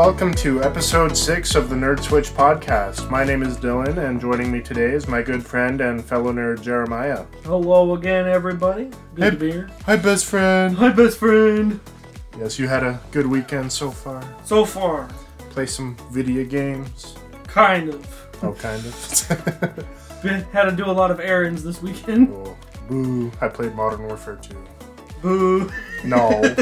Welcome 0.00 0.32
to 0.36 0.62
episode 0.62 1.14
six 1.14 1.54
of 1.54 1.68
the 1.68 1.76
Nerd 1.76 2.00
Switch 2.02 2.30
podcast. 2.30 3.10
My 3.10 3.22
name 3.22 3.42
is 3.42 3.58
Dylan, 3.58 3.98
and 3.98 4.18
joining 4.18 4.50
me 4.50 4.62
today 4.62 4.92
is 4.92 5.06
my 5.06 5.20
good 5.20 5.44
friend 5.46 5.82
and 5.82 6.02
fellow 6.02 6.32
nerd 6.32 6.62
Jeremiah. 6.62 7.26
Hello 7.44 7.92
again, 7.94 8.26
everybody. 8.26 8.84
Good 9.14 9.24
Hey. 9.24 9.30
to 9.30 9.36
be 9.36 9.52
here. 9.52 9.68
Hi, 9.84 9.96
best 9.96 10.24
friend. 10.24 10.74
Hi, 10.78 10.88
best 10.90 11.18
friend. 11.18 11.78
Yes, 12.38 12.58
you 12.58 12.66
had 12.66 12.82
a 12.82 12.98
good 13.12 13.26
weekend 13.26 13.70
so 13.70 13.90
far. 13.90 14.22
So 14.44 14.64
far, 14.64 15.06
Play 15.50 15.66
some 15.66 15.94
video 16.10 16.44
games. 16.44 17.14
kind 17.46 17.90
of. 17.90 18.26
Oh, 18.42 18.52
kind 18.54 18.82
of. 18.86 19.86
Been, 20.22 20.42
had 20.44 20.64
to 20.64 20.72
do 20.72 20.86
a 20.86 20.92
lot 20.92 21.10
of 21.10 21.20
errands 21.20 21.62
this 21.62 21.82
weekend. 21.82 22.30
oh, 22.32 22.56
boo! 22.88 23.30
I 23.42 23.48
played 23.48 23.74
Modern 23.74 24.04
Warfare 24.06 24.36
2. 24.40 24.56
Boo. 25.20 25.70
No. 26.04 26.40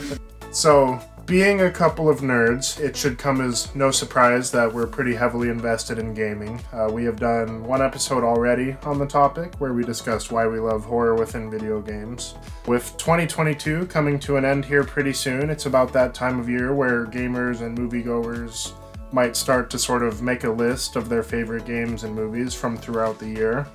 so, 0.52 0.98
being 1.28 1.60
a 1.60 1.70
couple 1.70 2.08
of 2.08 2.20
nerds, 2.20 2.80
it 2.80 2.96
should 2.96 3.18
come 3.18 3.42
as 3.42 3.74
no 3.74 3.90
surprise 3.90 4.50
that 4.50 4.72
we're 4.72 4.86
pretty 4.86 5.14
heavily 5.14 5.50
invested 5.50 5.98
in 5.98 6.14
gaming. 6.14 6.58
Uh, 6.72 6.88
we 6.90 7.04
have 7.04 7.20
done 7.20 7.62
one 7.64 7.82
episode 7.82 8.24
already 8.24 8.74
on 8.84 8.98
the 8.98 9.06
topic 9.06 9.54
where 9.58 9.74
we 9.74 9.84
discussed 9.84 10.32
why 10.32 10.46
we 10.46 10.58
love 10.58 10.86
horror 10.86 11.14
within 11.14 11.50
video 11.50 11.82
games. 11.82 12.34
With 12.66 12.96
2022 12.96 13.88
coming 13.88 14.18
to 14.20 14.38
an 14.38 14.46
end 14.46 14.64
here 14.64 14.84
pretty 14.84 15.12
soon, 15.12 15.50
it's 15.50 15.66
about 15.66 15.92
that 15.92 16.14
time 16.14 16.40
of 16.40 16.48
year 16.48 16.74
where 16.74 17.04
gamers 17.04 17.60
and 17.60 17.76
moviegoers 17.76 18.72
might 19.12 19.36
start 19.36 19.68
to 19.68 19.78
sort 19.78 20.02
of 20.02 20.22
make 20.22 20.44
a 20.44 20.50
list 20.50 20.96
of 20.96 21.10
their 21.10 21.22
favorite 21.22 21.66
games 21.66 22.04
and 22.04 22.14
movies 22.14 22.54
from 22.54 22.74
throughout 22.74 23.18
the 23.18 23.28
year. 23.28 23.66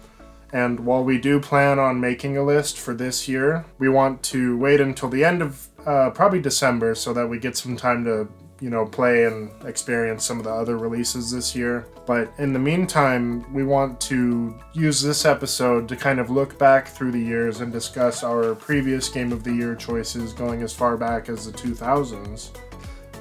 And 0.54 0.80
while 0.80 1.04
we 1.04 1.20
do 1.20 1.40
plan 1.40 1.78
on 1.78 2.00
making 2.00 2.38
a 2.38 2.44
list 2.44 2.80
for 2.80 2.96
this 2.96 3.28
year, 3.28 3.66
we 3.78 3.90
want 3.90 4.24
to 4.24 4.58
wait 4.58 4.82
until 4.82 5.10
the 5.10 5.24
end 5.24 5.44
of 5.44 5.68
uh, 5.86 6.10
probably 6.12 6.42
December 6.42 6.96
so 6.96 7.14
that 7.14 7.28
we 7.28 7.40
get 7.40 7.58
some 7.58 7.76
time 7.76 8.04
to, 8.06 8.28
you 8.62 8.70
know, 8.70 8.86
play 8.86 9.26
and 9.26 9.52
experience 9.66 10.26
some 10.26 10.38
of 10.38 10.46
the 10.46 10.52
other 10.52 10.78
releases 10.78 11.32
this 11.32 11.56
year. 11.56 11.88
But 12.06 12.32
in 12.38 12.54
the 12.54 12.60
meantime, 12.60 13.52
we 13.54 13.64
want 13.64 14.00
to 14.02 14.60
use 14.74 15.02
this 15.02 15.26
episode 15.26 15.88
to 15.90 15.96
kind 15.96 16.20
of 16.20 16.30
look 16.30 16.58
back 16.58 16.88
through 16.88 17.12
the 17.12 17.20
years 17.20 17.62
and 17.62 17.72
discuss 17.72 18.24
our 18.24 18.56
previous 18.56 19.10
Game 19.10 19.32
of 19.32 19.44
the 19.44 19.54
Year 19.54 19.76
choices 19.76 20.34
going 20.34 20.62
as 20.62 20.74
far 20.74 20.98
back 20.98 21.30
as 21.30 21.46
the 21.46 21.58
2000s. 21.58 22.52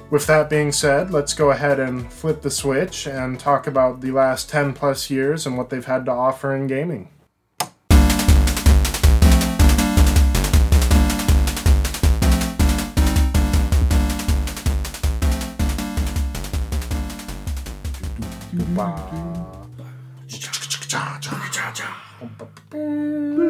With 0.09 0.27
that 0.27 0.49
being 0.49 0.71
said, 0.71 1.11
let's 1.11 1.33
go 1.33 1.51
ahead 1.51 1.79
and 1.79 2.11
flip 2.11 2.41
the 2.41 2.51
switch 2.51 3.07
and 3.07 3.39
talk 3.39 3.65
about 3.65 3.99
the 3.99 4.11
last 4.11 4.49
10 4.49 4.73
plus 4.73 5.09
years 5.09 5.47
and 5.47 5.57
what 5.57 5.69
they've 5.69 5.83
had 5.83 6.05
to 6.05 6.11
offer 6.11 6.55
in 6.55 6.67
gaming. 6.67 7.09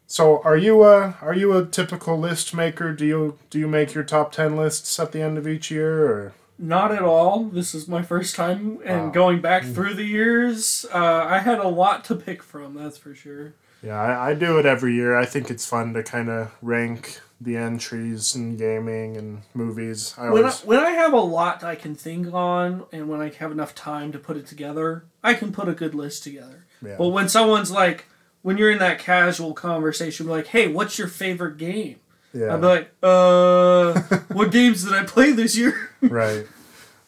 So, 0.07 0.41
are 0.45 0.57
you 0.57 0.85
a 0.85 1.17
are 1.23 1.35
you 1.35 1.57
a 1.57 1.67
typical 1.67 2.17
list 2.17 2.55
maker? 2.55 2.93
Do 2.93 3.05
you 3.05 3.37
do 3.51 3.59
you 3.59 3.67
make 3.67 3.95
your 3.95 4.05
top 4.05 4.31
ten 4.31 4.57
lists 4.57 5.01
at 5.01 5.11
the 5.11 5.21
end 5.21 5.39
of 5.39 5.49
each 5.49 5.73
year, 5.73 6.07
or 6.07 6.35
Not 6.57 6.93
at 6.93 7.03
all. 7.03 7.45
This 7.47 7.75
is 7.75 7.89
my 7.89 8.01
first 8.03 8.37
time, 8.37 8.79
and 8.85 9.07
Wow. 9.07 9.11
going 9.11 9.41
back 9.41 9.65
through 9.65 9.95
the 9.95 10.05
years, 10.05 10.87
uh, 10.95 11.27
I 11.29 11.39
had 11.41 11.59
a 11.59 11.67
lot 11.67 12.05
to 12.05 12.15
pick 12.15 12.45
from. 12.45 12.75
That's 12.75 12.97
for 12.97 13.13
sure. 13.13 13.55
yeah, 13.83 14.01
I, 14.01 14.31
I 14.31 14.35
do 14.35 14.57
it 14.59 14.67
every 14.67 14.95
year. 14.95 15.17
I 15.17 15.25
think 15.27 15.51
it's 15.51 15.67
fun 15.67 15.95
to 15.95 16.05
kind 16.05 16.29
of 16.31 16.53
rank 16.63 17.19
the 17.41 17.57
entries 17.57 18.35
in 18.35 18.57
gaming 18.57 19.17
and 19.17 19.43
movies. 19.55 20.15
I 20.17 20.31
When 20.31 20.45
I, 20.45 20.51
when 20.51 20.79
I 20.79 20.91
have 20.91 21.13
a 21.13 21.21
lot 21.21 21.63
I 21.65 21.75
can 21.75 21.95
think 21.95 22.33
on, 22.33 22.85
and 22.93 23.09
when 23.09 23.21
I 23.21 23.31
have 23.31 23.53
enough 23.53 23.75
time 23.75 24.13
to 24.13 24.19
put 24.19 24.37
it 24.37 24.47
together, 24.47 25.05
I 25.23 25.35
can 25.35 25.53
put 25.53 25.69
a 25.69 25.73
good 25.75 25.95
list 25.95 26.23
together. 26.23 26.65
yeah. 26.85 26.97
But 26.97 27.09
when 27.09 27.29
someone's 27.29 27.71
like, 27.71 28.07
when 28.43 28.57
you're 28.59 28.71
in 28.71 28.79
that 28.79 28.99
casual 28.99 29.53
conversation, 29.55 30.27
like, 30.27 30.47
"Hey, 30.49 30.69
what's 30.69 30.99
your 30.99 31.09
favorite 31.09 31.57
game?" 31.59 31.97
yeah 32.33 32.55
I'd 32.55 32.61
be 32.61 32.67
like, 32.67 32.91
"Uh, 33.03 33.93
what 34.33 34.51
games 34.51 34.85
did 34.85 34.93
I 34.93 35.05
play 35.05 35.33
this 35.33 35.57
year?" 35.57 35.91
right 36.03 36.47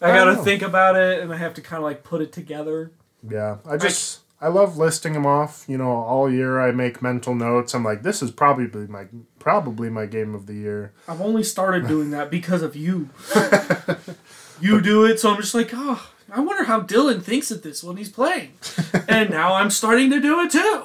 I 0.00 0.10
I 0.10 0.14
gotta 0.16 0.34
know. 0.34 0.42
think 0.44 0.62
about 0.62 0.96
it, 0.96 1.20
and 1.20 1.32
I 1.32 1.36
have 1.36 1.54
to 1.54 1.60
kind 1.62 1.78
of 1.78 1.84
like 1.84 2.04
put 2.04 2.20
it 2.20 2.32
together. 2.32 2.90
yeah. 3.28 3.56
I 3.68 3.76
just 3.76 4.20
I 4.40 4.48
love 4.48 4.76
listing 4.76 5.14
them 5.14 5.26
off. 5.26 5.64
You 5.66 5.78
know, 5.78 5.90
all 5.90 6.30
year 6.30 6.60
I 6.60 6.70
make 6.70 7.00
mental 7.00 7.34
notes. 7.34 7.74
I'm 7.74 7.84
like, 7.84 8.02
this 8.02 8.22
is 8.22 8.30
probably 8.30 8.86
my 8.86 9.06
probably 9.38 9.88
my 9.88 10.06
game 10.06 10.34
of 10.34 10.46
the 10.46 10.54
year. 10.54 10.92
I've 11.08 11.20
only 11.20 11.42
started 11.42 11.86
doing 11.88 12.10
that 12.10 12.30
because 12.30 12.62
of 12.62 12.76
you. 12.76 13.08
you 14.60 14.80
do 14.80 15.04
it, 15.04 15.20
so 15.20 15.30
I'm 15.30 15.40
just 15.40 15.54
like, 15.54 15.70
oh, 15.72 16.10
I 16.30 16.40
wonder 16.40 16.64
how 16.64 16.80
Dylan 16.80 17.22
thinks 17.22 17.50
of 17.50 17.62
this 17.62 17.82
when 17.82 17.96
he's 17.96 18.10
playing. 18.10 18.52
and 19.08 19.30
now 19.30 19.54
I'm 19.54 19.70
starting 19.70 20.10
to 20.10 20.20
do 20.20 20.40
it 20.40 20.50
too. 20.50 20.84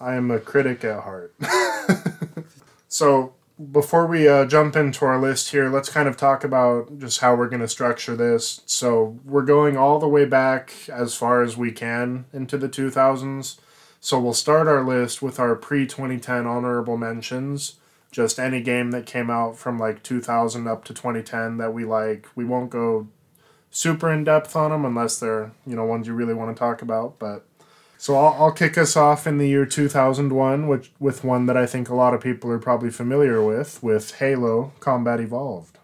I 0.00 0.14
am 0.14 0.30
a 0.30 0.38
critic 0.38 0.84
at 0.84 1.02
heart. 1.02 1.34
so, 2.88 3.34
before 3.70 4.06
we 4.06 4.28
uh, 4.28 4.44
jump 4.46 4.76
into 4.76 5.04
our 5.04 5.20
list 5.20 5.50
here, 5.50 5.68
let's 5.68 5.88
kind 5.88 6.08
of 6.08 6.16
talk 6.16 6.44
about 6.44 6.98
just 6.98 7.20
how 7.20 7.34
we're 7.34 7.48
going 7.48 7.60
to 7.60 7.68
structure 7.68 8.16
this. 8.16 8.62
So, 8.66 9.18
we're 9.24 9.42
going 9.42 9.76
all 9.76 9.98
the 9.98 10.08
way 10.08 10.24
back 10.24 10.72
as 10.88 11.14
far 11.14 11.42
as 11.42 11.56
we 11.56 11.72
can 11.72 12.24
into 12.32 12.56
the 12.56 12.68
2000s. 12.68 13.58
So, 14.00 14.18
we'll 14.18 14.34
start 14.34 14.68
our 14.68 14.84
list 14.84 15.22
with 15.22 15.38
our 15.38 15.54
pre 15.54 15.86
2010 15.86 16.46
honorable 16.46 16.96
mentions. 16.96 17.76
Just 18.10 18.38
any 18.38 18.60
game 18.60 18.90
that 18.90 19.06
came 19.06 19.30
out 19.30 19.56
from 19.56 19.78
like 19.78 20.02
2000 20.02 20.66
up 20.66 20.84
to 20.84 20.94
2010 20.94 21.56
that 21.58 21.72
we 21.72 21.84
like. 21.84 22.28
We 22.34 22.44
won't 22.44 22.70
go 22.70 23.08
super 23.70 24.12
in 24.12 24.22
depth 24.22 24.54
on 24.54 24.70
them 24.70 24.84
unless 24.84 25.18
they're, 25.18 25.52
you 25.66 25.74
know, 25.74 25.84
ones 25.84 26.06
you 26.06 26.14
really 26.14 26.34
want 26.34 26.54
to 26.54 26.58
talk 26.58 26.82
about. 26.82 27.18
But 27.18 27.46
so 28.02 28.16
I'll, 28.16 28.34
I'll 28.46 28.50
kick 28.52 28.76
us 28.76 28.96
off 28.96 29.28
in 29.28 29.38
the 29.38 29.46
year 29.48 29.64
2001, 29.64 30.66
which 30.66 30.90
with 30.98 31.22
one 31.22 31.46
that 31.46 31.56
I 31.56 31.66
think 31.66 31.88
a 31.88 31.94
lot 31.94 32.14
of 32.14 32.20
people 32.20 32.50
are 32.50 32.58
probably 32.58 32.90
familiar 32.90 33.40
with, 33.40 33.80
with 33.80 34.16
Halo 34.16 34.72
Combat 34.80 35.20
Evolved. 35.20 35.78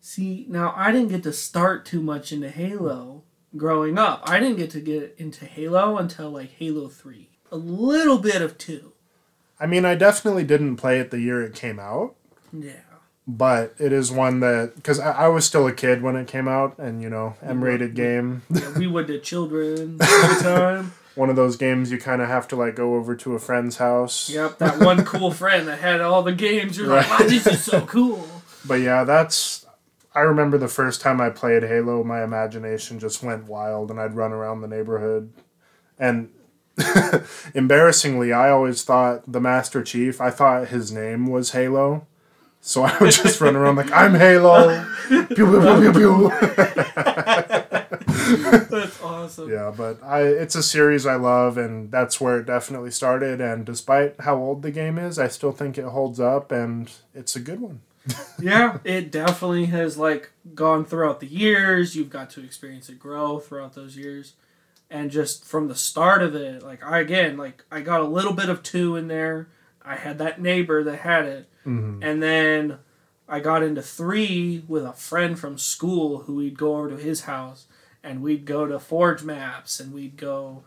See, 0.00 0.44
now 0.48 0.74
I 0.76 0.90
didn't 0.90 1.10
get 1.10 1.22
to 1.22 1.32
start 1.32 1.86
too 1.86 2.02
much 2.02 2.32
into 2.32 2.50
Halo 2.50 3.22
growing 3.56 3.96
up. 3.96 4.22
I 4.24 4.40
didn't 4.40 4.56
get 4.56 4.70
to 4.70 4.80
get 4.80 5.14
into 5.18 5.44
Halo 5.44 5.98
until 5.98 6.30
like 6.30 6.50
Halo 6.50 6.88
3. 6.88 7.28
A 7.52 7.56
little 7.56 8.18
bit 8.18 8.42
of 8.42 8.58
2. 8.58 8.92
I 9.60 9.66
mean, 9.66 9.84
I 9.84 9.94
definitely 9.94 10.42
didn't 10.42 10.78
play 10.78 10.98
it 10.98 11.12
the 11.12 11.20
year 11.20 11.42
it 11.42 11.54
came 11.54 11.78
out, 11.78 12.16
Yeah. 12.52 12.72
but 13.28 13.74
it 13.78 13.92
is 13.92 14.10
one 14.10 14.40
that 14.40 14.72
because 14.74 14.98
I, 14.98 15.12
I 15.12 15.28
was 15.28 15.44
still 15.46 15.68
a 15.68 15.72
kid 15.72 16.02
when 16.02 16.16
it 16.16 16.26
came 16.26 16.48
out, 16.48 16.76
and 16.76 17.00
you 17.00 17.08
know, 17.08 17.36
M-rated 17.40 17.94
game, 17.94 18.42
yeah 18.50 18.76
we 18.76 18.88
went 18.88 19.06
to 19.06 19.20
children 19.30 19.98
all 20.00 20.28
the 20.34 20.40
time. 20.42 20.92
One 21.20 21.28
of 21.28 21.36
those 21.36 21.58
games 21.58 21.92
you 21.92 21.98
kind 21.98 22.22
of 22.22 22.28
have 22.28 22.48
to 22.48 22.56
like 22.56 22.74
go 22.74 22.94
over 22.94 23.14
to 23.14 23.34
a 23.34 23.38
friend's 23.38 23.76
house. 23.76 24.30
Yep, 24.30 24.56
that 24.56 24.78
one 24.78 25.04
cool 25.04 25.30
friend 25.42 25.68
that 25.68 25.78
had 25.78 26.00
all 26.00 26.22
the 26.22 26.32
games. 26.32 26.78
You're 26.78 26.86
like, 26.86 27.10
wow, 27.10 27.18
this 27.18 27.46
is 27.46 27.62
so 27.62 27.82
cool. 27.86 28.26
But 28.66 28.76
yeah, 28.76 29.04
that's. 29.04 29.66
I 30.14 30.20
remember 30.20 30.56
the 30.56 30.66
first 30.66 31.02
time 31.02 31.20
I 31.20 31.28
played 31.28 31.62
Halo, 31.62 32.02
my 32.02 32.24
imagination 32.24 32.98
just 32.98 33.22
went 33.22 33.44
wild, 33.44 33.90
and 33.90 34.00
I'd 34.00 34.14
run 34.14 34.32
around 34.32 34.62
the 34.62 34.66
neighborhood. 34.66 35.30
And 35.98 36.30
embarrassingly, 37.54 38.32
I 38.32 38.48
always 38.48 38.82
thought 38.82 39.30
the 39.30 39.42
Master 39.42 39.82
Chief. 39.82 40.22
I 40.22 40.30
thought 40.30 40.68
his 40.68 40.90
name 40.90 41.26
was 41.26 41.52
Halo, 41.52 42.06
so 42.62 42.84
I 42.84 42.96
would 42.98 43.12
just 43.12 43.42
run 43.42 43.56
around 43.56 43.76
like 43.76 43.92
I'm 43.92 44.14
Halo. 44.14 44.86
Pew, 45.06 45.26
pew, 45.26 45.60
pew, 45.60 45.92
pew, 45.92 45.92
pew. 45.92 46.30
That's 48.70 49.02
awesome. 49.02 49.50
Yeah, 49.50 49.72
but 49.76 50.02
I 50.02 50.22
it's 50.22 50.54
a 50.54 50.62
series 50.62 51.06
I 51.06 51.14
love, 51.16 51.56
and 51.58 51.90
that's 51.90 52.20
where 52.20 52.40
it 52.40 52.46
definitely 52.46 52.90
started. 52.90 53.40
And 53.40 53.64
despite 53.64 54.20
how 54.20 54.36
old 54.36 54.62
the 54.62 54.70
game 54.70 54.98
is, 54.98 55.18
I 55.18 55.28
still 55.28 55.52
think 55.52 55.78
it 55.78 55.84
holds 55.84 56.20
up, 56.20 56.52
and 56.52 56.90
it's 57.14 57.36
a 57.36 57.40
good 57.40 57.60
one. 57.60 57.80
yeah, 58.40 58.78
it 58.84 59.10
definitely 59.12 59.66
has 59.66 59.98
like 59.98 60.30
gone 60.54 60.84
throughout 60.84 61.20
the 61.20 61.26
years. 61.26 61.94
You've 61.96 62.10
got 62.10 62.30
to 62.30 62.44
experience 62.44 62.88
it 62.88 62.98
grow 62.98 63.38
throughout 63.38 63.74
those 63.74 63.96
years, 63.96 64.34
and 64.90 65.10
just 65.10 65.44
from 65.44 65.68
the 65.68 65.74
start 65.74 66.22
of 66.22 66.34
it, 66.34 66.62
like 66.62 66.82
I 66.84 67.00
again, 67.00 67.36
like 67.36 67.64
I 67.70 67.80
got 67.80 68.00
a 68.00 68.04
little 68.06 68.32
bit 68.32 68.48
of 68.48 68.62
two 68.62 68.96
in 68.96 69.08
there. 69.08 69.48
I 69.84 69.96
had 69.96 70.18
that 70.18 70.40
neighbor 70.40 70.82
that 70.84 70.98
had 71.00 71.24
it, 71.26 71.48
Mhm. 71.66 71.98
and 72.02 72.22
then 72.22 72.78
I 73.28 73.40
got 73.40 73.62
into 73.62 73.82
three 73.82 74.64
with 74.66 74.84
a 74.84 74.92
friend 74.92 75.38
from 75.38 75.56
school 75.58 76.20
who 76.22 76.36
we'd 76.36 76.58
go 76.58 76.76
over 76.76 76.90
to 76.90 76.96
his 76.96 77.22
house, 77.22 77.66
and 78.02 78.22
we'd 78.22 78.44
go 78.44 78.66
to 78.66 78.78
Forge 78.78 79.22
Maps, 79.22 79.80
and 79.80 79.92
we'd 79.92 80.16
go 80.16 80.62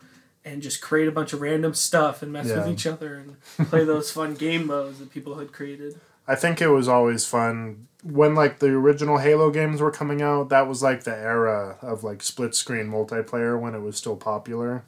and 0.45 0.62
just 0.62 0.81
create 0.81 1.07
a 1.07 1.12
bunch 1.12 1.31
of 1.33 1.41
random 1.41 1.74
stuff 1.74 2.21
and 2.21 2.31
mess 2.33 2.47
Yeah. 2.47 2.57
with 2.59 2.68
each 2.68 2.85
other 2.85 3.15
and 3.15 3.69
play 3.69 3.85
those 3.85 4.12
fun 4.12 4.33
game 4.45 4.68
modes 4.68 5.00
that 5.00 5.09
people 5.12 5.35
had 5.39 5.53
created. 5.53 6.00
I 6.27 6.35
think 6.35 6.62
it 6.62 6.68
was 6.68 6.88
always 6.88 7.25
fun 7.25 7.88
when 8.03 8.35
like 8.35 8.59
the 8.59 8.68
original 8.68 9.18
Halo 9.18 9.51
games 9.51 9.81
were 9.81 9.91
coming 9.91 10.21
out. 10.21 10.50
That 10.50 10.68
was 10.68 10.81
like 10.83 11.03
the 11.03 11.15
era 11.15 11.77
of 11.81 12.03
like 12.03 12.21
split 12.24 12.56
screen 12.56 12.88
multiplayer 12.88 13.59
when 13.59 13.74
it 13.75 13.80
was 13.81 13.97
still 13.97 14.15
popular. 14.18 14.83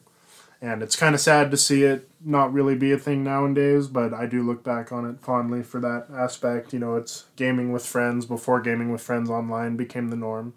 And 0.62 0.82
it's 0.82 0.96
kind 0.96 1.14
of 1.14 1.22
sad 1.22 1.52
to 1.52 1.58
see 1.58 1.84
it 1.84 2.10
not 2.24 2.52
really 2.54 2.76
be 2.76 2.92
a 2.92 2.98
thing 2.98 3.24
nowadays, 3.24 3.88
but 3.88 4.14
I 4.14 4.26
do 4.26 4.42
look 4.42 4.64
back 4.64 4.92
on 4.92 5.06
it 5.06 5.20
fondly 5.22 5.62
for 5.62 5.80
that 5.82 6.08
aspect. 6.14 6.74
You 6.74 6.80
know, 6.80 6.96
it's 6.96 7.26
gaming 7.36 7.72
with 7.74 7.86
friends 7.86 8.26
before 8.26 8.62
gaming 8.62 8.92
with 8.92 9.02
friends 9.02 9.30
online 9.30 9.76
became 9.76 10.10
the 10.10 10.16
norm. 10.16 10.54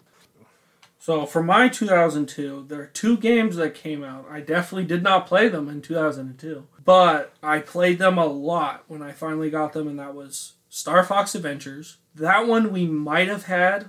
So 1.09 1.25
for 1.25 1.41
my 1.41 1.69
2002, 1.69 2.65
there 2.67 2.81
are 2.81 2.85
two 2.85 3.17
games 3.17 3.55
that 3.55 3.73
came 3.73 4.03
out. 4.03 4.27
I 4.29 4.41
definitely 4.41 4.85
did 4.85 5.01
not 5.01 5.25
play 5.25 5.49
them 5.49 5.67
in 5.67 5.81
2002, 5.81 6.67
but 6.85 7.33
I 7.41 7.61
played 7.61 7.97
them 7.97 8.19
a 8.19 8.27
lot 8.27 8.83
when 8.87 9.01
I 9.01 9.11
finally 9.11 9.49
got 9.49 9.73
them, 9.73 9.87
and 9.87 9.97
that 9.97 10.13
was 10.13 10.53
Star 10.69 11.03
Fox 11.03 11.33
Adventures. 11.33 11.97
That 12.13 12.45
one 12.45 12.71
we 12.71 12.85
might 12.85 13.27
have 13.27 13.45
had 13.45 13.87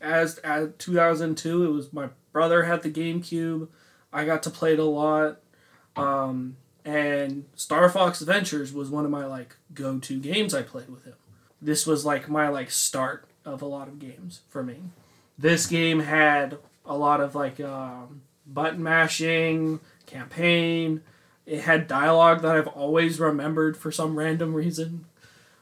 as 0.00 0.38
at 0.38 0.78
2002. 0.78 1.66
It 1.66 1.68
was 1.68 1.92
my 1.92 2.08
brother 2.32 2.62
had 2.62 2.82
the 2.82 2.90
GameCube. 2.90 3.68
I 4.10 4.24
got 4.24 4.42
to 4.44 4.50
play 4.50 4.72
it 4.72 4.78
a 4.78 4.84
lot. 4.84 5.42
Um, 5.96 6.56
and 6.82 7.44
Star 7.56 7.90
Fox 7.90 8.22
Adventures 8.22 8.72
was 8.72 8.88
one 8.88 9.04
of 9.04 9.10
my 9.10 9.26
like 9.26 9.56
go-to 9.74 10.18
games 10.18 10.54
I 10.54 10.62
played 10.62 10.88
with 10.88 11.04
him. 11.04 11.16
This 11.60 11.86
was 11.86 12.06
like 12.06 12.26
my 12.26 12.48
like 12.48 12.70
start 12.70 13.28
of 13.44 13.60
a 13.60 13.66
lot 13.66 13.86
of 13.86 13.98
games 13.98 14.40
for 14.48 14.62
me. 14.62 14.84
This 15.38 15.66
game 15.66 16.00
had 16.00 16.58
a 16.84 16.96
lot 16.96 17.20
of 17.20 17.34
like 17.34 17.60
um, 17.60 18.22
button 18.46 18.82
mashing, 18.82 19.80
campaign. 20.06 21.02
It 21.46 21.60
had 21.62 21.86
dialogue 21.88 22.42
that 22.42 22.56
I've 22.56 22.66
always 22.68 23.20
remembered 23.20 23.76
for 23.76 23.90
some 23.92 24.18
random 24.18 24.52
reason. 24.54 25.06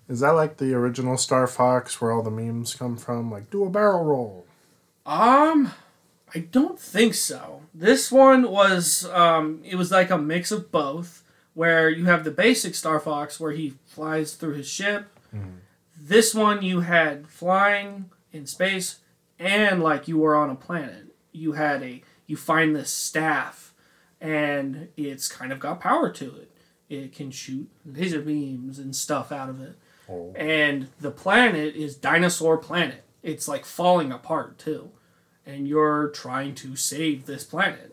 Is 0.08 0.20
that 0.20 0.30
like 0.30 0.56
the 0.56 0.72
original 0.74 1.16
Star 1.16 1.46
Fox 1.46 2.00
where 2.00 2.12
all 2.12 2.22
the 2.22 2.30
memes 2.30 2.74
come 2.74 2.96
from? 2.96 3.30
Like, 3.30 3.50
do 3.50 3.64
a 3.64 3.70
barrel 3.70 4.04
roll. 4.04 4.46
Um, 5.04 5.72
I 6.34 6.40
don't 6.40 6.78
think 6.78 7.14
so. 7.14 7.62
This 7.74 8.10
one 8.10 8.50
was 8.50 9.08
um, 9.12 9.60
it 9.64 9.76
was 9.76 9.90
like 9.90 10.10
a 10.10 10.18
mix 10.18 10.50
of 10.50 10.72
both, 10.72 11.22
where 11.54 11.88
you 11.88 12.04
have 12.06 12.24
the 12.24 12.30
basic 12.30 12.74
Star 12.74 12.98
Fox 13.00 13.38
where 13.38 13.52
he 13.52 13.74
flies 13.84 14.34
through 14.34 14.54
his 14.54 14.68
ship. 14.68 15.06
Mhm. 15.34 15.58
This 16.00 16.34
one 16.34 16.62
you 16.62 16.80
had 16.80 17.28
flying 17.28 18.10
in 18.32 18.46
space, 18.46 19.00
and 19.38 19.82
like 19.82 20.08
you 20.08 20.18
were 20.18 20.34
on 20.36 20.50
a 20.50 20.54
planet. 20.54 21.14
You 21.32 21.52
had 21.52 21.82
a 21.82 22.02
you 22.26 22.36
find 22.36 22.74
this 22.74 22.90
staff, 22.90 23.74
and 24.20 24.88
it's 24.96 25.28
kind 25.28 25.52
of 25.52 25.58
got 25.60 25.80
power 25.80 26.10
to 26.10 26.36
it. 26.36 26.50
It 26.88 27.12
can 27.12 27.30
shoot 27.30 27.68
laser 27.84 28.20
beams 28.20 28.78
and 28.78 28.94
stuff 28.94 29.32
out 29.32 29.48
of 29.48 29.60
it 29.60 29.76
Oh. 30.08 30.32
and 30.36 30.86
the 31.00 31.10
planet 31.10 31.74
is 31.74 31.96
dinosaur 31.96 32.56
planet 32.58 33.02
it's 33.24 33.48
like 33.48 33.64
falling 33.64 34.12
apart 34.12 34.56
too 34.56 34.90
and 35.44 35.66
you're 35.66 36.10
trying 36.10 36.54
to 36.54 36.76
save 36.76 37.26
this 37.26 37.42
planet 37.42 37.92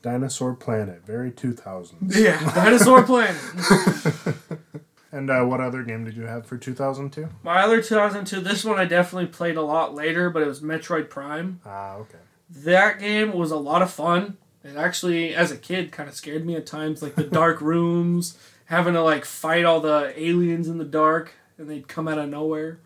Dinosaur 0.00 0.54
Planet, 0.54 1.02
very 1.04 1.30
2000s. 1.30 2.16
yeah 2.16 2.40
dinosaur 2.54 3.02
planet 3.02 3.36
And 5.12 5.28
uh, 5.28 5.42
what 5.44 5.60
other 5.60 5.82
game 5.82 6.04
did 6.04 6.16
you 6.16 6.24
have 6.26 6.46
for 6.46 6.56
2002? 6.56 7.28
my 7.42 7.62
other 7.62 7.82
2002 7.82 8.40
this 8.40 8.64
one 8.64 8.78
i 8.78 8.84
definitely 8.84 9.26
played 9.26 9.56
a 9.56 9.62
lot 9.62 9.92
later 9.94 10.30
but 10.30 10.42
it 10.42 10.46
was 10.46 10.60
metroid 10.60 11.08
prime. 11.10 11.60
Ah, 11.66 11.94
okay. 11.96 12.18
that 12.48 13.00
game 13.00 13.32
was 13.32 13.50
a 13.50 13.56
lot 13.56 13.82
of 13.82 13.90
fun. 13.90 14.36
It 14.62 14.76
actually 14.76 15.34
as 15.34 15.50
a 15.50 15.56
kid 15.56 15.90
kind 15.90 16.08
of 16.08 16.14
scared 16.14 16.44
me 16.46 16.54
at 16.56 16.66
times 16.66 17.02
like 17.02 17.14
the 17.16 17.24
dark 17.24 17.60
rooms 17.72 18.38
having 18.66 18.94
to 18.94 19.02
like 19.02 19.24
fight 19.24 19.64
all 19.64 19.80
the 19.80 20.12
aliens 20.16 20.68
in 20.68 20.78
the 20.78 20.84
dark 20.84 21.32
and 21.58 21.68
they'd 21.68 21.88
come 21.88 22.06
out 22.08 22.18
of 22.18 22.28
nowhere. 22.28 22.78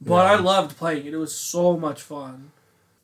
But 0.00 0.26
Yeah. 0.26 0.32
i 0.32 0.36
loved 0.40 0.76
playing 0.76 1.06
it. 1.06 1.14
It 1.14 1.18
was 1.18 1.34
so 1.34 1.76
much 1.76 2.00
fun. 2.02 2.50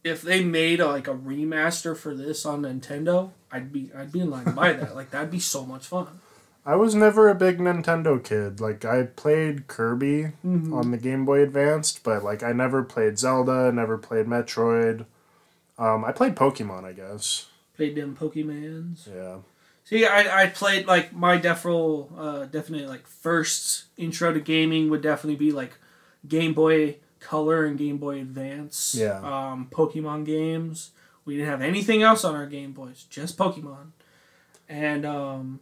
If 0.03 0.21
they 0.23 0.45
made 0.45 0.81
a, 0.81 0.87
like 0.87 1.09
a 1.09 1.15
remaster 1.15 1.97
for 1.97 2.15
this 2.15 2.45
on 2.45 2.63
nintendo 2.63 3.31
i'd 3.53 3.73
be 3.73 3.91
i'd 3.97 4.11
be 4.13 4.21
in 4.21 4.31
line 4.31 4.45
to 4.47 4.51
buy 4.51 4.73
that. 4.73 4.95
Like 5.01 5.11
that'd 5.13 5.31
be 5.31 5.39
so 5.39 5.65
much 5.65 5.87
fun 5.87 6.21
I 6.67 6.77
was 6.77 6.95
never 6.95 7.29
a 7.29 7.35
big 7.35 7.59
Nintendo 7.59 8.23
kid. 8.23 8.59
Like, 8.61 8.85
I 8.85 9.03
played 9.05 9.67
Kirby 9.67 10.33
Mhm. 10.45 10.73
on 10.73 10.91
the 10.91 10.97
Game 10.97 11.25
Boy 11.25 11.41
Advanced, 11.43 12.03
but, 12.03 12.25
like, 12.25 12.43
I 12.43 12.53
never 12.53 12.83
played 12.83 13.19
Zelda, 13.19 13.71
never 13.71 13.99
played 13.99 14.27
Metroid. 14.27 15.05
Um, 15.79 16.05
I 16.05 16.13
played 16.13 16.37
Pokemon, 16.37 16.85
I 16.85 16.93
guess. 16.93 17.49
played 17.77 17.97
them 17.97 18.17
pokemans 18.17 19.09
Yeah. 19.13 19.39
See, 19.83 20.07
I, 20.07 20.45
I 20.45 20.47
played 20.47 20.87
like 20.87 21.13
my 21.13 21.37
defro, 21.39 22.09
uh, 22.17 22.45
definitely 22.47 22.87
like 22.87 23.05
first 23.09 23.87
intro 23.97 24.33
to 24.33 24.39
gaming 24.39 24.89
would 24.91 25.03
definitely 25.03 25.35
be 25.35 25.51
like 25.51 25.73
Game 26.29 26.55
Boy 26.55 26.99
Color 27.19 27.65
and 27.67 27.77
Game 27.77 27.99
Boy 27.99 28.21
Advance. 28.21 28.95
Yeah. 28.97 29.19
Um, 29.19 29.67
Pokemon 29.73 30.25
games. 30.25 30.93
We 31.25 31.35
didn't 31.37 31.49
have 31.51 31.63
anything 31.63 32.01
else 32.03 32.23
on 32.25 32.37
our 32.37 32.47
Game 32.47 32.71
Boys, 32.73 33.07
just 33.11 33.37
Pokemon. 33.37 33.89
And 34.69 35.05
um, 35.05 35.59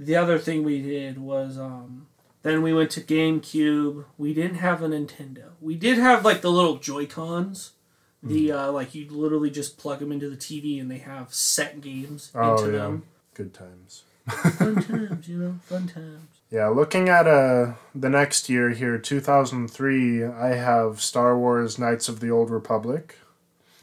the 0.00 0.16
other 0.16 0.38
thing 0.38 0.64
we 0.64 0.80
did 0.82 1.18
was 1.18 1.58
um, 1.58 2.06
then 2.42 2.62
we 2.62 2.72
went 2.72 2.90
to 2.92 3.00
GameCube. 3.02 4.04
We 4.18 4.32
didn't 4.34 4.56
have 4.56 4.82
a 4.82 4.88
Nintendo. 4.88 5.50
We 5.60 5.74
did 5.76 5.98
have 5.98 6.24
like 6.24 6.40
the 6.40 6.50
little 6.50 6.76
Joy 6.78 7.06
Cons. 7.06 7.72
The 8.22 8.52
uh, 8.52 8.72
like 8.72 8.94
you 8.94 9.08
literally 9.10 9.50
just 9.50 9.78
plug 9.78 10.00
them 10.00 10.12
into 10.12 10.28
the 10.28 10.36
TV 10.36 10.78
and 10.80 10.90
they 10.90 10.98
have 10.98 11.32
set 11.32 11.80
games 11.80 12.30
Oh, 12.34 12.52
into 12.58 12.72
yeah. 12.72 12.78
them 12.82 13.02
Good 13.34 13.54
times. 13.54 14.02
fun 14.28 14.82
times, 14.82 15.26
you 15.28 15.38
know, 15.38 15.54
fun 15.64 15.86
times. 15.88 16.28
Yeah, 16.50 16.68
looking 16.68 17.08
at 17.08 17.26
uh, 17.26 17.74
the 17.94 18.10
next 18.10 18.48
year 18.50 18.70
here, 18.70 18.98
2003, 18.98 20.24
I 20.24 20.48
have 20.48 21.00
Star 21.00 21.38
Wars 21.38 21.78
Knights 21.78 22.08
of 22.08 22.20
the 22.20 22.30
Old 22.30 22.50
Republic. 22.50 23.16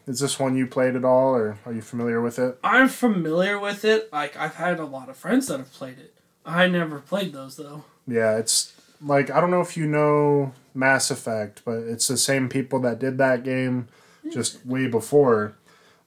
Is 0.07 0.21
this 0.21 0.39
one 0.39 0.56
you 0.56 0.65
played 0.65 0.95
at 0.95 1.04
all, 1.04 1.36
or 1.36 1.59
are 1.65 1.74
you 1.74 1.81
familiar 1.81 2.21
with 2.21 2.39
it? 2.39 2.57
I'm 2.63 2.88
familiar 2.88 3.59
with 3.59 3.83
it. 3.83 4.12
Like 4.13 4.38
I've 4.38 4.56
had 4.56 4.80
a 4.80 4.86
lot 4.86 5.09
of 5.09 5.18
friends 5.18 5.48
that 5.48 5.57
have 5.57 5.74
played 5.74 6.00
it. 6.00 6.13
I 6.45 6.68
never 6.68 7.00
played 7.00 7.33
those 7.33 7.57
though. 7.57 7.83
Yeah, 8.07 8.38
it's 8.38 8.74
like 9.01 9.30
I 9.30 9.42
don't 9.42 9.51
know 9.51 9.62
if 9.62 9.75
you 9.75 9.86
know 9.86 10.54
Mass 10.74 11.12
Effect, 11.12 11.62
but 11.65 11.80
it's 11.80 12.07
the 12.07 12.18
same 12.18 12.48
people 12.48 12.80
that 12.80 13.00
did 13.00 13.18
that 13.18 13.44
game 13.44 13.89
just 14.31 14.65
way 14.65 14.88
before. 14.88 15.56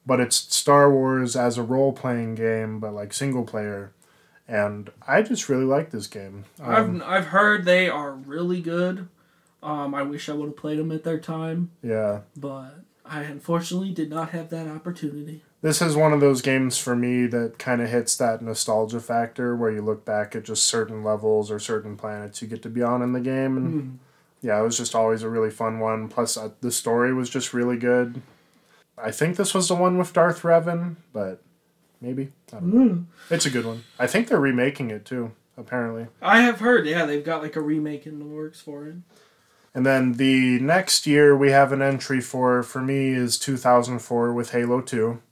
But 0.07 0.19
it's 0.19 0.37
Star 0.37 0.91
Wars 0.91 1.37
as 1.37 1.59
a 1.59 1.63
role 1.63 1.93
playing 1.93 2.37
game, 2.37 2.81
but 2.81 2.95
like 2.95 3.13
single 3.13 3.45
player. 3.45 3.93
And 4.49 4.91
I 5.07 5.21
just 5.23 5.49
really 5.51 5.65
like 5.65 5.91
this 5.91 6.07
game. 6.07 6.47
Um, 6.59 7.03
I've 7.03 7.09
I've 7.09 7.27
heard 7.27 7.67
they 7.67 7.91
are 7.91 8.13
really 8.13 8.63
good. 8.63 9.09
Um, 9.63 9.95
I 9.95 10.03
wish 10.03 10.31
I 10.31 10.33
would 10.33 10.47
have 10.47 10.57
played 10.57 10.79
them 10.79 10.91
at 10.91 11.05
their 11.05 11.19
time, 11.19 11.71
yeah. 11.83 12.21
but 12.35 12.81
I 13.13 13.23
unfortunately 13.25 13.91
did 13.93 14.09
not 14.09 14.31
have 14.31 14.51
that 14.51 14.69
opportunity. 14.69 15.43
This 15.63 15.83
is 15.83 15.97
one 15.97 16.13
of 16.13 16.21
those 16.21 16.41
games 16.43 16.79
for 16.79 16.95
me 16.95 17.27
that 17.27 17.59
kind 17.59 17.83
of 17.83 17.91
hits 17.91 18.17
that 18.17 18.41
nostalgia 18.41 19.01
factor 19.01 19.55
where 19.57 19.71
you 19.73 19.83
look 19.83 20.05
back 20.05 20.37
at 20.37 20.45
just 20.45 20.63
certain 20.63 21.03
levels 21.03 21.51
or 21.51 21.59
certain 21.59 21.97
planets 21.97 22.41
you 22.41 22.47
get 22.49 22.63
to 22.63 22.69
be 22.71 22.83
on 22.83 23.03
in 23.03 23.13
the 23.13 23.21
game. 23.21 23.57
And 23.57 23.67
Hmm. 23.83 23.91
yeah, 24.47 24.61
it 24.61 24.63
was 24.63 24.77
just 24.79 24.95
always 24.95 25.23
a 25.23 25.29
really 25.29 25.51
fun 25.51 25.81
one. 25.81 26.09
Plus, 26.09 26.37
uh, 26.37 26.51
the 26.61 26.71
story 26.71 27.13
was 27.13 27.29
just 27.29 27.53
really 27.53 27.77
good. 27.77 28.23
I 28.97 29.11
think 29.11 29.37
this 29.37 29.55
was 29.55 29.67
the 29.69 29.75
one 29.75 29.99
with 29.99 30.13
Darth 30.13 30.43
Revan, 30.43 30.97
but 31.13 31.43
maybe. 32.01 32.31
I 32.53 32.61
don't 32.61 32.73
know. 32.75 33.05
It's 33.29 33.45
a 33.47 33.51
good 33.51 33.67
one. 33.67 33.83
I 33.99 34.07
think 34.07 34.29
they're 34.29 34.39
remaking 34.41 34.91
it 34.91 35.05
too, 35.05 35.33
apparently. 35.59 36.07
I 36.23 36.43
have 36.43 36.61
heard, 36.61 36.87
yeah, 36.87 37.07
they've 37.07 37.25
got 37.25 37.43
like 37.43 37.57
a 37.57 37.61
remake 37.61 38.07
in 38.07 38.19
the 38.21 38.25
works 38.25 38.61
for 38.61 38.87
it. 38.87 38.97
And 39.75 39.87
then 39.87 40.15
the 40.15 40.59
next 40.59 41.07
year 41.07 41.37
we 41.37 41.51
have 41.51 41.73
an 41.73 41.81
entry 41.81 42.21
for, 42.21 42.63
for 42.63 42.81
me, 42.81 43.11
is 43.11 43.39
2004 43.39 44.33
with 44.33 44.51
Halo 44.51 44.81
2. 44.81 45.23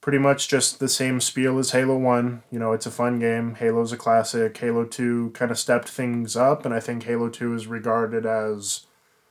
Pretty 0.00 0.18
much 0.18 0.48
just 0.48 0.80
the 0.80 0.88
same 0.88 1.20
spiel 1.20 1.58
as 1.58 1.70
Halo 1.70 1.96
1. 1.96 2.42
You 2.50 2.58
know, 2.58 2.72
it's 2.72 2.86
a 2.86 2.90
fun 2.90 3.18
game. 3.18 3.54
Halo's 3.54 3.92
a 3.92 3.96
classic. 3.96 4.56
Halo 4.58 4.84
2 4.84 5.30
kind 5.32 5.50
of 5.50 5.58
stepped 5.58 5.88
things 5.88 6.36
up, 6.36 6.64
and 6.64 6.74
I 6.74 6.80
think 6.80 7.04
Halo 7.04 7.28
2 7.28 7.54
is 7.54 7.66
regarded 7.66 8.26
as, 8.26 8.86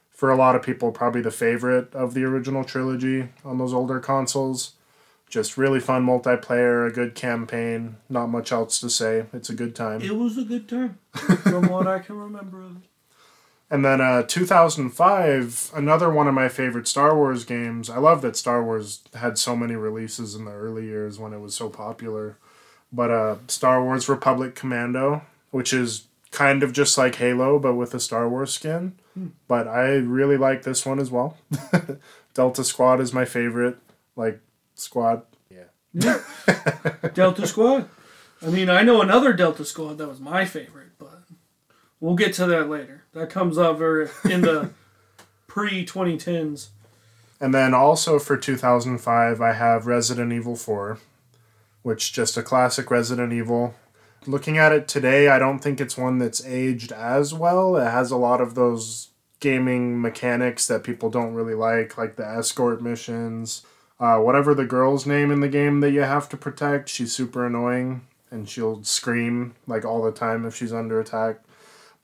for 0.09 0.31
a 0.31 0.37
lot 0.37 0.55
of 0.55 0.63
people, 0.63 0.91
probably 0.91 1.21
the 1.21 1.29
favorite 1.29 1.93
of 1.93 2.13
the 2.13 2.23
original 2.23 2.63
trilogy 2.63 3.29
on 3.43 3.57
those 3.57 3.73
older 3.73 3.99
consoles. 3.99 4.73
Just 5.29 5.57
really 5.57 5.79
fun 5.79 6.05
multiplayer, 6.05 6.87
a 6.87 6.91
good 6.91 7.15
campaign, 7.15 7.97
not 8.07 8.27
much 8.27 8.51
else 8.51 8.79
to 8.79 8.89
say. 8.89 9.25
It's 9.33 9.49
a 9.49 9.55
good 9.55 9.75
time. 9.75 10.01
It 10.01 10.15
was 10.15 10.37
a 10.37 10.43
good 10.43 10.69
time, 10.69 10.99
from 11.11 11.67
what 11.67 11.85
I 11.85 11.99
can 11.99 12.17
remember 12.17 12.61
of 12.61 12.77
it. 12.77 12.83
And 13.69 13.83
then 13.83 14.01
uh, 14.01 14.23
2005, 14.23 15.71
another 15.73 16.09
one 16.11 16.27
of 16.27 16.33
my 16.33 16.47
favorite 16.47 16.87
Star 16.87 17.15
Wars 17.15 17.43
games. 17.43 17.89
I 17.89 17.97
love 17.97 18.21
that 18.21 18.35
Star 18.35 18.63
Wars 18.63 19.01
had 19.15 19.37
so 19.37 19.55
many 19.55 19.75
releases 19.75 20.35
in 20.35 20.45
the 20.45 20.51
early 20.51 20.85
years 20.85 21.17
when 21.17 21.33
it 21.33 21.39
was 21.39 21.55
so 21.55 21.69
popular. 21.69 22.37
But 22.91 23.09
uh, 23.09 23.37
Star 23.47 23.83
Wars 23.83 24.07
Republic 24.07 24.53
Commando, 24.53 25.23
which 25.49 25.73
is 25.73 26.05
kind 26.29 26.61
of 26.61 26.71
just 26.71 26.97
like 26.97 27.15
Halo, 27.15 27.57
but 27.57 27.73
with 27.73 27.93
a 27.95 27.99
Star 27.99 28.29
Wars 28.29 28.53
skin. 28.53 28.93
But 29.47 29.67
I 29.67 29.89
really 29.93 30.37
like 30.37 30.63
this 30.63 30.85
one 30.85 30.99
as 30.99 31.11
well. 31.11 31.37
Delta 32.33 32.63
Squad 32.63 32.99
is 32.99 33.13
my 33.13 33.25
favorite, 33.25 33.77
like 34.15 34.39
squad. 34.75 35.23
Yeah. 35.49 36.19
Delta 37.13 37.45
Squad. 37.45 37.89
I 38.41 38.47
mean, 38.47 38.69
I 38.69 38.81
know 38.81 39.01
another 39.01 39.33
Delta 39.33 39.63
Squad 39.63 39.99
that 39.99 40.07
was 40.07 40.19
my 40.19 40.45
favorite, 40.45 40.82
but 40.82 40.82
we'll 42.03 42.15
get 42.15 42.33
to 42.33 42.45
that 42.45 42.69
later. 42.69 43.03
That 43.13 43.29
comes 43.29 43.57
over 43.57 44.11
in 44.29 44.41
the 44.41 44.69
pre 45.47 45.85
2010s. 45.85 46.67
And 47.39 47.53
then 47.53 47.73
also 47.73 48.19
for 48.19 48.37
2005, 48.37 49.41
I 49.41 49.53
have 49.53 49.87
Resident 49.87 50.31
Evil 50.31 50.55
4. 50.55 50.99
which 51.81 52.13
just 52.13 52.37
a 52.37 52.43
classic 52.43 52.91
Resident 52.91 53.33
Evil. 53.33 53.73
Looking 54.25 54.57
at 54.57 54.71
it 54.71 54.87
today, 54.87 55.27
I 55.27 55.39
don't 55.39 55.59
think 55.59 55.81
it's 55.81 55.97
one 55.97 56.17
that's 56.19 56.45
aged 56.45 56.91
as 56.91 57.33
well. 57.33 57.75
It 57.75 57.89
has 57.89 58.11
a 58.11 58.17
lot 58.17 58.39
of 58.39 58.55
those 58.55 59.09
gaming 59.39 59.99
mechanics 60.01 60.67
that 60.67 60.83
people 60.83 61.09
don't 61.09 61.33
really 61.33 61.55
like, 61.55 61.97
like 61.97 62.15
the 62.15 62.25
escort 62.25 62.81
missions. 62.81 63.65
Uh, 63.99 64.17
whatever 64.19 64.53
the 64.53 64.65
girl's 64.65 65.05
name 65.05 65.31
in 65.31 65.41
the 65.41 65.49
game 65.49 65.81
that 65.81 65.91
you 65.91 66.01
have 66.01 66.29
to 66.29 66.37
protect, 66.37 66.89
she's 66.89 67.13
super 67.13 67.45
annoying 67.45 68.07
and 68.31 68.49
she'll 68.49 68.83
scream 68.83 69.53
like 69.67 69.85
all 69.85 70.01
the 70.01 70.11
time 70.11 70.45
if 70.45 70.55
she's 70.55 70.73
under 70.73 70.99
attack. 70.99 71.41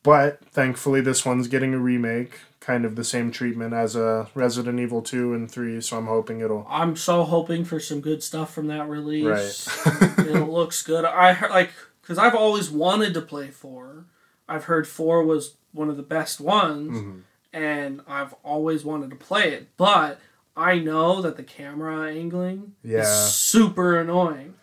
But 0.04 0.40
thankfully, 0.52 1.02
this 1.02 1.26
one's 1.26 1.48
getting 1.48 1.74
a 1.74 1.78
remake, 1.80 2.40
kind 2.62 2.86
of 2.86 2.96
the 2.96 3.04
same 3.04 3.32
treatment 3.32 3.74
as 3.74 3.96
a 3.96 4.30
Resident 4.34 4.80
Evil 4.80 5.02
2 5.02 5.34
and 5.34 5.52
3, 5.52 5.82
so 5.82 5.98
I'm 5.98 6.08
hoping 6.08 6.40
it'll. 6.40 6.66
I'm 6.70 6.96
so 6.96 7.24
hoping 7.24 7.66
for 7.66 7.80
some 7.80 8.00
good 8.00 8.24
stuff 8.24 8.54
from 8.54 8.68
that 8.68 8.88
release. 8.88 9.68
Right. 9.86 10.02
it 10.20 10.48
looks 10.48 10.82
good. 10.84 11.04
I 11.04 11.48
like 11.50 11.72
because 12.02 12.18
I've 12.18 12.36
always 12.36 12.72
wanted 12.72 13.14
to 13.16 13.22
play 13.22 13.50
four. 13.50 14.06
I've 14.48 14.64
heard 14.66 14.88
four 14.88 15.24
was 15.24 15.56
one 15.74 15.90
of 15.90 15.98
the 15.98 16.04
best 16.04 16.40
ones, 16.42 16.98
Mhm. 16.98 17.22
and 17.54 18.02
I've 18.08 18.34
always 18.42 18.84
wanted 18.86 19.10
to 19.12 19.16
play 19.18 19.52
it. 19.52 19.68
But 19.78 20.20
I 20.56 20.80
know 20.80 21.22
that 21.22 21.36
the 21.38 21.44
camera 21.44 22.10
angling 22.12 22.74
Yeah. 22.84 23.02
is 23.02 23.34
super 23.34 24.00
annoying. 24.00 24.56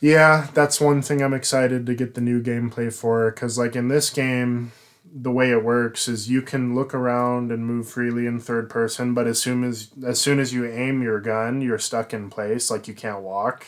Yeah, 0.00 0.48
that's 0.54 0.80
one 0.80 1.02
thing 1.02 1.20
I'm 1.22 1.34
excited 1.34 1.84
to 1.86 1.94
get 1.94 2.14
the 2.14 2.20
new 2.22 2.42
gameplay 2.42 2.92
for 2.92 3.30
because, 3.30 3.58
like, 3.58 3.76
in 3.76 3.88
this 3.88 4.08
game, 4.10 4.72
the 5.04 5.30
way 5.30 5.50
it 5.50 5.62
works 5.64 6.08
is 6.08 6.30
you 6.30 6.40
can 6.40 6.74
look 6.74 6.94
around 6.94 7.52
and 7.52 7.66
move 7.66 7.88
freely 7.88 8.26
in 8.26 8.40
third 8.40 8.70
person, 8.70 9.12
but 9.12 9.26
as 9.26 9.40
soon 9.42 9.62
as 9.64 9.90
as 10.06 10.18
soon 10.20 10.38
as 10.38 10.54
you 10.54 10.64
aim 10.66 11.02
your 11.02 11.20
gun, 11.20 11.60
you're 11.60 11.78
stuck 11.78 12.14
in 12.14 12.30
place, 12.30 12.70
like 12.70 12.88
you 12.88 12.94
can't 12.94 13.20
walk, 13.22 13.66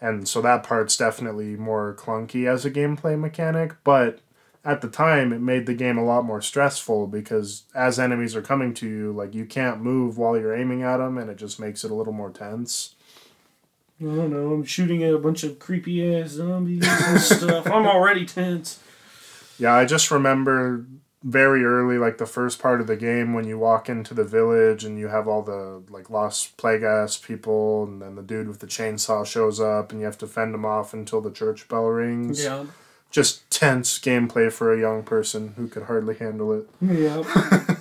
and 0.00 0.28
so 0.28 0.42
that 0.42 0.62
part's 0.64 0.96
definitely 0.96 1.56
more 1.56 1.94
clunky 1.98 2.46
as 2.46 2.64
a 2.66 2.70
gameplay 2.70 3.18
mechanic. 3.18 3.74
But 3.84 4.20
at 4.64 4.80
the 4.82 4.88
time, 4.88 5.32
it 5.32 5.40
made 5.40 5.66
the 5.66 5.74
game 5.74 5.96
a 5.98 6.04
lot 6.04 6.24
more 6.24 6.42
stressful 6.42 7.06
because 7.06 7.62
as 7.74 7.98
enemies 7.98 8.36
are 8.36 8.42
coming 8.42 8.74
to 8.74 8.88
you, 8.88 9.12
like 9.12 9.34
you 9.34 9.46
can't 9.46 9.80
move 9.80 10.18
while 10.18 10.36
you're 10.38 10.54
aiming 10.54 10.82
at 10.82 10.98
them, 10.98 11.16
and 11.18 11.30
it 11.30 11.38
just 11.38 11.58
makes 11.60 11.82
it 11.84 11.90
a 11.90 11.94
little 11.94 12.12
more 12.12 12.30
tense. 12.30 12.94
I 14.02 14.14
don't 14.16 14.30
know. 14.30 14.52
I'm 14.52 14.64
shooting 14.64 15.02
at 15.02 15.14
a 15.14 15.18
bunch 15.18 15.44
of 15.44 15.58
creepy 15.58 16.14
ass 16.16 16.30
zombies 16.30 16.86
and 16.86 17.20
stuff. 17.20 17.66
I'm 17.66 17.86
already 17.86 18.24
tense. 18.26 18.80
Yeah, 19.58 19.74
I 19.74 19.84
just 19.84 20.10
remember 20.10 20.84
very 21.22 21.64
early, 21.64 21.98
like 21.98 22.18
the 22.18 22.26
first 22.26 22.58
part 22.58 22.80
of 22.80 22.86
the 22.86 22.96
game, 22.96 23.32
when 23.32 23.46
you 23.46 23.58
walk 23.58 23.88
into 23.88 24.12
the 24.12 24.24
village 24.24 24.84
and 24.84 24.98
you 24.98 25.08
have 25.08 25.28
all 25.28 25.42
the 25.42 25.82
like 25.88 26.10
Las 26.10 26.52
Plagas 26.58 27.22
people, 27.24 27.84
and 27.84 28.02
then 28.02 28.16
the 28.16 28.22
dude 28.22 28.48
with 28.48 28.58
the 28.58 28.66
chainsaw 28.66 29.24
shows 29.24 29.60
up, 29.60 29.92
and 29.92 30.00
you 30.00 30.06
have 30.06 30.18
to 30.18 30.26
fend 30.26 30.54
him 30.54 30.64
off 30.64 30.92
until 30.92 31.20
the 31.20 31.30
church 31.30 31.68
bell 31.68 31.84
rings. 31.84 32.42
Yeah. 32.42 32.64
Just 33.10 33.48
tense 33.50 33.98
gameplay 33.98 34.50
for 34.50 34.72
a 34.72 34.80
young 34.80 35.02
person 35.02 35.52
who 35.56 35.68
could 35.68 35.84
hardly 35.84 36.16
handle 36.16 36.52
it. 36.52 36.68
Yeah. 36.80 37.22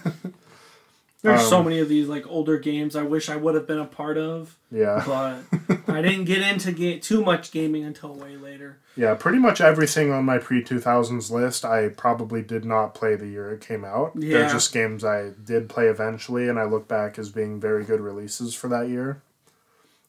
There's 1.24 1.48
so 1.48 1.60
Um, 1.60 1.66
many 1.66 1.80
of 1.80 1.88
these 1.88 2.08
like 2.08 2.26
older 2.28 2.58
games 2.58 2.96
I 2.96 3.04
wish 3.04 3.30
I 3.30 3.36
would 3.36 3.54
have 3.54 3.68
been 3.68 3.78
a 3.78 3.86
part 3.86 4.18
of, 4.18 4.58
Yeah, 4.72 5.04
but 5.06 5.88
I 5.88 6.02
didn't 6.02 6.26
get 6.26 6.42
into 6.42 6.72
ga- 6.72 7.00
too 7.00 7.24
much 7.24 7.52
gaming 7.52 7.84
until 7.84 8.16
way 8.16 8.36
later. 8.38 8.78
yeah. 8.96 9.14
Pretty 9.14 9.38
much 9.38 9.62
everything 9.62 10.12
on 10.12 10.26
my 10.26 10.40
pre 10.40 10.64
two 10.64 10.80
thousands 10.80 11.30
list, 11.30 11.64
I 11.64 11.90
probably 11.90 12.42
did 12.42 12.66
not 12.66 12.96
play 12.96 13.16
the 13.16 13.28
year 13.28 13.52
it 13.54 13.62
came 13.62 13.86
out. 13.86 14.14
Yeah. 14.16 14.40
They're 14.40 14.50
just 14.50 14.74
games 14.74 15.04
I 15.06 15.30
did 15.46 15.70
play 15.70 15.88
eventually, 15.88 16.48
and 16.50 16.58
I 16.58 16.64
look 16.64 16.88
back 16.88 17.20
as 17.20 17.30
being 17.30 17.60
very 17.60 17.84
good 17.84 18.00
releases 18.02 18.56
for 18.56 18.68
that 18.70 18.90
year. 18.90 19.22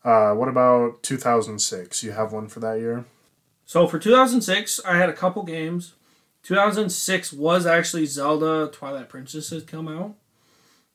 Uh, 0.05 0.33
what 0.33 0.49
about 0.49 1.03
two 1.03 1.19
thousand 1.19 1.59
six? 1.61 2.03
You 2.03 2.13
have 2.13 2.33
one 2.33 2.49
for 2.49 2.61
that 2.61 2.79
year? 2.81 3.05
So 3.67 3.87
for 3.87 3.99
2006, 3.99 4.81
I 4.85 4.97
had 4.97 5.09
a 5.09 5.13
couple 5.15 5.43
games. 5.45 5.93
2006 6.43 7.33
was 7.33 7.65
actually 7.67 8.05
Zelda 8.07 8.69
Twilight 8.73 9.09
Princess 9.09 9.51
had 9.51 9.67
come 9.67 9.87
out. 9.89 10.15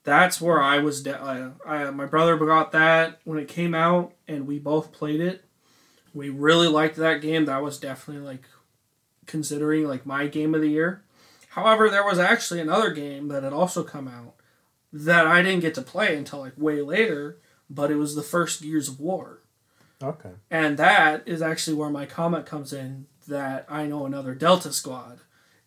That's 0.08 0.40
where 0.40 0.62
I 0.62 0.80
was. 0.80 1.04
De- 1.04 1.22
I, 1.22 1.50
I, 1.66 1.90
my 1.90 2.06
brother 2.06 2.38
got 2.38 2.72
that 2.72 3.20
when 3.26 3.40
it 3.40 3.50
came 3.50 3.76
out, 3.76 4.14
and 4.26 4.48
we 4.48 4.58
both 4.58 4.94
played 4.94 5.20
it. 5.20 5.44
We 6.14 6.30
really 6.30 6.70
liked 6.70 6.96
that 6.96 7.22
game. 7.22 7.44
That 7.44 7.62
was 7.62 7.78
definitely 7.78 8.24
like 8.24 8.46
considering 9.26 9.86
like 9.86 10.06
my 10.06 10.28
game 10.28 10.56
of 10.56 10.62
the 10.62 10.70
year. 10.70 11.04
However, 11.50 11.90
there 11.90 12.06
was 12.06 12.20
actually 12.20 12.62
another 12.62 12.92
game 12.92 13.28
that 13.28 13.44
had 13.44 13.52
also 13.52 13.84
come 13.84 14.08
out 14.08 14.36
that 14.94 15.28
I 15.28 15.42
didn't 15.42 15.60
get 15.60 15.76
to 15.76 15.82
play 15.82 16.16
until 16.16 16.40
like 16.40 16.54
way 16.56 16.82
later, 16.82 17.40
but 17.70 17.92
it 17.92 17.98
was 17.98 18.16
the 18.16 18.24
first 18.24 18.62
Gears 18.62 18.88
of 18.88 19.02
War. 19.02 19.42
Okay. 20.02 20.32
And 20.50 20.78
that 20.78 21.24
is 21.26 21.42
actually 21.42 21.76
where 21.76 21.90
my 21.90 22.06
comment 22.06 22.46
comes 22.46 22.72
in 22.72 23.08
that 23.28 23.66
I 23.68 23.88
know 23.88 24.06
another 24.06 24.34
Delta 24.34 24.72
Squad. 24.72 25.20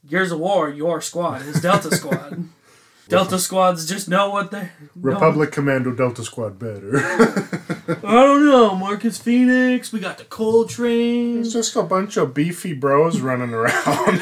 Gears 0.06 0.32
of 0.32 0.40
War, 0.40 0.70
your 0.70 1.02
squad 1.02 1.42
is 1.42 1.61
Delta 1.61 1.94
Squad. 1.94 2.49
Delta 3.11 3.38
Squads 3.38 3.87
just 3.87 4.09
know 4.09 4.31
what 4.31 4.50
they. 4.50 4.62
know- 4.62 4.69
Republic 4.97 5.52
Commando 5.52 5.93
Delta 5.93 6.23
Squad 6.25 6.59
better. 6.59 6.99
I 8.02 8.12
don't 8.25 8.47
know. 8.47 8.75
Marcus 8.75 9.19
Phoenix. 9.19 9.93
We 9.93 10.00
got 10.00 10.19
the 10.19 10.25
Cole 10.25 10.64
Train. 10.64 11.40
it's 11.40 11.52
just 11.52 11.76
a 11.76 11.83
bunch 11.83 12.17
of 12.17 12.33
beefy 12.35 12.73
bros 12.73 13.21
running 13.21 13.52
around. 13.52 14.21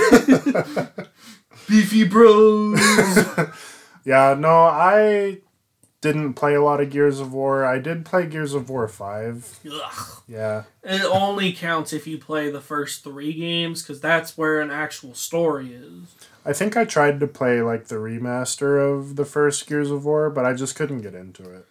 Beefy 1.68 2.04
Bros. 2.04 2.80
yeah, 4.04 4.34
no, 4.38 4.62
I 4.64 5.38
didn't 6.00 6.32
play 6.34 6.54
a 6.54 6.62
lot 6.62 6.80
of 6.80 6.88
Gears 6.90 7.20
of 7.20 7.32
War. 7.34 7.64
I 7.64 7.78
did 7.78 8.06
play 8.06 8.24
Gears 8.26 8.54
of 8.54 8.70
War 8.70 8.88
5. 8.88 9.60
Ugh. 9.70 10.22
Yeah. 10.26 10.62
It 10.82 11.02
only 11.04 11.52
counts 11.52 11.92
if 11.92 12.06
you 12.06 12.16
play 12.16 12.50
the 12.50 12.60
first 12.62 13.04
three 13.04 13.34
games 13.34 13.82
because 13.82 14.00
that's 14.00 14.38
where 14.38 14.60
an 14.62 14.70
actual 14.70 15.12
story 15.14 15.74
is. 15.74 16.14
I 16.44 16.52
think 16.52 16.76
I 16.76 16.84
tried 16.84 17.20
to 17.20 17.26
play 17.26 17.60
like 17.62 17.88
the 17.88 17.96
remaster 17.96 18.78
of 18.78 19.16
the 19.16 19.24
first 19.24 19.66
Gears 19.66 19.90
of 19.90 20.04
War, 20.04 20.30
but 20.30 20.44
I 20.44 20.54
just 20.54 20.76
couldn't 20.76 21.02
get 21.02 21.14
into 21.14 21.50
it. 21.50 21.66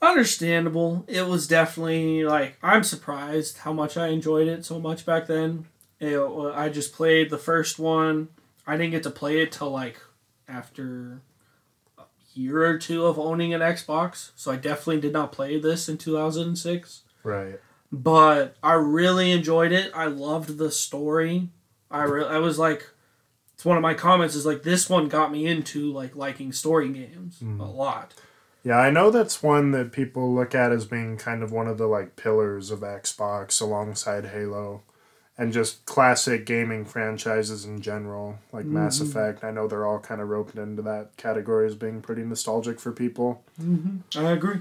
Understandable. 0.00 1.04
It 1.08 1.26
was 1.26 1.46
definitely 1.46 2.24
like 2.24 2.58
I'm 2.62 2.84
surprised 2.84 3.58
how 3.58 3.72
much 3.72 3.96
I 3.96 4.08
enjoyed 4.08 4.48
it 4.48 4.64
so 4.64 4.78
much 4.78 5.06
back 5.06 5.26
then. 5.26 5.66
It, 5.98 6.16
uh, 6.16 6.52
I 6.52 6.68
just 6.68 6.92
played 6.92 7.30
the 7.30 7.38
first 7.38 7.78
one. 7.78 8.28
I 8.66 8.76
didn't 8.76 8.92
get 8.92 9.02
to 9.04 9.10
play 9.10 9.40
it 9.40 9.52
till 9.52 9.70
like 9.70 10.00
after 10.46 11.22
a 11.98 12.02
year 12.34 12.64
or 12.64 12.78
two 12.78 13.06
of 13.06 13.18
owning 13.18 13.54
an 13.54 13.60
Xbox, 13.60 14.32
so 14.36 14.52
I 14.52 14.56
definitely 14.56 15.00
did 15.00 15.12
not 15.12 15.32
play 15.32 15.58
this 15.58 15.88
in 15.88 15.96
2006. 15.96 17.02
Right. 17.22 17.60
But 17.90 18.56
I 18.62 18.74
really 18.74 19.32
enjoyed 19.32 19.72
it. 19.72 19.90
I 19.94 20.06
loved 20.06 20.58
the 20.58 20.70
story. 20.70 21.48
I 21.90 22.02
re- 22.02 22.26
I 22.26 22.38
was 22.38 22.58
like, 22.58 22.90
it's 23.64 23.66
one 23.66 23.78
of 23.78 23.82
my 23.82 23.94
comments 23.94 24.34
is 24.34 24.44
like 24.44 24.62
this 24.62 24.90
one 24.90 25.08
got 25.08 25.32
me 25.32 25.46
into 25.46 25.90
like 25.90 26.14
liking 26.14 26.52
story 26.52 26.90
games 26.90 27.38
hmm. 27.38 27.58
a 27.58 27.70
lot. 27.70 28.12
Yeah, 28.62 28.76
I 28.76 28.90
know 28.90 29.10
that's 29.10 29.42
one 29.42 29.70
that 29.70 29.90
people 29.90 30.34
look 30.34 30.54
at 30.54 30.70
as 30.70 30.84
being 30.84 31.16
kind 31.16 31.42
of 31.42 31.50
one 31.50 31.66
of 31.66 31.78
the 31.78 31.86
like 31.86 32.14
pillars 32.14 32.70
of 32.70 32.80
Xbox 32.80 33.62
alongside 33.62 34.26
Halo 34.26 34.82
and 35.38 35.50
just 35.50 35.86
classic 35.86 36.44
gaming 36.44 36.84
franchises 36.84 37.64
in 37.64 37.80
general, 37.80 38.38
like 38.52 38.66
mm-hmm. 38.66 38.74
Mass 38.74 39.00
Effect. 39.00 39.42
I 39.42 39.50
know 39.50 39.66
they're 39.66 39.86
all 39.86 39.98
kind 39.98 40.20
of 40.20 40.28
roped 40.28 40.56
into 40.56 40.82
that 40.82 41.16
category 41.16 41.66
as 41.66 41.74
being 41.74 42.02
pretty 42.02 42.22
nostalgic 42.22 42.78
for 42.78 42.92
people. 42.92 43.42
Mm-hmm. 43.58 44.26
I 44.26 44.32
agree. 44.32 44.60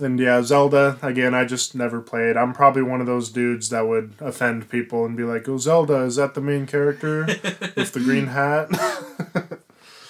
And 0.00 0.18
yeah, 0.18 0.42
Zelda, 0.42 0.98
again, 1.02 1.34
I 1.34 1.44
just 1.44 1.74
never 1.76 2.00
played. 2.00 2.36
I'm 2.36 2.52
probably 2.52 2.82
one 2.82 3.00
of 3.00 3.06
those 3.06 3.30
dudes 3.30 3.68
that 3.68 3.86
would 3.86 4.14
offend 4.18 4.68
people 4.68 5.04
and 5.04 5.16
be 5.16 5.22
like, 5.22 5.48
"Oh, 5.48 5.56
Zelda, 5.58 5.98
is 6.02 6.16
that 6.16 6.34
the 6.34 6.40
main 6.40 6.66
character 6.66 7.24
with 7.76 7.92
the 7.92 8.00
green 8.00 8.26
hat?" 8.26 8.70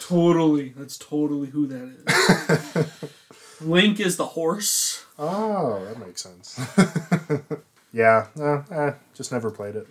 Totally. 0.00 0.74
That's 0.76 0.98
totally 0.98 1.48
who 1.48 1.66
that 1.66 2.86
is. 2.86 3.10
Link 3.60 4.00
is 4.00 4.16
the 4.18 4.26
horse. 4.26 5.04
oh, 5.18 5.82
that 5.86 5.98
makes 5.98 6.22
sense. 6.22 6.60
yeah, 7.92 8.26
uh, 8.38 8.62
eh, 8.70 8.92
just 9.14 9.32
never 9.32 9.50
played 9.50 9.76
it. 9.76 9.86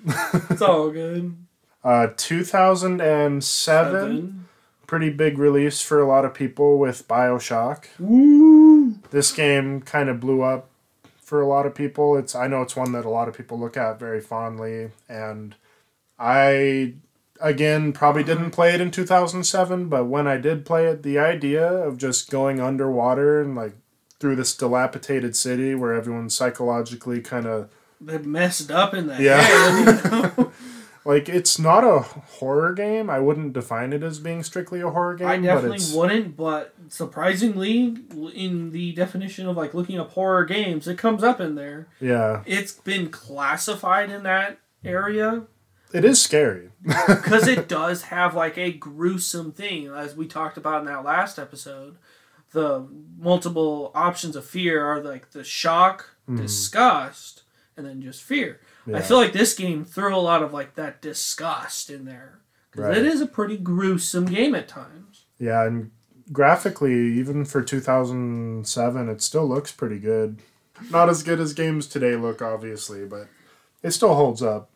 It's 0.51 0.61
all 0.61 0.91
good. 0.91 1.35
Uh, 1.83 2.07
2007, 2.15 3.41
Seven. 3.41 4.47
pretty 4.85 5.09
big 5.09 5.37
release 5.39 5.81
for 5.81 5.99
a 5.99 6.07
lot 6.07 6.25
of 6.25 6.33
people 6.35 6.77
with 6.77 7.07
Bioshock. 7.07 7.85
Woo! 7.99 8.62
This 9.13 9.31
game 9.31 9.79
kind 9.81 10.09
of 10.09 10.19
blew 10.19 10.41
up 10.41 10.69
for 11.21 11.39
a 11.39 11.47
lot 11.47 11.67
of 11.67 11.75
people. 11.75 12.17
It's 12.17 12.33
I 12.33 12.47
know 12.47 12.63
it's 12.63 12.75
one 12.75 12.93
that 12.93 13.05
a 13.05 13.09
lot 13.09 13.27
of 13.27 13.37
people 13.37 13.59
look 13.59 13.77
at 13.77 13.99
very 13.99 14.19
fondly, 14.19 14.89
and 15.07 15.53
I 16.17 16.95
again 17.39 17.93
probably 17.93 18.23
didn't 18.23 18.49
play 18.51 18.73
it 18.73 18.81
in 18.81 18.89
2007, 18.89 19.87
but 19.87 20.05
when 20.05 20.25
I 20.27 20.37
did 20.37 20.65
play 20.65 20.87
it, 20.87 21.03
the 21.03 21.19
idea 21.19 21.63
of 21.63 21.97
just 21.99 22.31
going 22.31 22.59
underwater 22.59 23.39
and 23.39 23.55
like 23.55 23.73
through 24.19 24.35
this 24.35 24.55
dilapidated 24.55 25.35
city 25.35 25.75
where 25.75 25.93
everyone's 25.93 26.35
psychologically 26.35 27.21
kind 27.21 27.45
of 27.45 27.69
They 28.01 28.17
messed 28.17 28.71
up 28.71 28.95
in 28.95 29.07
the 29.07 29.21
Yeah. 29.21 29.41
head. 29.41 30.01
You 30.05 30.11
know? 30.11 30.51
like 31.05 31.29
it's 31.29 31.59
not 31.59 31.83
a 31.83 31.99
horror 31.99 32.73
game. 32.73 33.09
I 33.09 33.19
wouldn't 33.19 33.53
define 33.53 33.93
it 33.93 34.03
as 34.03 34.19
being 34.19 34.43
strictly 34.43 34.81
a 34.81 34.89
horror 34.89 35.15
game. 35.15 35.27
I 35.27 35.37
definitely 35.37 35.77
it's, 35.77 35.93
wouldn't, 35.93 36.37
but 36.37 36.73
surprisingly, 36.89 37.95
in 38.33 38.71
the 38.71 38.93
definition 38.93 39.47
of 39.47 39.57
like 39.57 39.73
looking 39.73 39.99
up 39.99 40.11
horror 40.11 40.45
games, 40.45 40.87
it 40.87 40.97
comes 40.97 41.23
up 41.23 41.39
in 41.39 41.55
there. 41.55 41.87
Yeah, 41.99 42.43
It's 42.45 42.73
been 42.73 43.09
classified 43.09 44.09
in 44.09 44.23
that 44.23 44.59
area 44.83 45.47
it 45.93 46.03
is 46.03 46.19
scary. 46.19 46.71
because 46.81 47.47
it 47.47 47.69
does 47.69 48.03
have 48.03 48.33
like 48.33 48.57
a 48.57 48.71
gruesome 48.71 49.51
thing, 49.51 49.87
as 49.87 50.15
we 50.15 50.25
talked 50.27 50.57
about 50.57 50.81
in 50.81 50.87
that 50.87 51.05
last 51.05 51.37
episode. 51.39 51.97
The 52.51 52.87
multiple 53.17 53.91
options 53.95 54.35
of 54.35 54.45
fear 54.45 54.83
are 54.85 55.01
like 55.01 55.31
the 55.31 55.43
shock, 55.43 56.15
hmm. 56.25 56.35
disgust, 56.35 57.43
and 57.77 57.85
then 57.85 58.01
just 58.01 58.23
fear. 58.23 58.59
I 58.91 59.01
feel 59.01 59.17
like 59.17 59.33
this 59.33 59.53
game 59.53 59.85
threw 59.85 60.15
a 60.15 60.17
lot 60.17 60.43
of 60.43 60.51
like 60.53 60.75
that 60.75 61.01
disgust 61.01 61.89
in 61.89 62.05
there 62.05 62.39
because 62.71 62.87
Right. 62.87 62.97
it 62.97 63.05
is 63.05 63.21
a 63.21 63.25
pretty 63.25 63.57
gruesome 63.57 64.25
game 64.25 64.55
at 64.55 64.67
times. 64.67 65.25
Yeah, 65.37 65.63
and 65.65 65.91
graphically, 66.31 66.93
even 67.17 67.45
for 67.45 67.61
2007, 67.61 69.09
it 69.09 69.21
still 69.21 69.47
looks 69.47 69.71
pretty 69.71 69.99
good. 69.99 70.39
Not 70.89 71.09
as 71.09 71.23
good 71.23 71.39
as 71.39 71.53
games 71.53 71.87
today 71.87 72.15
look, 72.15 72.41
obviously, 72.41 73.05
but 73.05 73.27
it 73.83 73.91
still 73.91 74.15
holds 74.15 74.41
up. 74.41 74.69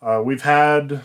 Uh, 0.00 0.22
we've 0.24 0.42
had 0.42 1.00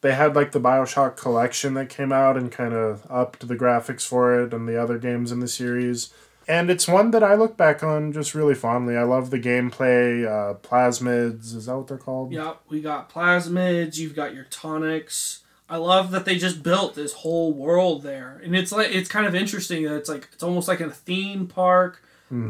they 0.00 0.12
had 0.14 0.34
like 0.34 0.50
the 0.50 0.60
Bioshock 0.60 1.16
collection 1.16 1.74
that 1.74 1.88
came 1.88 2.10
out 2.10 2.36
and 2.36 2.50
kind 2.50 2.74
of 2.74 3.06
upped 3.08 3.46
the 3.46 3.54
graphics 3.54 4.04
for 4.04 4.40
it 4.42 4.52
and 4.52 4.66
the 4.68 4.76
other 4.80 4.98
games 4.98 5.30
in 5.30 5.38
the 5.38 5.46
series. 5.46 6.12
And 6.48 6.70
it's 6.70 6.88
one 6.88 7.10
that 7.12 7.22
I 7.22 7.34
look 7.34 7.56
back 7.56 7.82
on 7.82 8.12
just 8.12 8.34
really 8.34 8.54
fondly. 8.54 8.96
I 8.96 9.04
love 9.04 9.30
the 9.30 9.38
gameplay. 9.38 10.26
Uh, 10.26 10.54
plasmids, 10.58 11.54
is 11.54 11.66
that 11.66 11.76
what 11.76 11.86
they're 11.88 11.98
called? 11.98 12.32
Yep, 12.32 12.62
we 12.68 12.80
got 12.80 13.10
plasmids. 13.10 13.98
You've 13.98 14.16
got 14.16 14.34
your 14.34 14.44
tonics. 14.44 15.40
I 15.68 15.76
love 15.76 16.10
that 16.10 16.26
they 16.26 16.36
just 16.36 16.62
built 16.62 16.94
this 16.94 17.14
whole 17.14 17.52
world 17.52 18.02
there, 18.02 18.38
and 18.44 18.54
it's 18.54 18.72
like 18.72 18.90
it's 18.90 19.08
kind 19.08 19.26
of 19.26 19.34
interesting 19.34 19.84
that 19.84 19.96
it's 19.96 20.08
like 20.08 20.28
it's 20.30 20.42
almost 20.42 20.68
like 20.68 20.80
a 20.80 20.90
theme 20.90 21.46
park, 21.46 22.02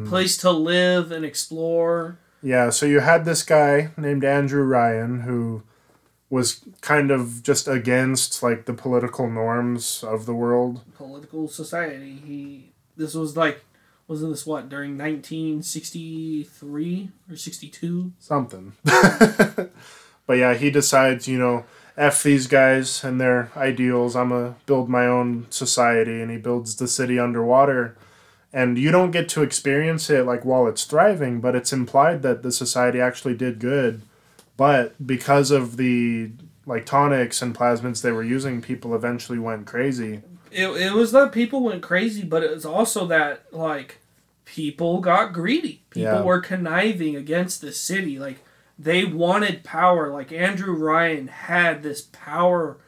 place 0.06 0.36
to 0.38 0.50
live 0.50 1.12
and 1.12 1.24
explore. 1.24 2.18
Yeah, 2.42 2.70
so 2.70 2.84
you 2.84 2.98
had 2.98 3.24
this 3.24 3.44
guy 3.44 3.90
named 3.96 4.24
Andrew 4.24 4.64
Ryan 4.64 5.20
who 5.20 5.62
was 6.30 6.64
kind 6.80 7.10
of 7.12 7.42
just 7.42 7.68
against 7.68 8.42
like 8.42 8.64
the 8.64 8.74
political 8.74 9.30
norms 9.30 10.02
of 10.02 10.26
the 10.26 10.34
world. 10.34 10.80
Political 10.96 11.46
society. 11.46 12.20
He 12.26 12.72
this 12.96 13.14
was 13.14 13.36
like 13.36 13.62
wasn't 14.12 14.30
this 14.30 14.44
what 14.44 14.68
during 14.68 14.98
1963 14.98 17.10
or 17.30 17.36
62? 17.36 18.12
Something. 18.18 18.74
but 18.84 19.70
yeah, 20.28 20.52
he 20.52 20.70
decides, 20.70 21.26
you 21.26 21.38
know, 21.38 21.64
F 21.96 22.22
these 22.22 22.46
guys 22.46 23.02
and 23.02 23.18
their 23.18 23.50
ideals. 23.56 24.14
I'm 24.14 24.28
going 24.28 24.52
to 24.52 24.60
build 24.66 24.90
my 24.90 25.06
own 25.06 25.46
society. 25.48 26.20
And 26.20 26.30
he 26.30 26.36
builds 26.36 26.76
the 26.76 26.88
city 26.88 27.18
underwater. 27.18 27.96
And 28.52 28.76
you 28.76 28.90
don't 28.90 29.12
get 29.12 29.30
to 29.30 29.42
experience 29.42 30.10
it 30.10 30.26
like 30.26 30.44
while 30.44 30.66
it's 30.66 30.84
thriving, 30.84 31.40
but 31.40 31.56
it's 31.56 31.72
implied 31.72 32.20
that 32.20 32.42
the 32.42 32.52
society 32.52 33.00
actually 33.00 33.34
did 33.34 33.60
good. 33.60 34.02
But 34.58 35.06
because 35.06 35.50
of 35.50 35.78
the 35.78 36.32
like 36.66 36.84
tonics 36.84 37.40
and 37.40 37.56
plasmids 37.56 38.02
they 38.02 38.12
were 38.12 38.22
using, 38.22 38.60
people 38.60 38.94
eventually 38.94 39.38
went 39.38 39.66
crazy. 39.66 40.20
It, 40.50 40.68
it 40.68 40.92
was 40.92 41.12
that 41.12 41.32
people 41.32 41.62
went 41.62 41.82
crazy, 41.82 42.24
but 42.24 42.42
it 42.42 42.50
was 42.50 42.66
also 42.66 43.06
that 43.06 43.46
like 43.52 44.01
people 44.44 45.00
got 45.00 45.32
greedy. 45.32 45.82
People 45.90 46.12
Yeah. 46.12 46.22
were 46.22 46.40
conniving 46.40 47.16
against 47.16 47.60
the 47.60 47.72
city. 47.72 48.18
Like 48.18 48.38
they 48.78 49.04
wanted 49.04 49.64
power. 49.64 50.10
Like 50.12 50.32
Andrew 50.32 50.74
Ryan 50.74 51.28
had 51.28 51.82
this 51.82 52.02
power 52.12 52.78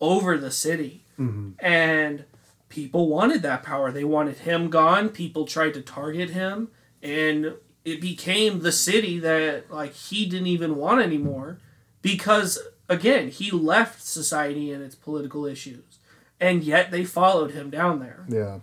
over 0.00 0.36
the 0.36 0.50
city, 0.50 1.04
mm-hmm. 1.18 1.50
and 1.64 2.24
people 2.68 3.08
wanted 3.08 3.42
that 3.42 3.62
power. 3.62 3.92
They 3.92 4.04
wanted 4.04 4.38
him 4.38 4.70
gone. 4.70 5.10
People 5.10 5.46
tried 5.46 5.74
to 5.74 5.82
target 5.82 6.30
him, 6.30 6.68
and 7.02 7.54
it 7.84 8.00
became 8.00 8.60
the 8.60 8.72
city 8.72 9.18
that 9.18 9.70
like 9.70 9.92
he 9.92 10.24
didn't 10.26 10.46
even 10.46 10.76
want 10.76 11.00
anymore 11.02 11.58
because 12.00 12.58
again 12.88 13.28
he 13.28 13.50
left 13.50 14.02
society 14.02 14.70
and 14.72 14.82
its 14.84 14.94
political 14.94 15.44
issues 15.46 15.98
and 16.40 16.62
yet 16.62 16.90
they 16.92 17.04
followed 17.04 17.50
him 17.50 17.70
down 17.70 17.98
there 17.98 18.24
Yeah. 18.28 18.60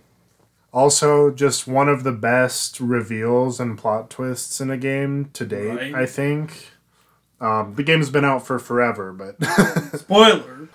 Also, 0.71 1.31
just 1.31 1.67
one 1.67 1.89
of 1.89 2.03
the 2.03 2.11
best 2.11 2.79
reveals 2.79 3.59
and 3.59 3.77
plot 3.77 4.09
twists 4.09 4.61
in 4.61 4.69
a 4.69 4.77
game 4.77 5.29
to 5.33 5.45
date, 5.45 5.75
Right. 5.75 5.95
I 5.95 6.05
think. 6.05 6.71
Um, 7.41 7.73
the 7.75 7.83
game's 7.83 8.09
been 8.09 8.25
out 8.25 8.45
for 8.45 8.59
forever, 8.59 9.13
but. 9.13 9.41
spoiler 9.99 10.67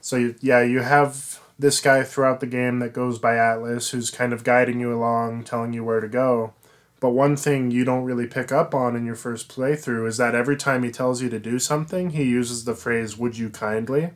so, 0.00 0.16
you, 0.16 0.34
yeah, 0.40 0.62
you 0.62 0.80
have 0.80 1.40
this 1.58 1.80
guy 1.80 2.02
throughout 2.02 2.40
the 2.40 2.46
game 2.46 2.80
that 2.80 2.92
goes 2.92 3.20
by 3.20 3.36
Atlas 3.36 3.90
who's 3.90 4.10
kind 4.10 4.32
of 4.32 4.42
guiding 4.42 4.80
you 4.80 4.92
along, 4.92 5.44
telling 5.44 5.72
you 5.72 5.84
where 5.84 6.00
to 6.00 6.08
go. 6.08 6.54
But 6.98 7.10
one 7.10 7.36
thing 7.36 7.70
you 7.70 7.84
don't 7.84 8.02
really 8.04 8.26
pick 8.26 8.50
up 8.50 8.74
on 8.74 8.96
in 8.96 9.06
your 9.06 9.14
first 9.14 9.48
playthrough 9.48 10.08
is 10.08 10.16
that 10.16 10.34
every 10.34 10.56
time 10.56 10.82
he 10.82 10.90
tells 10.90 11.22
you 11.22 11.28
to 11.30 11.38
do 11.38 11.58
something, 11.60 12.10
he 12.10 12.24
uses 12.24 12.64
the 12.64 12.74
phrase, 12.74 13.16
Would 13.16 13.38
you 13.38 13.48
kindly? 13.48 14.10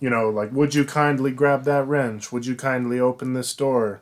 You 0.00 0.10
know, 0.10 0.28
like, 0.28 0.50
Would 0.52 0.74
you 0.74 0.84
kindly 0.84 1.30
grab 1.30 1.62
that 1.64 1.86
wrench? 1.86 2.32
Would 2.32 2.46
you 2.46 2.56
kindly 2.56 2.98
open 2.98 3.34
this 3.34 3.54
door? 3.54 4.00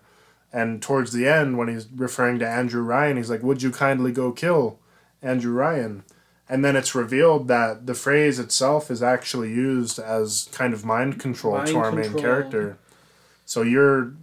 And 0.53 0.83
towards 0.83 1.13
the 1.13 1.29
end, 1.29 1.59
when 1.59 1.69
he's 1.69 1.87
referring 1.95 2.39
to 2.41 2.49
Andrew 2.49 2.83
Ryan, 2.83 3.17
he's 3.17 3.31
like, 3.31 3.43
Would 3.43 3.63
you 3.63 3.71
kindly 3.71 4.13
go 4.13 4.33
kill 4.33 4.79
Andrew 5.23 5.53
Ryan? 5.53 6.05
And 6.49 6.65
then 6.65 6.75
it's 6.75 6.97
revealed 6.97 7.47
that 7.47 7.87
the 7.87 7.95
phrase 7.95 8.41
itself 8.41 8.91
is 8.91 9.05
actually 9.05 9.51
used 9.51 10.01
as 10.01 10.49
kind 10.51 10.75
of 10.75 10.85
mind 10.85 11.21
control 11.21 11.59
Mind 11.59 11.69
to 11.69 11.77
our 11.77 11.93
main 11.93 12.19
character. 12.19 12.77
So 13.47 13.63
you're, 13.63 14.15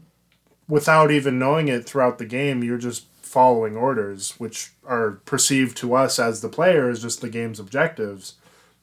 without 0.67 1.09
even 1.09 1.39
knowing 1.39 1.69
it 1.69 1.85
throughout 1.85 2.17
the 2.17 2.25
game, 2.25 2.65
you're 2.65 2.77
just 2.77 3.05
following 3.21 3.77
orders, 3.77 4.31
which 4.37 4.71
are 4.85 5.21
perceived 5.23 5.77
to 5.77 5.93
us 5.93 6.19
as 6.19 6.41
the 6.41 6.49
player 6.49 6.89
as 6.89 7.01
just 7.01 7.21
the 7.21 7.29
game's 7.29 7.61
objectives. 7.61 8.35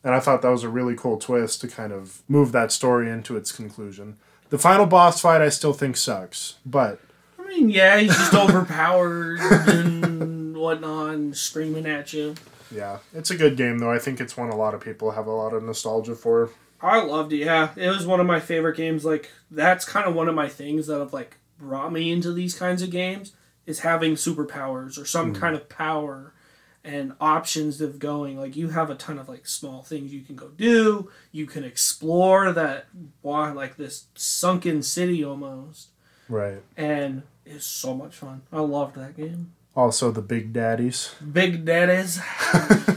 And 0.03 0.15
I 0.15 0.21
thought 0.21 0.41
that 0.41 0.49
was 0.49 0.65
a 0.65 0.69
really 0.71 0.95
cool 0.95 1.19
twist 1.19 1.61
to 1.61 1.69
kind 1.69 1.93
of 1.93 2.23
move 2.29 2.53
that 2.53 2.73
story 2.73 3.11
into 3.11 3.37
its 3.37 3.53
conclusion. 3.53 4.17
The 4.49 4.59
final 4.59 4.87
boss 4.87 5.21
fight 5.21 5.43
I 5.43 5.49
still 5.51 5.73
think 5.73 5.97
sucks, 5.97 6.57
but 6.65 7.01
i 7.45 7.49
mean 7.49 7.69
yeah 7.69 7.99
he's 7.99 8.15
just 8.17 8.35
overpowered 8.35 9.39
and 9.69 10.57
whatnot 10.57 11.15
and 11.15 11.37
screaming 11.37 11.87
at 11.87 12.13
you 12.13 12.35
yeah, 12.75 12.99
it's 13.13 13.31
a 13.31 13.37
good 13.37 13.57
game 13.57 13.79
though. 13.79 13.93
I 13.93 13.99
think 13.99 14.21
it's 14.21 14.37
one 14.37 14.51
a 14.51 14.57
lot 14.57 14.75
of 14.75 14.81
people 14.81 15.13
have 15.13 15.27
a 15.27 15.33
lot 15.33 15.53
of 15.53 15.63
nostalgia 15.63 16.15
for. 16.17 16.51
i 16.81 17.01
loved 17.01 17.33
it 17.33 17.39
yeah 17.39 17.71
it 17.77 17.89
was 17.89 18.07
one 18.07 18.21
of 18.21 18.27
my 18.27 18.41
favorite 18.41 18.77
games 18.77 19.05
like 19.05 19.31
that's 19.51 19.85
kind 19.85 20.07
of 20.07 20.15
one 20.15 20.29
of 20.29 20.35
my 20.35 20.49
things 20.49 20.87
that 20.89 20.99
have 20.99 21.13
like 21.13 21.39
brought 21.59 21.93
me 21.93 22.11
into 22.11 22.33
these 22.33 22.59
kinds 22.59 22.83
of 22.83 22.91
games 22.91 23.33
is 23.65 23.81
having 23.81 24.15
superpowers 24.15 25.01
or 25.01 25.05
some 25.05 25.33
mm-hmm. 25.33 25.41
kind 25.41 25.57
of 25.57 25.69
power 25.69 26.35
and 26.83 27.15
options 27.21 27.81
of 27.81 27.99
going 27.99 28.39
like 28.39 28.57
you 28.57 28.69
have 28.71 28.91
a 28.91 28.95
ton 28.95 29.19
of 29.19 29.29
like 29.29 29.47
small 29.47 29.83
things 29.83 30.13
you 30.13 30.21
can 30.23 30.37
go 30.37 30.49
do 30.49 31.11
you 31.33 31.47
can 31.47 31.65
explore 31.65 32.53
that 32.53 32.87
wow, 33.23 33.55
like 33.55 33.77
this 33.77 34.07
sunken 34.15 34.83
city 34.83 35.25
almost 35.25 35.89
Right. 36.29 36.63
and 36.77 37.23
it's 37.47 37.67
so 37.67 37.95
much 37.95 38.15
fun 38.17 38.43
i 38.53 38.61
loved 38.61 38.95
that 38.97 39.17
game 39.17 39.53
Also 39.77 40.11
the 40.11 40.23
big 40.23 40.53
daddies. 40.53 41.15
big 41.33 41.65
daddies 41.65 42.21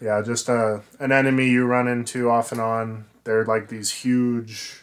Yeah, 0.00 0.22
just 0.22 0.48
uh, 0.48 0.78
an 1.00 1.10
enemy 1.10 1.48
you 1.48 1.66
run 1.66 1.88
into 1.88 2.30
off 2.30 2.52
and 2.52 2.60
on. 2.60 3.06
They're 3.24 3.44
like 3.44 3.68
these 3.68 3.90
huge. 3.90 4.82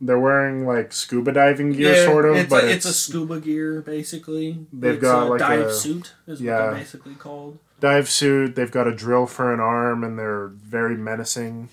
They're 0.00 0.18
wearing 0.18 0.66
like 0.66 0.92
scuba 0.92 1.32
diving 1.32 1.72
gear, 1.72 2.04
sort 2.06 2.24
of, 2.24 2.36
it's 2.36 2.50
but 2.50 2.64
a, 2.64 2.66
it's, 2.68 2.86
it's, 2.86 2.86
a 2.86 2.92
scuba 2.94 3.40
gear 3.40 3.80
basically 3.82 4.66
They've 4.72 4.94
it's 4.94 5.02
got, 5.02 5.26
a 5.26 5.30
like, 5.30 5.38
dive 5.40 5.60
a- 5.66 5.74
suit 5.74 6.14
is 6.26 6.40
what 6.40 6.46
yeah. 6.46 6.56
they're 6.66 6.74
basically 6.74 7.14
called 7.14 7.58
dive 7.80 8.08
suit. 8.08 8.56
They've 8.56 8.70
got 8.70 8.86
a 8.86 8.94
drill 8.94 9.26
for 9.26 9.52
an 9.52 9.60
arm, 9.60 10.02
and 10.02 10.18
they're 10.18 10.48
very 10.48 10.96
menacing. 10.96 11.68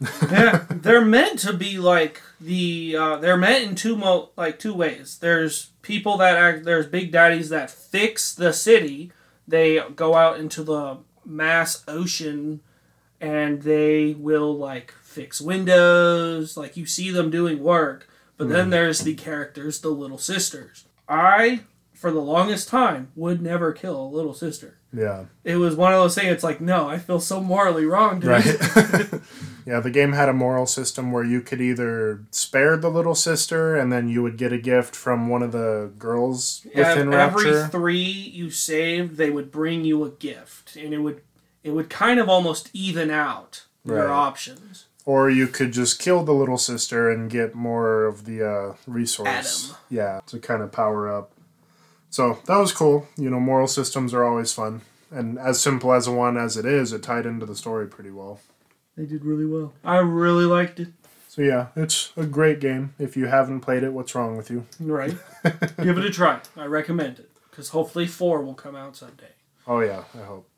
Yeah, 0.00 0.66
they're 0.70 1.04
meant 1.04 1.38
to 1.40 1.52
be 1.52 1.78
like 1.78 2.20
the 2.40 2.96
uh, 2.96 3.16
they're 3.16 3.36
meant 3.36 3.64
in 3.64 3.74
two 3.74 3.96
mo 3.96 4.30
like 4.36 4.58
two 4.58 4.74
ways. 4.74 5.18
There's 5.18 5.70
people 5.82 6.16
that 6.18 6.36
act 6.36 6.64
there's 6.64 6.86
big 6.86 7.12
daddies 7.12 7.48
that 7.48 7.70
fix 7.70 8.34
the 8.34 8.52
city. 8.52 9.12
They 9.48 9.80
go 9.94 10.14
out 10.14 10.38
into 10.38 10.62
the 10.62 10.98
mass 11.24 11.82
ocean 11.88 12.60
and 13.20 13.62
they 13.62 14.14
will 14.14 14.56
like 14.56 14.92
fix 15.02 15.40
windows, 15.40 16.56
like 16.56 16.76
you 16.76 16.86
see 16.86 17.10
them 17.10 17.30
doing 17.30 17.62
work. 17.62 18.08
But 18.36 18.50
then 18.50 18.68
there's 18.68 19.00
the 19.00 19.14
characters, 19.14 19.80
the 19.80 19.88
little 19.88 20.18
sisters. 20.18 20.84
I 21.08 21.60
for 21.94 22.10
the 22.10 22.20
longest 22.20 22.68
time 22.68 23.10
would 23.16 23.40
never 23.40 23.72
kill 23.72 23.98
a 23.98 24.06
little 24.14 24.34
sister. 24.34 24.78
Yeah. 24.96 25.26
It 25.44 25.56
was 25.56 25.76
one 25.76 25.92
of 25.92 26.00
those 26.00 26.14
things. 26.14 26.28
It's 26.28 26.44
like, 26.44 26.60
no, 26.60 26.88
I 26.88 26.98
feel 26.98 27.20
so 27.20 27.40
morally 27.40 27.84
wrong, 27.84 28.20
dude. 28.20 28.30
Right. 28.30 28.44
yeah, 29.66 29.80
the 29.80 29.90
game 29.90 30.12
had 30.12 30.28
a 30.28 30.32
moral 30.32 30.66
system 30.66 31.12
where 31.12 31.24
you 31.24 31.40
could 31.40 31.60
either 31.60 32.22
spare 32.30 32.76
the 32.76 32.88
little 32.90 33.14
sister 33.14 33.76
and 33.76 33.92
then 33.92 34.08
you 34.08 34.22
would 34.22 34.38
get 34.38 34.52
a 34.52 34.58
gift 34.58 34.96
from 34.96 35.28
one 35.28 35.42
of 35.42 35.52
the 35.52 35.92
girls 35.98 36.62
within 36.74 37.12
Ev- 37.12 37.34
every 37.34 37.50
Rapture. 37.50 37.68
three 37.68 38.00
you 38.00 38.50
saved, 38.50 39.16
they 39.16 39.30
would 39.30 39.50
bring 39.50 39.84
you 39.84 40.02
a 40.04 40.10
gift, 40.10 40.76
and 40.76 40.94
it 40.94 40.98
would 40.98 41.20
it 41.62 41.70
would 41.72 41.90
kind 41.90 42.20
of 42.20 42.28
almost 42.28 42.70
even 42.72 43.10
out 43.10 43.64
your 43.84 44.10
options. 44.10 44.86
Or 45.04 45.30
you 45.30 45.46
could 45.46 45.72
just 45.72 46.00
kill 46.00 46.24
the 46.24 46.32
little 46.32 46.58
sister 46.58 47.10
and 47.10 47.30
get 47.30 47.54
more 47.54 48.04
of 48.06 48.24
the 48.24 48.44
uh, 48.44 48.74
resource. 48.88 49.68
Adam. 49.68 49.78
Yeah, 49.88 50.20
to 50.26 50.38
kind 50.40 50.62
of 50.62 50.72
power 50.72 51.12
up. 51.12 51.30
So 52.16 52.38
that 52.46 52.56
was 52.56 52.72
cool. 52.72 53.06
You 53.18 53.28
know, 53.28 53.38
moral 53.38 53.66
systems 53.66 54.14
are 54.14 54.24
always 54.24 54.50
fun. 54.50 54.80
And 55.10 55.38
as 55.38 55.60
simple 55.60 55.92
as 55.92 56.06
a 56.06 56.12
one 56.12 56.38
as 56.38 56.56
it 56.56 56.64
is, 56.64 56.94
it 56.94 57.02
tied 57.02 57.26
into 57.26 57.44
the 57.44 57.54
story 57.54 57.86
pretty 57.86 58.10
well. 58.10 58.40
They 58.96 59.04
did 59.04 59.22
really 59.22 59.44
well. 59.44 59.74
I 59.84 59.98
really 59.98 60.46
liked 60.46 60.80
it. 60.80 60.88
So 61.28 61.42
yeah, 61.42 61.66
it's 61.76 62.14
a 62.16 62.24
great 62.24 62.58
game. 62.58 62.94
If 62.98 63.18
you 63.18 63.26
haven't 63.26 63.60
played 63.60 63.82
it, 63.82 63.92
what's 63.92 64.14
wrong 64.14 64.34
with 64.34 64.50
you? 64.50 64.64
Right. 64.80 65.14
Give 65.76 65.98
it 65.98 66.06
a 66.06 66.10
try. 66.10 66.40
I 66.56 66.64
recommend 66.64 67.18
it 67.18 67.30
because 67.50 67.68
hopefully 67.68 68.06
four 68.06 68.40
will 68.40 68.54
come 68.54 68.74
out 68.76 68.96
someday. 68.96 69.34
Oh 69.66 69.80
yeah, 69.80 70.04
I 70.14 70.24
hope. 70.24 70.48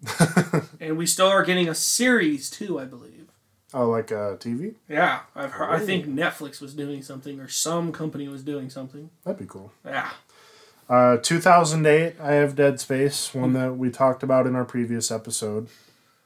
And 0.80 0.96
we 0.96 1.06
still 1.06 1.26
are 1.26 1.42
getting 1.44 1.68
a 1.68 1.74
series 1.74 2.50
too, 2.50 2.78
I 2.78 2.84
believe. 2.84 3.26
oh, 3.74 3.88
like 3.88 4.12
uh, 4.12 4.36
TV? 4.36 4.76
Yeah, 4.88 5.22
I've 5.34 5.50
heard. 5.50 5.70
I 5.70 5.80
think 5.80 6.06
Netflix 6.06 6.60
was 6.60 6.72
doing 6.72 7.02
something, 7.02 7.40
or 7.40 7.48
some 7.48 7.90
company 7.90 8.28
was 8.28 8.44
doing 8.44 8.70
something. 8.70 9.10
That'd 9.24 9.40
be 9.40 9.46
cool. 9.46 9.72
Yeah. 9.84 10.10
Uh, 10.88 11.18
2008, 11.18 12.14
I 12.20 12.32
have 12.32 12.56
Dead 12.56 12.80
Space, 12.80 13.34
one 13.34 13.52
that 13.52 13.76
we 13.76 13.90
talked 13.90 14.22
about 14.22 14.46
in 14.46 14.56
our 14.56 14.64
previous 14.64 15.10
episode. 15.10 15.68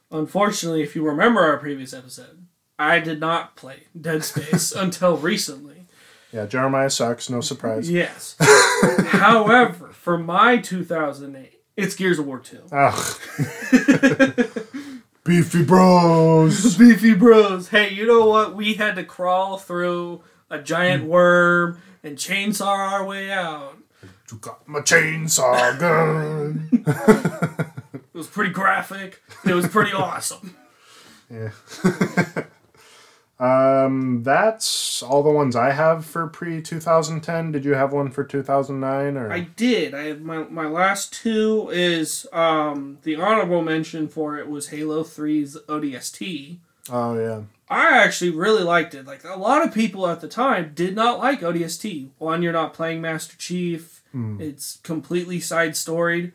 Unfortunately, 0.09 0.81
if 0.83 0.95
you 0.95 1.05
remember 1.05 1.41
our 1.41 1.57
previous 1.57 1.93
episode, 1.93 2.45
I 2.79 2.99
did 2.99 3.19
not 3.19 3.55
play 3.55 3.83
Dead 3.99 4.23
Space 4.23 4.71
until 4.71 5.17
recently. 5.17 5.87
Yeah, 6.31 6.45
Jeremiah 6.45 6.89
sucks, 6.89 7.29
no 7.29 7.41
surprise. 7.41 7.91
Yes. 7.91 8.35
However, 9.07 9.89
for 9.89 10.17
my 10.17 10.57
2008, 10.57 11.59
it's 11.75 11.95
Gears 11.95 12.19
of 12.19 12.25
War 12.25 12.39
2. 12.39 12.61
Ugh. 12.71 13.19
Beefy 15.25 15.63
Bros! 15.63 16.77
Beefy 16.77 17.13
Bros. 17.13 17.69
Hey, 17.69 17.93
you 17.93 18.05
know 18.05 18.25
what? 18.25 18.55
We 18.55 18.73
had 18.73 18.95
to 18.95 19.03
crawl 19.03 19.57
through 19.57 20.21
a 20.49 20.59
giant 20.59 21.05
worm 21.05 21.81
and 22.03 22.17
chainsaw 22.17 22.67
our 22.67 23.05
way 23.05 23.31
out. 23.31 23.77
You 24.33 24.39
got 24.39 24.67
my 24.67 24.79
chainsaw 24.79 25.79
gun! 25.79 26.67
It 27.93 28.17
was 28.17 28.25
pretty 28.25 28.51
graphic. 28.51 29.21
It 29.45 29.53
was 29.53 29.67
pretty 29.67 29.93
awesome. 29.93 30.55
Yeah. 31.29 31.51
um, 33.39 34.23
that's 34.23 35.03
all 35.03 35.21
the 35.21 35.29
ones 35.29 35.55
I 35.55 35.69
have 35.69 36.03
for 36.03 36.27
pre 36.27 36.63
2010. 36.63 37.51
Did 37.51 37.63
you 37.63 37.75
have 37.75 37.93
one 37.93 38.09
for 38.09 38.23
2009 38.23 39.17
or? 39.17 39.31
I 39.31 39.41
did. 39.41 39.93
I 39.93 40.05
have 40.05 40.21
my 40.21 40.45
my 40.45 40.65
last 40.65 41.13
two 41.13 41.69
is 41.71 42.25
um 42.33 42.97
the 43.03 43.15
honorable 43.17 43.61
mention 43.61 44.07
for 44.07 44.39
it 44.39 44.49
was 44.49 44.69
Halo 44.69 45.03
3's 45.03 45.57
ODST. 45.67 46.57
Oh 46.91 47.19
yeah. 47.19 47.41
I 47.69 48.03
actually 48.03 48.31
really 48.31 48.63
liked 48.63 48.95
it. 48.95 49.05
Like 49.05 49.23
a 49.23 49.35
lot 49.35 49.63
of 49.63 49.73
people 49.75 50.07
at 50.07 50.21
the 50.21 50.27
time 50.27 50.71
did 50.73 50.95
not 50.95 51.19
like 51.19 51.41
ODST. 51.41 52.09
One, 52.17 52.41
you're 52.41 52.51
not 52.51 52.73
playing 52.73 52.99
Master 52.99 53.37
Chief. 53.37 54.02
It's 54.13 54.77
completely 54.83 55.39
side 55.39 55.75
storied. 55.75 56.33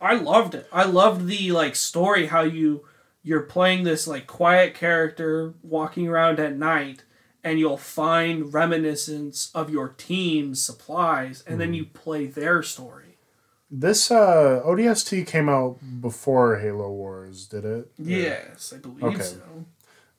I 0.00 0.14
loved 0.14 0.54
it. 0.54 0.66
I 0.72 0.84
loved 0.84 1.26
the 1.26 1.52
like 1.52 1.76
story 1.76 2.26
how 2.26 2.42
you 2.42 2.86
you're 3.22 3.42
playing 3.42 3.84
this 3.84 4.06
like 4.06 4.26
quiet 4.26 4.74
character 4.74 5.54
walking 5.62 6.08
around 6.08 6.40
at 6.40 6.56
night 6.56 7.04
and 7.44 7.58
you'll 7.58 7.76
find 7.76 8.52
reminiscence 8.54 9.50
of 9.54 9.70
your 9.70 9.88
team's 9.88 10.62
supplies 10.62 11.44
and 11.46 11.60
then 11.60 11.74
you 11.74 11.84
play 11.84 12.26
their 12.26 12.62
story. 12.62 13.18
This 13.70 14.10
uh, 14.10 14.62
ODST 14.64 15.26
came 15.26 15.48
out 15.48 15.78
before 16.00 16.58
Halo 16.58 16.90
Wars, 16.90 17.46
did 17.46 17.66
it? 17.66 17.90
Yes, 17.98 18.72
I 18.74 18.78
believe 18.78 19.04
Okay. 19.04 19.22
so. 19.22 19.66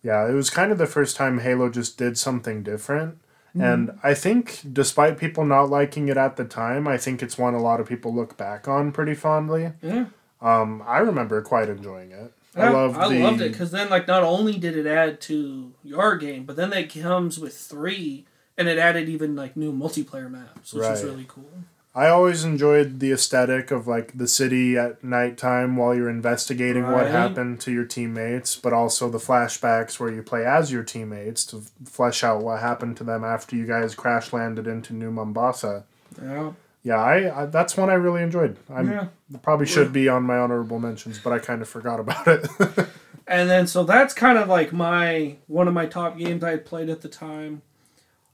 Yeah, 0.04 0.30
it 0.30 0.34
was 0.34 0.50
kind 0.52 0.72
of 0.72 0.78
the 0.78 0.86
first 0.86 1.16
time 1.16 1.40
Halo 1.40 1.70
just 1.70 1.98
did 1.98 2.18
something 2.18 2.62
different. 2.62 3.20
And 3.56 3.92
I 4.04 4.14
think, 4.14 4.62
despite 4.72 5.18
people 5.18 5.46
not 5.46 5.70
liking 5.70 6.08
it 6.08 6.18
at 6.18 6.36
the 6.38 6.46
time, 6.46 6.88
I 6.88 6.98
think 6.98 7.22
it's 7.24 7.38
one 7.38 7.54
a 7.54 7.62
lot 7.62 7.80
of 7.80 7.88
people 7.88 8.14
look 8.14 8.38
back 8.38 8.68
on 8.68 8.92
pretty 8.92 9.16
fondly. 9.16 9.74
Yeah. 9.82 10.06
Um, 10.42 10.84
I 10.86 11.00
remember 11.00 11.42
quite 11.42 11.68
enjoying 11.70 12.12
it. 12.12 12.34
I 12.56 12.64
Yeah, 12.66 12.70
loved 12.72 12.98
I 12.98 13.10
the 13.10 13.20
loved 13.24 13.42
it 13.42 13.52
because 13.52 13.72
then, 13.72 13.90
like, 13.90 14.08
not 14.08 14.24
only 14.24 14.58
did 14.58 14.76
it 14.78 14.88
add 14.88 15.20
to 15.22 15.74
your 15.84 16.16
game, 16.18 16.46
but 16.46 16.56
then 16.56 16.72
it 16.74 16.94
comes 16.94 17.40
with 17.40 17.56
three, 17.56 18.26
and 18.58 18.68
it 18.68 18.78
added 18.78 19.08
even 19.10 19.36
like 19.36 19.56
new 19.58 19.72
multiplayer 19.74 20.30
maps, 20.30 20.74
which 20.74 20.84
is 20.84 20.90
Right. 21.04 21.04
really 21.04 21.26
cool. 21.28 21.50
I 21.96 22.08
always 22.08 22.44
enjoyed 22.44 23.00
the 23.00 23.12
aesthetic 23.12 23.72
of 23.72 23.88
like 23.88 24.18
the 24.18 24.28
city 24.28 24.78
at 24.78 25.04
nighttime 25.04 25.76
while 25.76 25.96
you're 25.96 26.10
investigating 26.10 26.84
what 26.84 27.08
happened 27.08 27.60
to 27.62 27.72
your 27.72 27.86
teammates, 27.86 28.56
but 28.56 28.74
also 28.74 29.10
the 29.10 29.18
flashbacks 29.18 30.00
where 30.00 30.12
you 30.12 30.22
play 30.22 30.46
as 30.46 30.72
your 30.72 30.84
teammates 30.84 31.44
to 31.48 31.64
flesh 31.86 32.24
out 32.24 32.44
what 32.44 32.60
happened 32.60 32.96
to 32.98 33.04
them 33.04 33.24
after 33.24 33.56
you 33.56 33.66
guys 33.66 33.96
crash 33.96 34.32
landed 34.32 34.68
into 34.68 34.94
New 34.94 35.10
Mombasa. 35.10 35.84
Yeah, 36.22 36.52
Yeah, 36.84 36.98
I, 36.98 37.44
I 37.44 37.46
that's 37.48 37.76
one 37.76 37.90
I 37.90 37.96
really 37.96 38.22
enjoyed. 38.22 38.58
I 38.70 38.84
yeah. 38.84 39.08
probably 39.42 39.66
should 39.66 39.92
be 39.92 40.08
on 40.08 40.24
my 40.24 40.38
honorable 40.38 40.80
mentions, 40.80 41.18
but 41.18 41.34
I 41.34 41.40
kind 41.40 41.62
of 41.62 41.68
forgot 41.68 42.00
about 42.00 42.28
it. 42.28 42.48
And 43.30 43.48
then 43.48 43.68
so 43.68 43.84
that's 43.84 44.16
kind 44.16 44.40
of 44.40 44.50
like 44.50 44.74
my 44.74 45.36
one 45.46 45.68
of 45.68 45.74
my 45.74 45.86
top 45.86 46.18
games 46.18 46.44
I 46.44 46.50
had 46.50 46.66
played 46.66 46.90
at 46.90 47.02
the 47.02 47.08
time. 47.08 47.62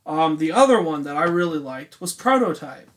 Um, 0.06 0.38
the 0.38 0.54
other 0.54 0.82
one 0.82 1.04
that 1.04 1.18
I 1.18 1.24
really 1.24 1.60
liked 1.60 2.00
was 2.00 2.14
Prototype. 2.14 2.90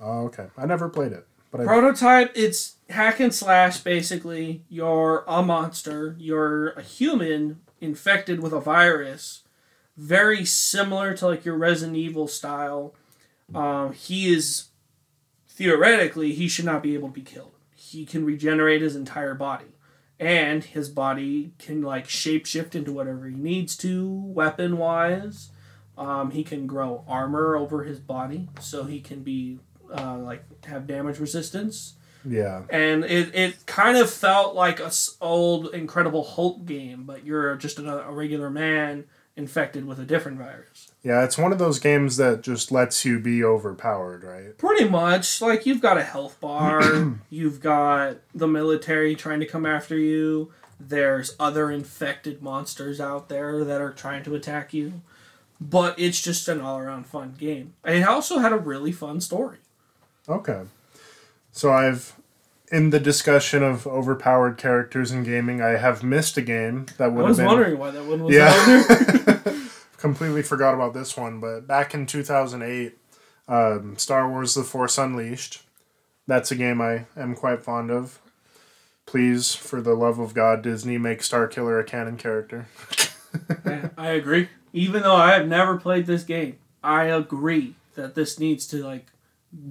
Oh, 0.00 0.24
okay. 0.26 0.46
I 0.56 0.66
never 0.66 0.88
played 0.88 1.12
it, 1.12 1.26
but 1.50 1.60
I, 1.60 1.64
Prototype, 1.64 2.32
it's 2.34 2.76
hack 2.90 3.20
and 3.20 3.34
slash 3.34 3.78
basically. 3.78 4.62
You're 4.68 5.24
a 5.26 5.42
monster, 5.42 6.16
you're 6.18 6.70
a 6.70 6.82
human 6.82 7.60
infected 7.80 8.40
with 8.40 8.52
a 8.52 8.60
virus, 8.60 9.42
very 9.96 10.44
similar 10.44 11.14
to 11.14 11.26
like 11.26 11.44
your 11.44 11.56
Resident 11.56 11.96
Evil 11.96 12.28
style. 12.28 12.94
Um, 13.54 13.92
he 13.92 14.32
is 14.32 14.68
theoretically, 15.48 16.32
he 16.32 16.48
should 16.48 16.64
not 16.64 16.82
be 16.82 16.94
able 16.94 17.08
to 17.08 17.14
be 17.14 17.22
killed. 17.22 17.52
He 17.74 18.04
can 18.04 18.24
regenerate 18.24 18.82
his 18.82 18.96
entire 18.96 19.34
body. 19.34 19.66
And 20.18 20.64
his 20.64 20.88
body 20.88 21.52
can 21.58 21.82
like 21.82 22.08
shapeshift 22.08 22.74
into 22.74 22.92
whatever 22.92 23.28
he 23.28 23.36
needs 23.36 23.76
to, 23.78 24.08
weapon 24.10 24.78
wise. 24.78 25.50
Um, 25.96 26.32
he 26.32 26.42
can 26.42 26.66
grow 26.66 27.04
armor 27.06 27.54
over 27.54 27.84
his 27.84 28.00
body, 28.00 28.48
so 28.60 28.84
he 28.84 29.00
can 29.00 29.22
be 29.22 29.60
uh, 29.96 30.18
like 30.18 30.42
have 30.66 30.86
damage 30.86 31.18
resistance. 31.18 31.94
yeah, 32.28 32.62
And 32.70 33.04
it, 33.04 33.34
it 33.34 33.66
kind 33.66 33.96
of 33.96 34.10
felt 34.10 34.54
like 34.54 34.80
a 34.80 34.90
old 35.20 35.74
Incredible 35.74 36.24
Hulk 36.24 36.64
game, 36.66 37.04
but 37.04 37.24
you're 37.24 37.54
just 37.56 37.78
a, 37.78 38.06
a 38.06 38.12
regular 38.12 38.50
man 38.50 39.04
infected 39.36 39.84
with 39.84 39.98
a 39.98 40.04
different 40.04 40.38
virus. 40.38 40.92
yeah. 41.02 41.24
It's 41.24 41.36
one 41.36 41.50
of 41.52 41.58
those 41.58 41.78
games 41.80 42.16
that 42.18 42.42
just 42.42 42.70
lets 42.70 43.04
you 43.04 43.18
be 43.18 43.42
overpowered, 43.42 44.22
right? 44.22 44.56
Pretty 44.56 44.88
much, 44.88 45.40
like 45.42 45.66
you've 45.66 45.80
got 45.80 45.98
a 45.98 46.04
health 46.04 46.40
bar, 46.40 46.80
you've 47.30 47.60
got 47.60 48.18
the 48.34 48.46
military 48.46 49.14
trying 49.16 49.40
to 49.40 49.46
come 49.46 49.66
after 49.66 49.98
you. 49.98 50.52
There's 50.78 51.34
other 51.40 51.70
infected 51.70 52.42
monsters 52.42 53.00
out 53.00 53.28
there 53.28 53.64
that 53.64 53.80
are 53.80 53.92
trying 53.92 54.22
to 54.24 54.34
attack 54.34 54.72
you, 54.72 55.02
but 55.60 55.98
it's 55.98 56.20
just 56.22 56.48
an 56.48 56.60
all-around 56.60 57.06
fun 57.06 57.34
game. 57.38 57.74
It 57.84 58.06
also 58.06 58.38
had 58.38 58.52
a 58.52 58.58
really 58.58 58.92
fun 58.92 59.20
story. 59.20 59.58
Okay. 60.28 60.62
So 61.52 61.72
I've 61.72 62.16
in 62.72 62.90
the 62.90 62.98
discussion 63.00 63.62
of 63.62 63.86
overpowered 63.86 64.56
characters 64.58 65.12
in 65.12 65.22
gaming, 65.22 65.60
I 65.60 65.70
have 65.76 66.02
missed 66.02 66.36
a 66.36 66.42
game 66.42 66.86
that 66.98 67.12
would 67.12 67.26
have 67.26 67.26
been. 67.26 67.26
I 67.26 67.28
was 67.28 67.36
been 67.38 67.46
wondering 67.46 67.78
why 67.78 67.90
that 67.90 68.04
one 68.04 68.24
was 68.24 68.34
Yeah. 68.34 68.52
on 68.52 69.24
there. 69.44 69.54
completely 69.98 70.42
forgot 70.42 70.74
about 70.74 70.92
this 70.94 71.16
one, 71.16 71.40
but 71.40 71.66
back 71.66 71.94
in 71.94 72.06
2008, 72.06 72.96
um, 73.48 73.96
Star 73.96 74.28
Wars 74.28 74.54
The 74.54 74.62
Force 74.64 74.98
Unleashed. 74.98 75.62
That's 76.26 76.50
a 76.50 76.56
game 76.56 76.80
I 76.80 77.04
am 77.16 77.34
quite 77.34 77.62
fond 77.62 77.90
of. 77.90 78.18
Please, 79.06 79.54
for 79.54 79.82
the 79.82 79.94
love 79.94 80.18
of 80.18 80.32
God, 80.34 80.62
Disney, 80.62 80.96
make 80.98 81.20
Starkiller 81.20 81.78
a 81.78 81.84
canon 81.84 82.16
character. 82.16 82.66
I- 83.66 83.90
I 83.98 84.08
agree. 84.10 84.48
Even 84.72 85.02
though 85.02 85.14
I 85.16 85.34
have 85.34 85.46
never 85.46 85.76
played 85.76 86.06
this 86.06 86.24
game, 86.24 86.56
I 86.82 87.04
agree 87.04 87.74
that 87.94 88.14
this 88.14 88.38
needs 88.40 88.66
to 88.68 88.82
like 88.82 89.06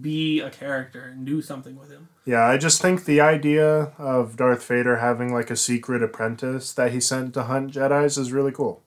be 0.01 0.39
a 0.39 0.49
character 0.49 1.03
and 1.03 1.25
do 1.25 1.41
something 1.41 1.77
with 1.77 1.89
him. 1.91 2.09
Yeah, 2.25 2.45
I 2.45 2.57
just 2.57 2.81
think 2.81 3.05
the 3.05 3.21
idea 3.21 3.91
of 3.97 4.37
Darth 4.37 4.65
Vader 4.65 4.97
having 4.97 5.33
like 5.33 5.49
a 5.49 5.55
secret 5.55 6.01
apprentice 6.01 6.73
that 6.73 6.91
he 6.91 6.99
sent 6.99 7.33
to 7.33 7.43
hunt 7.43 7.73
Jedi's 7.73 8.17
is 8.17 8.31
really 8.31 8.51
cool. 8.51 8.81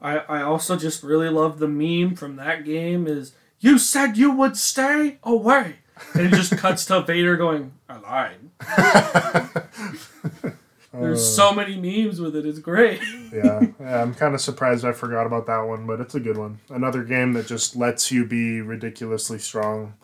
I, 0.00 0.18
I 0.18 0.42
also 0.42 0.76
just 0.76 1.02
really 1.02 1.28
love 1.28 1.58
the 1.58 1.68
meme 1.68 2.14
from 2.14 2.36
that 2.36 2.64
game 2.64 3.06
is 3.06 3.32
you 3.58 3.78
said 3.78 4.16
you 4.16 4.30
would 4.30 4.56
stay 4.56 5.18
away. 5.22 5.76
And 6.14 6.26
it 6.26 6.36
just 6.36 6.56
cuts 6.58 6.84
to 6.86 7.02
Vader 7.02 7.36
going, 7.36 7.72
I 7.88 7.98
lied. 7.98 8.38
There's 10.92 11.34
so 11.34 11.50
uh. 11.50 11.54
many 11.54 11.76
memes 11.76 12.20
with 12.20 12.36
it, 12.36 12.46
it's 12.46 12.58
great. 12.58 13.00
yeah, 13.32 13.60
yeah, 13.78 14.02
I'm 14.02 14.14
kind 14.14 14.34
of 14.34 14.40
surprised 14.40 14.84
I 14.84 14.92
forgot 14.92 15.26
about 15.26 15.46
that 15.46 15.60
one, 15.60 15.86
but 15.86 16.00
it's 16.00 16.14
a 16.14 16.20
good 16.20 16.38
one. 16.38 16.60
Another 16.70 17.04
game 17.04 17.32
that 17.34 17.46
just 17.46 17.76
lets 17.76 18.10
you 18.10 18.24
be 18.24 18.60
ridiculously 18.60 19.38
strong. 19.38 19.94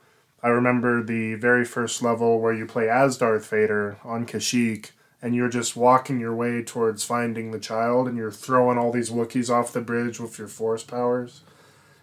I 0.43 0.49
remember 0.49 1.03
the 1.03 1.35
very 1.35 1.65
first 1.65 2.03
level 2.03 2.41
where 2.41 2.53
you 2.53 2.67
play 2.67 2.89
as 2.89 3.17
Darth 3.17 3.49
Vader 3.49 3.99
on 4.05 4.27
Kashyyyk, 4.27 4.91
and 5.21 5.37
you're 5.37 5.49
just 5.49 5.77
walking 5.77 6.19
your 6.19 6.35
way 6.35 6.63
towards 6.63 7.05
finding 7.05 7.53
the 7.53 7.61
child, 7.61 8.09
and 8.09 8.17
you're 8.17 8.33
throwing 8.33 8.77
all 8.77 8.91
these 8.91 9.11
Wookiees 9.11 9.49
off 9.49 9.73
the 9.73 9.81
bridge 9.81 10.19
with 10.19 10.39
your 10.39 10.49
force 10.49 10.83
powers. 10.83 11.43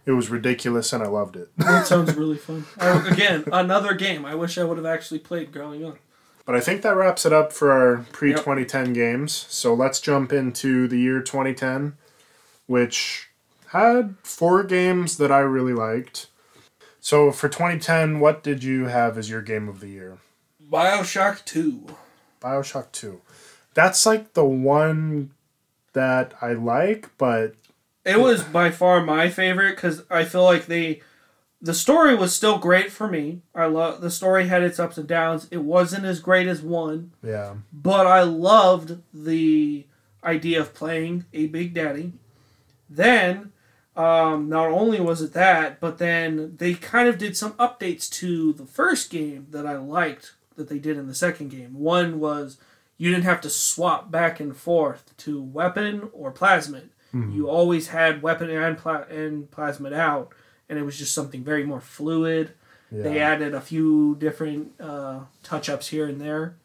It 0.05 0.11
was 0.11 0.29
ridiculous, 0.29 0.93
and 0.93 1.03
I 1.03 1.07
loved 1.07 1.35
it. 1.35 1.49
That 1.57 1.85
sounds 1.87 2.15
really 2.15 2.37
fun. 2.37 2.65
I, 2.79 2.89
oh, 2.89 3.11
again, 3.11 3.43
another 3.51 3.93
game 3.93 4.25
I 4.25 4.35
wish 4.35 4.57
I 4.57 4.63
would 4.63 4.77
have 4.77 4.85
actually 4.85 5.19
played 5.19 5.51
growing 5.51 5.85
up. 5.85 5.97
But 6.45 6.55
I 6.55 6.61
think 6.61 6.81
that 6.81 6.95
wraps 6.95 7.25
it 7.25 7.33
up 7.33 7.53
for 7.53 7.71
our 7.71 8.05
pre 8.11 8.31
2010 8.31 8.93
games. 8.93 9.45
So 9.49 9.73
let's 9.73 9.99
jump 9.99 10.33
into 10.33 10.87
the 10.87 10.97
year 10.97 11.21
2010, 11.21 11.95
which 12.65 13.29
had 13.67 14.15
four 14.23 14.63
games 14.63 15.17
that 15.17 15.31
I 15.31 15.39
really 15.39 15.73
liked. 15.73 16.27
So 17.01 17.31
for 17.31 17.47
2010, 17.49 18.19
what 18.19 18.43
did 18.43 18.63
you 18.63 18.85
have 18.85 19.17
as 19.17 19.29
your 19.29 19.41
game 19.41 19.67
of 19.69 19.79
the 19.79 19.87
year? 19.87 20.17
Bioshock 20.71 21.43
2. 21.45 21.85
Bioshock 22.41 22.91
2. 22.91 23.21
That's 23.73 24.05
like 24.05 24.33
the 24.33 24.45
one 24.45 25.31
that 25.93 26.33
I 26.41 26.53
like, 26.53 27.09
but. 27.17 27.53
It 28.05 28.19
was 28.19 28.43
by 28.43 28.71
far 28.71 29.03
my 29.03 29.29
favorite 29.29 29.75
because 29.75 30.03
I 30.09 30.23
feel 30.25 30.43
like 30.43 30.65
they. 30.65 31.01
The 31.61 31.73
story 31.73 32.15
was 32.15 32.33
still 32.33 32.57
great 32.57 32.89
for 32.89 33.07
me. 33.09 33.41
I 33.53 33.65
love 33.65 33.99
the 33.99 34.09
story 34.09 34.47
had 34.47 34.63
its 34.63 34.79
ups 34.79 34.97
and 34.97 35.07
downs. 35.07 35.45
It 35.51 35.57
wasn't 35.63 36.05
as 36.05 36.21
great 36.21 36.47
as 36.47 36.61
one, 36.61 37.11
Yeah. 37.21 37.55
but 37.73 38.07
I 38.07 38.21
loved 38.23 38.99
the 39.13 39.85
idea 40.23 40.61
of 40.61 40.73
playing 40.73 41.25
a 41.33 41.47
Big 41.47 41.73
Daddy. 41.73 42.13
Then, 42.89 43.51
um, 43.95 44.47
not 44.49 44.67
only 44.69 44.99
was 44.99 45.21
it 45.21 45.33
that, 45.33 45.79
but 45.79 45.97
then 45.97 46.55
they 46.57 46.73
kind 46.73 47.07
of 47.09 47.17
did 47.17 47.35
some 47.35 47.53
updates 47.53 48.09
to 48.11 48.53
the 48.53 48.65
first 48.65 49.09
game 49.09 49.47
that 49.51 49.65
I 49.65 49.77
liked 49.77 50.33
that 50.55 50.69
they 50.69 50.79
did 50.79 50.97
in 50.97 51.07
the 51.07 51.15
second 51.15 51.49
game. 51.49 51.73
One 51.79 52.19
was 52.19 52.57
you 52.97 53.09
didn't 53.11 53.23
have 53.25 53.41
to 53.41 53.49
swap 53.49 54.11
back 54.11 54.39
and 54.39 54.55
forth 54.55 55.15
to 55.17 55.41
weapon 55.41 56.09
or 56.13 56.31
plasmid. 56.31 56.89
You 57.33 57.49
always 57.49 57.87
had 57.87 58.21
weapon 58.21 58.51
and, 58.51 58.77
pla- 58.77 59.05
and 59.09 59.49
plasmid 59.49 59.93
out, 59.93 60.31
and 60.69 60.77
it 60.77 60.83
was 60.83 60.97
just 60.97 61.15
something 61.15 61.43
very 61.43 61.63
more 61.63 61.81
fluid. 61.81 62.51
They 62.91 63.19
added 63.19 63.53
a 63.55 63.61
few 63.61 64.15
different 64.19 64.73
uh, 64.79 65.21
touch 65.43 65.69
ups 65.69 65.87
here 65.87 66.07
and 66.07 66.21
there. 66.21 66.55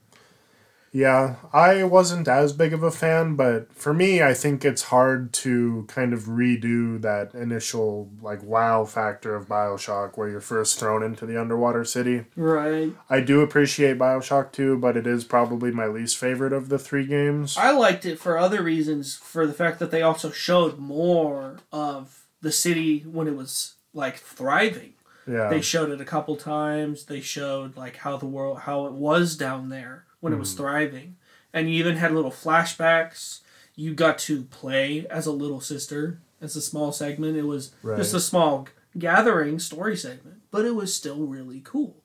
Yeah, 0.95 1.35
I 1.53 1.83
wasn't 1.83 2.29
as 2.29 2.53
big 2.53 2.73
of 2.73 2.85
a 2.85 2.91
fan, 2.93 3.35
but 3.35 3.75
for 3.75 3.93
me, 3.93 4.23
I 4.23 4.33
think 4.33 4.65
it's 4.65 4.83
hard 4.83 5.33
to 5.33 5.87
kind 5.89 6.13
of 6.13 6.23
redo 6.23 7.03
that 7.03 7.35
initial 7.35 8.13
like 8.23 8.45
wow 8.45 8.85
factor 8.85 9.35
of 9.35 9.49
BioShock 9.49 10.17
where 10.17 10.29
you're 10.29 10.41
first 10.41 10.79
thrown 10.79 11.03
into 11.03 11.27
the 11.27 11.39
underwater 11.39 11.85
city. 11.85 12.27
Right. 12.37 12.93
I 13.11 13.19
do 13.23 13.41
appreciate 13.41 13.99
BioShock 13.99 14.53
2, 14.53 14.79
but 14.79 14.97
it 14.97 15.05
is 15.05 15.25
probably 15.25 15.73
my 15.73 15.89
least 15.89 16.17
favorite 16.17 16.53
of 16.53 16.69
the 16.69 16.79
three 16.79 17.07
games. 17.07 17.57
I 17.59 17.73
liked 17.73 18.07
it 18.07 18.21
for 18.21 18.39
other 18.39 18.63
reasons, 18.63 19.17
for 19.17 19.49
the 19.49 19.53
fact 19.53 19.81
that 19.81 19.91
they 19.91 20.03
also 20.03 20.31
showed 20.31 20.79
more 20.79 21.57
of 21.73 22.25
the 22.41 22.53
city 22.53 23.01
when 23.01 23.27
it 23.27 23.37
was 23.37 23.75
like 23.95 24.19
thriving. 24.19 24.93
Yeah. 25.27 25.49
They 25.49 25.61
showed 25.61 25.91
it 25.91 26.01
a 26.01 26.05
couple 26.05 26.37
times. 26.37 27.07
They 27.07 27.21
showed 27.21 27.77
like 27.77 27.97
how 27.97 28.17
the 28.17 28.27
world, 28.27 28.61
how 28.61 28.87
it 28.87 28.93
was 28.93 29.37
down 29.37 29.71
there 29.71 30.04
when 30.25 30.33
it 30.33 30.39
was 30.39 30.55
thriving, 30.55 31.17
and 31.53 31.69
you 31.71 31.75
even 31.79 31.97
had 31.97 32.13
little 32.13 32.31
flashbacks. 32.31 33.41
You 33.77 33.93
got 33.93 34.19
to 34.21 34.45
play 34.45 35.07
as 35.09 35.27
a 35.27 35.33
little 35.33 35.61
sister 35.61 36.19
as 36.41 36.57
a 36.57 36.63
small 36.63 36.93
segment. 36.93 37.37
It 37.37 37.43
was 37.43 37.73
just 37.97 38.15
a 38.15 38.21
small 38.21 38.67
gathering 38.99 39.59
story 39.59 39.97
segment, 39.99 40.41
but 40.51 40.65
it 40.65 40.75
was 40.75 40.95
still 40.95 41.27
really 41.27 41.61
cool. 41.63 42.03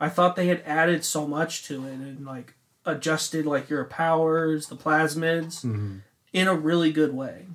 I 0.00 0.08
thought 0.08 0.34
they 0.34 0.46
had 0.46 0.62
added 0.64 1.04
so 1.04 1.26
much 1.26 1.64
to 1.66 1.84
it 1.86 1.92
and 1.92 2.24
like 2.24 2.54
adjusted 2.86 3.44
like 3.44 3.68
your 3.68 3.84
powers, 3.84 4.68
the 4.68 4.76
plasmids, 4.76 5.62
Mhm. 5.62 6.00
in 6.32 6.48
a 6.48 6.54
really 6.54 6.90
good 6.90 7.12
way. 7.12 7.48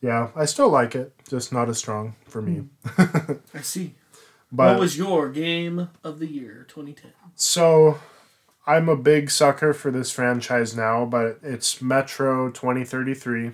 Yeah, 0.00 0.30
I 0.34 0.46
still 0.46 0.70
like 0.70 0.94
it, 0.94 1.12
just 1.28 1.52
not 1.52 1.68
as 1.68 1.76
strong 1.78 2.14
for 2.26 2.40
me. 2.40 2.68
I 2.98 3.60
see. 3.60 3.96
But 4.52 4.74
what 4.74 4.80
was 4.80 4.96
your 4.96 5.28
game 5.30 5.88
of 6.04 6.20
the 6.20 6.26
year, 6.26 6.64
2010? 6.68 7.10
So, 7.34 7.98
I'm 8.66 8.88
a 8.88 8.96
big 8.96 9.30
sucker 9.30 9.74
for 9.74 9.90
this 9.90 10.10
franchise 10.10 10.74
now, 10.74 11.04
but 11.04 11.38
it's 11.42 11.82
Metro 11.82 12.50
2033. 12.50 13.52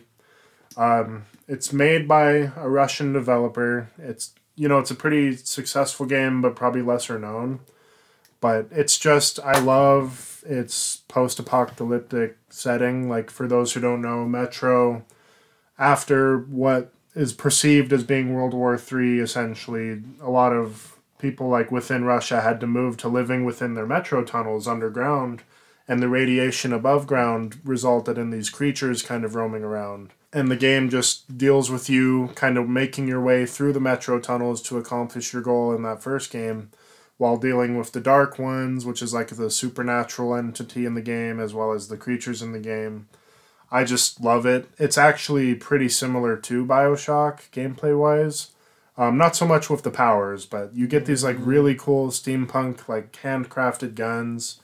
Um, 0.77 1.25
it's 1.49 1.73
made 1.73 2.07
by 2.07 2.53
a 2.57 2.69
Russian 2.69 3.13
developer. 3.13 3.91
It's 3.99 4.35
you 4.55 4.69
know 4.69 4.79
it's 4.79 4.91
a 4.91 4.95
pretty 4.97 5.37
successful 5.37 6.07
game, 6.07 6.41
but 6.43 6.55
probably 6.55 6.83
lesser 6.83 7.19
known. 7.19 7.61
But 8.41 8.69
it's 8.71 8.99
just 8.99 9.41
I 9.41 9.59
love 9.59 10.45
its 10.47 10.99
post-apocalyptic 11.09 12.39
setting. 12.49 13.09
Like 13.09 13.31
for 13.31 13.49
those 13.49 13.73
who 13.73 13.81
don't 13.81 14.03
know, 14.03 14.27
Metro, 14.27 15.05
after 15.79 16.39
what 16.39 16.93
is 17.17 17.33
perceived 17.33 17.93
as 17.93 18.05
being 18.05 18.33
World 18.33 18.55
War 18.55 18.79
Three, 18.79 19.21
essentially 19.21 20.03
a 20.23 20.31
lot 20.31 20.53
of 20.53 21.00
people 21.21 21.49
like 21.49 21.71
within 21.71 22.05
Russia 22.05 22.41
had 22.41 22.61
to 22.61 22.67
move 22.67 22.97
to 22.99 23.09
living 23.09 23.45
within 23.45 23.75
their 23.75 23.87
metro 23.87 24.25
tunnels 24.25 24.67
underground, 24.67 25.43
and 25.87 26.03
the 26.03 26.09
radiation 26.09 26.73
above 26.73 27.07
ground 27.07 27.61
resulted 27.65 28.17
in 28.17 28.31
these 28.31 28.49
creatures 28.51 29.03
kind 29.03 29.25
of 29.25 29.35
roaming 29.35 29.65
around. 29.65 30.11
And 30.33 30.51
the 30.51 30.57
game 30.57 30.89
just 30.89 31.37
deals 31.37 31.71
with 31.71 31.91
you 31.91 32.31
kind 32.37 32.57
of 32.57 32.69
making 32.69 33.09
your 33.09 33.21
way 33.21 33.47
through 33.47 33.73
the 33.73 33.81
metro 33.81 34.21
tunnels 34.21 34.63
to 34.63 34.79
accomplish 34.79 35.33
your 35.33 35.43
goal 35.43 35.75
in 35.75 35.83
that 35.83 36.03
first 36.03 36.31
game, 36.31 36.71
while 37.17 37.37
dealing 37.37 37.77
with 37.77 37.93
the 37.93 38.01
dark 38.01 38.39
ones, 38.39 38.87
which 38.87 39.03
is 39.03 39.13
like 39.13 39.29
the 39.29 39.51
supernatural 39.51 40.35
entity 40.35 40.87
in 40.87 40.95
the 40.95 41.03
game, 41.03 41.39
as 41.39 41.53
well 41.53 41.73
as 41.73 41.89
the 41.89 41.97
creatures 41.97 42.41
in 42.41 42.53
the 42.53 42.61
game. 42.61 43.09
I 43.73 43.85
just 43.85 44.21
love 44.21 44.47
it. 44.47 44.69
It's 44.79 44.97
actually 44.97 45.55
pretty 45.55 45.89
similar 45.89 46.37
to 46.37 46.65
Bioshock 46.65 47.51
gameplay 47.51 47.99
wise. 47.99 48.53
Um, 49.01 49.17
not 49.17 49.35
so 49.35 49.47
much 49.47 49.71
with 49.71 49.83
the 49.83 49.91
powers, 49.91 50.45
but 50.45 50.77
you 50.77 50.87
get 50.87 51.07
these 51.07 51.25
like 51.25 51.37
really 51.41 51.75
cool 51.75 52.09
steampunk, 52.09 52.87
like 52.87 53.13
handcrafted 53.13 53.95
guns, 53.95 54.61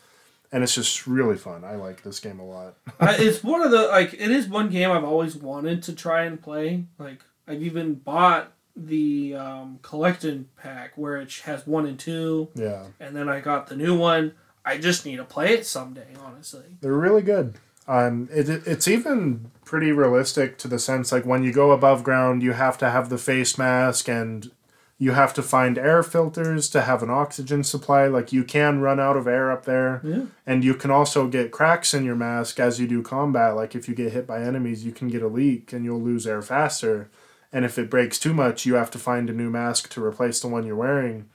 and 0.53 0.63
it's 0.63 0.75
just 0.75 1.07
really 1.07 1.39
fun. 1.39 1.65
I 1.65 1.77
like 1.77 2.03
this 2.03 2.21
game 2.21 2.39
a 2.39 2.45
lot. 2.45 2.75
I, 3.01 3.17
it's 3.17 3.43
one 3.43 3.63
of 3.63 3.71
the 3.71 3.89
like 3.89 4.13
it 4.13 4.31
is 4.31 4.47
one 4.47 4.69
game 4.69 4.91
I've 4.91 5.05
always 5.05 5.37
wanted 5.37 5.83
to 5.85 5.95
try 5.95 6.25
and 6.25 6.41
play. 6.41 6.85
Like 6.99 7.23
I've 7.49 7.63
even 7.63 7.95
bought 7.95 8.53
the 8.77 9.35
um, 9.37 9.79
collecting 9.81 10.51
pack 10.63 10.93
where 10.99 11.17
it 11.17 11.33
has 11.45 11.67
one 11.67 11.87
and 11.87 11.99
two, 11.99 12.49
Yeah, 12.55 12.85
and 13.01 13.17
then 13.17 13.31
I 13.31 13.41
got 13.41 13.69
the 13.69 13.77
new 13.77 13.97
one. 13.99 14.35
I 14.67 14.77
just 14.77 15.07
need 15.07 15.17
to 15.17 15.25
play 15.25 15.55
it 15.55 15.65
someday, 15.65 16.09
honestly. 16.23 16.65
they're 16.83 16.93
really 16.93 17.23
good. 17.23 17.55
Um, 17.89 18.29
it, 18.33 18.49
it- 18.49 18.67
it's 18.67 18.89
even 18.89 19.51
pretty 19.65 19.91
realistic 19.93 20.59
to 20.59 20.69
the 20.69 20.79
sense 20.79 21.11
like 21.13 21.27
when 21.27 21.43
you 21.43 21.53
go 21.53 21.73
above 21.73 22.05
ground, 22.05 22.43
you 22.43 22.53
have 22.53 22.79
to 22.79 22.91
have 22.91 23.09
the 23.09 23.19
face 23.19 23.59
mask 23.59 24.09
and 24.09 24.51
you 24.99 25.13
have 25.13 25.35
to 25.35 25.43
find 25.43 25.77
air 25.77 26.03
filters 26.03 26.71
to 26.71 26.81
have 26.83 27.03
an 27.03 27.11
oxygen 27.11 27.63
supply. 27.63 28.07
Like 28.07 28.33
you 28.33 28.45
can 28.45 28.81
run 28.81 28.99
out 28.99 29.17
of 29.17 29.27
air 29.27 29.51
up 29.53 29.65
there. 29.67 30.01
Yeah. 30.03 30.23
And 30.47 30.65
you 30.65 30.75
can 30.75 30.91
also 30.91 31.27
get 31.29 31.51
cracks 31.51 31.93
in 31.93 32.05
your 32.05 32.15
mask 32.17 32.59
as 32.59 32.81
you 32.81 32.87
do 32.87 33.03
combat. 33.03 33.57
Like 33.57 33.75
if 33.75 33.89
you 33.89 33.95
get 33.95 34.13
hit 34.13 34.27
by 34.27 34.41
enemies, 34.41 34.85
you 34.87 34.93
can 34.93 35.09
get 35.09 35.23
a 35.23 35.29
leak 35.29 35.73
and 35.73 35.85
you'll 35.85 36.01
lose 36.01 36.27
air 36.27 36.41
faster. 36.43 37.11
And 37.53 37.65
if 37.65 37.79
it 37.79 37.91
breaks 37.91 38.19
too 38.19 38.33
much, 38.33 38.65
you 38.67 38.75
have 38.75 38.91
to 38.93 38.99
find 38.99 39.29
a 39.29 39.35
new 39.35 39.51
mask 39.51 39.91
to 39.91 40.05
replace 40.05 40.41
the 40.41 40.49
one 40.49 40.65
you're 40.67 40.77
wearing. 40.77 41.29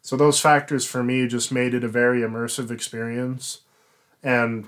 So 0.00 0.16
those 0.16 0.38
factors 0.40 0.86
for 0.86 1.02
me 1.02 1.26
just 1.26 1.50
made 1.50 1.74
it 1.74 1.82
a 1.84 1.88
very 1.88 2.20
immersive 2.20 2.70
experience. 2.70 3.62
And 4.22 4.66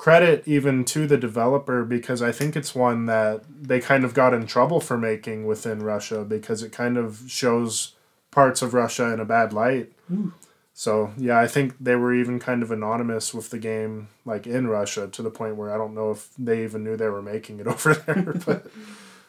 credit 0.00 0.42
even 0.46 0.82
to 0.82 1.06
the 1.06 1.18
developer 1.18 1.84
because 1.84 2.22
I 2.22 2.32
think 2.32 2.56
it's 2.56 2.74
one 2.74 3.04
that 3.04 3.42
they 3.46 3.80
kind 3.80 4.02
of 4.02 4.14
got 4.14 4.32
in 4.32 4.46
trouble 4.46 4.80
for 4.80 4.96
making 4.96 5.44
within 5.44 5.82
Russia 5.82 6.24
because 6.24 6.62
it 6.62 6.72
kind 6.72 6.96
of 6.96 7.24
shows 7.26 7.92
parts 8.30 8.62
of 8.62 8.72
Russia 8.72 9.12
in 9.12 9.20
a 9.20 9.26
bad 9.26 9.52
light. 9.52 9.92
Hmm. 10.08 10.30
So 10.72 11.12
yeah, 11.18 11.38
I 11.38 11.46
think 11.46 11.74
they 11.78 11.96
were 11.96 12.14
even 12.14 12.38
kind 12.38 12.62
of 12.62 12.70
anonymous 12.70 13.34
with 13.34 13.50
the 13.50 13.58
game, 13.58 14.08
like 14.24 14.46
in 14.46 14.68
Russia, 14.68 15.06
to 15.06 15.20
the 15.20 15.30
point 15.30 15.56
where 15.56 15.70
I 15.70 15.76
don't 15.76 15.94
know 15.94 16.12
if 16.12 16.30
they 16.38 16.64
even 16.64 16.82
knew 16.82 16.96
they 16.96 17.10
were 17.10 17.20
making 17.20 17.60
it 17.60 17.66
over 17.74 17.92
there. 17.92 18.32
but 18.46 18.70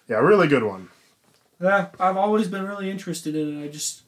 yeah, 0.07 0.19
really 0.19 0.47
good 0.47 0.63
one. 0.63 0.87
Yeah, 1.59 1.89
I've 1.99 2.15
always 2.15 2.47
been 2.47 2.65
really 2.65 2.89
interested 2.89 3.35
in 3.35 3.61
it. 3.61 3.65
I 3.65 3.67
just 3.67 4.03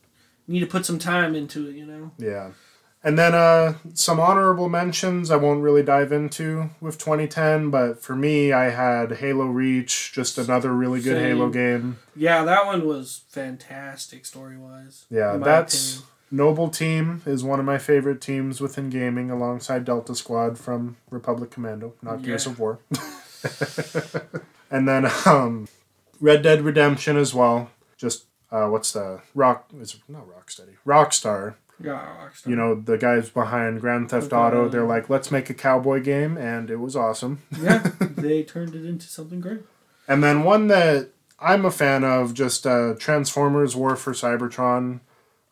need 0.47 0.61
to 0.61 0.67
put 0.67 0.85
some 0.85 0.97
time 0.97 1.35
into 1.35 1.67
it, 1.67 1.75
you 1.75 1.85
know. 1.85 2.11
Yeah. 2.17 2.51
And 3.05 3.19
then 3.19 3.35
uh, 3.35 3.73
some 3.93 4.19
honorable 4.21 4.69
mentions 4.69 5.29
I 5.29 5.35
won't 5.35 5.61
really 5.61 5.83
dive 5.83 6.13
into 6.13 6.69
with 6.79 6.97
2010, 6.97 7.69
but 7.69 8.01
for 8.01 8.15
me, 8.15 8.53
I 8.53 8.69
had 8.69 9.13
Halo 9.17 9.45
Reach, 9.45 10.13
just 10.13 10.37
another 10.37 10.71
really 10.71 11.01
good 11.01 11.17
Same. 11.17 11.25
Halo 11.37 11.49
game. 11.49 11.99
Yeah, 12.15 12.45
that 12.45 12.65
one 12.65 12.87
was 12.87 13.23
fantastic 13.27 14.25
story 14.25 14.55
wise. 14.57 15.05
Yeah, 15.09 15.35
that's 15.35 16.03
Noble 16.31 16.69
Team 16.69 17.21
is 17.25 17.43
one 17.43 17.59
of 17.59 17.65
my 17.65 17.77
favorite 17.77 18.21
teams 18.21 18.61
within 18.61 18.89
gaming, 18.89 19.29
alongside 19.29 19.83
Delta 19.83 20.15
Squad 20.15 20.57
from 20.57 20.95
Republic 21.09 21.51
Commando, 21.51 21.95
not 22.01 22.21
Gears 22.23 22.45
Yeah. 22.45 22.51
of 22.53 22.59
War. 22.59 22.79
and 24.71 24.87
then 24.87 25.11
um, 25.25 25.67
Red 26.21 26.41
Dead 26.41 26.61
Redemption 26.61 27.17
as 27.17 27.33
well. 27.33 27.69
Just 27.97 28.25
uh, 28.51 28.67
what's 28.67 28.93
the 28.93 29.21
Rock? 29.35 29.69
Is 29.79 29.97
not 30.07 30.23
Rocksteady? 30.27 30.75
Rockstar 30.87 31.55
Yeah. 31.83 32.29
You 32.45 32.55
know, 32.55 32.75
the 32.75 32.97
guys 32.97 33.29
behind 33.29 33.81
Grand 33.81 34.09
Theft 34.09 34.27
Okay. 34.27 34.35
Auto, 34.35 34.69
they're 34.69 34.85
like, 34.85 35.09
let's 35.09 35.31
make 35.31 35.49
a 35.49 35.53
cowboy 35.53 36.01
game, 36.01 36.37
and 36.37 36.69
it 36.69 36.77
was 36.77 36.95
awesome. 36.95 37.41
yeah, 37.61 37.79
they 37.99 38.43
turned 38.43 38.73
it 38.75 38.85
into 38.85 39.07
something 39.07 39.41
great. 39.41 39.61
And 40.07 40.23
then 40.23 40.43
one 40.43 40.67
that 40.67 41.09
I'm 41.39 41.65
a 41.65 41.71
fan 41.71 42.03
of, 42.03 42.33
just 42.33 42.65
uh, 42.65 42.95
Transformers 42.97 43.75
War 43.75 43.95
for 43.95 44.13
Cybertron. 44.13 45.01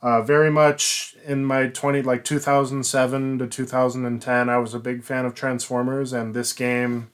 Uh, 0.02 0.22
very 0.24 0.50
much 0.50 1.16
in 1.28 1.46
my 1.46 1.68
20, 1.68 2.02
like 2.02 2.24
2007 2.24 3.38
to 3.38 3.46
2010, 3.48 4.50
I 4.50 4.58
was 4.58 4.74
a 4.74 4.80
big 4.80 5.04
fan 5.04 5.26
of 5.26 5.36
Transformers, 5.36 6.12
and 6.12 6.34
this 6.34 6.54
game 6.54 7.12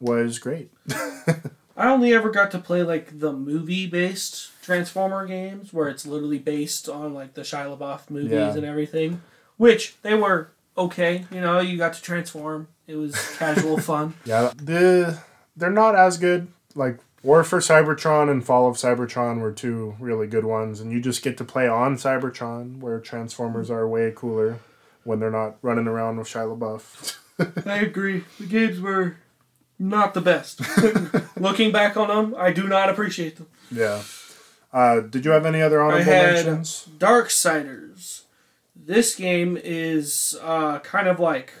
was 0.00 0.38
great. 0.38 0.70
I 1.76 1.88
only 1.88 2.14
ever 2.14 2.30
got 2.30 2.50
to 2.52 2.58
play 2.58 2.82
like 2.82 3.18
the 3.18 3.32
movie 3.32 3.86
based 3.86 4.50
Transformer 4.62 5.26
games 5.26 5.72
where 5.72 5.88
it's 5.88 6.06
literally 6.06 6.38
based 6.38 6.88
on 6.88 7.14
like 7.14 7.34
the 7.34 7.42
Shia 7.42 7.76
LaBeouf 7.76 8.08
movies 8.10 8.30
Yeah. 8.32 8.54
and 8.54 8.64
everything, 8.64 9.22
which 9.56 9.94
they 10.02 10.14
were 10.14 10.48
okay. 10.76 11.24
You 11.30 11.40
know, 11.40 11.60
you 11.60 11.76
got 11.76 11.92
to 11.94 12.02
transform. 12.02 12.68
It 12.86 12.96
was 12.96 13.14
casual 13.36 13.78
fun. 13.90 14.14
Yeah, 14.24 14.52
the 14.56 15.20
they're 15.56 15.70
not 15.70 15.94
as 15.94 16.18
good. 16.18 16.48
Like 16.74 16.98
War 17.22 17.42
for 17.44 17.58
Cybertron 17.58 18.30
and 18.30 18.44
Fall 18.44 18.68
of 18.68 18.76
Cybertron 18.76 19.40
were 19.40 19.52
two 19.52 19.96
really 19.98 20.26
good 20.26 20.44
ones, 20.44 20.80
and 20.80 20.92
you 20.92 21.00
just 21.00 21.22
get 21.22 21.36
to 21.38 21.44
play 21.44 21.66
on 21.68 21.96
Cybertron, 21.96 22.78
where 22.80 23.00
Transformers 23.00 23.70
are 23.70 23.86
way 23.88 24.12
cooler 24.14 24.60
when 25.04 25.18
they're 25.20 25.30
not 25.30 25.56
running 25.62 25.86
around 25.88 26.16
with 26.18 26.28
Shia 26.28 26.56
LaBeouf. 26.56 27.66
I 27.66 27.76
agree. 27.80 28.24
The 28.40 28.46
games 28.46 28.80
were 28.80 29.16
not 29.78 30.14
the 30.14 30.20
best. 30.20 30.60
Looking 31.36 31.72
back 31.72 31.96
on 31.96 32.08
them, 32.08 32.34
I 32.38 32.52
do 32.52 32.68
not 32.68 32.88
appreciate 32.88 33.36
them. 33.36 33.48
yeah. 33.70 34.02
Uh, 34.72 35.00
did 35.00 35.24
you 35.24 35.30
have 35.30 35.46
any 35.46 35.62
other 35.62 35.80
honorable 35.80 36.04
had- 36.04 36.34
mentions? 36.34 36.86
Darksiders. 36.98 38.22
This 38.74 39.14
game 39.14 39.58
is 39.62 40.38
uh, 40.42 40.80
kind 40.80 41.08
of 41.08 41.18
like 41.18 41.54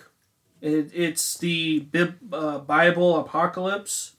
it, 0.60 0.90
it's 0.92 1.38
the 1.38 1.80
Bib, 1.80 2.16
uh, 2.34 2.58
Bible 2.58 3.18
apocalypse 3.18 4.16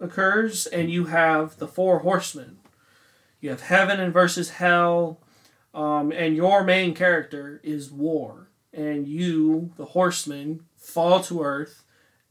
occurs, 0.00 0.66
and 0.66 0.90
you 0.90 1.04
have 1.06 1.58
the 1.58 1.68
four 1.68 2.00
horsemen. 2.00 2.58
You 3.40 3.50
have 3.50 3.62
heaven 3.62 4.00
and 4.00 4.12
versus 4.12 4.50
hell, 4.50 5.20
um, 5.72 6.10
and 6.10 6.34
your 6.34 6.64
main 6.64 6.92
character 6.94 7.60
is 7.62 7.90
war, 7.90 8.48
and 8.72 9.06
you, 9.06 9.72
the 9.76 9.84
horsemen, 9.86 10.64
fall 10.76 11.20
to 11.24 11.42
earth, 11.42 11.83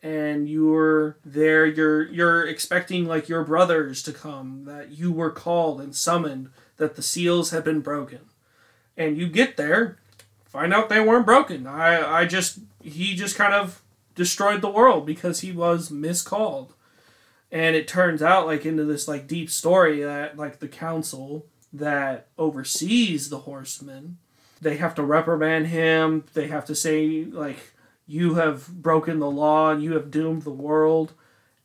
and 0.03 0.49
you're 0.49 1.17
there. 1.25 1.65
You're 1.65 2.03
you're 2.11 2.45
expecting 2.45 3.07
like 3.07 3.29
your 3.29 3.43
brothers 3.43 4.03
to 4.03 4.11
come 4.11 4.65
that 4.65 4.91
you 4.91 5.11
were 5.11 5.31
called 5.31 5.81
and 5.81 5.95
summoned 5.95 6.49
that 6.77 6.95
the 6.95 7.01
seals 7.01 7.51
had 7.51 7.63
been 7.63 7.79
broken. 7.79 8.19
And 8.95 9.17
you 9.17 9.27
get 9.27 9.57
there, 9.57 9.97
find 10.45 10.73
out 10.73 10.89
they 10.89 10.99
weren't 10.99 11.25
broken. 11.25 11.65
I, 11.65 12.19
I 12.19 12.25
just, 12.25 12.59
he 12.83 13.15
just 13.15 13.35
kind 13.35 13.53
of 13.53 13.81
destroyed 14.13 14.61
the 14.61 14.69
world 14.69 15.05
because 15.05 15.39
he 15.39 15.51
was 15.51 15.89
miscalled. 15.89 16.73
And 17.51 17.75
it 17.75 17.87
turns 17.87 18.21
out, 18.21 18.47
like, 18.47 18.65
into 18.65 18.83
this, 18.83 19.07
like, 19.07 19.27
deep 19.27 19.49
story 19.49 20.03
that, 20.03 20.37
like, 20.37 20.59
the 20.59 20.67
council 20.67 21.45
that 21.71 22.27
oversees 22.37 23.29
the 23.29 23.39
horsemen, 23.39 24.17
they 24.61 24.77
have 24.77 24.95
to 24.95 25.03
reprimand 25.03 25.67
him. 25.67 26.25
They 26.33 26.47
have 26.47 26.65
to 26.65 26.75
say, 26.75 27.25
like, 27.25 27.72
you 28.13 28.35
have 28.35 28.67
broken 28.67 29.17
the 29.17 29.29
law 29.29 29.71
and 29.71 29.83
you 29.83 29.93
have 29.93 30.11
doomed 30.11 30.43
the 30.43 30.51
world. 30.51 31.13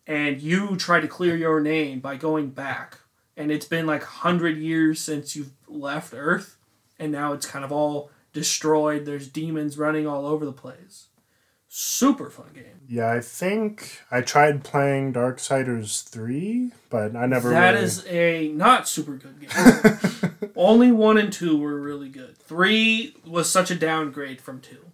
And 0.07 0.41
you 0.41 0.77
try 0.77 1.01
to 1.01 1.07
clear 1.07 1.37
your 1.37 1.61
name 1.61 2.01
by 2.01 2.17
going 2.17 2.49
back. 2.49 2.97
And 3.37 3.53
it's 3.53 3.67
been 3.67 3.87
like 3.87 4.01
100 4.01 4.57
years 4.57 4.99
since 4.99 5.37
you've 5.37 5.53
left 5.69 6.15
earth 6.17 6.57
and 6.99 7.13
now 7.13 7.35
it's 7.35 7.47
kind 7.47 7.65
of 7.67 7.71
all 7.71 8.11
destroyed. 8.33 9.05
There's 9.05 9.29
demons 9.29 9.77
running 9.77 10.07
all 10.07 10.27
over 10.27 10.47
the 10.47 10.53
place. 10.53 11.09
Super 11.69 12.31
fun 12.31 12.49
game. 12.55 12.81
Yeah, 12.89 13.13
I 13.13 13.21
think 13.21 14.01
I 14.11 14.23
tried 14.23 14.65
playing 14.65 15.13
Darksiders 15.13 16.09
3, 16.09 16.73
but 16.89 17.15
I 17.15 17.27
never 17.27 17.51
That 17.51 17.73
really... 17.73 17.85
is 17.85 18.07
a 18.07 18.49
not 18.49 18.89
super 18.89 19.17
good 19.17 19.39
game. 19.39 20.51
Only 20.57 20.91
one 20.91 21.19
and 21.19 21.31
two 21.31 21.59
were 21.59 21.79
really 21.79 22.09
good. 22.09 22.39
Three 22.39 23.15
was 23.27 23.51
such 23.51 23.71
a 23.71 23.75
downgrade 23.75 24.41
from 24.41 24.61
two 24.61 24.88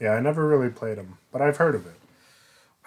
Yeah, 0.00 0.12
I 0.12 0.20
never 0.20 0.48
really 0.48 0.70
played 0.70 0.96
them, 0.96 1.18
but 1.30 1.42
I've 1.42 1.58
heard 1.58 1.74
of 1.74 1.86
it. 1.86 1.94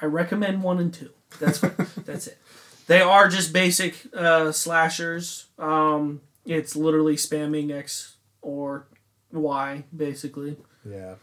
i 0.01 0.05
recommend 0.05 0.63
one 0.63 0.79
and 0.79 0.93
two. 0.93 1.11
That's 1.39 1.59
that's 1.97 2.27
it. 2.27 2.39
They 2.87 3.01
are 3.01 3.29
just 3.29 3.53
basic 3.53 3.95
uh, 4.13 4.51
slashers. 4.51 5.45
Um, 5.57 6.21
it's 6.45 6.75
literally 6.75 7.15
spamming 7.15 7.71
x 7.71 8.17
or 8.41 8.87
y 9.31 9.85
basically. 9.95 10.57
Yeah. 10.83 11.15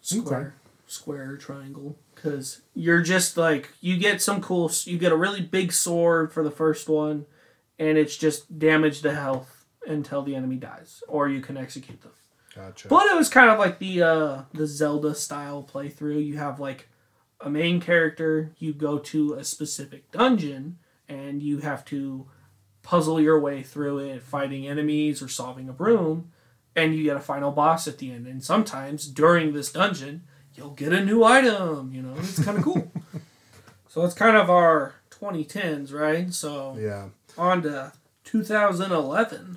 square 0.00 0.54
square 0.86 1.36
triangle. 1.36 1.98
Because 2.14 2.62
you're 2.74 3.02
just 3.02 3.36
like 3.36 3.70
you 3.80 3.98
get 3.98 4.22
some 4.22 4.40
cool 4.40 4.70
you 4.84 4.98
get 4.98 5.12
a 5.12 5.16
really 5.16 5.42
big 5.42 5.72
sword 5.72 6.32
for 6.32 6.42
the 6.42 6.50
first 6.50 6.88
one 6.88 7.26
and 7.78 7.98
it's 7.98 8.16
just 8.16 8.58
damage 8.58 9.02
to 9.02 9.14
health 9.14 9.66
until 9.86 10.22
the 10.22 10.34
enemy 10.34 10.56
dies 10.56 11.02
or 11.06 11.28
you 11.28 11.40
can 11.40 11.56
execute 11.56 12.00
them 12.02 12.12
Gotcha. 12.56 12.88
but 12.88 13.04
it 13.06 13.16
was 13.16 13.28
kind 13.28 13.50
of 13.50 13.58
like 13.58 13.78
the 13.78 14.02
uh 14.02 14.42
the 14.54 14.66
zelda 14.66 15.14
style 15.14 15.68
playthrough. 15.70 16.24
You 16.24 16.38
have 16.38 16.58
like 16.58 16.88
a 17.40 17.50
main 17.50 17.80
character 17.80 18.52
you 18.58 18.72
go 18.72 18.98
to 18.98 19.34
a 19.34 19.44
specific 19.44 20.10
dungeon 20.10 20.78
and 21.06 21.42
you 21.42 21.58
have 21.58 21.84
to 21.84 22.26
puzzle 22.82 23.20
your 23.20 23.38
way 23.38 23.62
through 23.62 23.98
it 23.98 24.22
fighting 24.22 24.66
enemies 24.66 25.20
or 25.20 25.28
solving 25.28 25.68
a 25.68 25.72
room 25.72 26.32
and 26.74 26.94
you 26.94 27.04
get 27.04 27.16
a 27.16 27.20
final 27.20 27.52
boss 27.52 27.86
at 27.86 27.98
the 27.98 28.10
end. 28.10 28.26
And 28.26 28.42
sometimes 28.42 29.06
during 29.06 29.52
this 29.52 29.70
dungeon 29.70 30.22
you'll 30.54 30.70
get 30.70 30.92
a 30.94 31.04
new 31.04 31.22
item 31.22 31.92
you 31.92 32.00
know? 32.00 32.14
It's 32.18 32.42
kind 32.42 32.58
of 32.58 32.64
cool. 32.64 32.90
So 33.88 34.04
it's 34.04 34.14
kind 34.14 34.36
of 34.36 34.50
our 34.50 34.96
2010s 35.10 35.90
right? 35.90 36.30
So 36.32 36.76
yeah. 36.78 37.08
on 37.38 37.62
to 37.62 37.92
2011 38.24 39.56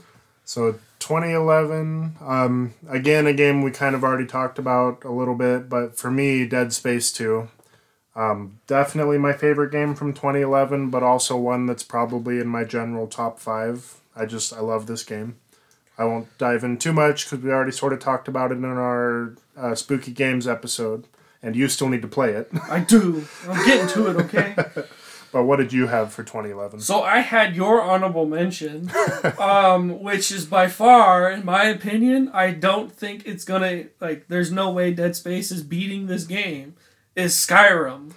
So 0.49 0.79
2011, 0.97 2.15
um, 2.21 2.73
again, 2.88 3.27
a 3.27 3.33
game 3.33 3.62
we 3.62 3.69
kind 3.69 3.93
of 3.93 4.03
already 4.03 4.25
talked 4.25 4.57
about 4.57 5.03
a 5.03 5.12
little 5.12 5.35
bit, 5.35 5.69
but 5.69 5.95
for 5.95 6.09
me, 6.09 6.47
Dead 6.47 6.73
Space 6.73 7.12
2. 7.12 7.47
Um, 8.15 8.59
definitely 8.65 9.19
my 9.19 9.31
favorite 9.31 9.71
game 9.71 9.93
from 9.93 10.12
2011, 10.12 10.89
but 10.89 11.03
also 11.03 11.38
one 11.38 11.67
that's 11.67 11.83
probably 11.83 12.39
in 12.39 12.47
my 12.47 12.63
general 12.63 13.05
top 13.05 13.38
five. 13.38 13.97
I 14.15 14.25
just, 14.25 14.51
I 14.51 14.62
love 14.62 14.88
this 14.88 15.03
game. 15.03 15.35
I 15.99 16.05
won't 16.05 16.35
dive 16.39 16.63
in 16.63 16.79
too 16.79 16.93
much 16.93 17.25
because 17.29 17.43
we 17.45 17.51
already 17.51 17.71
sort 17.71 17.93
of 17.93 17.99
talked 17.99 18.27
about 18.27 18.51
it 18.51 18.55
in 18.55 18.65
our 18.65 19.35
uh, 19.55 19.75
Spooky 19.75 20.13
Games 20.13 20.47
episode, 20.47 21.05
and 21.43 21.55
you 21.55 21.67
still 21.67 21.89
need 21.89 22.01
to 22.01 22.07
play 22.07 22.31
it. 22.31 22.49
i 22.71 22.79
do 22.79 23.27
i'm 23.47 23.65
getting 23.67 23.88
to 23.89 24.07
it 24.07 24.15
okay 24.15 24.55
but 25.31 25.43
what 25.43 25.57
did 25.57 25.71
you 25.73 25.87
have 25.87 26.11
for 26.13 26.23
2011? 26.23 26.79
So 26.81 27.01
I 27.03 27.19
had 27.19 27.55
your 27.55 27.81
honorable 27.81 28.25
mention, 28.25 28.89
um, 29.39 30.01
which 30.01 30.31
is 30.31 30.45
by 30.45 30.67
far, 30.67 31.29
in 31.31 31.45
my 31.45 31.63
opinion, 31.65 32.29
I 32.33 32.51
don't 32.51 32.91
think 32.91 33.25
it's 33.25 33.43
gonna 33.43 33.85
like. 33.99 34.27
There's 34.27 34.51
no 34.51 34.71
way 34.71 34.91
Dead 34.93 35.15
Space 35.15 35.51
is 35.51 35.63
beating 35.63 36.07
this 36.07 36.25
game. 36.25 36.75
Is 37.15 37.33
Skyrim, 37.33 38.13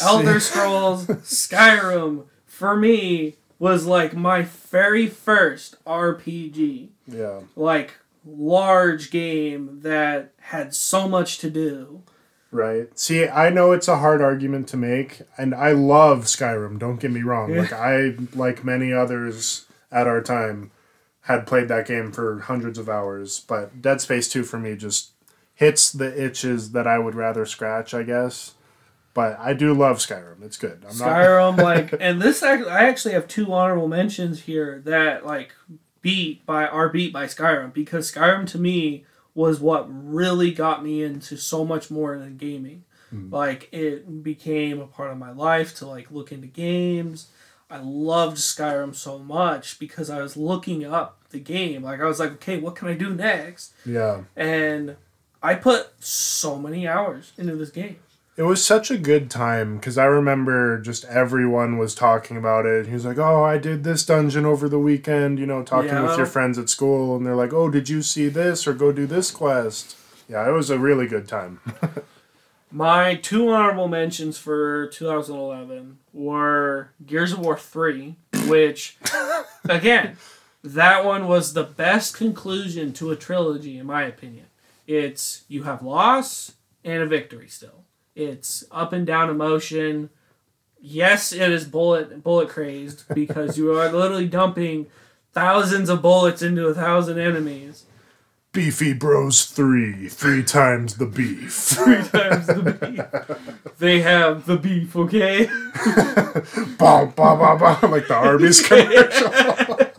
Elder 0.00 0.40
Scrolls 0.48 1.06
Skyrim 1.06 2.24
for 2.46 2.76
me 2.76 3.36
was 3.58 3.86
like 3.86 4.14
my 4.14 4.42
very 4.42 5.06
first 5.06 5.82
RPG, 5.84 6.88
Yeah. 7.06 7.40
like 7.54 7.94
large 8.24 9.10
game 9.10 9.80
that 9.82 10.32
had 10.40 10.74
so 10.74 11.08
much 11.08 11.38
to 11.38 11.48
do. 11.50 12.02
Right. 12.50 12.96
See, 12.98 13.26
I 13.26 13.50
know 13.50 13.72
it's 13.72 13.88
a 13.88 13.98
hard 13.98 14.22
argument 14.22 14.68
to 14.68 14.76
make, 14.76 15.22
and 15.36 15.54
I 15.54 15.72
love 15.72 16.24
Skyrim, 16.24 16.78
don't 16.78 17.00
get 17.00 17.10
me 17.10 17.22
wrong. 17.22 17.52
Yeah. 17.52 17.62
Like, 17.62 17.72
I, 17.72 18.14
like 18.34 18.64
many 18.64 18.92
others 18.92 19.66
at 19.90 20.06
our 20.06 20.22
time, 20.22 20.70
had 21.22 21.44
played 21.44 21.66
that 21.66 21.88
game 21.88 22.12
for 22.12 22.38
hundreds 22.40 22.78
of 22.78 22.88
hours, 22.88 23.40
but 23.40 23.82
Dead 23.82 24.00
Space 24.00 24.28
2 24.28 24.44
for 24.44 24.58
me 24.58 24.76
just 24.76 25.10
hits 25.54 25.90
the 25.90 26.24
itches 26.24 26.70
that 26.70 26.86
I 26.86 27.00
would 27.00 27.16
rather 27.16 27.44
scratch, 27.44 27.92
I 27.92 28.04
guess. 28.04 28.54
But 29.12 29.36
I 29.40 29.52
do 29.52 29.74
love 29.74 29.96
Skyrim. 29.96 30.42
It's 30.42 30.58
good. 30.58 30.84
I'm 30.88 30.98
not. 30.98 31.08
Skyrim, 31.08 31.56
like, 31.60 31.94
and 31.98 32.22
this 32.22 32.42
I 32.42 32.84
actually 32.84 33.14
have 33.14 33.26
two 33.26 33.52
honorable 33.52 33.88
mentions 33.88 34.42
here 34.42 34.82
that 34.84 35.26
like 35.26 35.52
beat 36.02 36.46
by 36.46 36.66
are 36.66 36.90
beat 36.90 37.12
by 37.12 37.24
Skyrim 37.24 37.72
because 37.72 38.12
Skyrim 38.12 38.46
to 38.48 38.58
me 38.58 39.04
was 39.36 39.60
what 39.60 39.86
really 39.88 40.50
got 40.50 40.82
me 40.82 41.02
into 41.02 41.36
so 41.36 41.64
much 41.64 41.90
more 41.90 42.18
than 42.18 42.38
gaming. 42.38 42.84
Hmm. 43.10 43.30
Like 43.30 43.68
it 43.70 44.24
became 44.24 44.80
a 44.80 44.86
part 44.86 45.12
of 45.12 45.18
my 45.18 45.30
life 45.30 45.76
to 45.76 45.86
like 45.86 46.10
look 46.10 46.32
into 46.32 46.46
games. 46.46 47.28
I 47.70 47.78
loved 47.78 48.38
Skyrim 48.38 48.94
so 48.94 49.18
much 49.18 49.78
because 49.78 50.08
I 50.08 50.22
was 50.22 50.36
looking 50.36 50.84
up 50.84 51.18
the 51.30 51.38
game. 51.38 51.82
Like 51.82 52.00
I 52.00 52.06
was 52.06 52.18
like, 52.18 52.32
okay, 52.32 52.58
what 52.58 52.76
can 52.76 52.88
I 52.88 52.94
do 52.94 53.12
next? 53.12 53.74
Yeah. 53.84 54.22
And 54.34 54.96
I 55.42 55.54
put 55.54 56.02
so 56.02 56.58
many 56.58 56.88
hours 56.88 57.32
into 57.36 57.56
this 57.56 57.70
game. 57.70 57.98
It 58.36 58.42
was 58.42 58.62
such 58.62 58.90
a 58.90 58.98
good 58.98 59.30
time 59.30 59.76
because 59.76 59.96
I 59.96 60.04
remember 60.04 60.78
just 60.78 61.06
everyone 61.06 61.78
was 61.78 61.94
talking 61.94 62.36
about 62.36 62.66
it. 62.66 62.86
He 62.86 62.92
was 62.92 63.06
like, 63.06 63.16
"Oh, 63.16 63.42
I 63.42 63.56
did 63.56 63.82
this 63.82 64.04
dungeon 64.04 64.44
over 64.44 64.68
the 64.68 64.78
weekend," 64.78 65.38
you 65.38 65.46
know, 65.46 65.62
talking 65.62 66.02
with 66.02 66.18
your 66.18 66.26
friends 66.26 66.58
at 66.58 66.68
school, 66.68 67.16
and 67.16 67.24
they're 67.24 67.34
like, 67.34 67.54
"Oh, 67.54 67.70
did 67.70 67.88
you 67.88 68.02
see 68.02 68.28
this 68.28 68.66
or 68.66 68.74
go 68.74 68.92
do 68.92 69.06
this 69.06 69.30
quest?" 69.30 69.96
Yeah, 70.28 70.46
it 70.46 70.52
was 70.52 70.68
a 70.68 70.78
really 70.78 71.06
good 71.06 71.26
time. 71.28 71.60
My 72.70 73.14
two 73.14 73.48
honorable 73.48 73.88
mentions 73.88 74.36
for 74.36 74.88
2011 74.88 75.98
were 76.12 76.90
Gears 77.06 77.32
of 77.32 77.38
War 77.38 77.56
3, 77.56 78.16
which, 78.48 78.98
again, 79.68 80.18
that 80.62 81.04
one 81.06 81.26
was 81.26 81.54
the 81.54 81.62
best 81.62 82.14
conclusion 82.16 82.92
to 82.94 83.12
a 83.12 83.16
trilogy, 83.16 83.78
in 83.78 83.86
my 83.86 84.02
opinion. 84.02 84.46
It's 84.86 85.44
you 85.48 85.62
have 85.62 85.82
loss 85.82 86.52
and 86.84 87.02
a 87.02 87.06
victory 87.06 87.48
still. 87.48 87.85
It's 88.16 88.64
up 88.72 88.94
and 88.94 89.06
down 89.06 89.28
emotion. 89.28 90.08
Yes, 90.80 91.32
it 91.32 91.52
is 91.52 91.66
bullet 91.66 92.24
bullet 92.24 92.48
crazed 92.48 93.04
because 93.14 93.58
you 93.58 93.70
are 93.72 93.92
literally 93.92 94.26
dumping 94.26 94.86
thousands 95.34 95.90
of 95.90 96.00
bullets 96.00 96.40
into 96.40 96.66
a 96.66 96.74
thousand 96.74 97.18
enemies. 97.18 97.84
Beefy 98.52 98.94
Bros 98.94 99.44
three, 99.44 100.08
three 100.08 100.42
times 100.42 100.96
the 100.96 101.04
beef. 101.04 101.52
Three 101.52 102.02
times 102.02 102.46
the 102.46 102.72
beef. 102.72 103.04
They 103.78 104.00
have 104.00 104.46
the 104.46 104.56
beef, 104.56 104.96
okay? 104.96 105.44
Bom, 106.78 107.10
bom, 107.10 107.38
bom, 107.38 107.58
bom, 107.58 107.90
like 107.90 108.08
the 108.08 108.14
Arby's 108.14 108.62
commercial. 108.66 109.92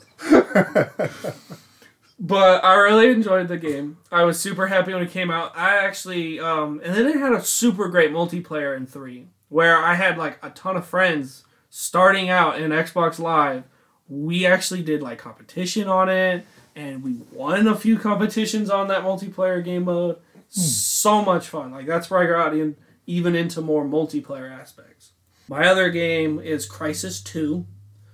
But 2.20 2.64
I 2.64 2.76
really 2.76 3.12
enjoyed 3.12 3.48
the 3.48 3.58
game. 3.58 3.98
I 4.12 4.24
was 4.24 4.40
super 4.40 4.68
happy 4.68 4.94
when 4.94 5.04
it 5.04 5.12
came 5.12 5.30
out. 5.30 5.56
I 5.56 5.78
actually, 5.78 6.40
um, 6.40 6.82
and 6.84 6.96
then 6.96 7.06
it 7.08 7.18
had 7.18 7.34
a 7.34 7.44
super 7.44 7.90
great 7.90 8.12
multiplayer 8.12 8.76
in 8.76 8.88
three, 8.88 9.28
where 9.50 9.78
I 9.78 9.94
had 9.94 10.18
like 10.18 10.40
a 10.42 10.50
ton 10.50 10.78
of 10.78 10.86
friends 10.88 11.44
starting 11.70 12.30
out 12.30 12.60
in 12.60 12.72
Xbox 12.72 13.20
Live. 13.20 13.66
We 14.10 14.46
actually 14.48 14.82
did 14.82 15.04
like 15.04 15.20
competition 15.20 15.88
on 15.88 16.10
it, 16.10 16.46
and 16.76 17.04
we 17.04 17.18
won 17.32 17.68
a 17.68 17.76
few 17.76 18.00
competitions 18.00 18.70
on 18.70 18.88
that 18.88 19.04
multiplayer 19.04 19.64
game 19.64 19.84
mode. 19.84 20.18
So 20.50 21.22
much 21.24 21.48
fun! 21.50 21.72
Like 21.72 21.86
that's 21.86 22.10
where 22.10 22.22
I 22.22 22.26
got 22.26 22.58
in, 22.58 22.78
even 23.06 23.36
into 23.36 23.62
more 23.62 23.86
multiplayer 23.86 24.50
aspects. 24.50 25.12
My 25.48 25.68
other 25.68 25.90
game 25.92 26.40
is 26.40 26.68
Crysis 26.68 27.24
Two. 27.24 27.68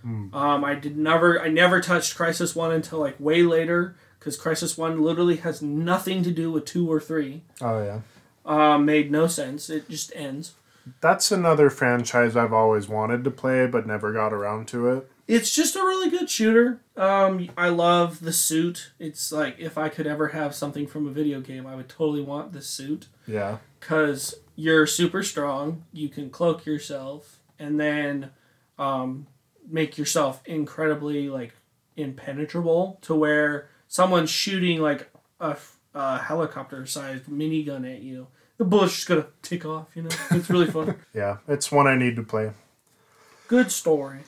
Um, 0.03 0.63
I 0.65 0.75
did 0.75 0.97
never, 0.97 1.41
I 1.41 1.47
never 1.47 1.79
touched 1.79 2.17
Crysis 2.17 2.55
One 2.55 2.71
until 2.71 2.99
like 2.99 3.19
way 3.19 3.43
later 3.43 3.95
because 4.19 4.37
Crysis 4.37 4.77
One 4.77 5.01
literally 5.01 5.37
has 5.37 5.61
nothing 5.61 6.23
to 6.23 6.31
do 6.31 6.51
with 6.51 6.65
two 6.65 6.91
or 6.91 6.99
three. 6.99 7.43
Oh 7.61 7.81
yeah. 7.83 7.99
Um, 8.45 8.85
made 8.85 9.11
no 9.11 9.27
sense. 9.27 9.69
It 9.69 9.87
just 9.89 10.11
ends. 10.15 10.53
That's 10.99 11.31
another 11.31 11.69
franchise 11.69 12.35
I've 12.35 12.51
always 12.51 12.89
wanted 12.89 13.23
to 13.23 13.31
play 13.31 13.65
but 13.67 13.87
never 13.87 14.11
got 14.11 14.33
around 14.33 14.67
to 14.69 14.89
it. 14.89 15.09
It's 15.25 15.55
just 15.55 15.77
a 15.77 15.79
really 15.79 16.09
good 16.09 16.29
shooter. 16.29 16.81
Um, 16.97 17.49
I 17.55 17.69
love 17.69 18.19
the 18.19 18.33
suit. 18.33 18.91
It's 18.99 19.31
like 19.31 19.55
if 19.57 19.77
I 19.77 19.87
could 19.87 20.05
ever 20.05 20.27
have 20.29 20.53
something 20.53 20.85
from 20.85 21.07
a 21.07 21.11
video 21.11 21.39
game, 21.39 21.65
I 21.65 21.75
would 21.75 21.87
totally 21.87 22.21
want 22.21 22.51
this 22.51 22.67
suit 22.67 23.07
Yeah. 23.25 23.59
because 23.79 24.35
you're 24.57 24.85
super 24.85 25.23
strong. 25.23 25.85
You 25.93 26.09
can 26.09 26.29
cloak 26.29 26.65
yourself 26.65 27.39
and 27.57 27.79
then 27.79 28.31
um, 28.77 29.27
make 29.69 29.97
yourself 29.97 30.41
incredibly 30.45 31.29
like 31.29 31.53
impenetrable 31.95 32.99
to 33.01 33.15
where 33.15 33.69
someone's 33.87 34.29
shooting 34.29 34.81
like 34.81 35.09
a, 35.39 35.57
a 35.93 36.17
helicopter-sized 36.19 37.25
minigun 37.25 37.91
at 37.91 38.01
you. 38.01 38.27
The 38.57 38.65
bullet's 38.65 38.93
just 38.95 39.07
gonna 39.07 39.27
tick 39.41 39.65
off. 39.65 39.87
You 39.95 40.03
know, 40.03 40.09
it's 40.31 40.49
really 40.49 40.67
fun. 40.67 40.95
Yeah. 41.13 41.37
It's 41.47 41.71
one 41.71 41.87
I 41.87 41.95
need 41.95 42.15
to 42.15 42.23
play. 42.23 42.51
Good 43.47 43.71
story. 43.71 44.19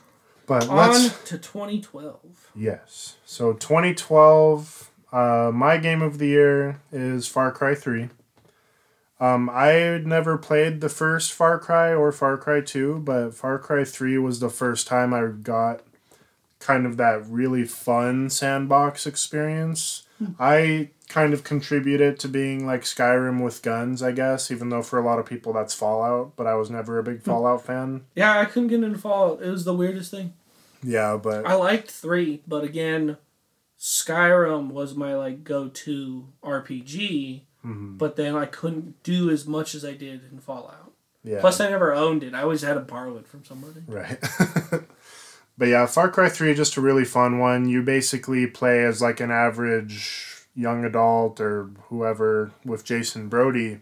But 0.45 0.67
On 0.69 0.77
let's 0.77 1.23
to 1.23 1.37
2012. 1.37 2.51
Yes. 2.55 3.15
So 3.25 3.53
2012, 3.53 4.91
uh, 5.11 5.51
my 5.53 5.77
game 5.77 6.01
of 6.01 6.19
the 6.19 6.27
year 6.27 6.81
is 6.91 7.27
Far 7.27 7.51
Cry 7.51 7.73
3. 7.73 8.09
Um, 9.19 9.49
I 9.49 10.01
never 10.03 10.37
played 10.37 10.81
the 10.81 10.89
first 10.89 11.31
Far 11.31 11.57
Cry 11.57 11.93
or 11.93 12.11
Far 12.11 12.37
Cry 12.37 12.61
2, 12.61 12.99
but 12.99 13.33
Far 13.33 13.57
Cry 13.59 13.83
3 13.83 14.17
was 14.17 14.39
the 14.39 14.49
first 14.49 14.87
time 14.87 15.13
I 15.13 15.25
got 15.27 15.81
kind 16.59 16.85
of 16.85 16.97
that 16.97 17.25
really 17.27 17.63
fun 17.63 18.29
sandbox 18.29 19.05
experience. 19.05 20.03
I 20.39 20.89
kind 21.09 21.33
of 21.33 21.43
contribute 21.43 22.01
it 22.01 22.19
to 22.19 22.27
being 22.27 22.65
like 22.65 22.81
Skyrim 22.81 23.43
with 23.43 23.61
guns, 23.61 24.01
I 24.01 24.11
guess, 24.11 24.49
even 24.49 24.69
though 24.69 24.81
for 24.81 24.97
a 24.97 25.05
lot 25.05 25.19
of 25.19 25.25
people 25.25 25.53
that's 25.53 25.73
Fallout, 25.73 26.35
but 26.35 26.47
I 26.47 26.55
was 26.55 26.69
never 26.69 26.97
a 26.97 27.03
big 27.03 27.21
Fallout 27.21 27.65
fan. 27.65 28.05
Yeah, 28.15 28.39
I 28.39 28.45
couldn't 28.45 28.69
get 28.69 28.83
into 28.83 28.97
Fallout. 28.97 29.41
It 29.41 29.49
was 29.49 29.65
the 29.65 29.73
weirdest 29.73 30.11
thing. 30.11 30.33
Yeah, 30.83 31.17
but 31.17 31.45
I 31.45 31.55
liked 31.55 31.91
three, 31.91 32.43
but 32.47 32.63
again, 32.63 33.17
Skyrim 33.79 34.71
was 34.71 34.95
my 34.95 35.15
like 35.15 35.43
go-to 35.43 36.29
RPG. 36.43 37.41
Mhm, 37.65 37.97
But 37.97 38.15
then 38.15 38.35
I 38.35 38.45
couldn't 38.45 39.01
do 39.03 39.29
as 39.29 39.47
much 39.47 39.73
as 39.75 39.83
I 39.83 39.93
did 39.93 40.21
in 40.31 40.39
Fallout. 40.39 40.91
yeah. 41.23 41.39
Plus, 41.41 41.59
I 41.59 41.69
never 41.69 41.93
owned 41.93 42.23
it. 42.23 42.33
I 42.33 42.43
always 42.43 42.61
had 42.61 42.75
to 42.75 42.79
borrow 42.81 43.17
it 43.17 43.27
from 43.27 43.43
somebody. 43.43 43.81
Right. 43.87 44.19
but 45.57 45.67
yeah, 45.67 45.85
Far 45.85 46.09
Cry 46.09 46.29
3 46.29 46.53
just 46.53 46.77
a 46.77 46.81
really 46.81 47.05
fun 47.05 47.39
one. 47.39 47.67
You 47.67 47.81
basically 47.81 48.45
play 48.47 48.83
as 48.85 49.01
like 49.01 49.19
an 49.19 49.31
average 49.31 50.31
young 50.55 50.85
adult 50.85 51.39
or 51.41 51.69
whoever 51.89 52.51
with 52.63 52.85
Jason 52.85 53.27
Brody. 53.29 53.79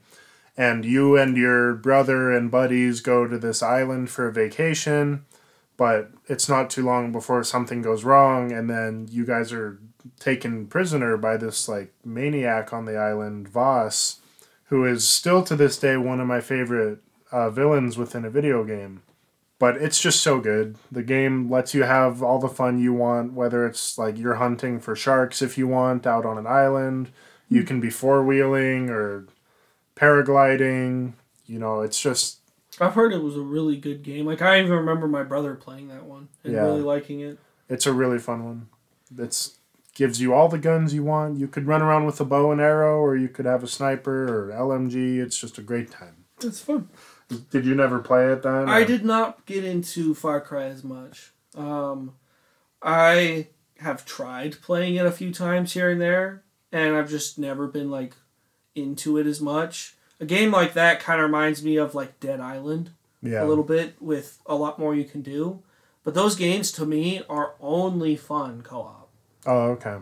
And 0.55 0.85
you 0.85 1.17
and 1.17 1.35
your 1.35 1.73
brother 1.73 2.31
and 2.31 2.51
buddies 2.51 3.01
go 3.01 3.27
to 3.27 3.37
this 3.39 3.63
island 3.63 4.11
for 4.11 4.27
a 4.27 4.31
vacation, 4.31 5.25
but 5.77 6.11
it's 6.27 6.47
not 6.47 6.69
too 6.69 6.83
long 6.85 7.11
before 7.11 7.43
something 7.43 7.81
goes 7.81 8.03
wrong, 8.03 8.51
and 8.51 8.69
then 8.69 9.07
you 9.09 9.25
guys 9.25 9.51
are 9.51 9.79
taken 10.19 10.67
prisoner 10.67 11.17
by 11.17 11.37
this 11.37 11.67
like 11.67 11.93
maniac 12.03 12.73
on 12.73 12.85
the 12.85 12.97
island, 12.97 13.47
Vaas, 13.51 14.19
who 14.65 14.85
is 14.85 15.07
still 15.07 15.43
to 15.43 15.55
this 15.55 15.77
day 15.77 15.97
one 15.97 16.19
of 16.19 16.27
my 16.27 16.41
favorite 16.41 16.99
uh, 17.31 17.49
villains 17.49 17.97
within 17.97 18.25
a 18.25 18.29
video 18.29 18.63
game 18.63 19.01
but 19.63 19.77
it's 19.77 20.01
just 20.01 20.21
so 20.21 20.41
good. 20.41 20.75
The 20.91 21.03
game 21.03 21.49
lets 21.49 21.73
you 21.73 21.83
have 21.83 22.21
all 22.21 22.37
the 22.37 22.49
fun 22.49 22.79
you 22.79 22.91
want, 22.93 23.31
whether 23.31 23.65
it's 23.65 23.97
like 23.97 24.17
you're 24.17 24.33
hunting 24.33 24.77
for 24.81 24.93
sharks 24.93 25.41
if 25.41 25.57
you 25.57 25.69
want 25.69 26.05
out 26.05 26.25
on 26.25 26.37
an 26.37 26.45
island, 26.45 27.11
you 27.47 27.63
can 27.63 27.79
be 27.79 27.89
four 27.89 28.25
wheeling 28.25 28.89
or 28.89 29.25
paragliding. 29.95 31.13
You 31.45 31.59
know, 31.59 31.81
it's 31.81 32.01
just 32.01 32.39
I've 32.81 32.93
heard 32.95 33.13
it 33.13 33.23
was 33.23 33.37
a 33.37 33.41
really 33.41 33.77
good 33.77 34.03
game. 34.03 34.25
Like 34.25 34.41
I 34.41 34.59
even 34.59 34.71
remember 34.71 35.07
my 35.07 35.23
brother 35.23 35.55
playing 35.55 35.87
that 35.89 36.03
one 36.03 36.27
and 36.43 36.53
Yeah. 36.53 36.63
really 36.65 36.81
liking 36.81 37.21
it. 37.21 37.39
it's 37.69 37.85
a 37.85 37.93
really 37.93 38.19
fun 38.19 38.43
one. 38.43 38.67
It's 39.17 39.57
gives 39.93 40.19
you 40.21 40.33
all 40.33 40.49
the 40.49 40.57
guns 40.57 40.93
you 40.93 41.03
want. 41.03 41.37
You 41.37 41.47
could 41.47 41.67
run 41.67 41.81
around 41.81 42.05
with 42.05 42.19
a 42.19 42.25
bow 42.25 42.51
and 42.51 42.59
arrow, 42.61 42.99
or 42.99 43.15
you 43.15 43.27
could 43.29 43.45
have 43.45 43.63
a 43.63 43.67
sniper 43.67 44.49
or 44.49 44.51
LMG. 44.53 45.19
It's 45.19 45.37
just 45.37 45.57
a 45.57 45.61
great 45.61 45.91
time. 45.91 46.25
It's 46.43 46.59
fun. 46.59 46.89
Did 47.51 47.65
you 47.65 47.73
never 47.75 47.99
play 47.99 48.31
it 48.31 48.43
then? 48.43 48.67
I 48.69 48.83
did 48.83 49.05
not 49.05 49.45
get 49.45 49.63
into 49.63 50.13
Far 50.13 50.41
Cry 50.41 50.65
as 50.65 50.83
much. 50.83 51.31
Um, 51.55 52.13
I 52.81 53.47
have 53.79 54.05
tried 54.05 54.61
playing 54.61 54.95
it 54.95 55.05
a 55.05 55.11
few 55.11 55.33
times 55.33 55.73
here 55.73 55.89
and 55.89 56.01
there, 56.01 56.43
and 56.71 56.95
I've 56.95 57.09
just 57.09 57.37
never 57.39 57.67
been 57.67 57.89
like 57.89 58.15
into 58.75 59.17
it 59.17 59.27
as 59.27 59.39
much. 59.41 59.95
A 60.19 60.25
game 60.25 60.51
like 60.51 60.73
that 60.73 60.99
kind 60.99 61.19
of 61.19 61.25
reminds 61.25 61.63
me 61.63 61.77
of 61.77 61.93
like 61.95 62.19
Dead 62.19 62.39
Island 62.39 62.91
Yeah. 63.21 63.43
a 63.43 63.47
little 63.47 63.63
bit, 63.63 63.95
with 64.01 64.39
a 64.45 64.55
lot 64.55 64.79
more 64.79 64.95
you 64.95 65.05
can 65.05 65.21
do. 65.21 65.61
But 66.03 66.13
those 66.13 66.35
games 66.35 66.71
to 66.73 66.85
me 66.85 67.21
are 67.29 67.53
only 67.61 68.15
fun 68.15 68.61
co-op. 68.61 69.02
Oh, 69.45 69.71
okay. 69.71 69.97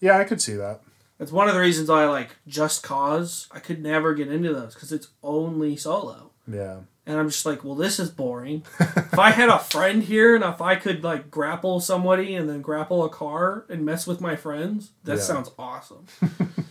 Yeah, 0.00 0.18
I 0.18 0.24
could 0.24 0.40
see 0.40 0.54
that. 0.54 0.80
That's 1.18 1.30
one 1.32 1.48
of 1.48 1.54
the 1.54 1.60
reasons 1.60 1.88
I 1.90 2.06
like 2.06 2.36
Just 2.46 2.82
Cause. 2.82 3.48
I 3.52 3.58
could 3.60 3.82
never 3.82 4.14
get 4.14 4.28
into 4.32 4.52
those 4.52 4.74
because 4.74 4.90
it's 4.92 5.08
only 5.22 5.76
solo. 5.76 6.30
Yeah. 6.50 6.78
And 7.06 7.18
I'm 7.18 7.28
just 7.28 7.46
like, 7.46 7.62
well, 7.64 7.74
this 7.74 7.98
is 8.00 8.10
boring. 8.10 8.64
if 8.80 9.18
I 9.18 9.30
had 9.30 9.48
a 9.48 9.58
friend 9.74 10.02
here 10.02 10.34
and 10.34 10.42
if 10.44 10.60
I 10.60 10.74
could 10.76 11.04
like 11.04 11.30
grapple 11.30 11.80
somebody 11.80 12.34
and 12.34 12.48
then 12.48 12.60
grapple 12.62 13.04
a 13.04 13.08
car 13.08 13.64
and 13.68 13.84
mess 13.84 14.06
with 14.06 14.20
my 14.20 14.34
friends, 14.36 14.92
that 15.04 15.16
Yeah. 15.18 15.22
sounds 15.22 15.50
awesome. 15.58 16.06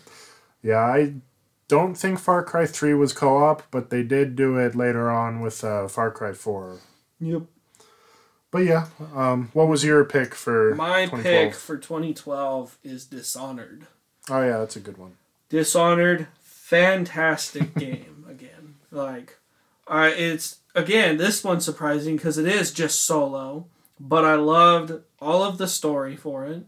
Yeah, 0.64 0.78
I 0.80 1.16
don't 1.68 1.95
think 1.95 2.20
Far 2.20 2.43
Cry 2.43 2.66
3 2.68 2.93
was 2.93 3.14
co 3.14 3.38
op, 3.43 3.64
but 3.72 3.89
they 3.89 4.04
did 4.04 4.36
do 4.36 4.58
it 4.58 4.76
later 4.76 5.10
on 5.10 5.39
with 5.41 5.64
uh, 5.64 5.88
Far 5.88 6.12
Cry 6.12 6.34
4. 6.34 6.78
Yep. 7.20 7.43
But 8.52 8.66
yeah, 8.66 8.88
um, 9.16 9.49
what 9.54 9.70
was 9.70 9.84
your 9.84 10.04
pick 10.04 10.36
for 10.36 10.76
My 10.76 11.06
2012? 11.06 11.24
pick 11.24 11.54
for 11.56 11.78
2012 11.78 12.78
is 12.84 13.06
Dishonored. 13.06 13.88
Oh, 14.30 14.41
yeah, 14.41 14.58
that's 14.60 14.76
a 14.76 14.82
good 14.82 14.97
one. 14.97 15.14
Dishonored, 15.49 16.28
fantastic 16.41 17.74
game 17.80 18.26
again. 18.30 18.76
Like, 18.91 19.38
I 19.88 20.10
it's 20.10 20.60
again 20.76 21.18
this 21.18 21.43
one's 21.43 21.66
surprising 21.66 22.16
because 22.16 22.38
it 22.38 22.47
is 22.47 22.72
just 22.72 23.02
solo, 23.02 23.66
but 23.99 24.24
I 24.26 24.36
loved 24.36 25.02
all 25.20 25.43
of 25.43 25.58
the 25.58 25.68
story 25.68 26.16
for 26.16 26.45
it. 26.45 26.64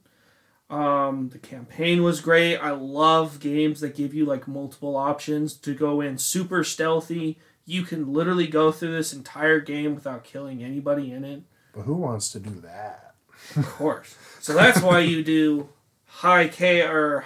Um, 0.70 1.30
the 1.30 1.38
campaign 1.38 2.02
was 2.02 2.20
great. 2.20 2.58
I 2.58 2.72
love 2.72 3.40
games 3.40 3.80
that 3.82 3.96
give 3.96 4.14
you 4.14 4.26
like 4.26 4.48
multiple 4.48 4.96
options 4.96 5.54
to 5.56 5.76
go 5.76 6.02
in 6.02 6.18
super 6.18 6.64
stealthy, 6.64 7.38
you 7.66 7.84
can 7.84 8.12
literally 8.12 8.48
go 8.48 8.72
through 8.72 8.94
this 8.94 9.14
entire 9.14 9.60
game 9.60 9.96
without 9.96 10.24
killing 10.24 10.64
anybody 10.64 11.12
in 11.12 11.24
it. 11.24 11.44
But 11.74 11.82
who 11.84 11.96
wants 11.96 12.32
to 12.32 12.40
do 12.40 12.62
that? 12.62 13.16
Of 13.56 13.66
course. 13.68 14.16
So 14.40 14.54
that's 14.54 14.82
why 14.82 15.00
you 15.00 15.24
do 15.24 15.70
high 16.06 16.48
K 16.48 16.82
or 16.82 17.26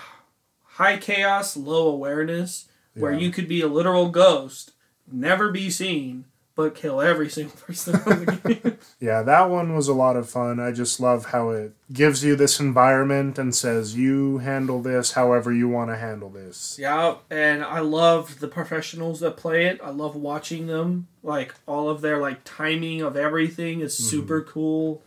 high 0.64 0.98
chaos, 0.98 1.56
low 1.58 1.88
awareness, 1.90 2.66
where 2.96 3.12
Yeah. 3.12 3.20
you 3.20 3.32
could 3.32 3.48
be 3.48 3.62
a 3.62 3.68
literal 3.68 4.10
ghost, 4.10 4.72
never 5.12 5.52
be 5.52 5.70
seen, 5.70 6.26
but 6.58 6.76
kill 6.76 7.00
every 7.00 7.30
single 7.30 7.56
person 7.66 7.96
in 7.96 8.26
the 8.26 8.60
game. 8.64 8.78
Yeah, 9.00 9.22
that 9.22 9.50
one 9.50 9.74
was 9.76 9.88
a 9.88 9.94
lot 9.94 10.18
of 10.18 10.30
fun. 10.30 10.60
I 10.60 10.72
just 10.74 11.00
love 11.00 11.28
how 11.28 11.52
it 11.52 11.72
gives 11.94 12.24
you 12.26 12.36
this 12.36 12.60
environment 12.60 13.38
and 13.40 13.56
says 13.56 13.96
you 13.96 14.40
handle 14.40 14.82
this 14.82 15.14
however 15.14 15.54
you 15.54 15.70
want 15.70 15.90
to 15.92 15.98
handle 15.98 16.30
this. 16.30 16.78
yeah, 16.80 17.16
and 17.30 17.64
I 17.64 17.80
love 17.80 18.40
the 18.40 18.48
professionals 18.50 19.22
that 19.22 19.38
play 19.38 19.68
it. 19.68 19.80
I 19.82 19.92
love 19.92 20.16
watching 20.16 20.68
them. 20.68 21.08
Like 21.24 21.54
all 21.68 21.90
of 21.90 22.02
their 22.02 22.18
like 22.20 22.40
timing 22.44 23.02
of 23.02 23.16
everything 23.16 23.80
is 23.82 23.96
super 23.98 24.42
cool. 24.42 25.04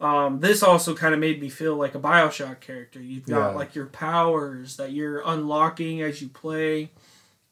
Um, 0.00 0.38
this 0.40 0.62
also 0.62 0.94
kind 0.94 1.12
of 1.12 1.18
made 1.20 1.40
me 1.40 1.48
feel 1.48 1.74
like 1.76 1.94
a 1.94 1.98
Bioshock 2.00 2.60
character. 2.60 3.00
You've 3.02 3.26
got 3.26 3.50
Yeah. 3.50 3.56
like 3.56 3.74
your 3.74 3.86
powers 3.86 4.76
that 4.76 4.92
you're 4.92 5.20
unlocking 5.26 6.00
as 6.02 6.22
you 6.22 6.28
play, 6.28 6.92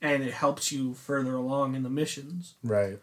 and 0.01 0.23
it 0.23 0.33
helps 0.33 0.71
you 0.71 0.95
further 0.95 1.35
along 1.35 1.75
in 1.75 1.83
the 1.83 1.91
missions. 1.91 2.55
Right. 2.63 2.99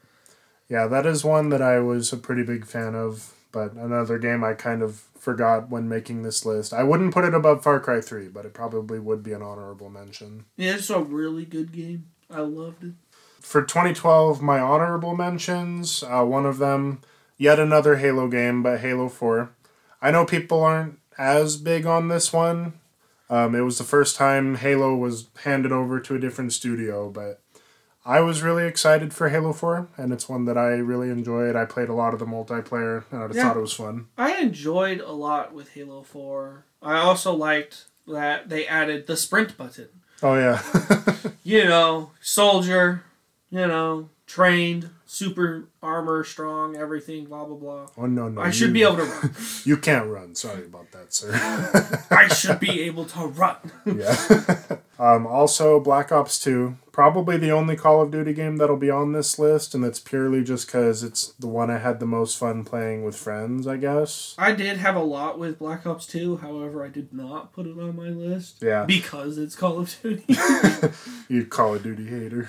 Yeah, 0.69 0.87
that 0.87 1.05
is 1.05 1.23
one 1.23 1.49
that 1.49 1.61
I 1.61 1.79
was 1.79 2.11
a 2.13 2.17
pretty 2.17 2.43
big 2.43 2.65
fan 2.65 2.95
of, 2.95 3.33
but 3.51 3.73
another 3.73 4.17
game 4.17 4.43
I 4.43 4.53
kind 4.53 4.81
of 4.81 5.03
forgot 5.19 5.69
when 5.69 5.87
making 5.87 6.23
this 6.23 6.45
list. 6.45 6.73
I 6.73 6.83
wouldn't 6.83 7.13
put 7.13 7.25
it 7.25 7.33
above 7.33 7.63
Far 7.63 7.79
Cry 7.79 8.01
3, 8.01 8.27
but 8.29 8.45
it 8.45 8.53
probably 8.53 8.99
would 8.99 9.23
be 9.23 9.33
an 9.33 9.41
honorable 9.41 9.89
mention. 9.89 10.45
Yeah, 10.57 10.75
it's 10.75 10.89
a 10.89 10.99
really 10.99 11.45
good 11.45 11.71
game. 11.71 12.07
I 12.29 12.41
loved 12.41 12.83
it. 12.83 12.93
For 13.39 13.61
2012, 13.61 14.41
my 14.41 14.59
honorable 14.59 15.15
mentions, 15.15 16.03
uh, 16.03 16.23
one 16.23 16.45
of 16.45 16.57
them, 16.57 17.01
yet 17.37 17.59
another 17.59 17.97
Halo 17.97 18.27
game, 18.27 18.63
but 18.63 18.79
Halo 18.79 19.09
4. 19.09 19.51
I 20.01 20.11
know 20.11 20.25
people 20.25 20.63
aren't 20.63 20.99
as 21.17 21.57
big 21.57 21.85
on 21.85 22.07
this 22.07 22.33
one. 22.33 22.73
Um, 23.29 23.55
it 23.55 23.61
was 23.61 23.77
the 23.77 23.83
first 23.83 24.15
time 24.15 24.55
Halo 24.55 24.95
was 24.95 25.27
handed 25.43 25.71
over 25.71 25.99
to 25.99 26.15
a 26.15 26.19
different 26.19 26.53
studio, 26.53 27.09
but 27.09 27.41
I 28.05 28.19
was 28.19 28.41
really 28.43 28.65
excited 28.65 29.13
for 29.13 29.29
Halo 29.29 29.53
4, 29.53 29.87
and 29.97 30.11
it's 30.11 30.27
one 30.27 30.43
that 30.45 30.57
I 30.57 30.71
really 30.71 31.09
enjoyed. 31.09 31.55
I 31.55 31.63
played 31.65 31.87
a 31.89 31.93
lot 31.93 32.13
of 32.13 32.19
the 32.19 32.25
multiplayer, 32.25 33.03
and 33.11 33.23
I 33.23 33.27
just 33.27 33.37
Yeah. 33.37 33.47
thought 33.47 33.57
it 33.57 33.61
was 33.61 33.73
fun. 33.73 34.07
I 34.17 34.37
enjoyed 34.41 34.99
a 34.99 35.11
lot 35.13 35.53
with 35.53 35.69
Halo 35.69 36.03
4. 36.03 36.65
I 36.81 36.97
also 36.97 37.33
liked 37.33 37.85
that 38.07 38.49
they 38.49 38.67
added 38.67 39.07
the 39.07 39.15
sprint 39.15 39.57
button. 39.57 39.87
Oh, 40.21 40.35
yeah. 40.35 40.61
You 41.45 41.65
know, 41.65 42.11
soldier, 42.21 43.03
you 43.49 43.67
know, 43.67 44.09
trained, 44.27 44.89
super 45.13 45.65
armor, 45.83 46.23
strong, 46.23 46.75
everything, 46.75 47.25
blah, 47.25 47.45
blah, 47.45 47.55
blah. 47.55 47.87
oh, 47.97 48.05
no, 48.07 48.29
no. 48.29 48.41
I 48.41 48.49
should 48.49 48.69
you- 48.69 48.73
be 48.73 48.83
able 48.83 48.97
to 48.97 49.03
run. 49.03 49.35
You 49.65 49.77
can't 49.77 50.09
run. 50.09 50.35
Sorry 50.35 50.65
about 50.65 50.91
that, 50.91 51.13
sir. 51.13 51.31
I 52.11 52.27
should 52.27 52.59
be 52.59 52.81
able 52.81 53.05
to 53.05 53.27
run. 53.27 53.57
Yeah. 53.85 54.15
um, 54.99 55.27
also, 55.27 55.79
Black 55.79 56.11
Ops 56.11 56.39
2, 56.43 56.77
probably 56.91 57.37
the 57.37 57.51
only 57.51 57.75
Call 57.75 58.01
of 58.01 58.11
Duty 58.11 58.33
game 58.33 58.57
that'll 58.57 58.75
be 58.77 58.89
on 58.89 59.11
this 59.11 59.37
list, 59.37 59.75
and 59.75 59.83
that's 59.83 59.99
purely 59.99 60.43
just 60.43 60.65
because 60.67 61.03
it's 61.03 61.27
the 61.33 61.47
one 61.47 61.69
I 61.69 61.77
had 61.77 61.99
the 61.99 62.05
most 62.05 62.37
fun 62.37 62.63
playing 62.63 63.03
with 63.03 63.15
friends, 63.15 63.67
I 63.67 63.77
guess. 63.77 64.35
I 64.37 64.51
did 64.53 64.77
have 64.77 64.95
a 64.95 65.03
lot 65.03 65.37
with 65.37 65.59
Black 65.59 65.85
Ops 65.85 66.07
2, 66.07 66.37
however, 66.37 66.83
I 66.83 66.89
did 66.89 67.13
not 67.13 67.53
put 67.53 67.67
it 67.67 67.77
on 67.77 67.95
my 67.95 68.09
list. 68.09 68.57
Yeah. 68.61 68.85
Because 68.85 69.37
it's 69.37 69.55
Call 69.55 69.79
of 69.79 69.95
Duty. 70.01 70.35
You 71.29 71.45
Call 71.45 71.75
of 71.75 71.83
Duty 71.83 72.07
hater. 72.07 72.47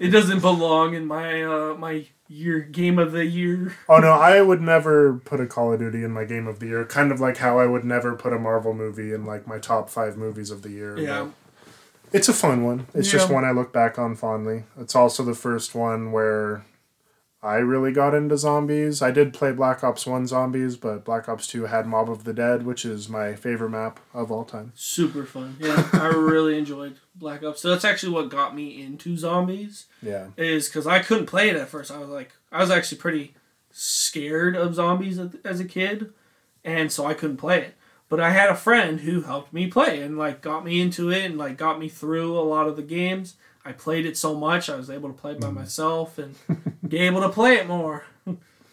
It 0.00 0.08
doesn't 0.08 0.40
belong 0.40 0.94
in 0.94 1.06
my 1.06 1.42
uh, 1.42 1.74
my 1.74 2.06
year 2.28 2.60
game 2.60 2.98
of 2.98 3.12
the 3.12 3.26
year. 3.26 3.74
oh 3.88 3.98
no, 3.98 4.12
I 4.12 4.40
would 4.40 4.60
never 4.60 5.14
put 5.14 5.40
a 5.40 5.46
Call 5.46 5.72
of 5.72 5.80
Duty 5.80 6.02
in 6.02 6.10
my 6.12 6.24
game 6.24 6.46
of 6.46 6.60
the 6.60 6.66
year. 6.66 6.84
Kind 6.84 7.12
of 7.12 7.20
like 7.20 7.38
how 7.38 7.58
I 7.58 7.66
would 7.66 7.84
never 7.84 8.14
put 8.14 8.32
a 8.32 8.38
Marvel 8.38 8.74
movie 8.74 9.12
in 9.12 9.24
like 9.24 9.46
my 9.46 9.58
top 9.58 9.90
five 9.90 10.16
movies 10.16 10.50
of 10.50 10.62
the 10.62 10.70
year. 10.70 10.98
Yeah. 10.98 11.28
It's 12.12 12.28
a 12.28 12.34
fun 12.34 12.62
one. 12.64 12.86
It's 12.92 13.10
just 13.10 13.30
one 13.30 13.44
I 13.44 13.52
look 13.52 13.72
back 13.72 13.98
on 13.98 14.16
fondly. 14.16 14.64
It's 14.78 14.94
also 14.94 15.22
the 15.24 15.34
first 15.34 15.74
one 15.74 16.12
where 16.12 16.62
I 17.44 17.56
really 17.56 17.90
got 17.90 18.14
into 18.14 18.36
zombies. 18.38 19.02
I 19.02 19.10
did 19.10 19.32
play 19.34 19.50
Black 19.50 19.82
Ops 19.82 20.06
1 20.06 20.28
zombies, 20.28 20.76
but 20.76 21.04
Black 21.04 21.28
Ops 21.28 21.48
2 21.48 21.64
had 21.64 21.86
Mob 21.86 22.08
of 22.08 22.22
the 22.22 22.32
Dead, 22.32 22.64
which 22.64 22.84
is 22.84 23.08
my 23.08 23.34
favorite 23.34 23.70
map 23.70 23.98
of 24.14 24.30
all 24.30 24.44
time. 24.44 24.70
Super 24.76 25.24
fun. 25.26 25.56
Yeah, 25.58 25.88
I 25.92 26.06
really 26.06 26.56
enjoyed 26.56 26.98
Black 27.16 27.42
Ops. 27.42 27.60
So 27.60 27.70
that's 27.70 27.84
actually 27.84 28.12
what 28.12 28.28
got 28.28 28.54
me 28.54 28.80
into 28.80 29.16
zombies. 29.16 29.86
Yeah. 30.00 30.28
Is 30.36 30.68
because 30.68 30.86
I 30.86 31.00
couldn't 31.00 31.26
play 31.26 31.48
it 31.48 31.56
at 31.56 31.68
first. 31.68 31.90
I 31.90 31.98
was 31.98 32.08
like, 32.10 32.30
I 32.52 32.60
was 32.60 32.70
actually 32.70 32.98
pretty 32.98 33.34
scared 33.72 34.54
of 34.54 34.74
zombies 34.76 35.18
as- 35.18 35.36
as 35.44 35.58
a 35.58 35.64
kid, 35.64 36.12
and 36.64 36.92
so 36.92 37.06
I 37.06 37.14
couldn't 37.14 37.38
play 37.38 37.60
it. 37.62 37.74
But 38.08 38.20
I 38.20 38.30
had 38.30 38.50
a 38.50 38.54
friend 38.54 39.00
who 39.00 39.22
helped 39.22 39.52
me 39.52 39.66
play 39.68 40.02
and 40.02 40.18
like 40.18 40.42
got 40.42 40.64
me 40.64 40.80
into 40.80 41.10
it 41.10 41.24
and 41.24 41.38
like 41.38 41.56
got 41.56 41.78
me 41.80 41.88
through 41.88 42.38
a 42.38 42.42
lot 42.42 42.68
of 42.68 42.76
the 42.76 42.82
games. 42.82 43.34
I 43.64 43.72
played 43.72 44.06
it 44.06 44.16
so 44.16 44.34
much 44.34 44.68
I 44.68 44.76
was 44.76 44.90
able 44.90 45.08
to 45.08 45.14
play 45.14 45.32
it 45.32 45.40
by 45.40 45.50
myself 45.50 46.18
and 46.18 46.34
be 46.88 46.98
able 46.98 47.20
to 47.20 47.28
play 47.28 47.56
it 47.56 47.66
more. 47.66 48.04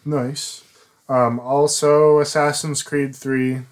Nice. 0.04 0.64
Um, 1.08 1.40
also, 1.40 2.20
Assassin's 2.20 2.82
Creed 2.82 3.14
3, 3.14 3.62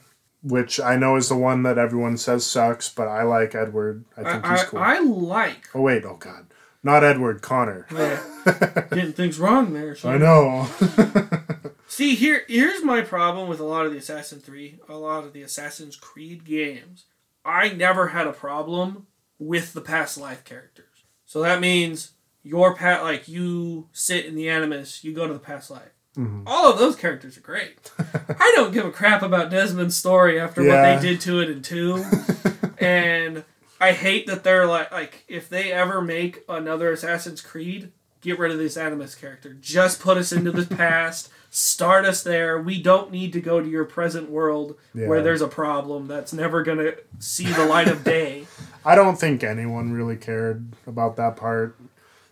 which 0.42 0.80
I 0.80 0.96
know 0.96 1.16
is 1.16 1.28
the 1.28 1.36
one 1.36 1.62
that 1.62 1.78
everyone 1.78 2.16
says 2.16 2.44
sucks, 2.44 2.88
but 2.88 3.08
I 3.08 3.22
like 3.22 3.54
Edward. 3.54 4.04
I 4.16 4.20
I, 4.20 4.32
think 4.32 4.46
he's 4.46 4.62
cool. 4.64 4.78
I 4.80 4.98
like 4.98 5.68
oh, 5.74 5.82
wait. 5.82 6.04
Oh, 6.04 6.16
God. 6.16 6.46
Not 6.82 7.04
Edward, 7.04 7.42
Connor. 7.42 7.86
yeah, 7.92 8.22
getting 8.90 9.12
things 9.12 9.38
wrong 9.38 9.72
there. 9.72 9.96
so- 9.96 10.10
I 10.10 10.18
know. 10.18 10.68
See 11.88 12.14
here 12.14 12.42
here's 12.46 12.84
my 12.84 13.00
problem 13.00 13.48
with 13.48 13.60
a 13.60 13.64
lot 13.64 13.86
of 13.86 13.92
the 13.92 13.98
Assassin 13.98 14.40
3, 14.40 14.80
a 14.88 14.96
lot 14.96 15.24
of 15.24 15.32
the 15.32 15.42
Assassin's 15.42 15.96
Creed 15.96 16.44
games. 16.44 17.06
I 17.44 17.70
never 17.70 18.08
had 18.08 18.26
a 18.26 18.32
problem 18.32 19.06
with 19.38 19.72
the 19.72 19.80
past 19.80 20.18
life 20.18 20.44
characters. 20.44 20.87
So 21.28 21.42
that 21.42 21.60
means 21.60 22.12
your 22.42 22.74
pat 22.74 23.02
like 23.02 23.28
you 23.28 23.88
sit 23.92 24.24
in 24.24 24.34
the 24.34 24.48
Animus, 24.48 25.04
you 25.04 25.12
go 25.12 25.26
to 25.26 25.32
the 25.34 25.38
past 25.38 25.70
life. 25.70 25.90
Mhm. 26.16 26.44
All 26.46 26.72
of 26.72 26.78
those 26.78 26.96
characters 26.96 27.36
are 27.36 27.42
great. 27.42 27.78
I 28.40 28.52
don't 28.56 28.72
give 28.72 28.86
a 28.86 28.90
crap 28.90 29.22
about 29.22 29.50
Desmond's 29.50 29.94
story 29.94 30.40
after 30.40 30.62
Yeah. 30.62 30.94
what 30.94 31.02
they 31.02 31.06
did 31.10 31.20
to 31.20 31.40
it 31.40 31.50
in 31.50 31.60
2. 31.60 32.02
and 32.78 33.44
I 33.78 33.92
hate 33.92 34.26
that 34.26 34.42
they're 34.42 34.66
like 34.66 34.90
like 34.90 35.24
if 35.28 35.50
they 35.50 35.70
ever 35.70 36.00
make 36.00 36.44
another 36.48 36.90
Assassin's 36.92 37.42
Creed, 37.42 37.92
get 38.22 38.38
rid 38.38 38.50
of 38.50 38.58
this 38.58 38.78
Animus 38.78 39.14
character. 39.14 39.52
Just 39.60 40.00
put 40.00 40.16
us 40.16 40.32
into 40.32 40.50
the 40.50 40.74
past. 40.76 41.28
Start 41.50 42.04
us 42.04 42.22
there. 42.22 42.60
We 42.60 42.80
don't 42.82 43.10
need 43.10 43.32
to 43.32 43.40
go 43.40 43.60
to 43.60 43.68
your 43.68 43.84
present 43.84 44.30
world 44.30 44.76
where 44.92 45.22
there's 45.22 45.40
a 45.40 45.48
problem 45.48 46.06
that's 46.06 46.32
never 46.32 46.62
gonna 46.62 46.92
see 47.18 47.50
the 47.50 47.64
light 47.64 47.88
of 47.88 48.04
day. 48.04 48.46
I 48.84 48.94
don't 48.94 49.18
think 49.18 49.42
anyone 49.42 49.92
really 49.92 50.16
cared 50.16 50.72
about 50.86 51.16
that 51.16 51.36
part. 51.36 51.76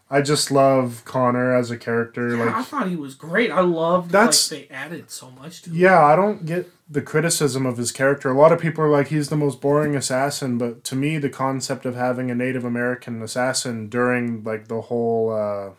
I 0.08 0.22
just 0.22 0.52
love 0.52 1.02
Connor 1.04 1.52
as 1.52 1.70
a 1.72 1.76
character. 1.76 2.40
I 2.40 2.44
Like, 2.58 2.66
thought 2.66 2.88
he 2.88 2.94
was 2.94 3.14
great. 3.16 3.50
I 3.50 3.60
loved 3.60 4.12
That's- 4.12 4.52
like 4.52 4.68
they 4.68 4.74
added 4.74 5.10
so 5.10 5.30
much 5.32 5.62
to 5.62 5.70
him. 5.70 5.76
yeah, 5.76 6.04
I 6.04 6.14
don't 6.14 6.46
get 6.46 6.70
the 6.88 7.02
criticism 7.02 7.66
of 7.66 7.76
his 7.76 7.90
character. 7.90 8.30
A 8.30 8.38
lot 8.38 8.52
of 8.52 8.60
people 8.60 8.84
are 8.84 8.88
like, 8.88 9.08
he's 9.08 9.30
the 9.30 9.36
most 9.36 9.60
boring 9.60 9.96
assassin, 9.96 10.58
but 10.58 10.84
to 10.84 10.94
me, 10.94 11.18
the 11.18 11.28
concept 11.28 11.84
of 11.86 11.96
having 11.96 12.30
a 12.30 12.34
Native 12.36 12.64
American 12.64 13.20
assassin 13.20 13.88
during 13.88 14.44
like 14.44 14.68
the 14.68 14.82
whole 14.82 15.32
uh, 15.32 15.70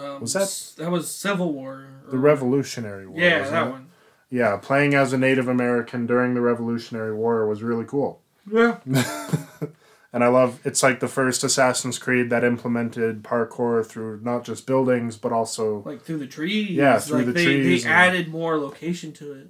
Um, 0.00 0.20
Was 0.20 0.32
that- 0.34 0.82
that 0.84 0.90
was 0.90 1.10
Civil 1.10 1.52
War? 1.52 1.86
the 2.10 2.18
Revolutionary 2.18 3.06
War. 3.06 3.20
Yeah, 3.20 3.48
that 3.48 3.66
it? 3.66 3.70
one. 3.70 3.86
Yeah, 4.30 4.56
playing 4.58 4.94
as 4.94 5.12
a 5.12 5.18
Native 5.18 5.48
American 5.48 6.06
during 6.06 6.34
the 6.34 6.40
Revolutionary 6.42 7.14
War 7.14 7.46
was 7.46 7.62
really 7.62 7.84
cool. 7.84 8.20
Yeah. 8.50 8.78
And 10.10 10.24
I 10.24 10.28
love 10.28 10.60
it's 10.64 10.82
like 10.82 11.00
the 11.00 11.06
first 11.06 11.44
Assassin's 11.44 11.98
Creed 11.98 12.30
that 12.30 12.42
implemented 12.42 13.22
parkour 13.22 13.84
through 13.84 14.20
not 14.22 14.42
just 14.42 14.66
buildings 14.66 15.18
but 15.18 15.32
also 15.32 15.82
Like 15.84 16.02
through 16.02 16.16
the 16.18 16.26
trees. 16.26 16.70
Yeah, 16.70 16.98
through 16.98 17.18
like 17.18 17.26
the 17.26 17.32
they, 17.32 17.44
trees 17.44 17.84
They 17.84 17.90
added 17.90 18.28
more 18.28 18.56
location 18.56 19.12
to 19.12 19.32
it. 19.34 19.48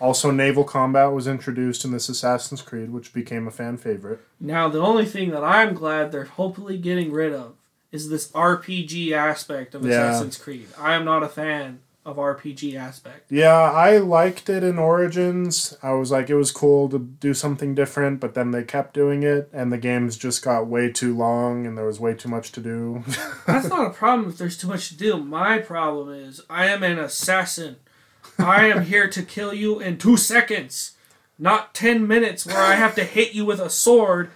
also 0.00 0.32
naval 0.32 0.64
combat 0.64 1.12
was 1.12 1.28
introduced 1.28 1.84
in 1.84 1.92
this 1.92 2.08
Assassin's 2.08 2.62
Creed, 2.62 2.90
which 2.90 3.12
became 3.14 3.46
a 3.46 3.52
fan 3.52 3.76
favorite. 3.76 4.20
Now, 4.40 4.68
the 4.68 4.80
only 4.80 5.04
thing 5.06 5.30
that 5.30 5.44
I'm 5.44 5.72
glad 5.72 6.10
they're 6.10 6.24
hopefully 6.24 6.78
getting 6.78 7.12
rid 7.12 7.32
of 7.32 7.54
is 7.92 8.08
this 8.08 8.28
RPG 8.32 9.12
aspect 9.12 9.74
of 9.74 9.84
Yeah. 9.84 10.10
Assassin's 10.10 10.36
Creed. 10.38 10.68
I 10.78 10.94
am 10.94 11.04
not 11.04 11.22
a 11.22 11.28
fan 11.28 11.80
of 12.04 12.16
RPG 12.16 12.74
aspect. 12.74 13.30
Yeah, 13.30 13.54
I 13.70 13.98
liked 13.98 14.48
it 14.48 14.64
in 14.64 14.76
Origins. 14.78 15.76
I 15.84 15.92
was 15.92 16.10
like, 16.10 16.28
it 16.28 16.34
was 16.34 16.50
cool 16.50 16.88
to 16.88 16.98
do 16.98 17.32
something 17.32 17.76
different, 17.76 18.18
but 18.18 18.34
then 18.34 18.50
they 18.50 18.64
kept 18.64 18.92
doing 18.92 19.22
it, 19.22 19.48
and 19.52 19.72
the 19.72 19.78
games 19.78 20.16
just 20.16 20.42
got 20.42 20.66
way 20.66 20.90
too 20.90 21.16
long, 21.16 21.64
and 21.64 21.78
there 21.78 21.86
was 21.86 22.00
way 22.00 22.14
too 22.14 22.28
much 22.28 22.50
to 22.52 22.60
do. 22.60 23.04
That's 23.46 23.68
not 23.68 23.86
a 23.86 23.90
problem 23.90 24.30
if 24.30 24.38
there's 24.38 24.58
too 24.58 24.66
much 24.66 24.88
to 24.88 24.96
do. 24.96 25.16
My 25.18 25.58
problem 25.58 26.08
is 26.12 26.40
I 26.50 26.66
am 26.66 26.82
an 26.82 26.98
assassin. 26.98 27.76
I 28.36 28.66
am 28.66 28.84
here 28.86 29.08
to 29.08 29.22
kill 29.22 29.54
you 29.54 29.78
in 29.78 29.96
two 29.98 30.16
seconds, 30.16 30.96
not 31.38 31.72
10 31.72 32.08
minutes 32.08 32.44
where 32.46 32.56
I 32.62 32.74
have 32.74 32.96
to 32.96 33.04
hit 33.04 33.32
you 33.32 33.44
with 33.44 33.60
a 33.60 33.70
sword 33.70 34.30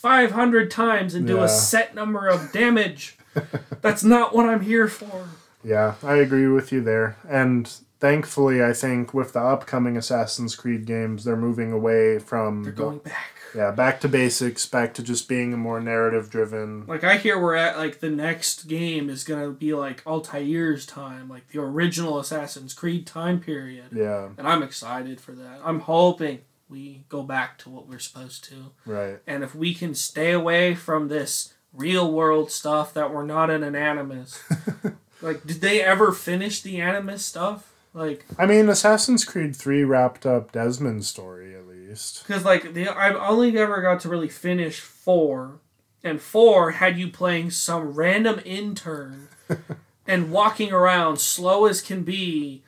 500 0.00 0.70
times 0.70 1.14
and 1.14 1.26
do 1.26 1.36
Yeah. 1.36 1.44
a 1.44 1.48
set 1.48 1.94
number 1.94 2.26
of 2.26 2.52
damage. 2.52 3.18
That's 3.82 4.02
not 4.02 4.34
what 4.34 4.48
I'm 4.48 4.62
here 4.62 4.88
for. 4.88 5.28
Yeah, 5.62 5.94
I 6.02 6.14
agree 6.16 6.48
with 6.48 6.72
you 6.72 6.80
there. 6.80 7.16
And 7.28 7.70
thankfully, 8.00 8.64
I 8.64 8.72
think 8.72 9.12
with 9.12 9.34
the 9.34 9.40
upcoming 9.40 9.96
Assassin's 9.98 10.56
Creed 10.56 10.86
games, 10.86 11.24
they're 11.24 11.36
moving 11.36 11.70
away 11.70 12.18
from 12.18 12.62
They're 12.64 12.72
the- 12.72 12.82
going 12.82 12.98
back. 12.98 13.34
yeah 13.54 13.70
back 13.72 14.00
to 14.00 14.08
basics, 14.08 14.64
back 14.64 14.94
to 14.94 15.02
just 15.02 15.28
being 15.28 15.52
a 15.52 15.56
more 15.58 15.80
narrative 15.80 16.30
driven. 16.30 16.86
Like 16.86 17.04
I 17.04 17.18
hear 17.18 17.38
we're 17.38 17.56
at 17.56 17.76
like 17.76 18.00
the 18.00 18.08
next 18.08 18.68
game 18.68 19.10
is 19.10 19.22
gonna 19.22 19.50
be 19.50 19.74
like 19.74 20.02
Altair's 20.06 20.86
time, 20.86 21.28
like 21.28 21.48
the 21.48 21.60
original 21.60 22.18
Assassin's 22.18 22.72
Creed 22.72 23.06
time 23.06 23.38
period. 23.40 23.88
Yeah, 23.92 24.30
And 24.38 24.48
I'm 24.48 24.62
excited 24.62 25.20
for 25.20 25.32
that. 25.32 25.60
I'm 25.62 25.80
hoping 25.80 26.38
we 26.70 27.04
go 27.08 27.22
back 27.22 27.58
to 27.58 27.70
what 27.70 27.88
we're 27.88 27.98
supposed 27.98 28.44
to. 28.44 28.72
right. 28.86 29.18
And 29.26 29.42
if 29.42 29.54
we 29.54 29.74
can 29.74 29.94
stay 29.94 30.30
away 30.32 30.74
from 30.74 31.08
this 31.08 31.54
real 31.72 32.10
world 32.10 32.50
stuff 32.50 32.92
that 32.94 33.12
we're 33.12 33.24
not 33.24 33.50
in 33.50 33.62
an 33.62 33.76
animus. 33.76 34.42
like, 35.22 35.44
did 35.46 35.60
they 35.60 35.82
ever 35.82 36.12
finish 36.12 36.60
the 36.60 36.80
animus 36.80 37.24
stuff? 37.24 37.72
Like, 37.92 38.24
I 38.38 38.46
mean, 38.46 38.68
Assassin's 38.68 39.24
Creed 39.24 39.56
Three 39.56 39.82
wrapped 39.82 40.24
up 40.24 40.52
Desmond's 40.52 41.08
story 41.08 41.56
at 41.56 41.66
least. 41.66 42.24
because 42.26 42.44
like 42.44 42.72
the 42.72 42.88
I've 42.88 43.16
only 43.16 43.56
ever 43.58 43.82
got 43.82 44.00
to 44.00 44.08
really 44.08 44.28
finish 44.28 44.78
four, 44.78 45.58
and 46.04 46.20
four 46.20 46.72
had 46.72 46.98
you 46.98 47.08
playing 47.08 47.50
some 47.50 47.94
random 47.94 48.40
intern 48.44 49.28
and 50.06 50.30
walking 50.30 50.72
around 50.72 51.18
slow 51.18 51.66
as 51.66 51.80
can 51.82 52.04
be 52.04 52.62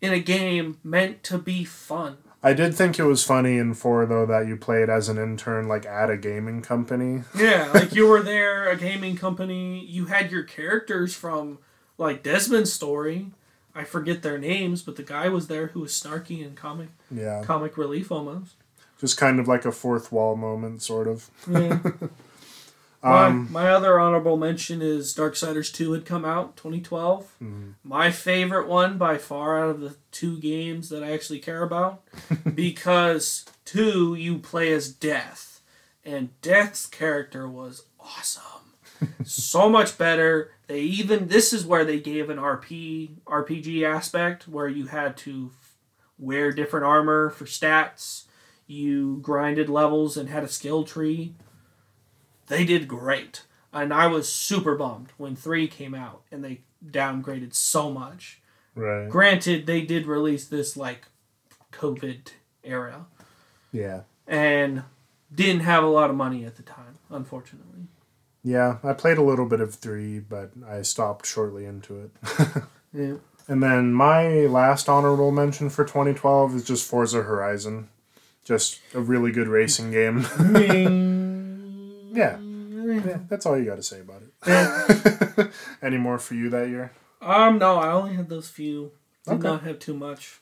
in 0.00 0.12
a 0.12 0.18
game 0.18 0.78
meant 0.82 1.22
to 1.24 1.38
be 1.38 1.64
fun. 1.64 2.18
I 2.42 2.54
did 2.54 2.74
think 2.74 2.98
it 2.98 3.04
was 3.04 3.22
funny 3.22 3.58
in 3.58 3.74
four 3.74 4.06
though 4.06 4.24
that 4.26 4.46
you 4.46 4.56
played 4.56 4.88
as 4.88 5.08
an 5.08 5.18
intern, 5.18 5.68
like 5.68 5.84
at 5.84 6.08
a 6.10 6.16
gaming 6.16 6.62
company. 6.62 7.22
Yeah, 7.36 7.70
like 7.74 7.94
you 7.94 8.06
were 8.06 8.22
there, 8.22 8.68
a 8.70 8.76
gaming 8.76 9.16
company. 9.16 9.84
You 9.84 10.06
had 10.06 10.30
your 10.30 10.42
characters 10.44 11.14
from 11.14 11.58
like 11.98 12.22
Desmond's 12.22 12.72
story. 12.72 13.26
I 13.74 13.84
forget 13.84 14.22
their 14.22 14.38
names, 14.38 14.82
but 14.82 14.96
the 14.96 15.02
guy 15.02 15.28
was 15.28 15.46
there 15.48 15.68
who 15.68 15.80
was 15.80 15.92
snarky 15.92 16.44
and 16.44 16.56
comic 16.56 16.88
Yeah, 17.10 17.42
comic 17.44 17.76
relief 17.76 18.10
almost. 18.10 18.54
just 19.00 19.16
kind 19.16 19.38
of 19.38 19.46
like 19.46 19.64
a 19.64 19.72
fourth 19.72 20.10
wall 20.10 20.34
moment, 20.34 20.82
sort 20.82 21.06
of. 21.08 21.28
Yeah. 21.48 21.78
Um, 23.02 23.50
my, 23.50 23.62
my 23.62 23.70
other 23.70 23.98
honorable 23.98 24.36
mention 24.36 24.82
is 24.82 25.14
Darksiders 25.14 25.72
2 25.72 25.92
had 25.92 26.04
come 26.04 26.24
out 26.24 26.56
2012. 26.56 27.34
mhm. 27.42 27.74
My 27.82 28.10
favorite 28.10 28.68
one 28.68 28.98
by 28.98 29.16
far 29.16 29.58
out 29.58 29.70
of 29.70 29.80
the 29.80 29.96
two 30.12 30.38
games 30.38 30.90
that 30.90 31.02
I 31.02 31.12
actually 31.12 31.38
care 31.38 31.62
about 31.62 32.02
because 32.54 33.44
2 33.64 34.14
you 34.14 34.38
play 34.38 34.72
as 34.72 34.90
Death 34.90 35.60
and 36.04 36.38
Death's 36.42 36.86
character 36.86 37.48
was 37.48 37.84
awesome. 37.98 38.44
so 39.24 39.68
much 39.68 39.96
better. 39.96 40.52
They 40.66 40.80
even 40.80 41.28
this 41.28 41.52
is 41.52 41.64
where 41.66 41.84
they 41.84 42.00
gave 42.00 42.28
an 42.28 42.36
RP 42.36 43.10
RPG 43.26 43.82
aspect 43.82 44.46
where 44.46 44.68
you 44.68 44.86
had 44.86 45.16
to 45.18 45.50
wear 46.18 46.52
different 46.52 46.84
armor 46.86 47.30
for 47.30 47.46
stats. 47.46 48.24
You 48.66 49.18
grinded 49.22 49.68
levels 49.68 50.16
and 50.16 50.28
had 50.28 50.44
a 50.44 50.48
skill 50.48 50.84
tree. 50.84 51.34
They 52.50 52.64
did 52.64 52.86
great. 52.88 53.44
And 53.72 53.94
I 53.94 54.08
was 54.08 54.30
super 54.30 54.74
bummed 54.74 55.12
when 55.16 55.36
3 55.36 55.68
came 55.68 55.94
out 55.94 56.22
and 56.32 56.44
they 56.44 56.60
downgraded 56.84 57.54
so 57.54 57.90
much. 57.90 58.40
Right. 58.74 59.08
Granted, 59.08 59.66
they 59.66 59.82
did 59.82 60.06
release 60.06 60.46
this 60.48 60.76
like 60.76 61.06
COVID 61.72 62.28
era 62.64 63.06
Yeah. 63.72 64.02
and 64.26 64.82
didn't 65.32 65.62
have 65.62 65.84
a 65.84 65.88
lot 65.88 66.10
of 66.10 66.16
money 66.16 66.44
at 66.44 66.56
the 66.56 66.62
time, 66.64 66.98
unfortunately. 67.08 67.86
Yeah, 68.42 68.78
I 68.82 68.94
played 68.94 69.18
a 69.18 69.22
little 69.22 69.46
bit 69.46 69.60
of 69.60 69.74
three, 69.74 70.18
but 70.18 70.50
I 70.66 70.82
stopped 70.82 71.26
shortly 71.26 71.64
into 71.64 71.98
it. 72.00 72.10
Yeah. 72.92 73.14
and 73.46 73.62
then 73.62 73.92
my 73.94 74.46
last 74.46 74.88
honorable 74.88 75.30
mention 75.30 75.70
for 75.70 75.84
2012 75.84 76.56
is 76.56 76.64
just 76.64 76.84
Forza 76.90 77.22
Horizon. 77.22 77.88
Just 78.44 78.80
a 78.94 79.00
really 79.00 79.30
good 79.30 79.46
racing 79.46 79.92
game. 79.92 80.26
yeah. 82.12 82.38
yeah, 82.40 83.18
that's 83.28 83.46
all 83.46 83.58
you 83.58 83.64
got 83.64 83.76
to 83.76 83.82
say 83.82 84.00
about 84.00 84.22
it. 84.46 85.50
Any 85.82 85.98
more 85.98 86.18
for 86.18 86.34
you 86.34 86.50
that 86.50 86.68
year? 86.68 86.92
Um, 87.20 87.58
no, 87.58 87.76
I 87.76 87.92
only 87.92 88.14
had 88.14 88.28
those 88.28 88.48
few. 88.48 88.92
Did 89.26 89.34
Okay. 89.34 89.48
not 89.48 89.62
have 89.62 89.78
too 89.78 89.94
much. 89.94 90.40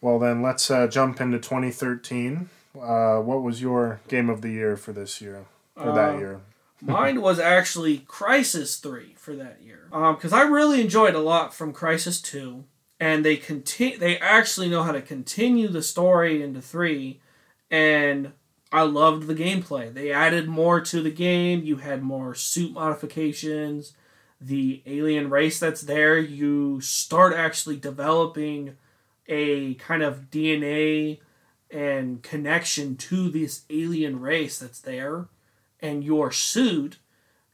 Well, 0.00 0.18
then 0.18 0.42
let's 0.42 0.70
uh, 0.70 0.86
jump 0.86 1.20
into 1.20 1.38
2013. 1.38 2.48
Uh, 2.80 3.16
what 3.18 3.42
was 3.42 3.60
your 3.60 4.00
game 4.08 4.28
of 4.30 4.42
the 4.42 4.50
year 4.50 4.76
for 4.76 4.92
this 4.92 5.20
year? 5.20 5.46
Or 5.76 5.92
that 5.92 6.14
Uh, 6.14 6.18
year? 6.18 6.40
Mine 6.80 7.20
was 7.20 7.40
actually 7.40 8.00
Crysis 8.00 8.80
3 8.80 9.14
for 9.18 9.34
that 9.34 9.60
year. 9.62 9.88
Um, 9.92 10.14
because 10.14 10.32
I 10.32 10.42
really 10.42 10.80
enjoyed 10.80 11.14
a 11.14 11.20
lot 11.20 11.52
from 11.52 11.72
Crysis 11.72 12.22
2. 12.22 12.64
And 13.00 13.24
they 13.24 13.36
continue 13.36 13.96
they 13.98 14.18
actually 14.18 14.68
know 14.68 14.82
how 14.82 14.92
to 14.92 15.00
continue 15.02 15.68
the 15.68 15.82
story 15.82 16.42
into 16.42 16.60
3 16.60 17.20
and 17.70 18.32
I 18.70 18.82
loved 18.82 19.26
the 19.26 19.34
gameplay. 19.34 19.92
They 19.92 20.12
added 20.12 20.46
more 20.48 20.80
to 20.80 21.02
the 21.02 21.10
game. 21.10 21.64
You 21.64 21.76
had 21.76 22.02
more 22.02 22.34
suit 22.34 22.72
modifications. 22.72 23.94
The 24.40 24.82
alien 24.86 25.30
race 25.30 25.58
that's 25.58 25.82
there, 25.82 26.18
you 26.18 26.80
start 26.80 27.32
actually 27.34 27.76
developing 27.76 28.76
a 29.26 29.74
kind 29.74 30.02
of 30.02 30.30
DNA 30.30 31.18
and 31.70 32.22
connection 32.22 32.96
to 32.96 33.30
this 33.30 33.62
alien 33.70 34.20
race 34.20 34.58
that's 34.58 34.80
there 34.80 35.28
and 35.80 36.02
your 36.02 36.32
suit 36.32 36.98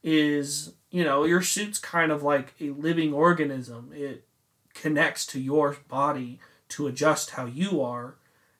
is 0.02 0.74
you 0.90 1.02
know 1.02 1.24
your 1.24 1.42
suit's 1.42 1.78
kind 1.78 2.12
of 2.12 2.22
like 2.22 2.54
a 2.60 2.70
living 2.70 3.12
organism 3.12 3.90
it 3.92 4.24
connects 4.72 5.26
to 5.26 5.40
your 5.40 5.76
body 5.88 6.38
to 6.68 6.86
adjust 6.86 7.30
how 7.30 7.44
you 7.44 7.82
are 7.82 8.14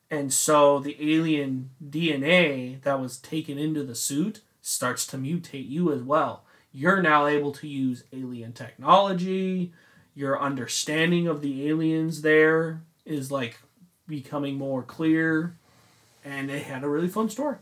and 0.09 0.33
so 0.33 0.79
the 0.79 0.97
alien 0.99 1.71
dna 1.83 2.81
that 2.83 2.99
was 2.99 3.17
taken 3.17 3.57
into 3.57 3.83
the 3.83 3.95
suit 3.95 4.41
starts 4.61 5.05
to 5.05 5.17
mutate 5.17 5.69
you 5.69 5.93
as 5.93 6.01
well. 6.01 6.43
You're 6.71 7.01
now 7.01 7.27
able 7.27 7.51
to 7.53 7.67
use 7.67 8.03
alien 8.11 8.51
technology. 8.51 9.71
Your 10.15 10.41
understanding 10.41 11.27
of 11.27 11.41
the 11.41 11.69
aliens 11.69 12.23
there 12.23 12.81
is 13.05 13.31
like 13.31 13.59
becoming 14.07 14.55
more 14.55 14.81
clear. 14.81 15.55
And 16.23 16.49
it 16.49 16.63
had 16.63 16.83
a 16.83 16.89
really 16.89 17.07
fun 17.07 17.29
story. 17.29 17.57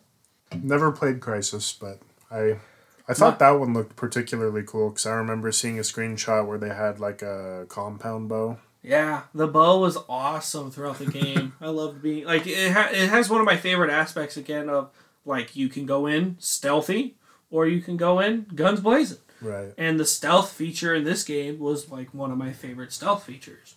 Never 0.62 0.92
played 0.92 1.20
Crysis, 1.20 1.78
but 1.78 2.00
I 2.32 2.60
I 3.08 3.14
thought 3.14 3.40
that 3.40 3.52
one 3.52 3.74
looked 3.74 3.98
particularly 3.98 4.64
cool 4.66 4.90
because 4.90 5.06
I 5.06 5.12
remember 5.12 5.52
seeing 5.52 5.78
a 5.78 5.82
screenshot 5.82 6.48
where 6.48 6.58
they 6.58 6.70
had 6.70 7.02
like 7.02 7.22
a 7.22 7.66
compound 7.68 8.30
bow. 8.30 8.60
Yeah, 8.84 9.24
the 9.34 9.48
bow 9.48 9.80
was 9.80 9.98
awesome 10.10 10.70
throughout 10.70 11.00
the 11.00 11.06
game. 11.06 11.54
I 11.62 11.70
loved 11.70 12.02
being 12.02 12.26
like 12.26 12.46
it. 12.46 12.72
Ha- 12.72 12.90
it 12.92 13.10
has 13.10 13.30
one 13.30 13.40
of 13.40 13.46
my 13.46 13.58
favorite 13.58 13.90
aspects 13.90 14.36
again 14.36 14.70
of 14.70 14.92
like 15.26 15.56
you 15.56 15.70
can 15.70 15.86
go 15.86 16.06
in 16.06 16.36
stealthy 16.40 17.16
or 17.50 17.66
you 17.66 17.82
can 17.82 17.96
go 17.96 18.20
in 18.20 18.46
guns 18.54 18.82
blazing. 18.82 19.20
Right. 19.42 19.74
And 19.78 20.00
the 20.00 20.06
stealth 20.06 20.52
feature 20.52 20.94
in 20.94 21.06
this 21.06 21.24
game 21.24 21.60
was 21.60 21.90
like 21.90 22.14
one 22.14 22.32
of 22.32 22.38
my 22.38 22.52
favorite 22.52 22.92
stealth 22.92 23.24
features. 23.24 23.76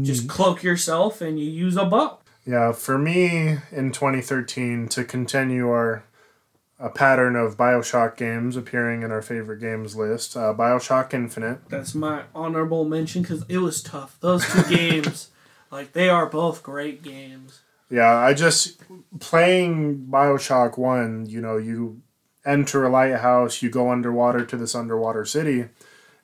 Just 0.00 0.24
mm. 0.24 0.28
cloak 0.28 0.62
yourself 0.62 1.20
and 1.20 1.38
you 1.38 1.48
use 1.50 1.76
a 1.76 1.84
bow. 1.84 2.18
Yeah, 2.46 2.72
for 2.72 2.98
me 2.98 3.58
in 3.70 3.92
2013 3.92 4.88
to 4.88 5.04
continue 5.04 5.68
our 5.68 6.04
a 6.82 6.90
pattern 6.90 7.36
of 7.36 7.56
BioShock 7.56 8.16
games 8.16 8.56
appearing 8.56 9.02
in 9.02 9.12
our 9.12 9.22
favorite 9.22 9.60
games 9.60 9.94
list, 9.94 10.36
uh, 10.36 10.52
BioShock 10.52 11.14
Infinite. 11.14 11.68
That's 11.68 11.94
my 11.94 12.24
honorable 12.34 12.84
mention 12.84 13.22
because 13.22 13.44
it 13.48 13.58
was 13.58 13.80
tough. 13.80 14.16
Those 14.18 14.44
two 14.52 14.64
games, 14.76 15.30
like 15.70 15.92
they 15.92 16.08
are 16.08 16.26
both 16.26 16.64
great 16.64 17.04
games. 17.04 17.60
Yeah, 17.88 18.16
I 18.16 18.34
just 18.34 18.80
playing 19.20 20.08
BioShock 20.10 20.76
1, 20.76 21.26
you 21.26 21.40
know, 21.40 21.56
you 21.56 22.02
enter 22.44 22.84
a 22.84 22.90
lighthouse, 22.90 23.62
you 23.62 23.70
go 23.70 23.92
underwater 23.92 24.44
to 24.44 24.56
this 24.56 24.74
underwater 24.74 25.24
city. 25.24 25.66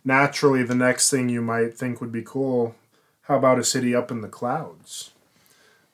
Naturally, 0.05 0.65
the 0.65 0.75
next 0.75 1.09
thing 1.09 1.29
you 1.29 1.41
might 1.41 1.75
think 1.75 2.01
would 2.01 2.11
be 2.11 2.23
cool, 2.23 2.75
how 3.23 3.37
about 3.37 3.61
a 3.61 3.65
city 3.65 3.95
up 3.95 4.11
in 4.11 4.23
the 4.23 4.29
clouds? 4.29 5.13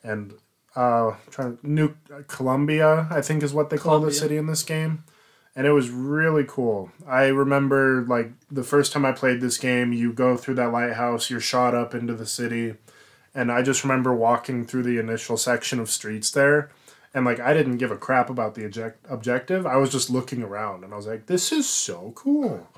And 0.02 0.34
uh 0.76 1.14
trying 1.30 1.58
New 1.62 1.94
Columbia, 2.26 3.06
I 3.10 3.20
think 3.20 3.42
is 3.42 3.54
what 3.54 3.70
they 3.70 3.78
call 3.78 4.00
the 4.00 4.12
city 4.12 4.36
in 4.36 4.46
this 4.46 4.62
game. 4.62 5.04
And 5.56 5.68
it 5.68 5.72
was 5.72 5.88
really 5.88 6.44
cool. 6.46 6.90
I 7.06 7.26
remember 7.26 8.04
like 8.08 8.32
the 8.50 8.64
first 8.64 8.92
time 8.92 9.04
I 9.04 9.12
played 9.12 9.40
this 9.40 9.56
game, 9.56 9.92
you 9.92 10.12
go 10.12 10.36
through 10.36 10.54
that 10.54 10.72
lighthouse, 10.72 11.30
you're 11.30 11.40
shot 11.40 11.74
up 11.74 11.94
into 11.94 12.14
the 12.14 12.26
city 12.26 12.74
and 13.34 13.50
I 13.50 13.62
just 13.62 13.82
remember 13.82 14.14
walking 14.14 14.64
through 14.64 14.84
the 14.84 14.98
initial 14.98 15.36
section 15.36 15.80
of 15.80 15.90
streets 15.90 16.30
there, 16.30 16.70
and 17.12 17.24
like 17.24 17.40
I 17.40 17.52
didn't 17.52 17.78
give 17.78 17.90
a 17.90 17.96
crap 17.96 18.30
about 18.30 18.54
the 18.54 18.64
object- 18.64 19.04
objective. 19.08 19.66
I 19.66 19.76
was 19.76 19.90
just 19.90 20.08
looking 20.08 20.42
around, 20.42 20.84
and 20.84 20.92
I 20.92 20.96
was 20.96 21.06
like, 21.06 21.26
"This 21.26 21.50
is 21.50 21.68
so 21.68 22.12
cool." 22.14 22.68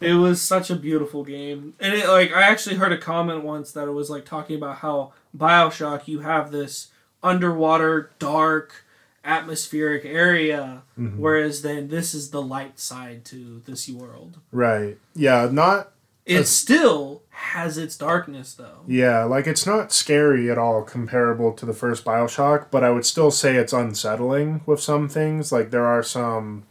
It 0.00 0.14
was 0.14 0.42
such 0.42 0.70
a 0.70 0.76
beautiful 0.76 1.24
game. 1.24 1.74
And 1.80 1.94
it 1.94 2.08
like 2.08 2.32
I 2.32 2.42
actually 2.42 2.76
heard 2.76 2.92
a 2.92 2.98
comment 2.98 3.42
once 3.42 3.72
that 3.72 3.88
it 3.88 3.92
was 3.92 4.10
like 4.10 4.24
talking 4.24 4.56
about 4.56 4.78
how 4.78 5.12
BioShock 5.36 6.06
you 6.06 6.20
have 6.20 6.50
this 6.50 6.88
underwater 7.24 8.10
dark 8.20 8.84
atmospheric 9.24 10.04
area, 10.04 10.82
Mhm. 10.98 11.16
whereas 11.16 11.62
then 11.62 11.88
this 11.88 12.14
is 12.14 12.30
the 12.30 12.42
light 12.42 12.78
side 12.78 13.24
to 13.26 13.62
this 13.64 13.88
world. 13.88 14.38
Right. 14.52 14.98
Yeah, 15.14 15.48
not 15.50 15.90
It 16.26 16.34
That's- 16.36 16.48
still 16.48 17.20
has 17.30 17.76
its 17.76 17.98
darkness 17.98 18.54
though. 18.54 18.80
yeah, 18.86 19.24
like 19.24 19.46
it's 19.46 19.66
not 19.66 19.92
scary 19.92 20.50
at 20.50 20.56
all 20.56 20.82
comparable 20.82 21.52
to 21.52 21.66
the 21.66 21.74
first 21.74 22.02
BioShock, 22.02 22.66
but 22.70 22.82
I 22.82 22.88
would 22.90 23.04
still 23.04 23.30
say 23.30 23.56
it's 23.56 23.74
unsettling 23.74 24.62
with 24.64 24.80
some 24.80 25.06
things. 25.06 25.52
Like 25.52 25.70
there 25.70 25.84
are 25.84 26.02
some 26.02 26.62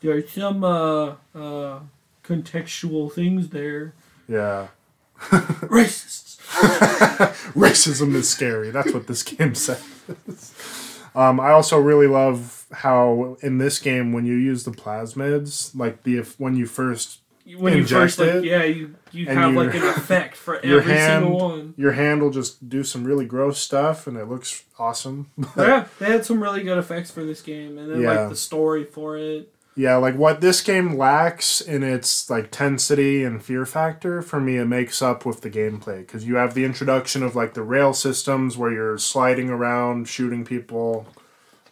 There 0.00 0.16
are 0.16 0.22
some 0.26 0.64
uh, 0.64 1.16
uh, 1.34 1.80
contextual 2.26 3.12
things 3.12 3.48
there. 3.50 3.92
yeah. 4.26 4.68
Racists. 5.30 6.38
Racism 7.54 8.14
is 8.14 8.28
scary. 8.30 8.70
That's 8.70 8.92
what 8.94 9.06
this 9.06 9.22
game 9.22 9.54
says. 9.54 9.82
Um, 11.16 11.38
I 11.38 11.50
also 11.52 11.78
really 11.78 12.08
love 12.08 12.66
how 12.72 13.36
in 13.40 13.58
this 13.58 13.78
game 13.78 14.12
when 14.12 14.26
you 14.26 14.34
use 14.34 14.64
the 14.64 14.72
plasmids, 14.72 15.70
like 15.76 16.02
the 16.02 16.18
if 16.18 16.40
when 16.40 16.56
you 16.56 16.66
first 16.66 17.20
When 17.56 17.76
you 17.76 17.86
first 17.86 18.18
like 18.18 18.28
it, 18.30 18.44
yeah, 18.44 18.64
you 18.64 18.96
you 19.12 19.26
have 19.26 19.52
your- 19.54 19.64
like 19.64 19.74
an 19.76 19.84
effect 19.84 20.36
for 20.36 20.56
every 20.64 20.82
hand- 20.82 21.22
single 21.24 21.38
one. 21.38 21.74
your 21.76 21.92
hand 21.92 22.20
will 22.20 22.30
just 22.32 22.68
do 22.68 22.82
some 22.82 23.04
really 23.04 23.26
gross 23.26 23.60
stuff 23.60 24.08
and 24.08 24.16
it 24.16 24.24
looks 24.28 24.64
awesome. 24.76 25.30
yeah, 25.56 25.86
they 26.00 26.06
had 26.06 26.24
some 26.24 26.42
really 26.42 26.64
good 26.64 26.78
effects 26.78 27.12
for 27.12 27.22
this 27.24 27.40
game, 27.42 27.78
and 27.78 27.92
then 27.92 28.00
Yeah. 28.00 28.22
like 28.22 28.28
the 28.30 28.34
story 28.36 28.82
for 28.84 29.16
it. 29.16 29.53
Yeah, 29.76 29.96
like 29.96 30.14
what 30.14 30.40
this 30.40 30.60
game 30.60 30.96
lacks 30.96 31.60
in 31.60 31.82
its 31.82 32.30
like 32.30 32.52
tensity 32.52 33.26
and 33.26 33.44
fear 33.44 33.66
factor, 33.66 34.22
for 34.22 34.40
me 34.40 34.56
it 34.56 34.66
makes 34.66 35.02
up 35.02 35.26
with 35.26 35.40
the 35.40 35.50
gameplay 35.50 35.98
because 35.98 36.24
you 36.24 36.36
have 36.36 36.54
the 36.54 36.64
introduction 36.64 37.24
of 37.24 37.34
like 37.34 37.54
the 37.54 37.62
rail 37.62 37.92
systems 37.92 38.56
where 38.56 38.70
you're 38.70 38.98
sliding 38.98 39.50
around, 39.50 40.08
shooting 40.08 40.44
people. 40.44 41.06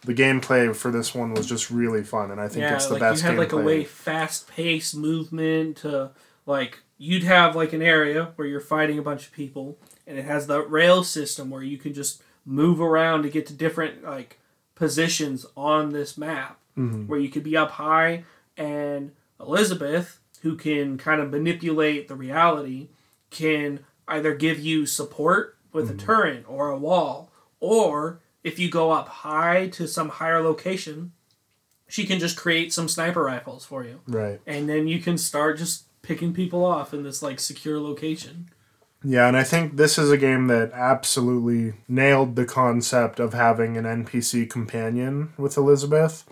The 0.01 0.13
gameplay 0.13 0.75
for 0.75 0.91
this 0.91 1.15
one 1.15 1.33
was 1.33 1.47
just 1.47 1.71
really 1.71 2.03
fun, 2.03 2.29
and 2.29 2.41
I 2.41 2.49
think 2.49 2.63
yeah, 2.63 2.75
it's 2.75 2.87
the 2.87 2.93
like 2.93 2.99
best 2.99 3.21
you 3.21 3.29
had 3.29 3.35
gameplay. 3.35 3.39
like 3.39 3.53
a 3.53 3.57
way 3.57 3.83
fast 3.85 4.49
paced 4.49 4.97
movement 4.97 5.77
to 5.77 6.11
like 6.45 6.79
you'd 6.97 7.23
have 7.23 7.55
like 7.55 7.71
an 7.71 7.81
area 7.81 8.33
where 8.35 8.45
you're 8.45 8.59
fighting 8.59 8.99
a 8.99 9.01
bunch 9.01 9.27
of 9.27 9.31
people, 9.31 9.77
and 10.05 10.17
it 10.17 10.25
has 10.25 10.47
the 10.47 10.61
rail 10.61 11.05
system 11.05 11.49
where 11.49 11.63
you 11.63 11.77
can 11.77 11.93
just 11.93 12.21
move 12.45 12.81
around 12.81 13.23
to 13.23 13.29
get 13.29 13.45
to 13.45 13.53
different 13.53 14.03
like 14.03 14.41
positions 14.75 15.45
on 15.55 15.91
this 15.91 16.17
map 16.17 16.59
Mhm. 16.77 17.07
where 17.07 17.19
you 17.19 17.29
could 17.29 17.43
be 17.43 17.55
up 17.57 17.71
high 17.71 18.23
and 18.57 19.11
Elizabeth, 19.39 20.19
who 20.41 20.55
can 20.55 20.97
kind 20.97 21.21
of 21.21 21.31
manipulate 21.31 22.07
the 22.07 22.15
reality, 22.15 22.89
can 23.29 23.79
either 24.07 24.33
give 24.35 24.59
you 24.59 24.85
support 24.85 25.57
with 25.71 25.89
a 25.89 25.93
turret 25.93 26.45
or 26.47 26.69
a 26.69 26.77
wall, 26.77 27.31
or 27.59 28.19
if 28.43 28.59
you 28.59 28.69
go 28.69 28.91
up 28.91 29.07
high 29.07 29.67
to 29.69 29.87
some 29.87 30.09
higher 30.09 30.41
location, 30.41 31.11
she 31.87 32.05
can 32.05 32.19
just 32.19 32.37
create 32.37 32.73
some 32.73 32.87
sniper 32.87 33.23
rifles 33.23 33.65
for 33.65 33.83
you. 33.83 34.01
Right. 34.07 34.39
And 34.45 34.67
then 34.69 34.87
you 34.87 34.99
can 34.99 35.17
start 35.17 35.57
just 35.57 35.85
picking 36.01 36.33
people 36.33 36.63
off 36.65 36.93
in 36.93 37.03
this 37.03 37.23
like 37.23 37.39
secure 37.39 37.79
location. 37.79 38.49
Yeah, 39.05 39.27
and 39.27 39.35
I 39.35 39.43
think 39.43 39.75
this 39.75 39.97
is 39.97 40.11
a 40.11 40.17
game 40.17 40.47
that 40.47 40.71
absolutely 40.71 41.73
nailed 41.87 42.35
the 42.35 42.45
concept 42.45 43.19
of 43.19 43.33
having 43.33 43.75
an 43.77 43.85
NPC 43.85 44.49
companion 44.49 45.33
with 45.37 45.57
Elizabeth. 45.57 46.23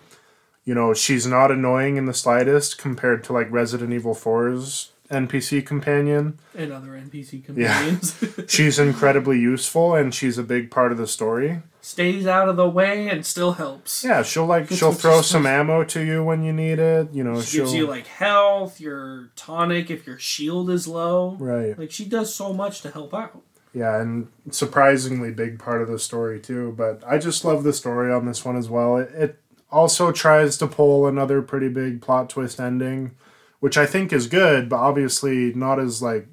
You 0.64 0.76
know, 0.76 0.94
she's 0.94 1.26
not 1.26 1.52
annoying 1.52 1.98
in 1.98 2.06
the 2.06 2.14
slightest 2.14 2.78
compared 2.78 3.24
to 3.26 3.34
like 3.34 3.52
Resident 3.52 3.92
Evil 3.94 4.14
4's 4.14 4.92
NPC 5.10 5.66
companion. 5.66 6.40
And 6.56 6.72
other 6.72 6.90
NPC 6.92 7.44
companions. 7.44 8.16
Yeah. 8.22 8.30
She's 8.48 8.80
incredibly 8.80 9.40
useful 9.40 9.94
and 9.96 10.14
she's 10.14 10.38
a 10.38 10.44
big 10.44 10.72
part 10.72 10.92
of 10.94 10.98
the 10.98 11.08
story. 11.08 11.64
Stays 11.82 12.28
out 12.28 12.48
of 12.48 12.56
the 12.56 12.70
way 12.70 13.10
and 13.10 13.26
still 13.26 13.54
helps. 13.54 14.04
Yeah, 14.06 14.22
she'll 14.24 14.46
like 14.46 14.68
That's 14.70 14.80
she'll 14.80 14.94
throw 14.94 15.22
some 15.24 15.44
supposed- 15.44 15.48
ammo 15.48 15.84
to 15.84 16.02
you 16.06 16.24
when 16.24 16.44
you 16.44 16.54
need 16.54 16.78
it. 16.80 17.12
You 17.12 17.24
know, 17.24 17.42
She 17.42 17.58
she'll 17.58 17.66
gives 17.66 17.76
you 17.76 17.88
like 17.88 18.06
health, 18.08 18.80
your 18.80 19.32
tonic 19.36 19.90
if 19.90 20.06
your 20.08 20.20
shield 20.20 20.70
is 20.70 20.88
low. 20.88 21.36
right. 21.40 21.78
Like 21.78 21.92
she 21.92 22.06
does 22.06 22.34
so 22.34 22.54
much 22.54 22.82
to 22.82 22.92
help 22.92 23.14
out. 23.14 23.42
Yeah, 23.74 24.00
and 24.00 24.28
surprisingly 24.52 25.32
big 25.32 25.58
part 25.60 25.82
of 25.82 25.88
the 25.90 25.98
story 26.00 26.40
too. 26.40 26.74
But 26.78 27.04
I 27.08 27.18
just 27.18 27.44
love 27.44 27.64
the 27.64 27.74
story 27.74 28.14
on 28.14 28.26
this 28.26 28.46
one 28.46 28.56
as 28.58 28.70
well. 28.70 28.98
It, 28.98 29.10
it 29.14 29.40
also 29.72 30.12
tries 30.12 30.58
to 30.58 30.68
pull 30.68 31.08
another 31.08 31.42
pretty 31.42 31.70
big 31.70 32.02
plot 32.02 32.30
twist 32.30 32.60
ending, 32.60 33.16
which 33.60 33.78
I 33.78 33.86
think 33.86 34.12
is 34.12 34.28
good, 34.28 34.70
but 34.70 34.78
obviously 34.78 35.54
not 35.54 35.80
as 35.80 36.02
like 36.02 36.28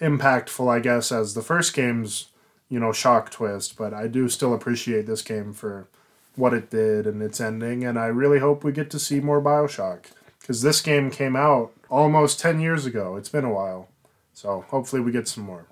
impactful, 0.00 0.68
I 0.68 0.80
guess, 0.80 1.12
as 1.12 1.34
the 1.34 1.42
first 1.42 1.74
game's 1.74 2.28
you 2.68 2.80
know 2.80 2.92
shock 2.92 3.30
twist. 3.30 3.76
But 3.76 3.94
I 3.94 4.08
do 4.08 4.28
still 4.28 4.54
appreciate 4.54 5.06
this 5.06 5.22
game 5.22 5.52
for 5.52 5.88
what 6.36 6.54
it 6.54 6.70
did 6.70 7.06
and 7.06 7.22
its 7.22 7.40
ending, 7.40 7.84
and 7.84 7.98
I 7.98 8.06
really 8.06 8.38
hope 8.38 8.64
we 8.64 8.72
get 8.72 8.90
to 8.90 8.98
see 8.98 9.20
more 9.20 9.42
Bioshock 9.42 10.06
because 10.40 10.62
this 10.62 10.80
game 10.80 11.10
came 11.10 11.36
out 11.36 11.72
almost 11.88 12.40
ten 12.40 12.60
years 12.60 12.86
ago. 12.86 13.16
It's 13.16 13.28
been 13.28 13.44
a 13.44 13.52
while, 13.52 13.88
so 14.34 14.64
hopefully 14.68 15.02
we 15.02 15.12
get 15.12 15.28
some 15.28 15.44
more. 15.44 15.66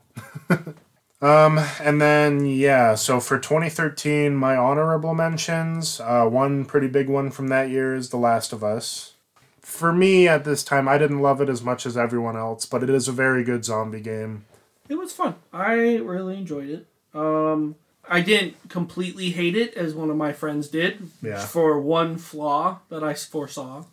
Um, 1.22 1.58
and 1.80 2.00
then 2.00 2.44
yeah, 2.44 2.94
so 2.94 3.20
for 3.20 3.38
2013, 3.38 4.34
my 4.34 4.56
honorable 4.56 5.14
mentions, 5.14 5.98
uh, 6.00 6.26
one 6.26 6.64
pretty 6.64 6.88
big 6.88 7.08
one 7.08 7.30
from 7.30 7.48
that 7.48 7.70
year 7.70 7.94
is 7.94 8.10
The 8.10 8.18
Last 8.18 8.52
of 8.52 8.62
Us. 8.62 9.14
For 9.60 9.92
me 9.92 10.28
at 10.28 10.44
this 10.44 10.62
time, 10.62 10.88
I 10.88 10.98
didn't 10.98 11.22
love 11.22 11.40
it 11.40 11.48
as 11.48 11.62
much 11.62 11.86
as 11.86 11.96
everyone 11.96 12.36
else, 12.36 12.66
but 12.66 12.82
it 12.82 12.90
is 12.90 13.08
a 13.08 13.12
very 13.12 13.42
good 13.42 13.64
zombie 13.64 14.00
game. 14.00 14.44
It 14.88 14.96
was 14.96 15.12
fun. 15.12 15.36
I 15.52 15.96
really 15.96 16.36
enjoyed 16.36 16.68
it. 16.68 16.86
Um, 17.14 17.76
I 18.08 18.20
didn't 18.20 18.68
completely 18.68 19.30
hate 19.30 19.56
it 19.56 19.74
as 19.74 19.94
one 19.94 20.10
of 20.10 20.16
my 20.16 20.32
friends 20.32 20.68
did. 20.68 21.08
Yeah. 21.22 21.44
For 21.44 21.80
one 21.80 22.18
flaw 22.18 22.80
that 22.90 23.02
I 23.02 23.14
foresaw, 23.14 23.84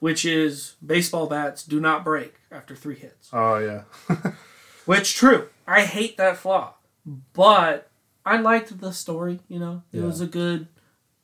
which 0.00 0.24
is 0.24 0.74
baseball 0.84 1.26
bats 1.26 1.64
do 1.64 1.80
not 1.80 2.04
break 2.04 2.34
after 2.50 2.74
three 2.74 2.96
hits. 2.96 3.30
Oh 3.32 3.58
yeah, 3.58 3.84
Which 4.84 5.14
true. 5.14 5.48
I 5.66 5.82
hate 5.82 6.16
that 6.16 6.36
flaw. 6.36 6.74
But 7.32 7.90
I 8.24 8.38
liked 8.38 8.78
the 8.80 8.92
story, 8.92 9.40
you 9.48 9.58
know. 9.58 9.82
It 9.92 10.00
Yeah. 10.00 10.06
was 10.06 10.20
a 10.20 10.26
good 10.26 10.68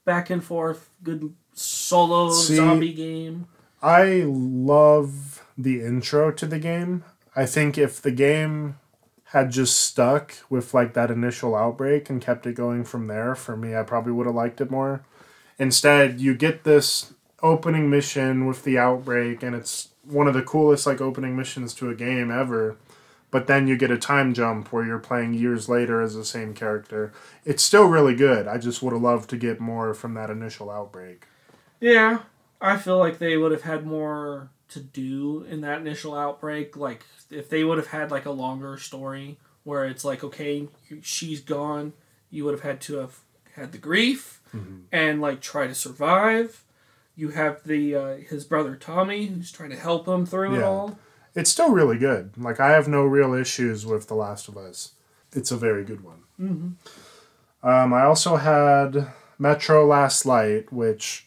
back 0.04 0.30
and 0.30 0.42
forth, 0.44 0.90
good 1.02 1.34
solo 1.54 2.30
See- 2.32 2.56
zombie 2.56 2.92
game. 2.92 3.46
I 3.82 4.24
love 4.26 5.44
the 5.56 5.80
intro 5.80 6.30
to 6.32 6.46
the 6.46 6.58
game. 6.58 7.04
I 7.34 7.46
think 7.46 7.78
if 7.78 8.00
the 8.02 8.10
game 8.10 8.76
had 9.24 9.50
just 9.50 9.76
stuck 9.80 10.34
with 10.50 10.74
like 10.74 10.92
that 10.94 11.10
initial 11.10 11.54
outbreak 11.54 12.10
and 12.10 12.20
kept 12.20 12.46
it 12.46 12.54
going 12.54 12.84
from 12.84 13.06
there, 13.06 13.34
for 13.34 13.56
me, 13.56 13.76
I 13.76 13.82
probably 13.82 14.12
would 14.12 14.26
have 14.26 14.34
liked 14.34 14.60
it 14.60 14.70
more. 14.70 15.02
Instead, 15.58 16.20
you 16.20 16.34
get 16.34 16.64
this 16.64 17.12
opening 17.42 17.88
mission 17.88 18.46
with 18.46 18.64
the 18.64 18.76
outbreak, 18.78 19.42
and 19.42 19.54
it's 19.54 19.88
one 20.04 20.26
of 20.26 20.34
the 20.34 20.42
coolest 20.42 20.86
like 20.86 21.00
opening 21.00 21.36
missions 21.36 21.72
to 21.74 21.88
a 21.88 21.94
game 21.94 22.30
ever. 22.30 22.76
But 23.30 23.46
then 23.46 23.68
you 23.68 23.76
get 23.76 23.90
a 23.90 23.98
time 23.98 24.34
jump 24.34 24.72
where 24.72 24.84
you're 24.84 24.98
playing 24.98 25.34
years 25.34 25.68
later 25.68 26.00
as 26.00 26.14
the 26.14 26.24
same 26.24 26.52
character. 26.52 27.12
It's 27.44 27.62
still 27.62 27.84
really 27.84 28.14
good. 28.14 28.48
I 28.48 28.58
just 28.58 28.82
would 28.82 28.92
have 28.92 29.02
loved 29.02 29.30
to 29.30 29.36
get 29.36 29.60
more 29.60 29.94
from 29.94 30.14
that 30.14 30.30
initial 30.30 30.68
outbreak. 30.70 31.26
Yeah, 31.78 32.20
I 32.60 32.76
feel 32.76 32.98
like 32.98 33.18
they 33.18 33.36
would 33.36 33.52
have 33.52 33.62
had 33.62 33.86
more 33.86 34.50
to 34.70 34.80
do 34.80 35.44
in 35.48 35.60
that 35.60 35.80
initial 35.80 36.14
outbreak. 36.14 36.76
Like 36.76 37.04
if 37.30 37.48
they 37.48 37.64
would 37.64 37.78
have 37.78 37.88
had 37.88 38.10
like 38.10 38.26
a 38.26 38.30
longer 38.30 38.76
story 38.78 39.38
where 39.64 39.84
it's 39.84 40.04
like, 40.04 40.24
okay, 40.24 40.68
she's 41.02 41.40
gone, 41.40 41.92
you 42.30 42.44
would 42.44 42.54
have 42.54 42.62
had 42.62 42.80
to 42.82 42.96
have 42.96 43.20
had 43.54 43.72
the 43.72 43.78
grief 43.78 44.40
and 44.92 45.20
like 45.20 45.40
try 45.40 45.66
to 45.66 45.74
survive. 45.74 46.64
You 47.16 47.30
have 47.30 47.62
the 47.64 47.94
uh, 47.94 48.16
his 48.16 48.44
brother 48.44 48.74
Tommy 48.76 49.26
who's 49.26 49.52
trying 49.52 49.70
to 49.70 49.76
help 49.76 50.08
him 50.08 50.26
through 50.26 50.54
it 50.56 50.62
all. 50.64 50.98
It's 51.34 51.50
still 51.50 51.70
really 51.70 51.98
good. 51.98 52.32
Like 52.36 52.60
I 52.60 52.70
have 52.70 52.88
no 52.88 53.04
real 53.04 53.34
issues 53.34 53.86
with 53.86 54.08
The 54.08 54.14
Last 54.14 54.48
of 54.48 54.56
Us. 54.56 54.92
It's 55.32 55.50
a 55.50 55.56
very 55.56 55.84
good 55.84 56.02
one. 56.02 56.18
Mm-hmm. 56.40 57.68
Um, 57.68 57.92
I 57.92 58.02
also 58.02 58.36
had 58.36 59.08
Metro 59.38 59.86
Last 59.86 60.24
Light, 60.26 60.72
which 60.72 61.26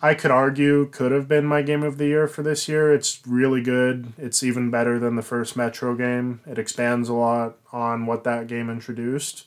I 0.00 0.14
could 0.14 0.30
argue 0.30 0.86
could 0.86 1.12
have 1.12 1.28
been 1.28 1.44
my 1.44 1.62
game 1.62 1.82
of 1.82 1.98
the 1.98 2.06
year 2.06 2.26
for 2.28 2.42
this 2.42 2.68
year. 2.68 2.92
It's 2.94 3.20
really 3.26 3.62
good. 3.62 4.12
It's 4.16 4.42
even 4.42 4.70
better 4.70 4.98
than 4.98 5.16
the 5.16 5.22
first 5.22 5.56
Metro 5.56 5.94
game. 5.94 6.40
It 6.46 6.58
expands 6.58 7.08
a 7.08 7.14
lot 7.14 7.56
on 7.72 8.06
what 8.06 8.24
that 8.24 8.46
game 8.46 8.70
introduced. 8.70 9.46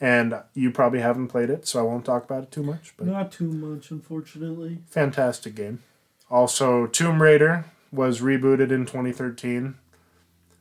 And 0.00 0.40
you 0.54 0.70
probably 0.70 1.00
haven't 1.00 1.28
played 1.28 1.50
it, 1.50 1.66
so 1.66 1.80
I 1.80 1.82
won't 1.82 2.04
talk 2.04 2.24
about 2.24 2.44
it 2.44 2.50
too 2.52 2.62
much. 2.62 2.94
But 2.96 3.08
Not 3.08 3.32
too 3.32 3.50
much, 3.50 3.90
unfortunately. 3.90 4.78
fantastic 4.88 5.56
game. 5.56 5.82
Also, 6.30 6.86
Tomb 6.86 7.20
Raider 7.20 7.64
was 7.92 8.20
rebooted 8.20 8.70
in 8.70 8.86
2013, 8.86 9.74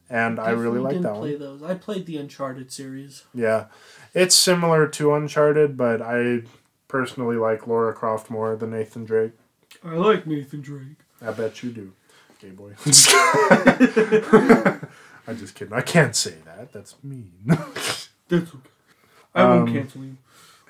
and 0.09 0.39
I 0.39 0.51
really 0.51 0.79
like 0.79 1.01
that 1.01 1.13
play 1.15 1.31
one. 1.35 1.39
those. 1.39 1.63
I 1.63 1.73
played 1.75 2.05
the 2.05 2.17
Uncharted 2.17 2.71
series. 2.71 3.23
Yeah, 3.33 3.65
it's 4.13 4.35
similar 4.35 4.87
to 4.87 5.13
Uncharted, 5.13 5.77
but 5.77 6.01
I 6.01 6.41
personally 6.87 7.35
like 7.35 7.67
Laura 7.67 7.93
Croft 7.93 8.29
more 8.29 8.55
than 8.55 8.71
Nathan 8.71 9.05
Drake. 9.05 9.33
I 9.83 9.95
like 9.95 10.25
Nathan 10.25 10.61
Drake. 10.61 10.97
I 11.21 11.31
bet 11.31 11.61
you 11.63 11.71
do, 11.71 11.93
gay 12.39 12.51
boy. 12.51 12.73
I'm 15.27 15.37
just 15.37 15.55
kidding. 15.55 15.73
I 15.73 15.81
can't 15.81 16.15
say 16.15 16.35
that. 16.45 16.71
That's 16.71 16.95
mean. 17.03 17.31
That's 17.47 18.09
okay. 18.31 18.47
I 19.35 19.43
won't 19.45 19.69
Um, 19.69 19.75
cancel 19.75 20.03
you. 20.03 20.17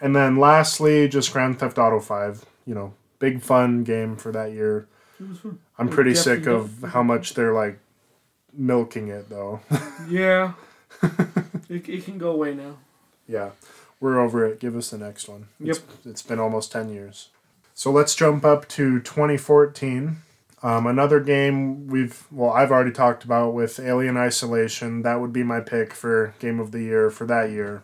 And 0.01 0.15
then 0.15 0.37
lastly, 0.37 1.07
just 1.07 1.31
Grand 1.31 1.59
Theft 1.59 1.77
Auto 1.77 1.99
5. 1.99 2.45
You 2.65 2.75
know, 2.75 2.93
big 3.19 3.41
fun 3.41 3.83
game 3.83 4.15
for 4.15 4.31
that 4.31 4.51
year. 4.51 4.87
It 5.19 5.29
was 5.29 5.39
fun. 5.39 5.59
I'm 5.77 5.89
pretty 5.89 6.13
sick 6.15 6.45
of 6.47 6.83
how 6.89 7.03
much 7.03 7.33
they're 7.33 7.53
like 7.53 7.79
milking 8.53 9.07
it 9.09 9.29
though. 9.29 9.61
Yeah. 10.09 10.53
it, 11.69 11.89
it 11.89 12.05
can 12.05 12.17
go 12.17 12.31
away 12.31 12.53
now. 12.55 12.77
yeah, 13.27 13.49
we're 13.99 14.19
over 14.19 14.45
it. 14.45 14.59
Give 14.59 14.75
us 14.77 14.89
the 14.91 14.97
next 14.97 15.27
one. 15.27 15.47
Yep. 15.59 15.75
It's, 15.75 16.05
it's 16.05 16.21
been 16.21 16.39
almost 16.39 16.71
10 16.71 16.89
years. 16.89 17.29
So 17.73 17.91
let's 17.91 18.15
jump 18.15 18.45
up 18.45 18.67
to 18.69 19.01
2014. 19.01 20.17
Um, 20.63 20.87
another 20.87 21.19
game 21.19 21.87
we've, 21.87 22.25
well, 22.31 22.51
I've 22.51 22.71
already 22.71 22.91
talked 22.91 23.23
about 23.25 23.53
with 23.53 23.79
Alien 23.79 24.15
Isolation. 24.17 25.01
That 25.01 25.19
would 25.19 25.33
be 25.33 25.43
my 25.43 25.59
pick 25.59 25.93
for 25.93 26.33
Game 26.39 26.59
of 26.59 26.71
the 26.71 26.81
Year 26.81 27.11
for 27.11 27.25
that 27.27 27.51
year. 27.51 27.83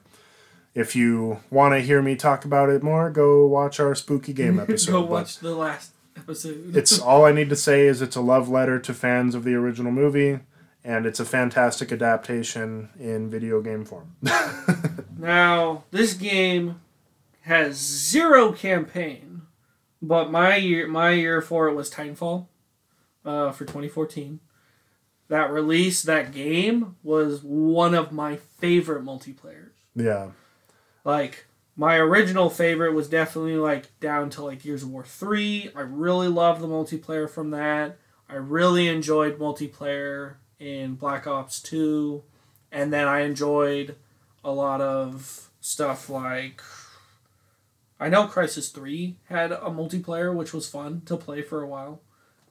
If 0.73 0.95
you 0.95 1.39
want 1.51 1.73
to 1.75 1.81
hear 1.81 2.01
me 2.01 2.15
talk 2.15 2.45
about 2.45 2.69
it 2.69 2.81
more, 2.81 3.09
go 3.11 3.45
watch 3.45 3.79
our 3.79 3.93
spooky 3.95 4.33
game 4.33 4.59
episode. 4.61 4.91
go 4.91 5.01
watch 5.01 5.39
the 5.39 5.53
last 5.55 5.91
episode. 6.17 6.75
it's 6.75 6.99
all 6.99 7.25
I 7.25 7.31
need 7.31 7.49
to 7.49 7.55
say 7.55 7.87
is 7.87 8.01
it's 8.01 8.15
a 8.15 8.21
love 8.21 8.49
letter 8.49 8.79
to 8.79 8.93
fans 8.93 9.35
of 9.35 9.43
the 9.43 9.53
original 9.55 9.91
movie, 9.91 10.39
and 10.83 11.05
it's 11.05 11.19
a 11.19 11.25
fantastic 11.25 11.91
adaptation 11.91 12.89
in 12.99 13.29
video 13.29 13.61
game 13.61 13.85
form. 13.85 14.15
Now, 15.17 15.85
this 15.91 16.15
game 16.15 16.81
has 17.43 17.75
zero 17.77 18.51
campaign, 18.51 19.43
but 20.01 20.29
my 20.29 20.57
year 20.57 20.85
my 20.87 21.11
year 21.11 21.41
for 21.41 21.69
it 21.69 21.75
was 21.75 21.89
Titanfall 21.89 22.47
uh, 23.23 23.51
for 23.51 23.63
2014. 23.63 24.41
That 25.29 25.49
release, 25.49 26.01
that 26.03 26.33
game 26.33 26.97
was 27.03 27.41
one 27.41 27.93
of 27.93 28.11
my 28.11 28.35
favorite 28.35 29.05
multiplayers. 29.05 29.71
yeah, 29.95 30.31
Like 31.05 31.45
my 31.75 31.97
original 31.97 32.49
favorite 32.49 32.93
was 32.93 33.07
definitely 33.07 33.55
like 33.55 33.99
down 33.99 34.29
to 34.31 34.43
like 34.43 34.61
Gears 34.61 34.83
of 34.83 34.91
War 34.91 35.03
3. 35.03 35.71
I 35.75 35.81
really 35.81 36.27
loved 36.27 36.61
the 36.61 36.67
multiplayer 36.67 37.29
from 37.29 37.51
that. 37.51 37.97
I 38.29 38.35
really 38.35 38.87
enjoyed 38.87 39.39
multiplayer 39.39 40.35
in 40.59 40.95
Black 40.95 41.27
Ops 41.27 41.59
2 41.61 42.23
and 42.71 42.91
then 42.91 43.07
I 43.07 43.21
enjoyed 43.21 43.95
a 44.43 44.51
lot 44.51 44.81
of 44.81 45.49
stuff 45.61 46.09
like 46.09 46.61
I 47.99 48.09
know 48.09 48.27
Crysis 48.27 48.73
3 48.73 49.15
had 49.29 49.51
a 49.51 49.69
multiplayer 49.69 50.35
which 50.35 50.53
was 50.53 50.67
fun 50.67 51.03
to 51.05 51.15
play 51.15 51.41
for 51.41 51.61
a 51.61 51.67
while, 51.67 52.01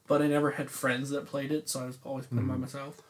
but 0.07 0.23
I 0.23 0.29
never 0.29 0.53
had 0.53 0.71
friends 0.71 1.11
that 1.11 1.27
played 1.27 1.53
it, 1.53 1.69
so 1.69 1.81
I 1.81 1.87
was 1.87 1.99
always 2.05 2.27
playing 2.27 2.47
by 2.47 2.55
mm-hmm. 2.55 2.63
myself. 2.63 3.03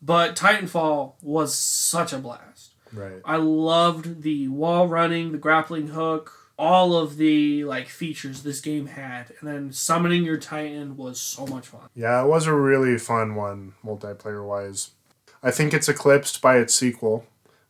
But 0.00 0.36
Titanfall 0.36 1.14
was 1.20 1.54
such 1.54 2.12
a 2.12 2.18
blast. 2.18 2.73
Right. 2.94 3.20
I 3.24 3.36
loved 3.36 4.22
the 4.22 4.48
wall 4.48 4.88
running, 4.88 5.32
the 5.32 5.38
grappling 5.38 5.88
hook, 5.88 6.50
all 6.58 6.96
of 6.96 7.16
the 7.16 7.64
like 7.64 7.88
features 7.88 8.42
this 8.42 8.60
game 8.60 8.86
had, 8.86 9.32
and 9.40 9.48
then 9.48 9.72
summoning 9.72 10.24
your 10.24 10.38
Titan 10.38 10.96
was 10.96 11.20
so 11.20 11.46
much 11.46 11.66
fun. 11.66 11.88
Yeah, 11.94 12.22
it 12.22 12.28
was 12.28 12.46
a 12.46 12.54
really 12.54 12.98
fun 12.98 13.34
one, 13.34 13.74
multiplayer 13.84 14.46
wise. 14.46 14.90
I 15.42 15.50
think 15.50 15.74
it's 15.74 15.88
eclipsed 15.88 16.40
by 16.40 16.58
its 16.58 16.74
sequel, 16.74 17.26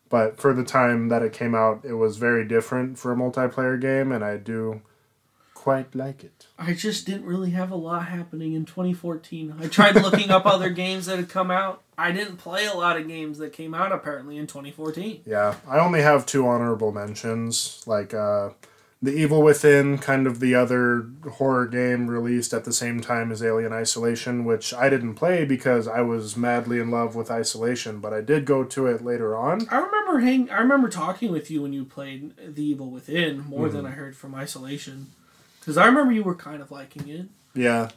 but 0.08 0.38
for 0.38 0.52
the 0.52 0.64
time 0.64 1.08
that 1.08 1.22
it 1.22 1.32
came 1.32 1.54
out, 1.54 1.84
it 1.84 1.94
was 1.94 2.18
very 2.18 2.46
different 2.46 2.98
for 2.98 3.12
a 3.12 3.16
multiplayer 3.16 3.80
game, 3.80 4.12
and 4.12 4.24
I 4.24 4.36
do 4.36 4.82
quite 5.64 5.94
like 5.94 6.22
it. 6.22 6.46
I 6.58 6.74
just 6.74 7.06
didn't 7.06 7.24
really 7.24 7.52
have 7.52 7.70
a 7.70 7.74
lot 7.74 8.08
happening 8.08 8.52
in 8.52 8.66
2014. 8.66 9.54
I 9.58 9.66
tried 9.68 9.94
looking 9.94 10.30
up 10.30 10.44
other 10.44 10.68
games 10.84 11.06
that 11.06 11.16
had 11.16 11.30
come 11.30 11.50
out. 11.50 11.80
I 11.96 12.12
didn't 12.12 12.36
play 12.36 12.66
a 12.66 12.74
lot 12.74 12.98
of 12.98 13.08
games 13.08 13.38
that 13.38 13.54
came 13.54 13.72
out 13.72 13.90
apparently 13.90 14.36
in 14.36 14.46
2014. 14.46 15.22
Yeah, 15.24 15.54
I 15.66 15.78
only 15.78 16.02
have 16.02 16.26
two 16.26 16.46
honorable 16.46 16.92
mentions, 16.92 17.82
like 17.86 18.12
uh, 18.12 18.50
The 19.00 19.14
Evil 19.14 19.40
Within, 19.40 19.96
kind 19.96 20.26
of 20.26 20.38
the 20.38 20.54
other 20.54 21.08
horror 21.32 21.66
game 21.66 22.08
released 22.08 22.52
at 22.52 22.66
the 22.66 22.72
same 22.74 23.00
time 23.00 23.32
as 23.32 23.42
Alien 23.42 23.72
Isolation, 23.72 24.44
which 24.44 24.74
I 24.74 24.90
didn't 24.90 25.14
play 25.14 25.46
because 25.46 25.88
I 25.88 26.02
was 26.02 26.36
madly 26.36 26.78
in 26.78 26.90
love 26.90 27.16
with 27.16 27.30
Isolation, 27.30 28.00
but 28.00 28.12
I 28.12 28.20
did 28.20 28.44
go 28.44 28.64
to 28.64 28.86
it 28.86 29.02
later 29.02 29.34
on. 29.34 29.66
I 29.70 29.78
remember 29.78 30.20
hang. 30.20 30.50
I 30.50 30.58
remember 30.58 30.90
talking 30.90 31.32
with 31.32 31.50
you 31.50 31.62
when 31.62 31.72
you 31.72 31.86
played 31.86 32.34
The 32.54 32.62
Evil 32.62 32.90
Within 32.90 33.40
more 33.46 33.70
than 33.70 33.86
I 33.86 33.92
heard 33.92 34.14
from 34.14 34.34
Isolation, 34.34 35.06
because 35.64 35.76
I 35.78 35.86
remember 35.86 36.12
you 36.12 36.22
were 36.22 36.34
kind 36.34 36.60
of 36.62 36.70
liking 36.70 37.08
it. 37.08 37.26
Yeah. 37.54 37.90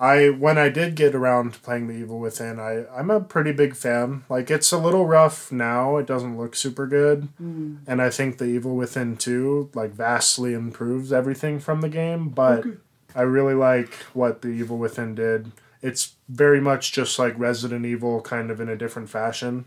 I 0.00 0.28
when 0.30 0.58
I 0.58 0.68
did 0.68 0.94
get 0.94 1.16
around 1.16 1.54
to 1.54 1.58
playing 1.60 1.88
The 1.88 1.94
Evil 1.94 2.20
Within, 2.20 2.60
I 2.60 2.84
I'm 2.96 3.10
a 3.10 3.20
pretty 3.20 3.50
big 3.50 3.74
fan. 3.74 4.22
Like 4.28 4.48
it's 4.48 4.70
a 4.70 4.78
little 4.78 5.06
rough 5.06 5.50
now. 5.50 5.96
It 5.96 6.06
doesn't 6.06 6.38
look 6.38 6.54
super 6.54 6.86
good. 6.86 7.28
And 7.38 8.00
I 8.00 8.08
think 8.08 8.38
The 8.38 8.44
Evil 8.44 8.76
Within 8.76 9.16
2 9.16 9.70
like 9.74 9.90
vastly 9.90 10.54
improves 10.54 11.12
everything 11.12 11.58
from 11.58 11.80
the 11.80 11.88
game, 11.88 12.28
but 12.28 12.60
Okay. 12.60 12.76
I 13.16 13.22
really 13.22 13.54
like 13.54 13.92
what 14.14 14.42
The 14.42 14.48
Evil 14.50 14.78
Within 14.78 15.16
did. 15.16 15.50
It's 15.82 16.14
very 16.28 16.60
much 16.60 16.92
just 16.92 17.18
like 17.18 17.36
Resident 17.36 17.84
Evil 17.84 18.20
kind 18.20 18.52
of 18.52 18.60
in 18.60 18.68
a 18.68 18.76
different 18.76 19.10
fashion, 19.10 19.64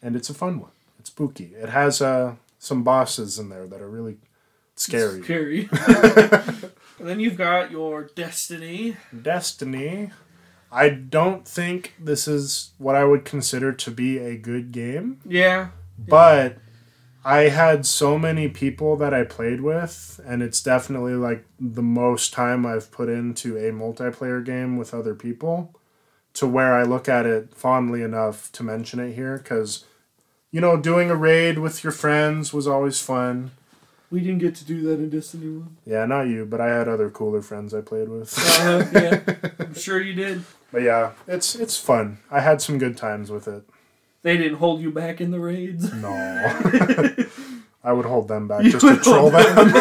and 0.00 0.14
it's 0.14 0.30
a 0.30 0.34
fun 0.34 0.60
one. 0.60 0.70
It's 1.00 1.10
spooky. 1.10 1.54
It 1.60 1.70
has 1.70 2.00
uh 2.00 2.36
some 2.60 2.84
bosses 2.84 3.36
in 3.40 3.48
there 3.48 3.66
that 3.66 3.80
are 3.82 3.90
really 3.90 4.18
scary. 4.76 5.22
Scary. 5.24 5.68
and 7.02 7.10
then 7.10 7.18
you've 7.18 7.36
got 7.36 7.72
your 7.72 8.04
Destiny. 8.14 8.96
Destiny. 9.22 10.12
I 10.70 10.88
don't 10.88 11.46
think 11.46 11.94
this 11.98 12.28
is 12.28 12.70
what 12.78 12.94
I 12.94 13.02
would 13.04 13.24
consider 13.24 13.72
to 13.72 13.90
be 13.90 14.18
a 14.18 14.36
good 14.36 14.70
game, 14.70 15.18
Yeah. 15.26 15.70
but 15.98 16.58
I 17.24 17.48
had 17.48 17.84
so 17.86 18.18
many 18.20 18.48
people 18.48 18.96
that 18.98 19.12
I 19.12 19.24
played 19.24 19.60
with, 19.62 20.20
and 20.24 20.42
it's 20.44 20.62
definitely 20.62 21.14
like 21.14 21.44
the 21.58 21.82
most 21.82 22.32
time 22.32 22.64
I've 22.64 22.92
put 22.92 23.08
into 23.08 23.56
a 23.58 23.72
multiplayer 23.72 24.44
game 24.44 24.76
with 24.76 24.94
other 24.94 25.14
people 25.16 25.74
to 26.34 26.46
where 26.46 26.72
I 26.72 26.84
look 26.84 27.08
at 27.08 27.26
it 27.26 27.52
fondly 27.54 28.02
enough 28.02 28.50
to 28.52 28.62
mention 28.62 29.00
it 29.00 29.14
here 29.14 29.38
because, 29.38 29.84
you 30.52 30.60
know, 30.60 30.76
doing 30.76 31.10
a 31.10 31.16
raid 31.16 31.58
with 31.58 31.82
your 31.84 31.92
friends 31.92 32.52
was 32.54 32.66
always 32.68 33.00
fun. 33.02 33.50
We 34.12 34.20
didn't 34.20 34.40
get 34.40 34.54
to 34.56 34.64
do 34.66 34.82
that 34.82 35.00
in 35.00 35.08
Destiny 35.08 35.46
1. 35.48 35.76
Yeah, 35.86 36.04
not 36.04 36.24
you, 36.28 36.44
but 36.44 36.60
I 36.60 36.68
had 36.68 36.86
other 36.86 37.08
cooler 37.08 37.40
friends 37.40 37.72
I 37.72 37.80
played 37.80 38.10
with. 38.10 38.38
Uh, 38.60 38.84
yeah. 38.92 39.20
I'm 39.58 39.72
sure 39.74 40.02
you 40.02 40.12
did. 40.12 40.44
But 40.70 40.82
yeah, 40.82 41.12
it's 41.26 41.54
it's 41.54 41.78
fun. 41.78 42.18
I 42.30 42.40
had 42.40 42.60
some 42.60 42.76
good 42.76 42.98
times 42.98 43.30
with 43.30 43.48
it. 43.48 43.64
They 44.20 44.36
didn't 44.36 44.58
hold 44.58 44.82
you 44.82 44.90
back 44.92 45.22
in 45.22 45.30
the 45.30 45.40
raids. 45.40 45.90
No. 45.94 46.10
I 47.84 47.92
would 47.94 48.04
hold 48.04 48.28
them 48.28 48.46
back 48.48 48.62
You 48.64 48.72
just 48.72 48.86
to 48.86 48.96
troll 48.98 49.30
them. 49.30 49.42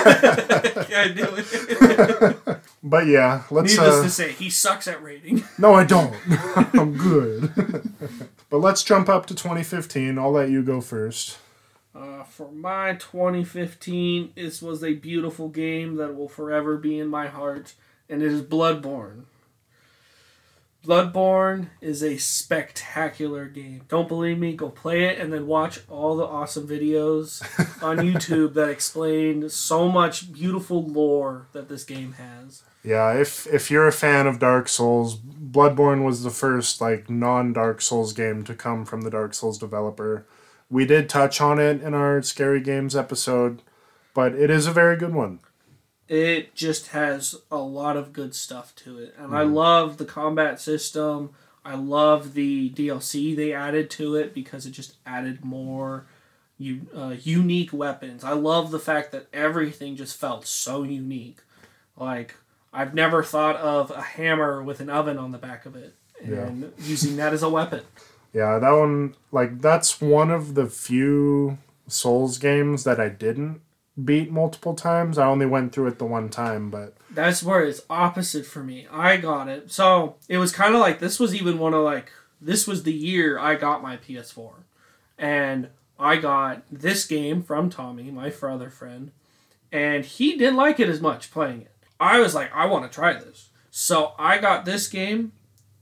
yeah, 0.89 1.01
I 1.05 1.13
knew 1.13 1.27
it. 1.37 2.59
but 2.81 3.07
yeah, 3.07 3.43
let's. 3.51 3.73
Needless 3.73 3.99
Uh, 3.99 4.03
to 4.03 4.09
say, 4.09 4.31
he 4.31 4.49
sucks 4.49 4.87
at 4.87 5.03
raiding. 5.03 5.43
no, 5.57 5.73
I 5.73 5.83
don't. 5.83 6.15
I'm 6.73 6.97
good. 6.97 7.51
but 8.49 8.59
let's 8.59 8.81
jump 8.81 9.09
up 9.09 9.25
to 9.25 9.35
2015. 9.35 10.17
I'll 10.17 10.31
let 10.31 10.49
you 10.49 10.63
go 10.63 10.79
first. 10.79 11.37
For 12.31 12.49
my 12.49 12.93
2015, 12.93 14.31
this 14.35 14.61
was 14.61 14.85
a 14.85 14.93
beautiful 14.93 15.49
game 15.49 15.97
that 15.97 16.15
will 16.15 16.29
forever 16.29 16.77
be 16.77 16.97
in 16.97 17.09
my 17.09 17.27
heart, 17.27 17.73
and 18.07 18.23
it 18.23 18.31
is 18.31 18.41
Bloodborne. 18.41 19.25
Bloodborne 20.85 21.67
is 21.81 22.01
a 22.01 22.17
spectacular 22.17 23.47
game. 23.47 23.81
Don't 23.89 24.07
believe 24.07 24.39
me? 24.39 24.53
Go 24.53 24.69
play 24.69 25.03
it 25.03 25.19
and 25.19 25.33
then 25.33 25.45
watch 25.45 25.81
all 25.89 26.15
the 26.15 26.23
awesome 26.23 26.65
videos 26.65 27.41
on 27.83 27.97
YouTube 27.97 28.53
that 28.53 28.69
explain 28.69 29.49
so 29.49 29.89
much 29.89 30.31
beautiful 30.31 30.87
lore 30.87 31.47
that 31.51 31.67
this 31.67 31.83
game 31.83 32.13
has. 32.13 32.63
Yeah, 32.81 33.13
if 33.13 33.45
if 33.45 33.69
you're 33.69 33.89
a 33.89 33.91
fan 33.91 34.25
of 34.25 34.39
Dark 34.39 34.69
Souls, 34.69 35.17
Bloodborne 35.17 36.05
was 36.05 36.23
the 36.23 36.31
first 36.31 36.79
like 36.79 37.09
non-Dark 37.09 37.81
Souls 37.81 38.13
game 38.13 38.43
to 38.45 38.55
come 38.55 38.85
from 38.85 39.01
the 39.01 39.11
Dark 39.11 39.33
Souls 39.33 39.59
developer. 39.59 40.25
We 40.71 40.85
did 40.85 41.09
touch 41.09 41.39
on 41.41 41.59
it 41.59 41.83
in 41.83 41.93
our 41.93 42.21
Scary 42.23 42.61
Games 42.61 42.95
episode, 42.95 43.61
but 44.13 44.33
it 44.33 44.49
is 44.49 44.65
a 44.67 44.71
very 44.71 44.95
good 44.95 45.13
one. 45.13 45.39
it 46.07 46.55
just 46.55 46.87
has 46.89 47.35
a 47.51 47.57
lot 47.57 47.95
of 47.97 48.11
good 48.13 48.33
stuff 48.35 48.73
to 48.75 48.97
it. 48.97 49.13
And 49.17 49.35
i 49.35 49.43
love 49.43 49.97
the 49.97 50.05
combat 50.05 50.59
system. 50.59 51.29
I 51.63 51.75
love 51.75 52.33
the 52.33 52.69
dlc 52.71 53.35
they 53.35 53.53
added 53.53 53.89
to 53.91 54.15
it 54.15 54.33
because 54.33 54.65
it 54.65 54.71
just 54.71 54.95
added 55.05 55.45
more 55.45 56.05
u- 56.57 56.87
uh, 56.95 57.15
unique 57.21 57.71
weapons. 57.71 58.23
I 58.23 58.31
love 58.33 58.71
the 58.71 58.79
fact 58.79 59.11
that 59.11 59.27
everything 59.31 59.95
just 59.95 60.17
felt 60.17 60.45
so 60.47 60.83
unique. 60.83 61.39
Like 61.97 62.35
i've 62.73 62.93
never 62.93 63.21
thought 63.23 63.57
of 63.57 63.91
a 63.91 64.01
hammer 64.01 64.63
with 64.63 64.79
an 64.79 64.89
oven 64.89 65.17
on 65.17 65.31
the 65.31 65.37
back 65.37 65.65
of 65.65 65.75
it 65.75 65.93
and 66.23 66.71
using 66.79 67.17
that 67.17 67.33
as 67.33 67.43
a 67.43 67.49
weapon 67.49 67.81
Yeah, 68.33 68.59
that 68.59 68.71
one 68.71 69.15
like 69.31 69.61
that's 69.61 69.99
one 69.99 70.31
of 70.31 70.55
the 70.55 70.67
few 70.67 71.57
Souls 71.87 72.37
games 72.37 72.83
that 72.85 72.99
I 72.99 73.09
didn't 73.09 73.61
beat 74.03 74.31
multiple 74.31 74.73
times. 74.73 75.17
I 75.17 75.27
only 75.27 75.45
went 75.45 75.73
through 75.73 75.87
it 75.87 75.99
the 75.99 76.05
one 76.05 76.29
time, 76.29 76.69
but 76.69 76.95
that's 77.09 77.43
where 77.43 77.63
it's 77.63 77.81
opposite 77.89 78.45
for 78.45 78.63
me. 78.63 78.87
I 78.91 79.17
got 79.17 79.47
it. 79.47 79.71
So 79.71 80.15
it 80.29 80.37
was 80.37 80.51
kind 80.51 80.73
of 80.73 80.81
like 80.81 80.99
this 80.99 81.19
was 81.19 81.35
even 81.35 81.59
one 81.59 81.73
of 81.73 81.83
like 81.83 82.11
this 82.39 82.67
was 82.67 82.83
the 82.83 82.93
year 82.93 83.37
I 83.37 83.55
got 83.55 83.83
my 83.83 83.97
PS4, 83.97 84.53
and 85.17 85.69
I 85.99 86.15
got 86.15 86.63
this 86.71 87.05
game 87.05 87.43
from 87.43 87.69
Tommy, 87.69 88.09
my 88.11 88.31
other 88.41 88.69
friend, 88.69 89.11
and 89.71 90.05
he 90.05 90.37
didn't 90.37 90.55
like 90.55 90.79
it 90.79 90.89
as 90.89 91.01
much 91.01 91.31
playing 91.31 91.61
it. 91.61 91.71
I 91.99 92.19
was 92.19 92.33
like, 92.33 92.51
I 92.53 92.65
want 92.65 92.89
to 92.89 92.95
try 92.95 93.13
this. 93.13 93.49
So 93.69 94.13
I 94.17 94.39
got 94.39 94.65
this 94.65 94.87
game 94.87 95.33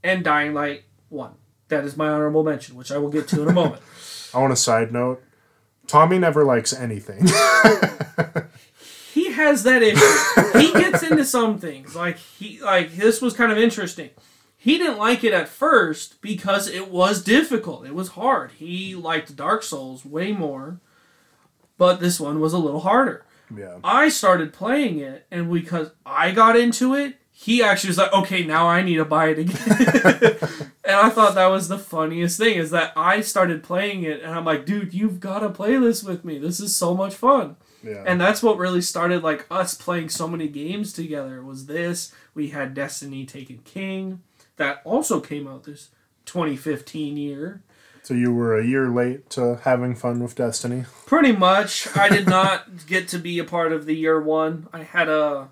and 0.02 0.22
Dying 0.22 0.52
Light 0.52 0.84
1. 1.08 1.32
That 1.70 1.84
is 1.84 1.96
my 1.96 2.08
honorable 2.08 2.44
mention, 2.44 2.76
which 2.76 2.92
I 2.92 2.98
will 2.98 3.08
get 3.08 3.26
to 3.28 3.42
in 3.42 3.48
a 3.48 3.52
moment. 3.52 3.82
I 4.34 4.38
want 4.38 4.52
a 4.52 4.56
side 4.56 4.92
note. 4.92 5.22
Tommy 5.86 6.18
never 6.18 6.44
likes 6.44 6.72
anything. 6.72 7.26
he 9.12 9.32
has 9.32 9.62
that 9.64 9.82
issue. 9.82 10.58
he 10.58 10.72
gets 10.72 11.02
into 11.02 11.24
some 11.24 11.58
things. 11.58 11.96
Like 11.96 12.18
he 12.18 12.60
like 12.60 12.92
this 12.96 13.20
was 13.20 13.34
kind 13.34 13.50
of 13.50 13.58
interesting. 13.58 14.10
He 14.56 14.76
didn't 14.78 14.98
like 14.98 15.24
it 15.24 15.32
at 15.32 15.48
first 15.48 16.20
because 16.20 16.68
it 16.68 16.90
was 16.90 17.24
difficult. 17.24 17.86
It 17.86 17.94
was 17.94 18.08
hard. 18.10 18.52
He 18.52 18.94
liked 18.94 19.34
Dark 19.34 19.62
Souls 19.62 20.04
way 20.04 20.32
more, 20.32 20.80
but 21.78 21.98
this 21.98 22.20
one 22.20 22.40
was 22.40 22.52
a 22.52 22.58
little 22.58 22.80
harder. 22.80 23.24
yeah. 23.56 23.78
I 23.82 24.10
started 24.10 24.52
playing 24.52 24.98
it, 24.98 25.26
and 25.30 25.50
because 25.50 25.92
I 26.04 26.32
got 26.32 26.58
into 26.58 26.94
it, 26.94 27.16
he 27.40 27.62
actually 27.62 27.88
was 27.88 27.98
like, 27.98 28.12
"Okay, 28.12 28.44
now 28.44 28.66
I 28.66 28.82
need 28.82 28.96
to 28.96 29.04
buy 29.04 29.28
it 29.28 29.38
again." 29.38 29.56
and 30.84 30.96
I 30.96 31.08
thought 31.08 31.34
that 31.34 31.46
was 31.46 31.68
the 31.68 31.78
funniest 31.78 32.38
thing 32.38 32.58
is 32.58 32.70
that 32.70 32.92
I 32.96 33.22
started 33.22 33.62
playing 33.62 34.02
it, 34.02 34.22
and 34.22 34.32
I'm 34.32 34.44
like, 34.44 34.66
"Dude, 34.66 34.92
you've 34.92 35.20
got 35.20 35.38
to 35.38 35.48
play 35.48 35.76
this 35.76 36.02
with 36.02 36.24
me. 36.24 36.38
This 36.38 36.60
is 36.60 36.76
so 36.76 36.94
much 36.94 37.14
fun." 37.14 37.56
Yeah. 37.82 38.04
And 38.06 38.20
that's 38.20 38.42
what 38.42 38.58
really 38.58 38.82
started 38.82 39.22
like 39.22 39.46
us 39.50 39.72
playing 39.72 40.10
so 40.10 40.28
many 40.28 40.48
games 40.48 40.92
together. 40.92 41.42
Was 41.42 41.64
this? 41.64 42.12
We 42.34 42.50
had 42.50 42.74
Destiny 42.74 43.24
Taken 43.24 43.60
King, 43.64 44.20
that 44.60 44.82
also 44.84 45.20
came 45.20 45.48
out 45.48 45.64
this 45.64 45.88
2015 46.26 47.16
year. 47.16 47.62
so 48.02 48.12
you 48.12 48.34
were 48.34 48.58
a 48.58 48.64
year 48.66 48.90
late 48.90 49.30
to 49.30 49.56
having 49.62 49.94
fun 49.96 50.20
with 50.22 50.34
Destiny. 50.34 50.84
Pretty 51.06 51.32
much, 51.32 51.88
I 51.96 52.10
did 52.10 52.28
not 52.28 52.86
get 52.86 53.08
to 53.08 53.18
be 53.18 53.38
a 53.38 53.44
part 53.44 53.72
of 53.72 53.86
the 53.86 53.96
year 53.96 54.20
one. 54.20 54.68
I 54.74 54.82
had 54.82 55.08
a, 55.08 55.48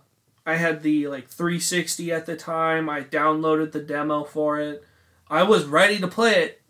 I 0.49 0.57
had 0.57 0.83
the 0.83 1.09
like 1.09 1.29
360 1.29 2.11
at 2.11 2.25
the 2.25 2.35
time. 2.35 2.89
I 2.89 3.03
downloaded 3.03 3.73
the 3.73 3.81
demo 3.81 4.25
for 4.25 4.59
it. 4.59 4.83
I 5.29 5.43
was 5.43 5.67
ready 5.67 5.99
to 5.99 6.09
play 6.09 6.43
it. 6.43 6.63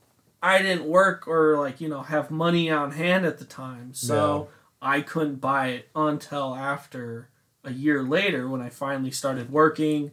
I 0.42 0.60
didn't 0.62 0.84
work 0.84 1.28
or 1.28 1.56
like 1.58 1.80
you 1.80 1.88
know 1.88 2.02
have 2.02 2.28
money 2.28 2.68
on 2.70 2.90
hand 2.90 3.24
at 3.24 3.38
the 3.38 3.44
time, 3.44 3.94
so 3.94 4.48
I 4.82 5.00
couldn't 5.00 5.36
buy 5.36 5.68
it 5.68 5.88
until 5.94 6.56
after 6.56 7.28
a 7.62 7.70
year 7.72 8.02
later 8.02 8.48
when 8.48 8.60
I 8.60 8.68
finally 8.68 9.12
started 9.12 9.50
working, 9.52 10.10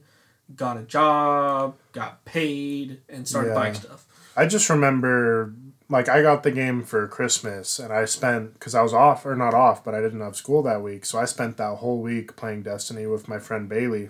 got 0.55 0.77
a 0.77 0.83
job, 0.83 1.75
got 1.91 2.23
paid, 2.23 3.01
and 3.09 3.27
started 3.27 3.49
Yeah. 3.49 3.55
buying 3.55 3.73
stuff. 3.73 4.05
I 4.37 4.45
just 4.45 4.69
remember, 4.69 5.53
like, 5.89 6.09
I 6.09 6.21
got 6.21 6.43
the 6.43 6.51
game 6.51 6.83
for 6.83 7.07
Christmas, 7.07 7.77
and 7.79 7.93
I 7.93 8.05
spent 8.05 8.53
because 8.53 8.73
I 8.73 8.81
was 8.81 8.93
off 8.93 9.25
or 9.25 9.35
not 9.35 9.53
off, 9.53 9.83
but 9.83 9.93
I 9.93 10.01
didn't 10.01 10.21
have 10.21 10.35
school 10.35 10.63
that 10.63 10.81
week, 10.81 11.05
so 11.05 11.19
I 11.19 11.25
spent 11.25 11.57
that 11.57 11.75
whole 11.77 12.01
week 12.01 12.35
playing 12.35 12.63
Destiny 12.63 13.05
with 13.05 13.27
my 13.27 13.37
friend 13.39 13.69
Bailey, 13.69 14.09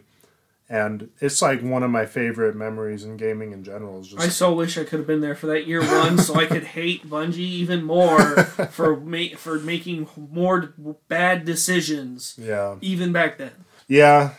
and 0.69 1.09
it's 1.19 1.41
like 1.41 1.61
one 1.61 1.83
of 1.83 1.91
my 1.91 2.05
favorite 2.05 2.55
memories 2.55 3.03
in 3.03 3.17
gaming 3.17 3.51
in 3.51 3.63
general. 3.63 3.99
Is 3.99 4.07
just 4.07 4.21
I 4.23 4.29
so 4.29 4.53
wish 4.53 4.77
I 4.77 4.83
could 4.83 4.99
have 4.99 5.07
been 5.07 5.21
there 5.21 5.35
for 5.35 5.47
that 5.47 5.67
year 5.67 5.81
one, 5.81 6.17
so 6.17 6.35
I 6.35 6.45
could 6.45 6.63
hate 6.63 7.07
Bungie 7.09 7.37
even 7.39 7.83
more 7.83 8.19
for 8.71 8.95
ma- 8.99 9.35
for 9.37 9.59
making 9.59 10.07
more 10.31 10.73
bad 11.09 11.43
decisions, 11.45 12.35
yeah, 12.39 12.75
even 12.81 13.11
back 13.11 13.37
then. 13.37 13.51
yeah. 13.87 14.31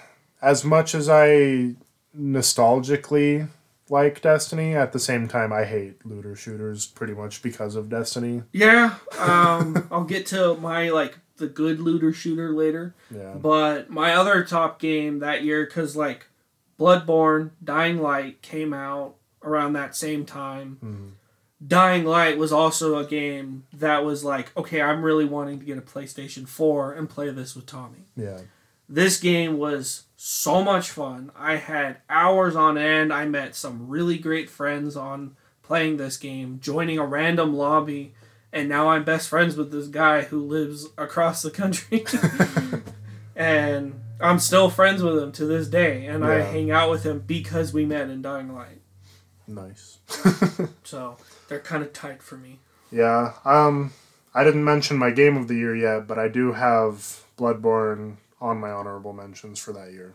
As 0.42 0.64
much 0.64 0.94
as 0.94 1.08
I 1.08 1.74
nostalgically 2.16 3.48
like 3.88 4.20
Destiny, 4.20 4.74
at 4.74 4.92
the 4.92 4.98
same 4.98 5.28
time 5.28 5.52
I 5.52 5.64
hate 5.64 6.04
looter 6.04 6.34
shooters 6.36 6.86
pretty 6.86 7.14
much 7.14 7.42
because 7.42 7.76
of 7.76 7.88
Destiny. 7.88 8.42
Yeah, 8.52 8.94
um, 9.18 9.86
I'll 9.92 10.04
get 10.04 10.26
to 10.26 10.54
my 10.56 10.90
like 10.90 11.18
the 11.36 11.46
good 11.46 11.80
looter 11.80 12.12
shooter 12.12 12.52
later, 12.52 12.94
Yeah, 13.14 13.34
but 13.34 13.90
my 13.90 14.14
other 14.14 14.42
top 14.44 14.78
game 14.80 15.18
that 15.20 15.44
year, 15.44 15.66
because 15.66 15.94
like 15.96 16.26
Bloodborne, 16.80 17.50
Dying 17.62 18.00
Light 18.00 18.42
came 18.42 18.72
out 18.72 19.14
around 19.42 19.74
that 19.74 19.94
same 19.96 20.24
time. 20.24 20.78
Mhm. 20.84 21.10
Dying 21.66 22.04
Light 22.04 22.36
was 22.36 22.52
also 22.52 22.98
a 22.98 23.04
game 23.06 23.64
that 23.72 24.04
was 24.04 24.22
like, 24.24 24.54
okay, 24.56 24.82
I'm 24.82 25.02
really 25.02 25.24
wanting 25.24 25.58
to 25.58 25.64
get 25.64 25.78
a 25.78 25.82
PlayStation 25.82 26.46
4 26.46 26.92
and 26.92 27.08
play 27.08 27.30
this 27.30 27.54
with 27.56 27.64
Tommy. 27.66 28.04
yeah, 28.14 28.40
This 28.88 29.18
game 29.18 29.58
was 29.58 30.04
so 30.16 30.62
much 30.62 30.90
fun. 30.90 31.30
I 31.36 31.56
had 31.56 31.98
hours 32.08 32.56
on 32.56 32.78
end. 32.78 33.12
I 33.12 33.26
met 33.26 33.54
some 33.54 33.88
really 33.88 34.18
great 34.18 34.48
friends 34.48 34.96
on 34.96 35.36
playing 35.62 35.96
this 35.96 36.16
game, 36.16 36.60
joining 36.60 36.98
a 36.98 37.04
random 37.04 37.54
lobby, 37.54 38.14
and 38.52 38.68
now 38.68 38.88
I'm 38.88 39.04
best 39.04 39.28
friends 39.28 39.56
with 39.56 39.72
this 39.72 39.88
guy 39.88 40.22
who 40.22 40.40
lives 40.40 40.86
across 40.96 41.42
the 41.42 41.50
country. 41.50 42.04
and 43.36 44.00
I'm 44.20 44.38
still 44.38 44.70
friends 44.70 45.02
with 45.02 45.18
him 45.18 45.32
to 45.32 45.44
this 45.44 45.68
day, 45.68 46.06
and 46.06 46.24
I 46.24 46.40
hang 46.40 46.70
out 46.70 46.90
with 46.90 47.04
him 47.04 47.24
because 47.26 47.72
we 47.72 47.84
met 47.84 48.08
in 48.08 48.22
Dying 48.22 48.54
Light. 48.54 48.80
nice. 49.46 49.98
So 50.84 51.16
they're 51.48 51.58
kind 51.58 51.82
of 51.82 51.92
tight 51.92 52.22
for 52.22 52.36
me. 52.36 52.60
Yeah. 52.92 53.32
Um, 53.44 53.92
I 54.32 54.44
didn't 54.44 54.64
mention 54.64 54.96
my 54.96 55.10
game 55.10 55.36
of 55.36 55.48
the 55.48 55.56
year 55.56 55.74
yet, 55.74 56.06
but 56.06 56.16
I 56.16 56.28
do 56.28 56.52
have 56.52 57.24
Bloodborne 57.36 58.18
on 58.40 58.58
my 58.58 58.70
honorable 58.70 59.12
mentions 59.12 59.58
for 59.58 59.72
that 59.72 59.92
year. 59.92 60.14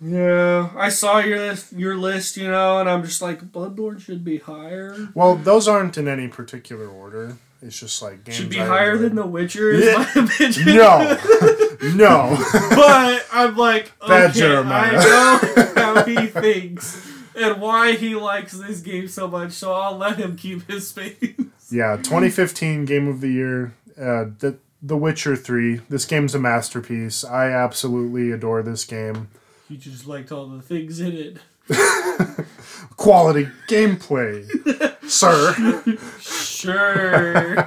Yeah, 0.00 0.70
I 0.76 0.88
saw 0.88 1.18
your 1.18 1.38
list, 1.38 1.72
your 1.72 1.94
list, 1.96 2.36
you 2.36 2.50
know, 2.50 2.78
and 2.80 2.88
I'm 2.90 3.04
just 3.04 3.22
like, 3.22 3.40
Bloodborne 3.52 4.00
should 4.00 4.24
be 4.24 4.38
higher. 4.38 5.10
Well, 5.14 5.36
those 5.36 5.68
aren't 5.68 5.96
in 5.96 6.08
any 6.08 6.26
particular 6.26 6.88
order. 6.88 7.36
It's 7.60 7.78
just 7.78 8.02
like 8.02 8.24
games 8.24 8.36
Should 8.36 8.50
be 8.50 8.60
I 8.60 8.66
higher 8.66 8.96
than 8.96 9.14
The 9.14 9.24
Witcher, 9.24 9.70
is 9.70 9.84
Yeah. 10.66 11.20
No, 11.82 11.94
no. 11.94 12.36
but 12.70 13.26
I'm 13.32 13.56
like, 13.56 13.92
Bad 14.06 14.30
okay, 14.30 14.38
Jeremiah. 14.40 14.98
I 14.98 15.04
know 15.04 15.72
how 15.76 16.04
he 16.04 16.26
thinks 16.26 17.08
and 17.36 17.60
why 17.60 17.92
he 17.94 18.14
likes 18.16 18.52
this 18.52 18.80
game 18.80 19.06
so 19.08 19.28
much, 19.28 19.52
so 19.52 19.72
I'll 19.72 19.96
let 19.96 20.16
him 20.16 20.36
keep 20.36 20.68
his 20.68 20.88
space. 20.88 21.16
yeah, 21.70 21.96
2015 21.96 22.84
game 22.84 23.06
of 23.08 23.20
the 23.20 23.28
year. 23.28 23.74
Uh, 23.96 24.26
the 24.40 24.56
The 24.84 24.96
Witcher 24.96 25.36
3. 25.36 25.82
This 25.88 26.04
game's 26.04 26.34
a 26.34 26.40
masterpiece. 26.40 27.22
I 27.24 27.50
absolutely 27.50 28.32
adore 28.32 28.62
this 28.62 28.84
game. 28.84 29.28
You 29.68 29.76
just 29.76 30.08
liked 30.08 30.32
all 30.32 30.48
the 30.48 30.60
things 30.60 30.98
in 30.98 31.12
it. 31.12 31.36
Quality 32.96 33.48
gameplay, 33.68 34.44
sir. 35.08 35.98
Sure. 36.20 37.64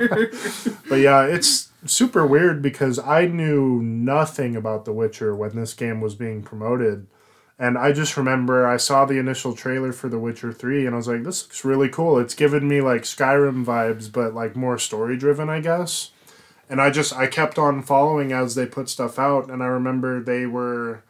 But 0.87 0.99
yeah, 0.99 1.23
it's 1.25 1.71
super 1.85 2.27
weird 2.27 2.61
because 2.61 2.99
I 2.99 3.25
knew 3.25 3.81
nothing 3.81 4.55
about 4.55 4.85
The 4.85 4.93
Witcher 4.93 5.35
when 5.35 5.55
this 5.55 5.73
game 5.73 5.99
was 5.99 6.13
being 6.13 6.43
promoted. 6.43 7.07
And 7.57 7.77
I 7.77 7.91
just 7.91 8.17
remember 8.17 8.67
I 8.67 8.77
saw 8.77 9.03
the 9.05 9.17
initial 9.17 9.55
trailer 9.55 9.91
for 9.91 10.09
The 10.09 10.19
Witcher 10.19 10.53
3 10.53 10.85
and 10.85 10.93
I 10.93 10.97
was 10.97 11.07
like, 11.07 11.23
this 11.23 11.43
looks 11.43 11.65
really 11.65 11.89
cool. 11.89 12.19
It's 12.19 12.35
given 12.35 12.67
me 12.67 12.81
like 12.81 13.01
Skyrim 13.01 13.65
vibes, 13.65 14.11
but 14.11 14.35
like 14.35 14.55
more 14.55 14.77
story 14.77 15.17
driven, 15.17 15.49
I 15.49 15.59
guess. 15.59 16.11
And 16.69 16.81
I 16.81 16.89
just, 16.89 17.13
I 17.15 17.27
kept 17.27 17.59
on 17.59 17.81
following 17.81 18.31
as 18.31 18.55
they 18.55 18.65
put 18.65 18.89
stuff 18.89 19.19
out. 19.19 19.49
And 19.49 19.61
I 19.61 19.67
remember 19.67 20.21
they 20.21 20.45
were 20.45 21.03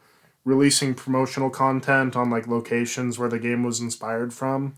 releasing 0.43 0.93
promotional 0.93 1.49
content 1.49 2.15
on 2.15 2.29
like 2.29 2.47
locations 2.47 3.17
where 3.17 3.29
the 3.29 3.39
game 3.39 3.63
was 3.63 3.79
inspired 3.79 4.33
from 4.33 4.75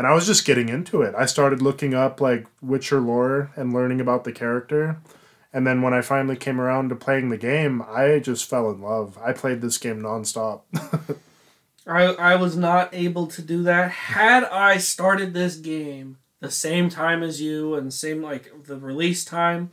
and 0.00 0.06
I 0.06 0.14
was 0.14 0.26
just 0.26 0.46
getting 0.46 0.70
into 0.70 1.02
it. 1.02 1.14
I 1.14 1.26
started 1.26 1.60
looking 1.60 1.92
up 1.92 2.22
like 2.22 2.46
Witcher 2.62 3.00
lore 3.00 3.50
and 3.54 3.74
learning 3.74 4.00
about 4.00 4.24
the 4.24 4.32
character. 4.32 4.98
And 5.52 5.66
then 5.66 5.82
when 5.82 5.92
I 5.92 6.00
finally 6.00 6.36
came 6.36 6.58
around 6.58 6.88
to 6.88 6.94
playing 6.94 7.28
the 7.28 7.36
game, 7.36 7.82
I 7.82 8.18
just 8.18 8.48
fell 8.48 8.70
in 8.70 8.80
love. 8.80 9.18
I 9.22 9.34
played 9.34 9.60
this 9.60 9.76
game 9.76 10.00
nonstop. 10.00 10.62
I, 11.86 12.04
I 12.04 12.36
was 12.36 12.56
not 12.56 12.94
able 12.94 13.26
to 13.26 13.42
do 13.42 13.62
that. 13.64 13.90
Had 13.90 14.44
I 14.44 14.78
started 14.78 15.34
this 15.34 15.56
game 15.56 16.16
the 16.38 16.50
same 16.50 16.88
time 16.88 17.22
as 17.22 17.42
you 17.42 17.74
and 17.74 17.92
same 17.92 18.22
like 18.22 18.64
the 18.64 18.78
release 18.78 19.22
time, 19.22 19.70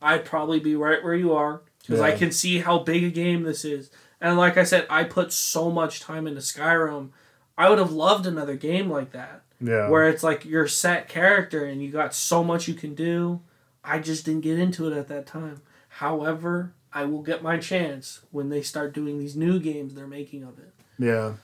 I'd 0.00 0.24
probably 0.24 0.60
be 0.60 0.76
right 0.76 1.02
where 1.02 1.14
you 1.14 1.32
are 1.32 1.62
because 1.80 2.00
I 2.00 2.16
can 2.16 2.32
see 2.32 2.58
how 2.58 2.78
big 2.78 3.04
a 3.04 3.10
game 3.10 3.42
this 3.42 3.64
is. 3.64 3.90
And 4.20 4.36
like 4.36 4.56
I 4.56 4.64
said, 4.64 4.86
I 4.90 5.04
put 5.04 5.32
so 5.32 5.70
much 5.70 6.00
time 6.00 6.26
into 6.26 6.40
Skyrim. 6.40 7.10
I 7.56 7.68
would 7.68 7.78
have 7.78 7.92
loved 7.92 8.26
another 8.26 8.56
game 8.56 8.90
like 8.90 9.12
that 9.12 9.42
yeah. 9.60 9.88
where 9.88 10.08
it's 10.08 10.22
like 10.22 10.44
your 10.44 10.68
set 10.68 11.08
character 11.08 11.64
and 11.64 11.82
you 11.82 11.90
got 11.90 12.14
so 12.14 12.44
much 12.44 12.68
you 12.68 12.74
can 12.74 12.94
do. 12.94 13.40
I 13.82 13.98
just 13.98 14.24
didn't 14.24 14.42
get 14.42 14.58
into 14.58 14.90
it 14.90 14.96
at 14.96 15.08
that 15.08 15.26
time. 15.26 15.62
However, 15.88 16.74
I 16.92 17.04
will 17.04 17.22
get 17.22 17.42
my 17.42 17.58
chance 17.58 18.20
when 18.30 18.48
they 18.48 18.62
start 18.62 18.94
doing 18.94 19.18
these 19.18 19.36
new 19.36 19.58
games 19.58 19.94
they're 19.94 20.06
making 20.06 20.42
of 20.42 20.58
it. 20.58 20.72
Yeah. 20.98 21.34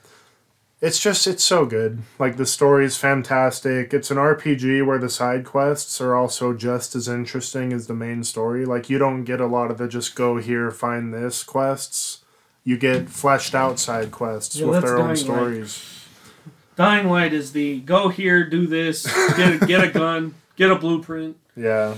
It's 0.85 1.01
just 1.01 1.27
it's 1.27 1.43
so 1.43 1.65
good. 1.65 2.03
Like 2.19 2.37
the 2.37 2.45
story 2.45 2.85
is 2.85 2.99
fantastic. 2.99 3.95
It's 3.95 4.11
an 4.11 4.19
RPG 4.19 4.85
where 4.85 4.99
the 4.99 5.09
side 5.09 5.47
quests 5.47 5.99
are 5.99 6.15
also 6.15 6.53
just 6.53 6.95
as 6.95 7.09
interesting 7.09 7.73
as 7.73 7.87
the 7.87 7.95
main 7.95 8.23
story. 8.23 8.67
Like 8.67 8.91
you 8.91 8.99
don't 8.99 9.25
get 9.25 9.41
a 9.41 9.47
lot 9.47 9.71
of 9.71 9.79
the 9.79 9.89
just 9.89 10.15
go 10.15 10.37
here 10.37 10.71
find 10.71 11.15
this 11.15 11.43
quests. 11.43 12.19
You 12.65 12.77
get 12.77 13.09
fleshed 13.09 13.55
out 13.55 13.79
side 13.79 14.11
quests 14.11 14.57
Yeah, 14.57 14.67
with 14.67 14.83
their 14.83 14.99
own 14.99 14.99
Dying 14.99 15.09
Light. 15.09 15.19
stories. 15.19 16.07
Dying 16.77 17.09
Light 17.09 17.33
is 17.33 17.53
the 17.53 17.81
go 17.81 18.11
here, 18.11 18.47
do 18.47 18.67
this, 18.67 19.07
get 19.39 19.63
a, 19.63 19.67
get 19.67 19.85
a 19.85 19.89
gun, 19.91 20.35
get 20.57 20.71
a 20.71 20.77
blueprint. 20.77 21.39
Yeah. 21.57 21.97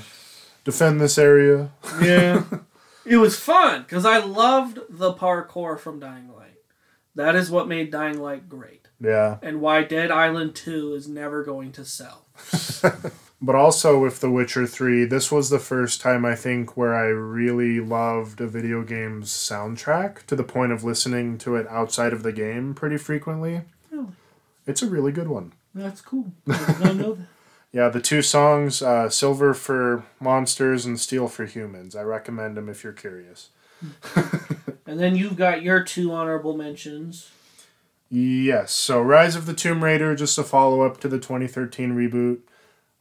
Defend 0.62 1.00
this 1.00 1.18
area. 1.18 1.70
Yeah. 2.00 2.44
it 3.04 3.16
was 3.16 3.36
fun 3.36 3.82
because 3.82 4.06
I 4.06 4.18
loved 4.18 4.78
the 4.88 5.12
parkour 5.12 5.76
from 5.76 5.98
Dying 5.98 6.28
Light. 6.28 6.35
That 7.16 7.34
is 7.34 7.50
what 7.50 7.66
made 7.66 7.90
Dying 7.90 8.20
Light 8.20 8.48
great, 8.48 8.86
Yeah. 9.00 9.38
and 9.42 9.60
why 9.60 9.82
Dead 9.82 10.10
Island 10.12 10.54
Two 10.54 10.94
is 10.94 11.08
never 11.08 11.42
going 11.42 11.72
to 11.72 11.84
sell. 11.84 12.26
But 13.40 13.54
also 13.54 13.98
with 14.00 14.20
The 14.20 14.30
Witcher 14.30 14.66
3, 14.66 15.04
this 15.04 15.30
was 15.30 15.50
the 15.50 15.58
first 15.58 16.00
time 16.00 16.24
I 16.24 16.34
think 16.34 16.74
where 16.74 16.94
I 16.94 17.04
really 17.08 17.80
loved 17.80 18.40
a 18.40 18.46
video 18.46 18.82
game's 18.82 19.30
soundtrack 19.30 20.24
to 20.26 20.36
the 20.36 20.42
point 20.42 20.72
of 20.72 20.84
listening 20.84 21.36
to 21.38 21.54
it 21.56 21.66
outside 21.68 22.14
of 22.14 22.22
the 22.22 22.32
game 22.32 22.72
pretty 22.74 22.96
frequently. 22.96 23.60
Really? 23.90 24.06
It's 24.66 24.80
a 24.82 24.88
really 24.88 25.12
good 25.12 25.28
one. 25.28 25.52
That's 25.74 26.00
cool. 26.00 26.32
I 26.48 26.56
did 26.66 26.80
not 26.80 26.96
know 26.96 27.14
that. 27.14 27.26
Yeah, 27.72 27.90
the 27.90 28.00
two 28.00 28.22
songs, 28.22 28.80
uh, 28.80 29.10
Silver 29.10 29.52
for 29.52 30.04
Monsters 30.18 30.86
and 30.86 30.98
Steel 30.98 31.28
for 31.28 31.44
Humans. 31.44 31.94
I 31.94 32.02
recommend 32.04 32.56
them 32.56 32.70
if 32.70 32.82
you're 32.82 32.94
curious. 32.94 33.50
And 34.86 35.00
then 35.00 35.16
you've 35.16 35.36
got 35.36 35.62
your 35.62 35.82
two 35.82 36.12
honorable 36.12 36.56
mentions. 36.56 37.30
Yes, 38.08 38.72
so 38.72 39.02
Rise 39.02 39.34
of 39.34 39.46
the 39.46 39.52
Tomb 39.52 39.82
Raider, 39.82 40.14
just 40.14 40.38
a 40.38 40.44
follow 40.44 40.82
up 40.82 41.00
to 41.00 41.08
the 41.08 41.18
2013 41.18 41.94
reboot. 41.94 42.38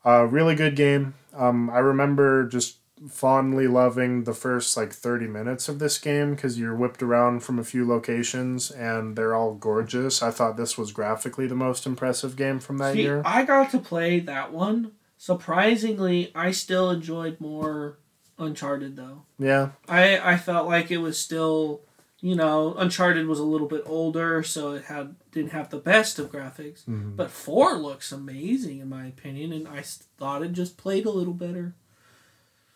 Uh, 0.03 0.23
really 0.23 0.55
good 0.55 0.76
game. 0.76 1.13
Um, 1.34 1.69
I 1.69 1.78
remember 1.78 2.47
just 2.47 2.78
fondly 3.09 3.67
loving 3.67 4.23
the 4.23 4.34
first 4.34 4.76
like 4.76 4.93
30 4.93 5.28
minutes 5.28 5.69
of 5.69 5.80
this 5.80 5.99
game 5.99 6.34
because 6.34 6.57
you're 6.57 6.76
whipped 6.76 7.03
around 7.03 7.41
from 7.41 7.59
a 7.59 7.63
few 7.63 7.88
locations 7.88 8.71
and 8.71 9.15
they're 9.15 9.36
all 9.36 9.53
gorgeous. 9.53 10.23
I 10.23 10.32
thought 10.32 10.57
this 10.57 10.78
was 10.78 10.91
graphically 10.91 11.45
the 11.45 11.55
most 11.55 11.86
impressive 11.86 12.36
game 12.36 12.59
from 12.59 12.80
that 12.80 12.93
See, 12.93 13.03
year. 13.03 13.21
I 13.23 13.45
got 13.45 13.69
to 13.71 13.80
play 13.80 14.19
that 14.21 14.51
one. 14.51 14.93
Surprisingly, 15.17 16.32
I 16.34 16.51
still 16.51 16.89
enjoyed 16.89 17.39
more 17.39 17.99
Uncharted 18.38 18.95
though. 18.95 19.23
Yeah, 19.39 19.69
I 19.88 20.33
I 20.33 20.38
felt 20.38 20.67
like 20.67 20.91
it 20.91 20.97
was 20.97 21.17
still, 21.17 21.81
you 22.19 22.36
know, 22.36 22.75
Uncharted 22.77 23.27
was 23.27 23.39
a 23.39 23.45
little 23.45 23.67
bit 23.67 23.83
older, 23.86 24.43
so 24.43 24.73
it 24.73 24.86
had 24.86 25.15
didn't 25.31 25.51
have 25.51 25.69
the 25.69 25.77
best 25.77 26.19
of 26.19 26.31
graphics. 26.31 26.83
Mhm. 26.86 27.15
But 27.15 27.31
four 27.31 27.77
looks 27.77 28.11
amazing 28.11 28.79
in 28.79 28.89
my 28.89 29.05
opinion, 29.05 29.53
and 29.53 29.67
I 29.67 29.81
thought 29.83 30.43
it 30.43 30.51
just 30.51 30.77
played 30.77 31.05
a 31.05 31.11
little 31.11 31.33
better. 31.33 31.73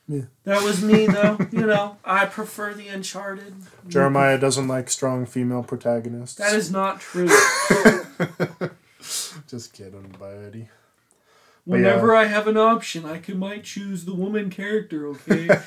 Yeah. 0.08 0.24
That 0.44 0.64
was 0.64 0.82
me 0.82 1.08
though. 1.08 1.38
you 1.52 1.68
know, 1.68 1.98
I 2.04 2.26
prefer 2.26 2.74
the 2.74 2.88
Uncharted. 2.88 3.54
Jeremiah 3.88 4.40
doesn't 4.40 4.68
like 4.68 4.90
strong 4.90 5.26
female 5.26 5.64
protagonists. 5.64 6.38
That 6.38 6.56
is 6.56 6.72
not 6.72 7.00
true. 7.00 7.28
just 9.48 9.74
kidding, 9.74 10.16
buddy. 10.20 10.70
Whenever 11.70 12.16
I 12.16 12.26
have 12.26 12.48
an 12.48 12.58
option, 12.58 13.06
I 13.06 13.20
can 13.20 13.38
might 13.38 13.64
choose 13.64 14.06
the 14.06 14.16
woman 14.16 14.50
character. 14.50 15.08
Okay. 15.08 15.50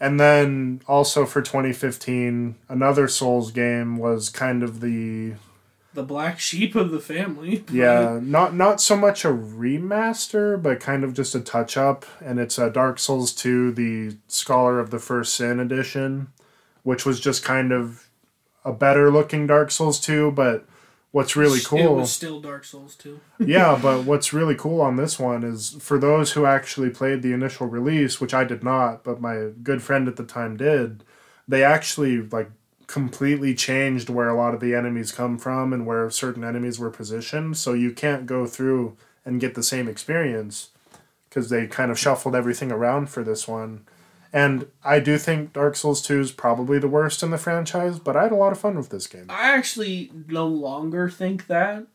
And 0.00 0.20
then 0.20 0.80
also 0.86 1.26
for 1.26 1.42
2015, 1.42 2.54
another 2.68 3.08
Souls 3.08 3.50
game 3.50 3.96
was 3.96 4.28
kind 4.28 4.62
of 4.62 4.80
the 4.80 5.34
the 5.94 6.02
black 6.04 6.38
sheep 6.38 6.76
of 6.76 6.90
the 6.92 7.00
family. 7.00 7.64
yeah, 7.72 8.20
not 8.22 8.54
not 8.54 8.80
so 8.80 8.96
much 8.96 9.24
a 9.24 9.28
remaster, 9.28 10.60
but 10.60 10.78
kind 10.78 11.02
of 11.02 11.14
just 11.14 11.34
a 11.34 11.40
touch 11.40 11.76
up. 11.76 12.06
And 12.20 12.38
it's 12.38 12.58
a 12.58 12.70
Dark 12.70 13.00
Souls 13.00 13.32
2, 13.32 13.72
the 13.72 14.16
Scholar 14.28 14.78
of 14.78 14.90
the 14.90 15.00
First 15.00 15.34
Sin 15.34 15.58
edition, 15.58 16.28
which 16.84 17.04
was 17.04 17.18
just 17.18 17.44
kind 17.44 17.72
of 17.72 18.08
a 18.64 18.72
better 18.72 19.10
looking 19.10 19.48
Dark 19.48 19.72
Souls 19.72 19.98
2. 19.98 20.30
But 20.30 20.64
what's 21.12 21.36
really 21.36 21.60
cool 21.60 21.78
It 21.78 22.00
was 22.00 22.12
still 22.12 22.40
Dark 22.40 22.64
Souls 22.64 22.94
too. 22.94 23.20
yeah, 23.38 23.78
but 23.80 24.04
what's 24.04 24.32
really 24.32 24.54
cool 24.54 24.80
on 24.80 24.96
this 24.96 25.18
one 25.18 25.44
is 25.44 25.76
for 25.80 25.98
those 25.98 26.32
who 26.32 26.44
actually 26.44 26.90
played 26.90 27.22
the 27.22 27.32
initial 27.32 27.66
release, 27.66 28.20
which 28.20 28.34
I 28.34 28.44
did 28.44 28.62
not, 28.62 29.04
but 29.04 29.20
my 29.20 29.50
good 29.62 29.82
friend 29.82 30.08
at 30.08 30.16
the 30.16 30.24
time 30.24 30.56
did, 30.56 31.04
they 31.46 31.64
actually 31.64 32.20
like 32.22 32.50
completely 32.86 33.54
changed 33.54 34.08
where 34.08 34.28
a 34.28 34.36
lot 34.36 34.54
of 34.54 34.60
the 34.60 34.74
enemies 34.74 35.12
come 35.12 35.38
from 35.38 35.72
and 35.72 35.86
where 35.86 36.10
certain 36.10 36.42
enemies 36.42 36.78
were 36.78 36.90
positioned. 36.90 37.56
So 37.56 37.74
you 37.74 37.92
can't 37.92 38.26
go 38.26 38.46
through 38.46 38.96
and 39.24 39.40
get 39.40 39.54
the 39.54 39.62
same 39.62 39.88
experience 39.88 40.70
because 41.28 41.50
they 41.50 41.66
kind 41.66 41.90
of 41.90 41.98
shuffled 41.98 42.34
everything 42.34 42.72
around 42.72 43.10
for 43.10 43.22
this 43.22 43.46
one. 43.46 43.86
And 44.32 44.66
I 44.84 45.00
do 45.00 45.18
think 45.18 45.52
Dark 45.52 45.76
Souls 45.76 46.02
2 46.02 46.20
is 46.20 46.32
probably 46.32 46.78
the 46.78 46.88
worst 46.88 47.22
in 47.22 47.30
the 47.30 47.38
franchise, 47.38 47.98
but 47.98 48.16
I 48.16 48.24
had 48.24 48.32
a 48.32 48.36
lot 48.36 48.52
of 48.52 48.60
fun 48.60 48.76
with 48.76 48.90
this 48.90 49.06
game. 49.06 49.26
I 49.28 49.54
actually 49.56 50.10
no 50.26 50.46
longer 50.46 51.08
think 51.08 51.46
that. 51.46 51.86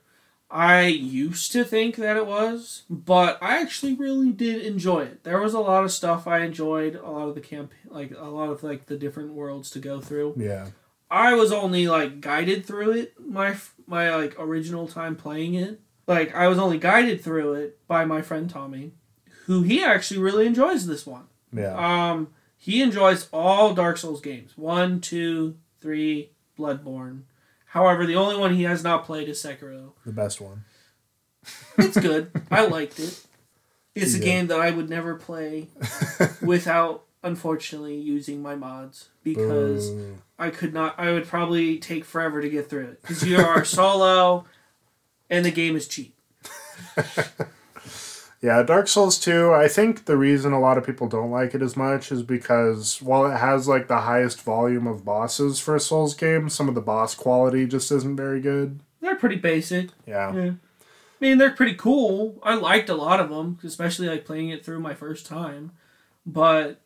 I 0.49 0.85
used 0.85 1.51
to 1.53 1.63
think 1.63 1.95
that 1.95 2.15
it 2.15 2.27
was, 2.27 2.83
but 2.87 3.39
I 3.41 3.59
actually 3.59 3.95
really 3.95 4.31
did 4.31 4.63
enjoy 4.63 5.01
it. 5.05 5.23
There 5.23 5.41
was 5.41 5.55
a 5.55 5.59
lot 5.59 5.83
of 5.83 5.91
stuff 5.91 6.27
I 6.27 6.41
enjoyed, 6.41 6.93
a 6.93 7.09
lot 7.09 7.27
of 7.27 7.33
the 7.33 7.41
camp, 7.41 7.71
like 7.87 8.11
a 8.15 8.29
lot 8.29 8.51
of 8.51 8.61
like 8.61 8.85
the 8.85 8.95
different 8.95 9.33
worlds 9.33 9.71
to 9.71 9.79
go 9.79 9.99
through. 9.99 10.35
Yeah. 10.37 10.67
I 11.09 11.33
was 11.33 11.51
only 11.51 11.87
like 11.87 12.21
guided 12.21 12.65
through 12.65 12.91
it 12.91 13.13
my 13.19 13.55
my 13.87 14.15
like 14.15 14.35
original 14.39 14.87
time 14.87 15.15
playing 15.15 15.55
it. 15.55 15.79
Like 16.05 16.35
I 16.35 16.47
was 16.47 16.59
only 16.59 16.77
guided 16.77 17.23
through 17.23 17.53
it 17.53 17.87
by 17.87 18.05
my 18.05 18.21
friend 18.21 18.47
Tommy, 18.47 18.93
who 19.45 19.63
he 19.63 19.83
actually 19.83 20.19
really 20.19 20.45
enjoys 20.45 20.85
this 20.85 21.07
one. 21.07 21.25
Yeah. 21.53 21.75
Um, 22.11 22.29
he 22.57 22.81
enjoys 22.81 23.27
all 23.31 23.73
Dark 23.73 23.97
Souls 23.97 24.21
games. 24.21 24.57
One, 24.57 25.01
two, 25.01 25.57
three, 25.81 26.31
Bloodborne. 26.57 27.23
However, 27.67 28.05
the 28.05 28.15
only 28.15 28.37
one 28.37 28.53
he 28.53 28.63
has 28.63 28.83
not 28.83 29.03
played 29.05 29.27
is 29.27 29.41
Sekiro. 29.41 29.93
The 30.05 30.11
best 30.11 30.39
one. 30.39 30.63
It's 31.77 31.99
good. 31.99 32.31
I 32.51 32.65
liked 32.65 32.99
it. 32.99 33.25
It's 33.95 34.15
a 34.15 34.19
game 34.19 34.47
that 34.47 34.59
I 34.59 34.71
would 34.71 34.89
never 34.89 35.15
play 35.15 35.67
without, 36.41 37.03
unfortunately, 37.21 37.95
using 37.95 38.41
my 38.41 38.55
mods 38.55 39.09
because 39.23 39.89
Boo. 39.91 40.17
I 40.39 40.49
could 40.49 40.73
not. 40.73 40.95
I 40.97 41.11
would 41.11 41.27
probably 41.27 41.77
take 41.77 42.05
forever 42.05 42.41
to 42.41 42.49
get 42.49 42.69
through 42.69 42.85
it 42.85 43.01
because 43.01 43.23
you 43.23 43.37
are 43.37 43.63
solo, 43.65 44.45
and 45.29 45.45
the 45.45 45.51
game 45.51 45.75
is 45.75 45.87
cheap. 45.87 46.15
Yeah, 48.43 48.61
Dark 48.61 48.89
Souls 48.89 49.17
2, 49.19 49.53
I 49.53 49.69
think 49.69 50.03
the 50.03 50.17
reason 50.17 50.51
a 50.51 50.59
lot 50.59 50.77
of 50.77 50.85
people 50.85 51.07
don't 51.07 51.31
like 51.31 51.55
it 51.55 51.61
as 51.61 51.77
much 51.77 52.11
is 52.11 52.23
because 52.23 53.01
while 53.01 53.25
it 53.25 53.37
has 53.37 53.69
like 53.69 53.87
the 53.87 54.01
highest 54.01 54.41
volume 54.41 54.85
of 54.85 55.05
bosses 55.05 55.59
for 55.59 55.77
a 55.77 55.79
Souls 55.79 56.13
game, 56.13 56.49
some 56.49 56.67
of 56.67 56.75
the 56.75 56.81
boss 56.81 57.15
quality 57.15 57.65
just 57.65 57.89
isn't 57.89 58.17
very 58.17 58.41
good. 58.41 58.81
They're 58.99 59.15
pretty 59.15 59.37
basic. 59.37 59.91
Yeah. 60.05 60.33
Yeah. 60.35 60.51
I 60.81 61.25
mean, 61.25 61.37
they're 61.37 61.51
pretty 61.51 61.75
cool. 61.75 62.37
I 62.43 62.55
liked 62.55 62.89
a 62.89 62.95
lot 62.95 63.21
of 63.21 63.29
them, 63.29 63.59
especially 63.63 64.09
like 64.09 64.25
playing 64.25 64.49
it 64.49 64.65
through 64.65 64.81
my 64.81 64.93
first 64.93 65.25
time. 65.25 65.71
But 66.25 66.81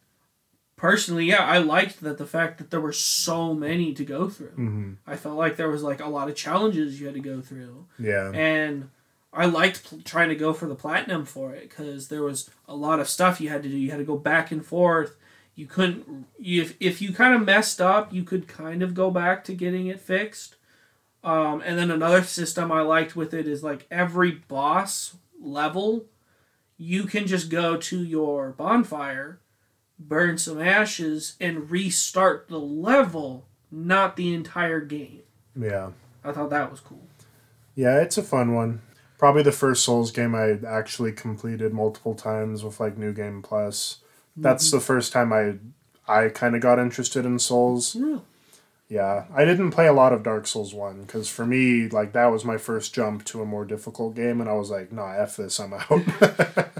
personally, 0.75 1.25
yeah, 1.25 1.43
I 1.43 1.57
liked 1.57 2.01
that 2.01 2.19
the 2.19 2.27
fact 2.27 2.59
that 2.59 2.69
there 2.69 2.81
were 2.81 2.93
so 2.93 3.55
many 3.55 3.93
to 3.95 4.05
go 4.05 4.29
through. 4.29 4.49
hmm 4.49 4.93
I 5.07 5.15
felt 5.15 5.37
like 5.37 5.55
there 5.57 5.69
was 5.71 5.81
like 5.81 6.01
a 6.01 6.07
lot 6.07 6.29
of 6.29 6.35
challenges 6.35 6.99
you 6.99 7.07
had 7.07 7.15
to 7.15 7.19
go 7.21 7.41
through, 7.41 7.85
Yeah. 7.97 8.29
and 8.31 8.89
I 9.33 9.45
liked 9.45 9.83
pl- 9.83 10.01
trying 10.03 10.29
to 10.29 10.35
go 10.35 10.53
for 10.53 10.67
the 10.67 10.75
platinum 10.75 11.25
for 11.25 11.53
it 11.53 11.69
because 11.69 12.07
there 12.07 12.23
was 12.23 12.49
a 12.67 12.75
lot 12.75 12.99
of 12.99 13.09
stuff 13.09 13.41
you 13.41 13.49
had 13.49 13.63
to 13.63 13.69
do. 13.69 13.77
You 13.77 13.91
had 13.91 13.97
to 13.97 14.03
go 14.03 14.17
back 14.17 14.51
and 14.51 14.65
forth. 14.65 15.15
You 15.55 15.65
couldn't 15.65 16.27
you, 16.39 16.61
if 16.61 16.75
if 16.79 17.01
you 17.01 17.13
kind 17.13 17.33
of 17.33 17.45
messed 17.45 17.81
up, 17.81 18.13
you 18.13 18.23
could 18.23 18.47
kind 18.47 18.81
of 18.83 18.93
go 18.93 19.11
back 19.11 19.43
to 19.45 19.53
getting 19.53 19.87
it 19.87 19.99
fixed. 19.99 20.55
Um, 21.23 21.61
and 21.65 21.77
then 21.77 21.91
another 21.91 22.23
system 22.23 22.71
I 22.71 22.81
liked 22.81 23.15
with 23.15 23.33
it 23.33 23.47
is 23.47 23.63
like 23.63 23.85
every 23.91 24.31
boss 24.31 25.17
level, 25.41 26.05
you 26.77 27.03
can 27.03 27.27
just 27.27 27.49
go 27.49 27.75
to 27.75 28.03
your 28.03 28.51
bonfire, 28.51 29.39
burn 29.99 30.37
some 30.37 30.61
ashes, 30.61 31.35
and 31.41 31.69
restart 31.69 32.47
the 32.47 32.59
level, 32.59 33.45
not 33.71 34.15
the 34.15 34.33
entire 34.33 34.79
game. 34.79 35.23
Yeah. 35.59 35.91
I 36.23 36.31
thought 36.31 36.51
that 36.51 36.71
was 36.71 36.79
cool. 36.79 37.07
Yeah, 37.75 38.01
it's 38.01 38.17
a 38.17 38.23
fun 38.23 38.53
one. 38.53 38.81
Probably 39.17 39.41
the 39.43 39.51
first 39.51 39.83
Souls 39.83 40.11
game 40.11 40.35
I 40.35 40.59
actually 40.67 41.11
completed 41.11 41.73
multiple 41.73 42.13
times 42.13 42.63
with 42.63 42.79
like 42.79 42.97
New 42.97 43.13
Game 43.13 43.41
Plus. 43.41 43.99
That's 44.35 44.67
mm-hmm. 44.67 44.77
the 44.77 44.81
first 44.81 45.11
time 45.11 45.33
I 45.33 45.55
I 46.07 46.29
kind 46.29 46.55
of 46.55 46.61
got 46.61 46.79
interested 46.79 47.25
in 47.25 47.39
Souls. 47.39 47.95
Really? 47.95 48.21
Yeah, 48.89 49.25
I 49.35 49.43
didn't 49.43 49.71
play 49.71 49.87
a 49.87 49.91
lot 49.93 50.13
of 50.13 50.23
Dark 50.23 50.47
Souls 50.47 50.73
1 50.73 51.01
because 51.01 51.27
for 51.27 51.45
me, 51.45 51.89
like, 51.89 52.13
that 52.13 52.27
was 52.27 52.45
my 52.45 52.57
first 52.57 52.93
jump 52.95 53.25
to 53.25 53.41
a 53.41 53.45
more 53.45 53.65
difficult 53.65 54.15
game, 54.15 54.39
and 54.39 54.49
I 54.49 54.53
was 54.53 54.69
like, 54.69 54.93
nah, 54.93 55.11
F 55.11 55.35
this, 55.35 55.59
I'm 55.59 55.73
out. 55.73 55.89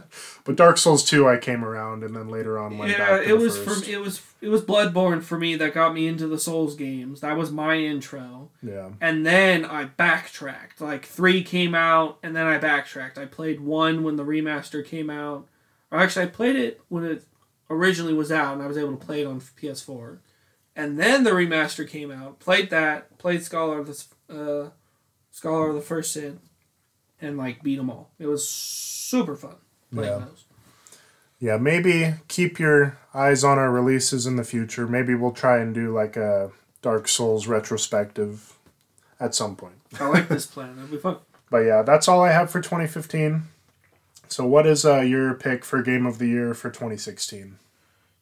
but 0.45 0.55
Dark 0.55 0.77
Souls 0.77 1.03
2, 1.03 1.27
I 1.27 1.35
came 1.37 1.65
around, 1.65 2.05
and 2.05 2.15
then 2.15 2.29
later 2.29 2.57
on 2.57 2.77
went 2.77 2.91
Yeah, 2.93 2.97
back 2.97 3.23
to 3.23 3.29
it 3.29 3.37
was 3.37 3.57
first. 3.57 3.83
for 3.83 3.91
it 3.91 3.99
was 3.99 4.21
it 4.39 4.47
was 4.47 4.61
Bloodborne 4.61 5.21
for 5.21 5.37
me 5.37 5.55
that 5.57 5.73
got 5.73 5.93
me 5.93 6.07
into 6.07 6.27
the 6.27 6.39
Souls 6.39 6.75
games. 6.75 7.19
That 7.19 7.35
was 7.35 7.51
my 7.51 7.75
intro. 7.75 8.51
Yeah, 8.63 8.91
And 9.01 9.25
then 9.25 9.65
I 9.65 9.85
backtracked. 9.85 10.79
Like 10.79 11.05
three 11.05 11.43
came 11.43 11.75
out, 11.75 12.19
and 12.23 12.33
then 12.35 12.45
I 12.45 12.57
backtracked. 12.57 13.17
I 13.17 13.25
played 13.25 13.59
one 13.59 14.03
when 14.03 14.15
the 14.15 14.23
remaster 14.23 14.85
came 14.85 15.09
out. 15.09 15.45
Or 15.91 15.99
actually, 15.99 16.23
I 16.25 16.29
played 16.29 16.55
it 16.55 16.79
when 16.87 17.03
it 17.03 17.25
originally 17.69 18.13
was 18.13 18.31
out, 18.31 18.53
and 18.53 18.61
I 18.63 18.67
was 18.67 18.77
able 18.77 18.95
to 18.95 19.05
play 19.05 19.21
it 19.21 19.27
on 19.27 19.41
PS4. 19.41 20.19
And 20.77 20.97
then 20.99 21.23
the 21.23 21.31
remaster 21.31 21.85
came 21.89 22.11
out. 22.11 22.39
Played 22.39 22.69
that. 22.69 23.17
Played 23.17 23.43
Scholar 23.43 23.79
of 23.79 23.87
the 23.87 24.05
uh, 24.65 24.69
Scholar 25.31 25.69
of 25.69 25.75
the 25.75 25.81
First 25.81 26.13
Sin, 26.13 26.39
and 27.21 27.37
like 27.37 27.63
beat 27.63 27.77
them 27.77 27.89
all. 27.89 28.11
It 28.19 28.27
was 28.27 28.47
super 28.47 29.35
fun 29.35 29.55
playing 29.93 30.11
Yeah. 30.13 30.19
those. 30.25 30.43
Yeah, 31.39 31.57
maybe 31.57 32.13
keep 32.27 32.57
your 32.59 32.97
eyes 33.13 33.43
on 33.43 33.59
our 33.59 33.71
releases 33.71 34.25
in 34.25 34.37
the 34.37 34.43
future. 34.43 34.87
Maybe 34.87 35.13
we'll 35.15 35.31
try 35.33 35.57
and 35.59 35.73
do 35.73 35.93
like 35.93 36.15
a 36.15 36.51
Dark 36.81 37.07
Souls 37.07 37.47
retrospective 37.47 38.53
at 39.19 39.33
some 39.35 39.55
point. 39.55 39.75
I 39.99 40.07
like 40.09 40.29
this 40.29 40.45
plan. 40.45 40.75
That'll 40.75 40.91
be 40.91 40.97
fun. 40.97 41.17
But 41.49 41.59
yeah, 41.59 41.81
that's 41.81 42.07
all 42.09 42.21
I 42.21 42.31
have 42.33 42.51
for 42.51 42.59
2015. 42.59 43.43
So, 44.27 44.45
what 44.45 44.67
is 44.67 44.85
uh, 44.85 44.99
your 44.99 45.33
pick 45.33 45.63
for 45.63 45.81
Game 45.81 46.05
of 46.05 46.17
the 46.19 46.27
Year 46.27 46.53
for 46.53 46.69
2016? 46.69 47.57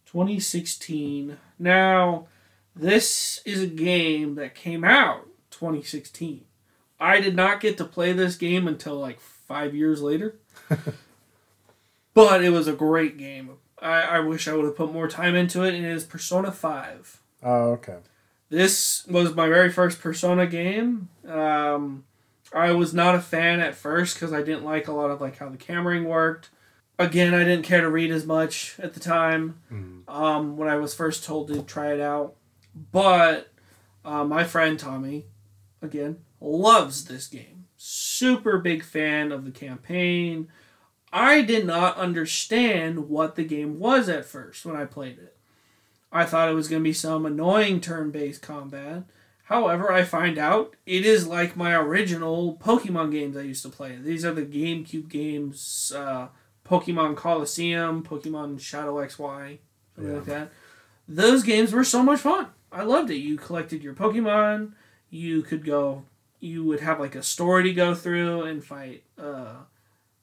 2016. 0.06 1.38
Now, 1.57 2.27
this 2.76 3.41
is 3.45 3.61
a 3.61 3.68
game 3.68 4.35
that 4.35 4.56
came 4.56 4.84
out 4.84 5.27
2016. 5.52 6.43
I 6.99 7.19
did 7.19 7.35
not 7.35 7.60
get 7.61 7.77
to 7.77 7.85
play 7.85 8.14
this 8.14 8.35
game 8.35 8.68
until 8.68 8.95
like 8.95 9.19
five 9.19 9.76
years 9.76 10.02
later. 10.02 10.35
but 12.14 12.43
it 12.43 12.49
was 12.52 12.68
a 12.68 12.73
great 12.73 13.18
game. 13.18 13.52
I, 13.81 14.02
I 14.02 14.19
wish 14.19 14.47
I 14.47 14.53
would 14.53 14.65
have 14.65 14.76
put 14.77 14.91
more 14.93 15.07
time 15.07 15.35
into 15.35 15.64
it, 15.64 15.73
and 15.76 15.85
it 15.85 15.91
is 15.91 16.03
Persona 16.06 16.52
5. 16.52 17.22
Oh, 17.43 17.72
okay. 17.73 17.97
This 18.49 19.06
was 19.07 19.35
my 19.35 19.47
very 19.47 19.69
first 19.72 19.99
Persona 20.02 20.47
game. 20.47 21.10
Um, 21.27 22.06
I 22.53 22.72
was 22.72 22.93
not 22.93 23.15
a 23.15 23.19
fan 23.19 23.60
at 23.60 23.76
first 23.76 24.15
because 24.15 24.31
I 24.31 24.41
didn't 24.41 24.64
like 24.64 24.88
a 24.88 24.93
lot 24.93 25.11
of 25.11 25.19
like 25.19 25.38
how 25.38 25.49
the 25.49 25.57
cameraing 25.57 26.06
worked. 26.06 26.49
Again, 26.97 27.34
I 27.34 27.39
didn't 27.43 27.65
care 27.65 27.81
to 27.81 27.89
read 27.89 28.11
as 28.11 28.26
much 28.26 28.76
at 28.80 28.93
the 28.93 28.99
time 29.02 29.60
Mm. 29.72 30.07
um, 30.07 30.56
when 30.57 30.69
I 30.69 30.77
was 30.77 30.93
first 30.93 31.26
told 31.26 31.49
to 31.49 31.61
try 31.64 31.91
it 31.93 31.99
out. 31.99 32.35
But 32.91 33.52
uh, 34.03 34.23
my 34.26 34.43
friend 34.43 34.77
Tommy, 34.80 35.26
again, 35.81 36.18
loves 36.41 37.06
this 37.06 37.27
game. 37.27 37.65
Super 37.77 38.57
big 38.57 38.84
fan 38.84 39.31
of 39.31 39.45
the 39.45 39.52
campaign. 39.52 40.47
I 41.14 41.41
did 41.41 41.65
not 41.65 41.95
understand 41.97 43.07
what 43.10 43.35
the 43.35 43.43
game 43.43 43.80
was 43.80 44.10
at 44.10 44.26
first 44.26 44.65
when 44.65 44.76
I 44.76 44.85
played 44.85 45.18
it. 45.18 45.38
I 46.11 46.26
thought 46.26 46.49
it 46.49 46.56
was 46.56 46.68
going 46.68 46.81
to 46.81 46.88
be 46.89 46.93
some 46.93 47.26
annoying 47.26 47.80
turn 47.81 48.11
based 48.11 48.41
combat. 48.41 49.03
However, 49.45 49.91
I 49.91 50.03
find 50.03 50.38
out 50.38 50.76
it 50.85 51.06
is 51.06 51.27
like 51.27 51.56
my 51.56 51.73
original 51.76 52.57
Pokemon 52.57 53.11
games 53.11 53.38
I 53.38 53.41
used 53.41 53.64
to 53.64 53.69
play. 53.69 53.95
These 53.95 54.26
are 54.26 54.34
the 54.34 54.45
GameCube 54.45 55.07
games 55.07 55.93
uh, 55.95 56.30
Pokemon 56.68 57.15
Colosseum, 57.15 58.02
Pokemon 58.03 58.60
Shadow 58.60 58.95
XY, 58.95 59.60
something 59.95 60.11
Yeah. 60.11 60.11
like 60.14 60.26
that. 60.26 60.52
Those 61.07 61.43
games 61.43 61.72
were 61.72 61.84
so 61.84 62.02
much 62.02 62.22
fun. 62.22 62.47
I 62.72 62.84
loved 62.84 63.10
it. 63.10 63.18
You 63.18 63.38
collected 63.38 63.84
your 63.84 63.94
Pokemon. 63.94 64.74
You 65.10 65.42
could 65.42 65.66
go. 65.66 66.04
You 66.40 66.64
would 66.66 66.82
have 66.82 67.00
like 67.00 67.16
a 67.16 67.24
story 67.24 67.64
to 67.64 67.74
go 67.74 67.96
through 67.96 68.44
and 68.44 68.64
fight 68.64 69.04
uh, 69.18 69.56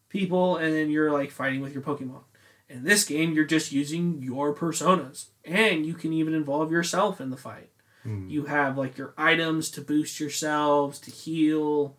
people, 0.09 0.57
and 0.57 0.75
then 0.75 0.91
you're 0.91 1.13
like 1.13 1.31
fighting 1.31 1.61
with 1.61 1.73
your 1.73 1.83
Pokemon. 1.83 2.23
In 2.69 2.85
this 2.85 3.05
game, 3.05 3.33
you're 3.33 3.45
just 3.45 3.73
using 3.73 4.23
your 4.23 4.55
personas, 4.55 5.27
and 5.45 5.85
you 5.85 5.95
can 5.95 6.13
even 6.13 6.35
involve 6.35 6.71
yourself 6.71 7.21
in 7.21 7.31
the 7.31 7.37
fight. 7.37 7.71
Mm. 8.07 8.31
You 8.31 8.47
have 8.47 8.77
like 8.77 8.99
your 8.99 9.15
items 9.17 9.71
to 9.73 9.81
boost 9.81 10.21
yourselves, 10.21 10.99
to 11.01 11.11
heal. 11.11 11.97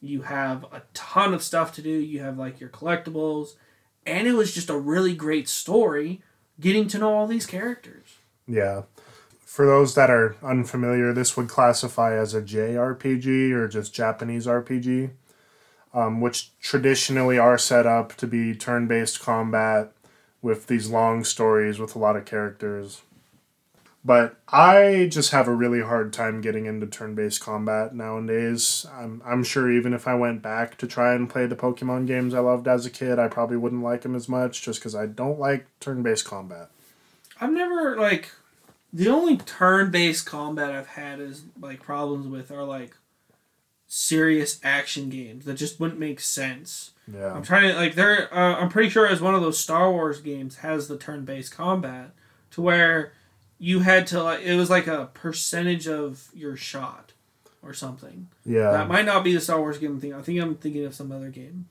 You 0.00 0.22
have 0.22 0.64
a 0.72 0.82
ton 0.94 1.34
of 1.34 1.42
stuff 1.42 1.74
to 1.74 1.82
do. 1.82 1.90
You 1.90 2.20
have 2.20 2.38
like 2.38 2.60
your 2.60 2.70
collectibles. 2.70 3.56
And 4.06 4.26
it 4.26 4.32
was 4.32 4.54
just 4.54 4.70
a 4.70 4.78
really 4.78 5.14
great 5.14 5.48
story 5.48 6.22
getting 6.58 6.88
to 6.88 6.98
know 6.98 7.14
all 7.14 7.26
these 7.26 7.46
characters. 7.46 8.16
Yeah. 8.46 8.82
For 9.50 9.66
those 9.66 9.96
that 9.96 10.10
are 10.10 10.36
unfamiliar, 10.44 11.12
this 11.12 11.36
would 11.36 11.48
classify 11.48 12.16
as 12.16 12.34
a 12.34 12.40
JRPG 12.40 13.50
or 13.50 13.66
just 13.66 13.92
Japanese 13.92 14.46
RPG, 14.46 15.10
um, 15.92 16.20
which 16.20 16.56
traditionally 16.60 17.36
are 17.36 17.58
set 17.58 17.84
up 17.84 18.14
to 18.18 18.28
be 18.28 18.54
turn 18.54 18.86
based 18.86 19.18
combat 19.18 19.90
with 20.40 20.68
these 20.68 20.88
long 20.88 21.24
stories 21.24 21.80
with 21.80 21.96
a 21.96 21.98
lot 21.98 22.14
of 22.14 22.26
characters. 22.26 23.02
But 24.04 24.36
I 24.46 25.08
just 25.10 25.32
have 25.32 25.48
a 25.48 25.54
really 25.54 25.82
hard 25.82 26.12
time 26.12 26.40
getting 26.40 26.66
into 26.66 26.86
turn 26.86 27.16
based 27.16 27.40
combat 27.40 27.92
nowadays. 27.92 28.86
I'm, 28.92 29.20
I'm 29.26 29.42
sure 29.42 29.68
even 29.68 29.92
if 29.92 30.06
I 30.06 30.14
went 30.14 30.42
back 30.42 30.78
to 30.78 30.86
try 30.86 31.12
and 31.12 31.28
play 31.28 31.46
the 31.46 31.56
Pokemon 31.56 32.06
games 32.06 32.34
I 32.34 32.38
loved 32.38 32.68
as 32.68 32.86
a 32.86 32.90
kid, 32.90 33.18
I 33.18 33.26
probably 33.26 33.56
wouldn't 33.56 33.82
like 33.82 34.02
them 34.02 34.14
as 34.14 34.28
much 34.28 34.62
just 34.62 34.78
because 34.78 34.94
I 34.94 35.06
don't 35.06 35.40
like 35.40 35.66
turn 35.80 36.04
based 36.04 36.24
combat. 36.24 36.70
I've 37.40 37.50
never 37.50 37.96
like 37.96 38.30
the 38.92 39.08
only 39.08 39.36
turn-based 39.36 40.26
combat 40.26 40.70
I've 40.72 40.88
had 40.88 41.20
is 41.20 41.44
like 41.60 41.82
problems 41.82 42.26
with 42.26 42.50
are 42.50 42.64
like 42.64 42.96
serious 43.86 44.60
action 44.62 45.08
games 45.08 45.44
that 45.44 45.54
just 45.54 45.80
wouldn't 45.80 45.98
make 45.98 46.20
sense. 46.20 46.92
Yeah. 47.12 47.32
I'm 47.32 47.42
trying 47.42 47.70
to 47.70 47.76
like 47.76 47.94
there. 47.94 48.32
Uh, 48.32 48.56
I'm 48.56 48.68
pretty 48.68 48.88
sure 48.88 49.06
as 49.06 49.20
one 49.20 49.34
of 49.34 49.42
those 49.42 49.58
Star 49.58 49.90
Wars 49.90 50.20
games 50.20 50.56
has 50.58 50.88
the 50.88 50.96
turn-based 50.96 51.52
combat 51.54 52.10
to 52.52 52.62
where 52.62 53.12
you 53.58 53.80
had 53.80 54.06
to 54.08 54.22
like 54.22 54.42
it 54.42 54.56
was 54.56 54.70
like 54.70 54.86
a 54.86 55.10
percentage 55.12 55.86
of 55.88 56.28
your 56.34 56.56
shot 56.56 57.12
or 57.62 57.74
something. 57.74 58.28
Yeah. 58.44 58.70
That 58.70 58.88
might 58.88 59.04
not 59.04 59.24
be 59.24 59.34
the 59.34 59.40
Star 59.40 59.58
Wars 59.58 59.78
game 59.78 60.00
thing. 60.00 60.14
I 60.14 60.22
think 60.22 60.40
I'm 60.40 60.54
thinking 60.54 60.84
of 60.84 60.94
some 60.94 61.12
other 61.12 61.28
game. 61.28 61.66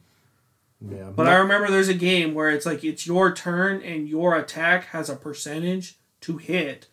Yeah, 0.82 1.10
But 1.14 1.28
I 1.28 1.36
remember 1.36 1.70
there's 1.70 1.90
a 1.90 1.94
game 1.94 2.34
where 2.34 2.50
it's 2.50 2.66
like 2.66 2.86
it's 2.86 3.06
your 3.06 3.34
turn 3.34 3.82
and 3.82 4.08
your 4.08 4.36
attack 4.38 4.86
has 4.88 5.10
a 5.10 5.16
percentage 5.16 5.98
to 6.22 6.38
hit, 6.38 6.88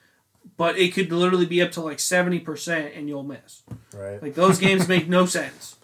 but 0.57 0.79
it 0.79 0.95
could 0.95 1.13
literally 1.13 1.47
be 1.47 1.61
up 1.63 1.73
to 1.73 1.81
like 1.81 1.99
70% 1.99 2.97
and 2.97 3.09
you'll 3.09 3.23
miss. 3.23 3.63
right. 3.95 4.23
Like 4.23 4.35
those 4.35 4.59
games 4.59 4.89
make 4.95 5.09
no 5.09 5.27
sense. 5.27 5.77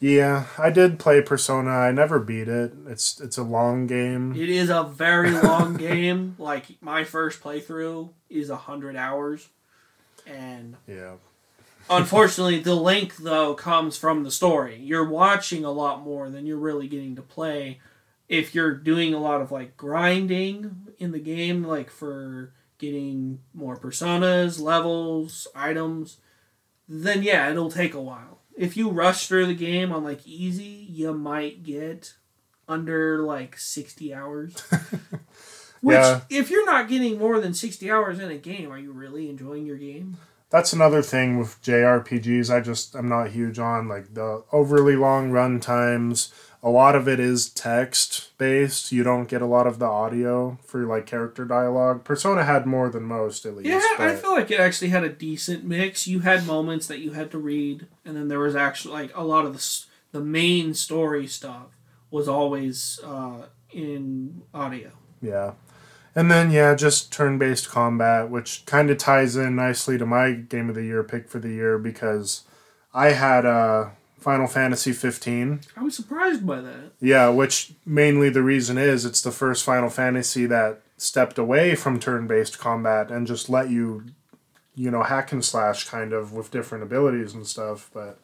Yeah, 0.00 0.46
I 0.58 0.70
did 0.70 0.98
play 0.98 1.22
Persona. 1.22 1.70
I 1.70 1.90
never 1.92 2.18
beat 2.18 2.48
it. 2.48 2.72
It's 2.86 3.20
it's 3.20 3.38
a 3.38 3.42
long 3.42 3.86
game. 3.86 4.34
It 4.36 4.50
is 4.50 4.68
a 4.68 4.82
very 4.82 5.30
long 5.30 5.76
game. 5.78 6.36
Like 6.38 6.66
my 6.82 7.04
first 7.04 7.42
playthrough 7.42 8.10
is 8.28 8.50
100 8.50 8.96
hours. 8.96 9.48
And 10.26 10.76
Yeah, 10.86 11.14
unfortunately, 11.90 12.58
the 12.60 12.74
length 12.74 13.18
though 13.18 13.54
comes 13.54 13.96
from 13.96 14.24
the 14.24 14.30
story. 14.30 14.76
You're 14.76 15.08
watching 15.08 15.64
a 15.64 15.70
lot 15.72 16.02
more 16.02 16.28
than 16.28 16.44
you're 16.44 16.58
really 16.58 16.88
getting 16.88 17.16
to 17.16 17.22
play. 17.22 17.80
If 18.28 18.54
you're 18.54 18.74
doing 18.74 19.14
a 19.14 19.18
lot 19.20 19.40
of 19.40 19.52
like 19.52 19.76
grinding 19.76 20.88
in 20.98 21.12
the 21.12 21.18
game, 21.18 21.64
like 21.64 21.88
for 21.88 22.52
getting 22.84 23.40
more 23.54 23.76
personas, 23.76 24.60
levels, 24.60 25.46
items, 25.54 26.18
then 26.88 27.22
yeah, 27.22 27.50
it'll 27.50 27.70
take 27.70 27.94
a 27.94 28.00
while. 28.00 28.40
If 28.56 28.76
you 28.76 28.90
rush 28.90 29.26
through 29.26 29.46
the 29.46 29.54
game 29.54 29.92
on 29.92 30.04
like 30.04 30.26
easy, 30.26 30.86
you 30.90 31.12
might 31.14 31.62
get 31.62 32.14
under 32.68 33.22
like 33.22 33.58
60 33.58 34.14
hours. 34.14 34.54
Which, 35.80 35.96
Yeah. 35.96 36.20
if 36.30 36.50
you're 36.50 36.64
not 36.66 36.88
getting 36.88 37.18
more 37.18 37.40
than 37.40 37.52
60 37.52 37.90
hours 37.90 38.18
in 38.18 38.30
a 38.30 38.38
game, 38.38 38.70
are 38.72 38.78
you 38.78 38.92
really 38.92 39.28
enjoying 39.28 39.66
your 39.66 39.76
game? 39.78 40.16
that's 40.50 40.72
another 40.72 41.02
thing 41.02 41.36
with 41.36 41.60
JRPGs. 41.64 42.48
I 42.48 42.60
just 42.60 42.94
I'm 42.94 43.08
not 43.08 43.30
huge 43.30 43.58
on 43.58 43.88
like 43.88 44.14
the 44.14 44.44
overly 44.52 44.94
long 44.94 45.32
run 45.32 45.58
times. 45.58 46.32
A 46.64 46.70
lot 46.70 46.96
of 46.96 47.06
it 47.06 47.20
is 47.20 47.50
text 47.50 48.36
based. 48.38 48.90
You 48.90 49.04
don't 49.04 49.28
get 49.28 49.42
a 49.42 49.46
lot 49.46 49.66
of 49.66 49.78
the 49.78 49.84
audio 49.84 50.58
for 50.64 50.86
like 50.86 51.04
character 51.04 51.44
dialogue. 51.44 52.04
Persona 52.04 52.42
had 52.42 52.64
more 52.64 52.88
than 52.88 53.02
most 53.02 53.44
at 53.44 53.54
least. 53.54 53.68
Yeah, 53.68 53.82
I 53.98 54.16
feel 54.16 54.32
like 54.32 54.50
it 54.50 54.58
actually 54.58 54.88
had 54.88 55.04
a 55.04 55.10
decent 55.10 55.62
mix. 55.64 56.06
You 56.06 56.20
had 56.20 56.46
moments 56.46 56.86
that 56.86 57.00
you 57.00 57.12
had 57.12 57.30
to 57.32 57.38
read, 57.38 57.86
and 58.02 58.16
then 58.16 58.28
there 58.28 58.38
was 58.38 58.56
actually 58.56 58.94
like 58.94 59.12
a 59.14 59.22
lot 59.22 59.44
of 59.44 59.52
the 59.52 59.84
the 60.12 60.24
main 60.24 60.72
story 60.72 61.26
stuff 61.26 61.76
was 62.10 62.28
always 62.28 62.98
uh, 63.04 63.42
in 63.70 64.42
audio. 64.54 64.92
Yeah. 65.20 65.52
And 66.14 66.30
then, 66.30 66.52
yeah, 66.52 66.74
just 66.76 67.12
turn 67.12 67.38
based 67.38 67.68
combat, 67.68 68.30
which 68.30 68.64
kind 68.66 68.88
of 68.88 68.98
ties 68.98 69.34
in 69.36 69.56
nicely 69.56 69.98
to 69.98 70.06
my 70.06 70.32
game 70.32 70.68
of 70.68 70.76
the 70.76 70.84
year 70.84 71.02
pick 71.02 71.28
for 71.28 71.40
the 71.40 71.50
year 71.50 71.76
because 71.76 72.44
I 72.94 73.10
had 73.10 73.44
uh, 73.44 73.88
Final 74.24 74.46
Fantasy 74.46 74.92
15. 74.92 75.60
I 75.76 75.82
was 75.82 75.94
surprised 75.94 76.46
by 76.46 76.62
that. 76.62 76.92
Yeah, 76.98 77.28
which 77.28 77.74
mainly 77.84 78.30
the 78.30 78.42
reason 78.42 78.78
is 78.78 79.04
it's 79.04 79.20
the 79.20 79.30
first 79.30 79.62
Final 79.64 79.90
Fantasy 79.90 80.46
that 80.46 80.80
stepped 80.96 81.36
away 81.36 81.74
from 81.74 82.00
turn 82.00 82.26
based 82.26 82.58
combat 82.58 83.10
and 83.10 83.26
just 83.26 83.50
let 83.50 83.68
you, 83.68 84.06
you 84.74 84.90
know, 84.90 85.02
hack 85.02 85.30
and 85.32 85.44
slash 85.44 85.86
kind 85.86 86.14
of 86.14 86.32
with 86.32 86.50
different 86.50 86.82
abilities 86.82 87.34
and 87.34 87.46
stuff. 87.46 87.90
But 87.92 88.18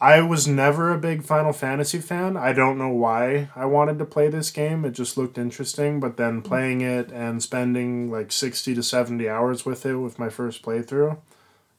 I 0.00 0.20
was 0.20 0.46
never 0.46 0.94
a 0.94 0.98
big 0.98 1.24
Final 1.24 1.52
Fantasy 1.52 1.98
fan. 1.98 2.36
I 2.36 2.52
don't 2.52 2.78
know 2.78 2.90
why 2.90 3.48
I 3.56 3.64
wanted 3.64 3.98
to 3.98 4.04
play 4.04 4.28
this 4.28 4.52
game. 4.52 4.84
It 4.84 4.92
just 4.92 5.18
looked 5.18 5.36
interesting. 5.36 5.98
But 5.98 6.16
then 6.16 6.42
playing 6.42 6.80
it 6.80 7.10
and 7.10 7.42
spending 7.42 8.08
like 8.08 8.30
60 8.30 8.72
to 8.72 8.82
70 8.84 9.28
hours 9.28 9.66
with 9.66 9.84
it 9.84 9.96
with 9.96 10.16
my 10.20 10.28
first 10.28 10.62
playthrough, 10.62 11.18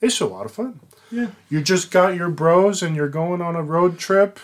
it's 0.02 0.20
a 0.22 0.26
lot 0.26 0.46
of 0.46 0.52
fun. 0.52 0.80
Yeah. 1.12 1.28
You 1.50 1.62
just 1.62 1.92
got 1.92 2.16
your 2.16 2.30
bros 2.30 2.82
and 2.84 2.96
you're 2.96 3.10
going 3.10 3.42
on 3.42 3.56
a 3.56 3.64
road 3.64 3.98
trip. 3.98 4.40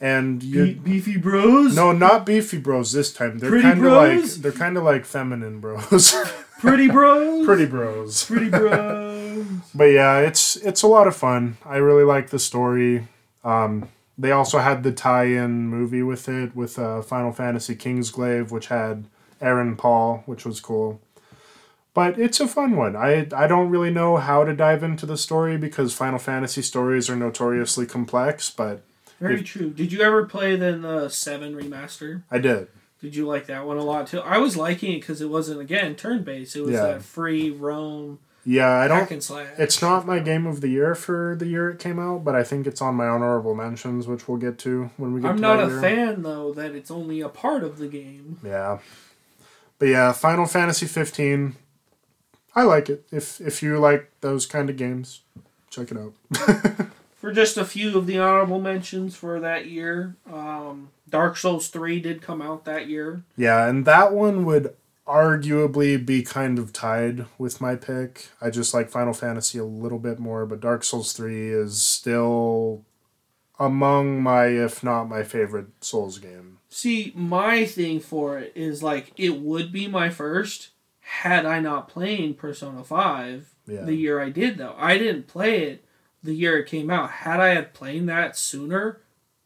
And 0.00 0.42
you 0.42 0.74
beefy 0.74 1.16
bros. 1.16 1.76
no, 1.76 1.92
not 1.92 2.26
beefy 2.26 2.58
bros 2.58 2.92
this 2.92 3.12
time. 3.12 3.38
They're 3.38 3.50
Pretty 3.50 3.62
kind 3.62 3.84
of 3.86 3.92
like 3.92 4.18
bros? 4.18 4.40
they're 4.40 4.50
kind 4.50 4.76
of 4.76 4.82
like 4.82 5.04
feminine 5.04 5.60
bros, 5.60 6.12
pretty 6.58 6.88
bros. 6.88 7.46
pretty 7.46 7.66
bros. 7.66 8.24
pretty 8.24 8.48
bros. 8.50 9.46
But 9.72 9.84
yeah, 9.84 10.18
it's 10.18 10.56
it's 10.56 10.82
a 10.82 10.88
lot 10.88 11.06
of 11.06 11.14
fun. 11.14 11.56
I 11.64 11.76
really 11.76 12.02
like 12.02 12.30
the 12.30 12.40
story. 12.40 13.06
Um, 13.44 13.88
they 14.18 14.32
also 14.32 14.58
had 14.58 14.82
the 14.82 14.90
tie-in 14.90 15.68
movie 15.68 16.02
with 16.02 16.28
it 16.28 16.56
with 16.56 16.80
uh, 16.80 17.02
Final 17.02 17.30
Fantasy 17.32 17.76
Kingsglaive, 17.76 18.50
which 18.50 18.66
had 18.66 19.04
Aaron 19.40 19.76
Paul, 19.76 20.24
which 20.26 20.44
was 20.44 20.58
cool. 20.60 21.00
But 21.94 22.18
it's 22.18 22.40
a 22.40 22.48
fun 22.48 22.74
one. 22.76 22.96
I 22.96 23.26
I 23.36 23.46
don't 23.46 23.68
really 23.70 23.90
know 23.90 24.16
how 24.16 24.44
to 24.44 24.54
dive 24.54 24.82
into 24.82 25.04
the 25.06 25.16
story 25.18 25.56
because 25.58 25.92
Final 25.92 26.18
Fantasy 26.18 26.62
stories 26.62 27.10
are 27.10 27.16
notoriously 27.16 27.86
complex, 27.86 28.50
but 28.50 28.82
Very 29.20 29.36
If- 29.40 29.44
true. 29.44 29.70
Did 29.70 29.92
you 29.92 30.00
ever 30.00 30.24
play 30.24 30.56
then 30.56 30.82
the 30.82 31.08
Seven 31.08 31.54
remaster? 31.54 32.22
I 32.30 32.38
did. 32.38 32.68
Did 33.00 33.14
you 33.14 33.26
like 33.26 33.46
that 33.46 33.66
one 33.66 33.76
a 33.76 33.82
lot 33.84 34.06
too? 34.08 34.20
I 34.20 34.38
was 34.38 34.56
liking 34.56 34.92
it 34.94 35.00
because 35.00 35.20
it 35.20 35.28
wasn't 35.28 35.60
again 35.60 35.94
turn 35.94 36.22
based. 36.24 36.56
It 36.56 36.62
was 36.62 36.72
Yeah. 36.72 36.82
that 36.86 37.02
free 37.02 37.50
roam 37.50 38.18
Yeah, 38.44 38.70
I 38.80 38.88
don't 38.88 39.08
it's 39.12 39.80
not 39.82 40.04
my 40.06 40.18
game 40.18 40.46
of 40.46 40.60
the 40.62 40.68
year 40.68 40.94
for 40.96 41.36
the 41.38 41.46
year 41.46 41.70
it 41.70 41.78
came 41.78 41.98
out, 42.00 42.24
but 42.24 42.34
I 42.34 42.42
think 42.42 42.66
it's 42.66 42.80
on 42.82 42.96
my 42.96 43.06
honorable 43.06 43.54
mentions, 43.54 44.08
which 44.08 44.26
we'll 44.26 44.38
get 44.38 44.58
to 44.60 44.90
when 44.96 45.12
we 45.12 45.20
get 45.20 45.28
to 45.28 45.34
the 45.34 45.40
book. 45.40 45.50
I'm 45.50 45.58
not 45.58 45.68
a 45.68 45.70
year. 45.72 45.80
fan 45.80 46.22
though 46.22 46.52
that 46.54 46.74
it's 46.74 46.90
only 46.90 47.20
a 47.20 47.28
part 47.28 47.62
of 47.62 47.78
the 47.78 47.86
game. 47.88 48.38
Yeah. 48.42 48.78
But 49.78 49.86
yeah, 49.88 50.10
Final 50.12 50.46
Fantasy 50.46 50.86
15 50.86 51.54
I 52.54 52.62
like 52.62 52.88
it. 52.88 53.04
If 53.10 53.40
if 53.40 53.62
you 53.62 53.78
like 53.78 54.10
those 54.20 54.46
kind 54.46 54.68
of 54.70 54.76
games, 54.76 55.20
check 55.70 55.90
it 55.90 55.98
out. 55.98 56.14
For 57.16 57.32
just 57.32 57.56
a 57.56 57.64
few 57.64 57.96
of 57.96 58.08
the 58.08 58.18
honorable 58.18 58.60
mentions 58.60 59.14
for 59.14 59.38
that 59.38 59.66
year, 59.66 60.16
um, 60.28 60.90
Dark 61.08 61.36
Souls 61.36 61.68
three 61.68 62.00
did 62.00 62.20
come 62.20 62.42
out 62.42 62.64
that 62.64 62.88
year. 62.88 63.22
Yeah, 63.36 63.68
and 63.68 63.84
that 63.84 64.12
one 64.12 64.44
would 64.44 64.74
arguably 65.06 66.04
be 66.04 66.22
kind 66.22 66.58
of 66.58 66.72
tied 66.72 67.26
with 67.38 67.60
my 67.60 67.76
pick. 67.76 68.28
I 68.40 68.50
just 68.50 68.72
like 68.74 68.90
Final 68.90 69.12
Fantasy 69.12 69.58
a 69.58 69.64
little 69.64 69.98
bit 69.98 70.18
more, 70.18 70.46
but 70.46 70.60
Dark 70.60 70.84
Souls 70.84 71.12
3 71.12 71.50
is 71.50 71.82
still 71.82 72.84
among 73.58 74.22
my 74.22 74.46
if 74.46 74.82
not 74.82 75.08
my 75.08 75.22
favorite 75.22 75.66
Souls 75.80 76.18
game. 76.18 76.58
See, 76.68 77.12
my 77.14 77.66
thing 77.66 78.00
for 78.00 78.38
it 78.38 78.52
is 78.54 78.82
like 78.82 79.12
it 79.16 79.40
would 79.40 79.72
be 79.72 79.86
my 79.86 80.08
first 80.08 80.70
had 81.02 81.44
I 81.44 81.60
not 81.60 81.88
played 81.88 82.38
Persona 82.38 82.84
Five 82.84 83.54
Yeah. 83.66 83.82
the 83.84 83.94
year 83.94 84.20
I 84.20 84.30
did 84.30 84.58
though. 84.58 84.74
I 84.78 84.98
didn't 84.98 85.26
play 85.28 85.64
it 85.64 85.84
the 86.22 86.34
year 86.34 86.58
it 86.58 86.66
came 86.68 86.90
out. 86.90 87.10
Had 87.10 87.40
I 87.40 87.48
had 87.54 87.74
played 87.74 88.06
that 88.06 88.36
sooner, 88.36 89.00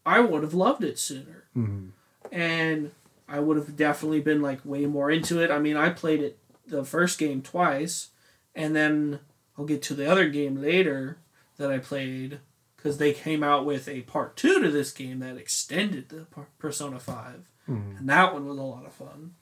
I 0.04 0.20
would 0.20 0.42
have 0.42 0.54
loved 0.54 0.84
it 0.84 0.98
sooner. 0.98 1.44
Mhm. 1.56 1.90
And 2.30 2.92
I 3.28 3.40
would 3.40 3.56
have 3.56 3.76
definitely 3.76 4.20
been 4.20 4.42
like 4.42 4.64
way 4.64 4.86
more 4.86 5.10
into 5.10 5.40
it. 5.42 5.50
I 5.50 5.58
mean, 5.58 5.76
I 5.76 5.88
played 5.90 6.20
it 6.22 6.38
the 6.66 6.84
first 6.84 7.18
game 7.18 7.40
twice, 7.42 8.10
and 8.54 8.76
then 8.76 9.20
I'll 9.56 9.64
get 9.64 9.82
to 9.84 9.94
the 9.94 10.10
other 10.10 10.28
game 10.28 10.60
later 10.60 11.16
that 11.56 11.70
I 11.70 11.78
played 11.78 12.40
because 12.76 12.98
they 12.98 13.12
came 13.14 13.42
out 13.42 13.64
with 13.64 13.88
a 13.88 14.02
part 14.02 14.36
two 14.36 14.60
to 14.62 14.70
this 14.70 14.92
game 14.92 15.20
that 15.20 15.36
extended 15.38 16.10
the 16.10 16.26
Persona 16.58 17.00
5. 17.00 17.48
Mhm. 17.68 17.98
And 18.00 18.08
that 18.08 18.32
one 18.34 18.46
was 18.46 18.58
a 18.58 18.62
lot 18.62 18.84
of 18.84 18.92
fun. 18.92 19.34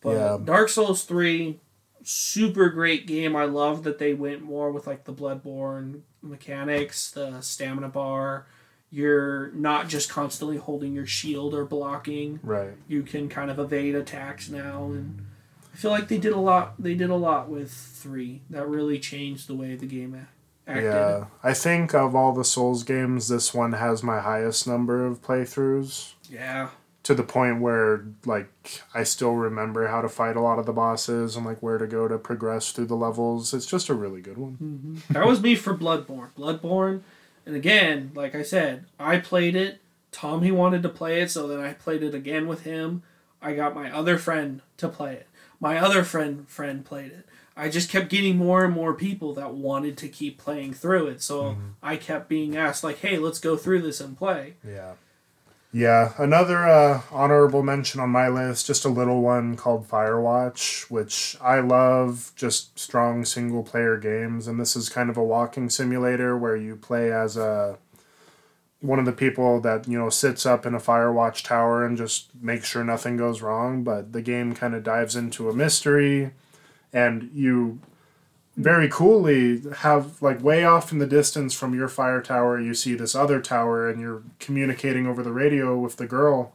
But 0.00 0.16
Yeah. 0.16 0.38
Dark 0.42 0.68
Souls 0.68 1.04
3, 1.04 1.60
super 2.02 2.68
great 2.70 3.06
game. 3.06 3.36
I 3.36 3.44
love 3.44 3.84
that 3.84 3.98
they 3.98 4.14
went 4.14 4.42
more 4.42 4.70
with 4.70 4.86
like 4.86 5.04
the 5.04 5.12
Bloodborne 5.12 6.00
mechanics, 6.22 7.10
the 7.10 7.40
stamina 7.40 7.88
bar. 7.88 8.46
You're 8.90 9.52
not 9.52 9.88
just 9.88 10.08
constantly 10.10 10.56
holding 10.56 10.94
your 10.94 11.06
shield 11.06 11.54
or 11.54 11.64
blocking. 11.64 12.40
Right. 12.42 12.72
You 12.88 13.02
can 13.02 13.28
kind 13.28 13.50
of 13.50 13.58
evade 13.58 13.94
attacks 13.94 14.48
now 14.48 14.86
and 14.86 15.26
I 15.72 15.76
feel 15.76 15.92
like 15.92 16.08
they 16.08 16.18
did 16.18 16.32
a 16.32 16.40
lot 16.40 16.74
they 16.82 16.94
did 16.94 17.10
a 17.10 17.16
lot 17.16 17.48
with 17.48 17.70
3 17.70 18.42
that 18.50 18.66
really 18.66 18.98
changed 18.98 19.46
the 19.48 19.54
way 19.54 19.76
the 19.76 19.86
game 19.86 20.26
acted. 20.66 20.84
Yeah. 20.84 21.26
I 21.42 21.54
think 21.54 21.94
of 21.94 22.14
all 22.16 22.32
the 22.32 22.44
Souls 22.44 22.82
games, 22.82 23.28
this 23.28 23.54
one 23.54 23.72
has 23.74 24.02
my 24.02 24.20
highest 24.20 24.66
number 24.66 25.06
of 25.06 25.22
playthroughs. 25.22 26.14
Yeah. 26.28 26.70
To 27.02 27.14
the 27.14 27.22
point 27.22 27.60
where 27.60 28.04
like 28.26 28.50
I 28.94 29.04
still 29.04 29.32
remember 29.32 29.88
how 29.88 30.02
to 30.02 30.08
fight 30.08 30.36
a 30.36 30.40
lot 30.40 30.58
of 30.58 30.66
the 30.66 30.72
bosses 30.72 31.34
and 31.36 31.46
like 31.46 31.62
where 31.62 31.78
to 31.78 31.86
go 31.86 32.06
to 32.08 32.18
progress 32.18 32.72
through 32.72 32.86
the 32.86 32.94
levels. 32.96 33.54
It's 33.54 33.66
just 33.66 33.88
a 33.88 33.94
really 33.94 34.20
good 34.20 34.38
one. 34.38 34.52
hmm 34.54 35.12
That 35.14 35.26
was 35.26 35.40
me 35.42 35.54
for 35.54 35.74
Bloodborne. 35.74 36.32
Bloodborne, 36.38 37.00
and 37.46 37.56
again, 37.56 38.12
like 38.14 38.34
I 38.34 38.42
said, 38.42 38.84
I 38.98 39.18
played 39.18 39.56
it. 39.56 39.80
Tom 40.12 40.42
he 40.42 40.50
wanted 40.50 40.82
to 40.82 40.88
play 40.88 41.20
it, 41.22 41.30
so 41.30 41.46
then 41.48 41.60
I 41.60 41.72
played 41.72 42.02
it 42.02 42.14
again 42.14 42.46
with 42.48 42.62
him. 42.62 43.02
I 43.40 43.54
got 43.54 43.74
my 43.74 43.90
other 43.90 44.18
friend 44.18 44.60
to 44.76 44.88
play 44.88 45.14
it. 45.14 45.26
My 45.60 45.78
other 45.78 46.04
friend 46.04 46.48
friend 46.48 46.84
played 46.84 47.12
it. 47.12 47.26
I 47.56 47.68
just 47.68 47.90
kept 47.90 48.08
getting 48.08 48.36
more 48.36 48.64
and 48.64 48.72
more 48.74 48.94
people 48.94 49.34
that 49.34 49.54
wanted 49.54 49.96
to 49.98 50.08
keep 50.08 50.38
playing 50.38 50.72
through 50.74 51.06
it. 51.08 51.22
So 51.22 51.56
I 51.82 51.96
kept 51.96 52.28
being 52.28 52.56
asked 52.56 52.82
like, 52.84 52.98
"Hey, 52.98 53.18
let's 53.18 53.38
go 53.38 53.56
through 53.56 53.82
this 53.82 54.00
and 54.00 54.16
play." 54.16 54.54
Yeah. 54.66 54.92
Yeah, 55.72 56.14
another 56.18 56.66
uh, 56.66 57.02
honorable 57.12 57.62
mention 57.62 58.00
on 58.00 58.10
my 58.10 58.28
list, 58.28 58.66
just 58.66 58.84
a 58.84 58.88
little 58.88 59.22
one 59.22 59.56
called 59.56 59.86
Firewatch, 59.86 60.90
which 60.90 61.36
I 61.40 61.60
love, 61.60 62.32
just 62.34 62.76
strong 62.76 63.24
single 63.24 63.62
player 63.62 63.96
games. 63.96 64.48
And 64.48 64.58
this 64.58 64.74
is 64.74 64.88
kind 64.88 65.08
of 65.10 65.16
a 65.16 65.22
walking 65.22 65.70
simulator 65.70 66.36
where 66.36 66.56
you 66.56 66.74
play 66.74 67.12
as 67.12 67.36
a 67.36 67.78
one 68.80 68.98
of 68.98 69.04
the 69.04 69.12
people 69.12 69.60
that 69.60 69.86
you 69.86 69.98
know 69.98 70.08
sits 70.08 70.46
up 70.46 70.64
in 70.64 70.74
a 70.74 70.78
firewatch 70.78 71.44
tower 71.44 71.84
and 71.84 71.98
just 71.98 72.30
makes 72.40 72.66
sure 72.66 72.82
nothing 72.82 73.16
goes 73.16 73.42
wrong 73.42 73.84
but 73.84 74.12
the 74.12 74.22
game 74.22 74.54
kind 74.54 74.74
of 74.74 74.82
dives 74.82 75.14
into 75.14 75.50
a 75.50 75.54
mystery 75.54 76.30
and 76.92 77.30
you 77.34 77.78
very 78.62 78.88
coolly 78.88 79.62
have 79.78 80.20
like 80.22 80.42
way 80.42 80.64
off 80.64 80.92
in 80.92 80.98
the 80.98 81.06
distance 81.06 81.54
from 81.54 81.74
your 81.74 81.88
fire 81.88 82.20
tower 82.20 82.60
you 82.60 82.74
see 82.74 82.94
this 82.94 83.14
other 83.14 83.40
tower 83.40 83.88
and 83.88 84.00
you're 84.00 84.22
communicating 84.38 85.06
over 85.06 85.22
the 85.22 85.32
radio 85.32 85.76
with 85.78 85.96
the 85.96 86.06
girl 86.06 86.52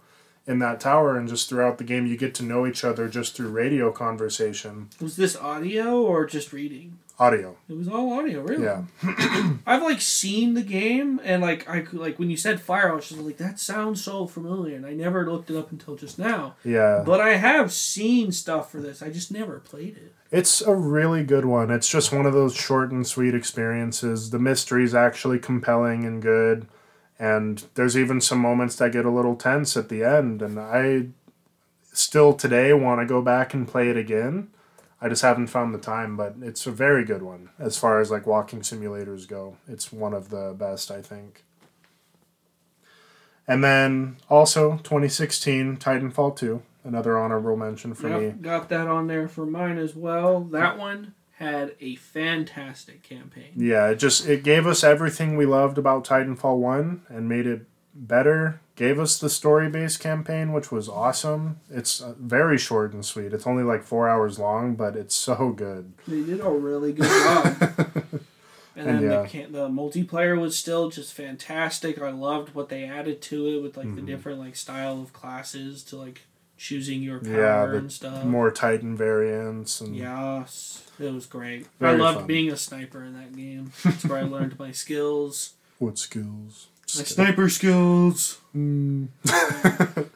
in 0.47 0.59
that 0.59 0.79
tower 0.79 1.17
and 1.17 1.27
just 1.27 1.49
throughout 1.49 1.77
the 1.79 1.83
game 1.83 2.05
you 2.05 2.15
get 2.17 2.35
to 2.35 2.43
know 2.43 2.67
each 2.67 2.83
other 2.83 3.07
just 3.09 3.35
through 3.35 3.49
radio 3.49 3.91
conversation 3.91 4.89
Was 5.01 5.15
this 5.15 5.35
audio 5.35 6.01
or 6.01 6.25
just 6.25 6.53
reading? 6.53 6.99
audio 7.17 7.55
It 7.69 7.77
was 7.77 7.87
all 7.87 8.11
audio, 8.19 8.41
really. 8.41 8.63
yeah 8.63 8.83
I've 9.65 9.81
like 9.83 10.01
seen 10.01 10.53
the 10.53 10.61
game 10.61 11.21
and 11.23 11.41
like 11.41 11.67
I 11.69 11.79
could 11.81 11.99
like 11.99 12.19
when 12.19 12.29
you 12.29 12.37
said 12.37 12.59
fire, 12.59 12.91
I 12.91 12.95
was 12.95 13.07
just 13.09 13.21
like 13.21 13.37
that 13.37 13.59
sounds 13.59 14.03
so 14.03 14.27
familiar, 14.27 14.75
and 14.75 14.85
I 14.85 14.93
never 14.93 15.25
looked 15.29 15.49
it 15.49 15.55
up 15.57 15.71
until 15.71 15.95
just 15.95 16.19
now. 16.19 16.55
yeah 16.65 17.03
But 17.05 17.21
I 17.21 17.37
have 17.37 17.71
seen 17.71 18.31
stuff 18.33 18.69
for 18.71 18.81
this. 18.81 19.01
I 19.01 19.09
just 19.09 19.31
never 19.31 19.59
played 19.59 19.95
it. 19.97 20.13
It's 20.31 20.61
a 20.61 20.75
really 20.75 21.23
good 21.23 21.45
one. 21.45 21.69
It's 21.69 21.87
just 21.87 22.11
one 22.11 22.25
of 22.25 22.33
those 22.33 22.55
short 22.55 22.91
and 22.91 23.05
sweet 23.05 23.35
experiences. 23.35 24.31
The 24.31 24.39
mystery 24.39 24.83
is 24.83 24.95
actually 24.95 25.39
compelling 25.39 26.03
and 26.03 26.21
good. 26.21 26.67
And 27.19 27.63
there's 27.75 27.97
even 27.97 28.19
some 28.19 28.39
moments 28.39 28.75
that 28.77 28.91
get 28.91 29.05
a 29.05 29.11
little 29.11 29.35
tense 29.35 29.77
at 29.77 29.89
the 29.89 30.03
end. 30.03 30.41
And 30.41 30.59
I 30.59 31.07
still 31.93 32.33
today 32.33 32.73
want 32.73 33.01
to 33.01 33.05
go 33.05 33.21
back 33.21 33.53
and 33.53 33.67
play 33.67 33.89
it 33.89 33.97
again. 33.97 34.49
I 35.01 35.09
just 35.09 35.21
haven't 35.21 35.47
found 35.47 35.73
the 35.73 35.79
time, 35.79 36.17
but 36.17 36.35
it's 36.41 36.65
a 36.65 36.71
very 36.71 37.05
good 37.05 37.21
one 37.21 37.49
as 37.59 37.77
far 37.77 37.99
as 37.99 38.09
like 38.09 38.25
walking 38.25 38.61
simulators 38.61 39.27
go. 39.27 39.57
It's 39.67 39.93
one 39.93 40.13
of 40.13 40.29
the 40.29 40.55
best, 40.57 40.89
I 40.89 41.01
think. 41.01 41.43
And 43.47 43.63
then 43.63 44.17
also 44.29 44.77
2016 44.77 45.77
Titanfall 45.77 46.35
2, 46.35 46.61
another 46.85 47.17
honorable 47.17 47.57
mention 47.57 47.93
for 47.93 48.07
me. 48.09 48.29
Got 48.29 48.69
that 48.69 48.87
on 48.87 49.07
there 49.07 49.27
for 49.27 49.45
mine 49.45 49.77
as 49.77 49.93
well. 49.95 50.39
That 50.41 50.77
one 50.77 51.13
had 51.37 51.75
a 51.81 51.95
fantastic 51.95 53.03
campaign. 53.03 53.51
Yeah, 53.57 53.89
it 53.89 53.95
just 53.97 54.25
it 54.27 54.43
gave 54.43 54.65
us 54.65 54.83
everything 54.85 55.35
we 55.35 55.45
loved 55.45 55.77
about 55.77 56.05
Titanfall 56.05 56.57
1 56.59 57.01
and 57.09 57.27
made 57.27 57.45
it 57.47 57.65
better. 57.93 58.61
Gave 58.77 58.99
us 58.99 59.17
the 59.17 59.29
story-based 59.29 59.99
campaign 59.99 60.51
which 60.53 60.71
was 60.71 60.87
awesome. 60.87 61.59
It's 61.69 62.01
uh, 62.01 62.13
very 62.19 62.57
short 62.57 62.93
and 62.93 63.05
sweet. 63.05 63.33
It's 63.33 63.47
only 63.47 63.63
like 63.63 63.83
4 63.83 64.07
hours 64.09 64.37
long, 64.39 64.75
but 64.75 64.95
it's 64.95 65.15
so 65.15 65.49
good. 65.49 65.93
They 66.07 66.21
did 66.23 66.39
a 66.41 66.49
really 66.49 66.93
good 66.93 67.05
job. 67.09 68.03
And 68.77 68.87
then 68.87 68.95
And, 68.97 69.05
yeah. 69.05 69.21
the, 69.21 69.27
can- 69.29 69.51
the 69.53 69.69
multiplayer 69.69 70.37
was 70.37 70.57
still 70.57 70.89
just 70.89 71.13
fantastic. 71.13 71.97
I 72.01 72.11
loved 72.11 72.53
what 72.53 72.67
they 72.67 72.83
added 72.83 73.21
to 73.21 73.47
it 73.47 73.63
with 73.63 73.77
like 73.77 73.87
Mm-hmm. 73.87 73.95
the 73.95 74.01
different 74.01 74.39
like 74.39 74.57
style 74.57 75.01
of 75.01 75.13
classes 75.13 75.81
to 75.85 75.95
like 75.95 76.23
choosing 76.57 77.01
your 77.01 77.19
power 77.19 77.41
Yeah, 77.41 77.65
the 77.65 77.77
and 77.77 77.91
stuff. 77.91 78.23
More 78.23 78.51
Titan 78.51 78.95
variants 78.95 79.81
and 79.81 79.95
Yes, 79.95 80.83
it 80.99 81.13
was 81.13 81.25
great. 81.25 81.67
Very 81.79 81.93
I 81.93 81.97
loved 81.97 82.19
fun. 82.19 82.27
being 82.27 82.51
a 82.51 82.57
sniper 82.57 83.03
in 83.03 83.13
that 83.13 83.35
game. 83.35 83.71
That's 83.83 84.05
where 84.05 84.19
I 84.19 84.23
learned 84.23 84.57
my 84.59 84.71
skills. 84.71 85.53
what 85.79 85.97
skills? 85.97 86.67
My 86.95 87.03
sniper 87.03 87.49
skills. 87.49 88.39
Mm. 88.55 89.09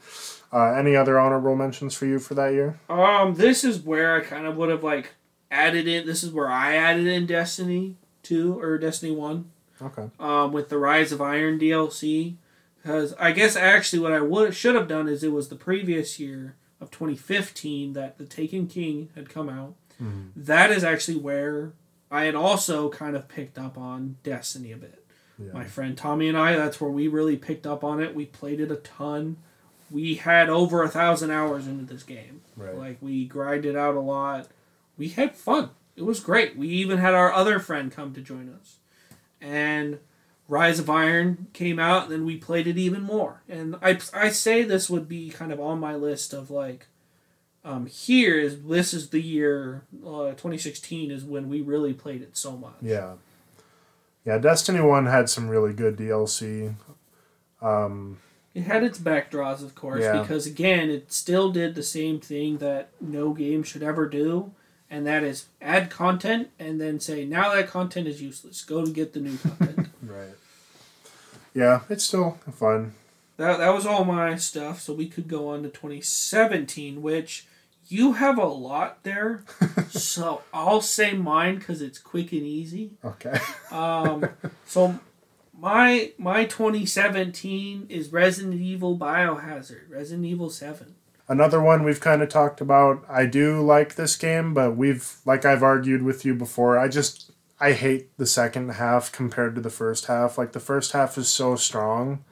uh, 0.54 0.74
any 0.74 0.96
other 0.96 1.20
honorable 1.20 1.56
mentions 1.56 1.96
for 1.96 2.06
you 2.06 2.20
for 2.20 2.36
that 2.36 2.54
year? 2.54 2.80
Um, 2.90 3.36
this 3.36 3.64
is 3.64 3.80
where 3.80 4.16
I 4.16 4.22
kind 4.22 4.46
of 4.46 4.56
would 4.58 4.70
have 4.70 4.84
like 4.84 5.16
added 5.52 5.88
in. 5.88 6.06
This 6.06 6.24
is 6.24 6.32
where 6.32 6.50
I 6.50 6.76
added 6.76 7.08
in 7.08 7.26
Destiny 7.26 7.96
two 8.24 8.60
or 8.60 8.78
Destiny 8.78 9.12
one. 9.14 9.52
Okay. 9.82 10.10
Um, 10.20 10.52
with 10.52 10.70
the 10.70 10.78
Rise 10.78 11.12
of 11.12 11.22
Iron 11.22 11.58
DLC, 11.60 12.36
because 12.82 13.14
I 13.20 13.32
guess 13.32 13.56
actually 13.56 14.00
what 14.00 14.14
I 14.14 14.22
would 14.22 14.56
should 14.56 14.76
have 14.76 14.88
done 14.88 15.08
is 15.08 15.24
it 15.24 15.32
was 15.32 15.50
the 15.50 15.56
previous 15.56 16.20
year 16.20 16.56
of 16.82 16.92
2015 16.92 17.94
that 17.94 18.18
the 18.18 18.26
Taken 18.26 18.68
King 18.68 19.10
had 19.16 19.30
come 19.30 19.50
out. 19.50 19.76
Mhm. 20.02 20.30
That 20.36 20.72
is 20.72 20.84
actually 20.84 21.18
where 21.18 21.74
I 22.10 22.24
had 22.24 22.36
also 22.36 22.90
kind 22.90 23.16
of 23.16 23.28
picked 23.28 23.58
up 23.60 23.78
on 23.78 24.16
Destiny 24.24 24.72
a 24.72 24.78
bit. 24.78 25.04
Yeah. 25.38 25.52
My 25.54 25.66
friend 25.66 25.98
Tommy 25.98 26.28
and 26.28 26.38
I, 26.38 26.56
that's 26.56 26.80
where 26.82 26.90
we 26.90 27.08
really 27.08 27.38
picked 27.38 27.68
up 27.68 27.84
on 27.84 28.02
it. 28.02 28.16
We 28.16 28.26
played 28.26 28.60
it 28.60 28.72
a 28.72 28.76
ton. 28.78 29.38
We 29.92 30.16
had 30.16 30.50
over 30.50 30.84
a 30.84 30.90
thousand 30.90 31.32
hours 31.32 31.68
into 31.68 31.84
this 31.86 32.04
game. 32.04 32.42
Right. 32.56 32.76
Like 32.78 32.98
we 33.02 33.26
grinded 33.26 33.76
out 33.76 33.96
a 33.96 34.00
lot. 34.02 34.48
We 34.98 35.10
had 35.10 35.36
fun. 35.36 35.70
It 35.96 36.04
was 36.04 36.20
great. 36.20 36.56
We 36.58 36.68
even 36.70 36.98
had 37.00 37.14
our 37.14 37.32
other 37.32 37.60
friend 37.60 37.92
come 37.92 38.14
to 38.14 38.22
join 38.22 38.54
us. 38.60 38.78
And 39.42 40.00
Rise 40.50 40.80
of 40.80 40.90
Iron 40.90 41.48
came 41.54 41.78
out, 41.80 42.04
and 42.04 42.12
then 42.12 42.26
we 42.26 42.36
played 42.36 42.68
it 42.68 42.78
even 42.78 43.04
more. 43.04 43.44
And 43.48 43.76
I, 43.82 44.00
I 44.14 44.30
say 44.30 44.64
this 44.64 44.90
would 44.90 45.08
be 45.08 45.30
kind 45.30 45.54
of 45.54 45.60
on 45.62 45.80
my 45.80 45.96
list 45.96 46.34
of 46.34 46.50
like, 46.50 46.88
um, 47.64 47.86
here 47.86 48.40
is 48.40 48.64
this 48.64 48.94
is 48.94 49.10
the 49.10 49.22
year 49.22 49.84
uh, 50.06 50.32
2016 50.32 51.12
is 51.12 51.24
when 51.24 51.50
we 51.50 51.62
really 51.62 51.94
played 51.94 52.22
it 52.24 52.36
so 52.36 52.58
much. 52.58 52.74
Yeah. 52.82 53.14
Yeah, 54.26 54.38
Destiny 54.40 54.82
1 54.82 55.06
had 55.06 55.30
some 55.30 55.48
really 55.50 55.74
good 55.74 55.96
DLC. 55.98 56.74
Um, 57.62 58.18
It 58.56 58.64
had 58.64 58.84
its 58.84 58.98
backdraws, 59.00 59.64
of 59.64 59.76
course, 59.76 60.02
Yeah. 60.04 60.22
because 60.22 60.46
again, 60.48 60.90
it 60.90 61.12
still 61.14 61.52
did 61.52 61.76
the 61.76 61.84
same 61.84 62.20
thing 62.20 62.58
that 62.58 62.90
no 63.00 63.34
game 63.34 63.64
should 63.64 63.84
ever 63.84 64.08
do, 64.10 64.52
and 64.90 65.06
that 65.06 65.24
is 65.24 65.46
add 65.62 65.90
content 65.90 66.50
and 66.58 66.82
then 66.82 67.00
say, 67.00 67.24
now 67.26 67.54
that 67.54 67.68
content 67.70 68.08
is 68.08 68.22
useless. 68.22 68.64
Go 68.64 68.84
to 68.84 68.92
get 68.92 69.14
the 69.14 69.20
new 69.20 69.38
content. 69.38 69.89
right. 70.10 70.36
Yeah, 71.54 71.82
it's 71.90 72.04
still 72.04 72.38
fun. 72.52 72.94
that, 73.38 73.58
that 73.58 73.74
was 73.74 73.86
all 73.86 74.06
my 74.06 74.36
stuff, 74.36 74.82
so 74.82 74.94
we 74.94 75.08
could 75.08 75.28
go 75.28 75.50
on 75.50 75.64
to 75.64 75.70
2017, 75.70 77.02
which 77.02 77.48
you 77.88 78.14
have 78.14 78.38
a 78.38 78.46
lot 78.46 79.04
there. 79.04 79.44
so 79.90 80.44
I'll 80.54 80.82
say 80.82 81.14
mine 81.14 81.56
because 81.58 81.82
it's 81.82 81.98
quick 81.98 82.32
and 82.32 82.44
easy. 82.44 82.92
Okay. 83.04 83.40
Um, 83.72 84.28
so 84.66 85.00
my 85.56 86.12
my 86.18 86.46
2017 86.46 87.86
is 87.88 88.12
Resident 88.12 88.60
Evil 88.60 88.98
Biohazard, 88.98 89.92
Resident 89.92 90.26
Evil 90.26 90.50
7. 90.50 90.96
Another 91.28 91.62
one 91.62 91.84
we've 91.84 92.00
kind 92.00 92.24
of 92.24 92.30
talked 92.30 92.62
about. 92.62 93.06
I 93.08 93.28
do 93.28 93.62
like 93.62 93.94
this 93.94 94.16
game, 94.16 94.56
but 94.56 94.76
we've, 94.76 95.18
like 95.26 95.46
I've 95.46 95.62
argued 95.62 96.02
with 96.02 96.26
you 96.26 96.34
before, 96.34 96.80
I 96.80 96.88
just, 96.88 97.32
I 97.60 97.74
hate 97.74 98.18
the 98.18 98.26
second 98.26 98.70
half 98.70 99.12
compared 99.12 99.56
to 99.56 99.62
the 99.62 99.70
first 99.70 100.06
half. 100.06 100.38
Like 100.38 100.54
the 100.54 100.60
first 100.60 100.94
half 100.94 101.18
is 101.18 101.28
so 101.28 101.56
strong, 101.56 102.24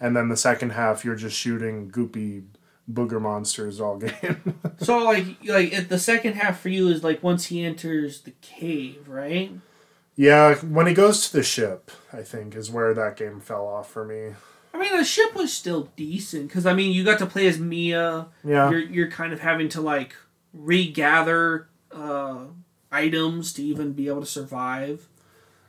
and 0.00 0.16
then 0.16 0.28
the 0.28 0.36
second 0.36 0.70
half 0.70 1.04
you're 1.04 1.16
just 1.16 1.36
shooting 1.36 1.90
goopy 1.90 2.44
booger 2.90 3.20
monsters 3.20 3.80
all 3.80 3.96
game. 3.98 4.54
So 4.78 4.98
like 4.98 5.26
like 5.44 5.72
if 5.72 5.88
the 5.88 5.98
second 5.98 6.34
half 6.34 6.60
for 6.60 6.68
you 6.68 6.88
is 6.88 7.02
like 7.02 7.22
once 7.22 7.46
he 7.46 7.64
enters 7.64 8.20
the 8.22 8.32
cave, 8.42 9.08
right? 9.08 9.52
yeah, 10.16 10.54
when 10.56 10.86
he 10.86 10.94
goes 10.94 11.28
to 11.28 11.36
the 11.36 11.42
ship, 11.42 11.90
I 12.12 12.22
think, 12.22 12.56
is 12.56 12.70
where 12.70 12.94
that 12.94 13.16
game 13.16 13.38
fell 13.40 13.66
off 13.66 13.90
for 13.90 14.04
me. 14.04 14.34
I 14.72 14.78
mean, 14.78 14.96
the 14.96 15.04
ship 15.04 15.34
was 15.34 15.52
still 15.52 15.90
decent 15.96 16.48
because 16.48 16.64
I 16.66 16.74
mean, 16.74 16.92
you 16.92 17.04
got 17.04 17.18
to 17.18 17.26
play 17.26 17.46
as 17.46 17.58
Mia. 17.58 18.28
Yeah. 18.44 18.70
You're 18.70 18.80
you're 18.80 19.10
kind 19.10 19.32
of 19.32 19.40
having 19.40 19.68
to 19.70 19.80
like 19.80 20.14
regather 20.54 21.68
uh, 21.92 22.44
items 22.96 23.52
to 23.54 23.62
even 23.62 23.92
be 23.92 24.08
able 24.08 24.20
to 24.20 24.26
survive. 24.26 25.06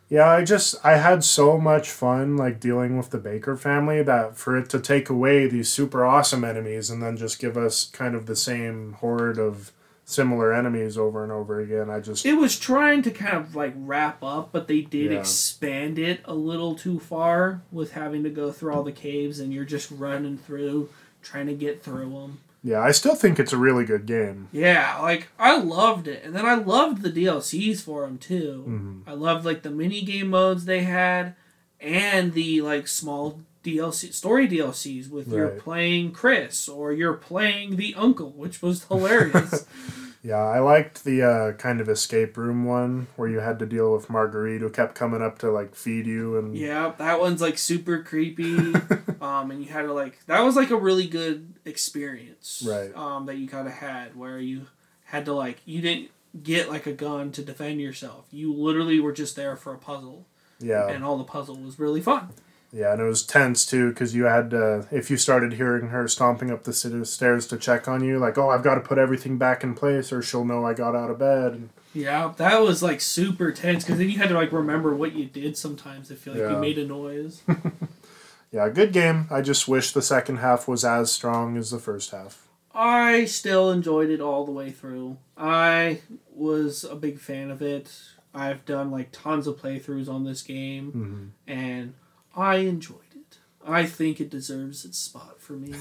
Yeah, 0.09 0.29
I 0.29 0.43
just 0.45 0.75
I 0.85 0.97
had 0.97 1.23
so 1.23 1.57
much 1.57 1.89
fun 1.91 2.37
like 2.37 2.61
dealing 2.61 2.97
with 2.97 3.09
the 3.09 3.17
Baker 3.17 3.57
family 3.57 4.01
that 4.03 4.37
for 4.37 4.55
it 4.57 4.69
to 4.69 4.79
take 4.79 5.09
away 5.09 5.47
these 5.47 5.69
super 5.69 6.05
awesome 6.05 6.45
enemies 6.45 6.89
and 6.89 7.03
then 7.03 7.17
just 7.17 7.39
give 7.39 7.57
us 7.57 7.89
kind 7.91 8.15
of 8.15 8.25
the 8.25 8.35
same 8.35 8.93
horde 9.01 9.37
of 9.37 9.73
similar 10.05 10.53
enemies 10.53 10.97
over 10.97 11.21
and 11.23 11.33
over 11.33 11.59
again, 11.59 11.89
I 11.89 11.99
just 11.99 12.25
It 12.25 12.35
was 12.35 12.57
trying 12.57 13.01
to 13.01 13.11
kind 13.11 13.35
of 13.35 13.53
like 13.55 13.73
wrap 13.75 14.23
up, 14.23 14.53
but 14.53 14.69
they 14.69 14.79
did 14.79 15.11
Yeah. 15.11 15.19
expand 15.19 15.99
it 15.99 16.21
a 16.23 16.33
little 16.33 16.75
too 16.75 16.99
far 16.99 17.59
with 17.73 17.91
having 17.91 18.23
to 18.23 18.29
go 18.29 18.53
through 18.53 18.73
all 18.73 18.83
the 18.83 18.93
caves 18.93 19.41
and 19.41 19.53
you're 19.53 19.65
just 19.65 19.91
running 19.91 20.37
through 20.37 20.87
trying 21.21 21.47
to 21.47 21.53
get 21.53 21.83
through 21.83 22.09
them. 22.11 22.37
Yeah, 22.67 22.81
I 22.81 22.91
still 22.91 23.15
think 23.15 23.39
it's 23.39 23.53
a 23.53 23.57
really 23.57 23.85
good 23.85 24.05
game. 24.05 24.49
Yeah, 24.51 24.99
like 25.01 25.29
I 25.39 25.57
loved 25.57 26.07
it, 26.07 26.23
and 26.25 26.35
then 26.35 26.45
I 26.45 26.55
loved 26.55 27.01
the 27.01 27.09
DLCs 27.09 27.81
for 27.81 28.01
them 28.01 28.17
too. 28.17 28.65
Mhm. 28.67 29.09
I 29.09 29.13
loved 29.13 29.45
like 29.45 29.63
the 29.63 29.71
mini 29.71 30.01
game 30.01 30.29
modes 30.29 30.65
they 30.65 30.83
had, 30.83 31.35
and 31.79 32.33
the 32.33 32.61
like 32.61 32.87
small 32.87 33.39
DLC 33.63 34.13
story 34.13 34.47
DLCs 34.47 35.09
with 35.09 35.27
you're 35.29 35.49
playing 35.49 36.11
Chris 36.11 36.67
or 36.69 36.91
you're 36.93 37.13
playing 37.13 37.75
the 37.77 37.95
uncle, 37.95 38.31
which 38.31 38.61
was 38.61 38.83
hilarious. 38.85 39.65
Yeah, 40.27 40.43
I 40.43 40.59
liked 40.59 41.05
the 41.05 41.23
uh, 41.23 41.51
kind 41.53 41.79
of 41.79 41.87
escape 41.87 42.35
room 42.35 42.65
one 42.65 43.07
where 43.15 43.29
you 43.29 43.39
had 43.39 43.59
to 43.59 43.65
deal 43.65 43.93
with 43.93 44.09
Marguerite 44.09 44.59
who 44.59 44.69
kept 44.69 44.93
coming 44.93 45.21
up 45.21 45.39
to 45.39 45.49
like 45.49 45.73
feed 45.73 46.05
you 46.05 46.37
and 46.37 46.53
yeah, 46.53 46.91
that 46.97 47.21
one's 47.21 47.39
like 47.39 47.57
super 47.57 48.03
creepy. 48.03 48.57
um, 49.21 49.51
and 49.51 49.63
you 49.63 49.71
had 49.71 49.83
to 49.83 49.93
like 49.93 50.25
that 50.25 50.41
was 50.41 50.57
like 50.57 50.69
a 50.69 50.75
really 50.75 51.07
good 51.07 51.53
experience, 51.63 52.61
Right. 52.67 52.93
Um, 52.93 53.25
that 53.27 53.37
you 53.37 53.47
kind 53.47 53.67
of 53.69 53.73
had 53.75 54.17
where 54.17 54.37
you 54.37 54.67
had 55.05 55.23
to 55.25 55.33
like 55.33 55.61
you 55.63 55.79
didn't 55.79 56.09
get 56.43 56.67
like 56.67 56.85
a 56.87 56.91
gun 56.93 57.31
to 57.31 57.41
defend 57.41 57.79
yourself. 57.79 58.25
You 58.29 58.53
literally 58.53 58.99
were 58.99 59.13
just 59.13 59.37
there 59.37 59.55
for 59.55 59.73
a 59.73 59.77
puzzle. 59.77 60.25
yeah. 60.59 60.89
and 60.89 61.05
all 61.05 61.17
the 61.17 61.23
puzzle 61.23 61.55
was 61.55 61.79
really 61.79 62.01
fun. 62.01 62.31
Yeah, 62.71 62.91
and 62.91 63.01
it 63.01 63.05
was 63.05 63.23
tense 63.23 63.65
too 63.65 63.89
because 63.89 64.13
you 64.13 64.25
had 64.25 64.49
to, 64.51 64.87
if 64.91 65.09
you 65.09 65.17
started 65.17 65.53
hearing 65.53 65.87
her 65.87 66.07
stomping 66.07 66.51
up 66.51 66.63
the 66.63 66.73
stairs 66.73 67.47
to 67.47 67.57
check 67.57 67.87
on 67.87 68.03
you, 68.03 68.19
like, 68.19 68.37
oh, 68.37 68.49
I've 68.49 68.63
got 68.63 68.75
to 68.75 68.81
put 68.81 68.97
everything 68.97 69.37
back 69.37 69.63
in 69.63 69.73
place 69.73 70.11
or 70.11 70.21
she'll 70.21 70.45
know 70.45 70.65
I 70.65 70.73
got 70.73 70.95
out 70.95 71.09
of 71.09 71.19
bed. 71.19 71.69
Yeah, 71.93 72.33
that 72.37 72.61
was 72.61 72.83
like 72.83 73.01
super 73.01 73.51
tense 73.51 73.83
because 73.83 73.97
then 73.97 74.09
you 74.09 74.17
had 74.17 74.29
to 74.29 74.35
like 74.35 74.51
remember 74.51 74.93
what 74.93 75.13
you 75.13 75.25
did 75.25 75.57
sometimes. 75.57 76.11
I 76.11 76.15
feel 76.15 76.33
like 76.33 76.51
you 76.51 76.57
made 76.57 76.77
a 76.77 76.85
noise. 76.85 77.41
yeah, 78.51 78.69
good 78.69 78.91
game. 78.91 79.27
I 79.31 79.41
just 79.41 79.67
wish 79.67 79.91
the 79.91 80.01
second 80.01 80.37
half 80.37 80.67
was 80.67 80.83
as 80.85 81.11
strong 81.11 81.57
as 81.57 81.71
the 81.71 81.79
first 81.79 82.11
half. 82.11 82.47
I 82.75 83.25
still 83.25 83.71
enjoyed 83.71 84.11
it 84.11 84.21
all 84.21 84.45
the 84.45 84.51
way 84.51 84.69
through. 84.69 85.17
I 85.35 86.01
was 86.31 86.83
a 86.83 86.95
big 86.95 87.19
fan 87.19 87.49
of 87.49 87.63
it. 87.63 87.91
I've 88.35 88.65
done 88.65 88.91
like 88.91 89.11
tons 89.11 89.47
of 89.47 89.57
playthroughs 89.59 90.07
on 90.07 90.25
this 90.25 90.43
game 90.43 90.91
hmm 90.91 91.51
and 91.51 91.93
I 92.37 92.57
enjoyed 92.57 92.99
it. 93.15 93.37
I 93.65 93.85
think 93.85 94.21
it 94.21 94.29
deserves 94.29 94.85
its 94.85 94.97
spot 94.97 95.41
for 95.41 95.53
me. 95.53 95.73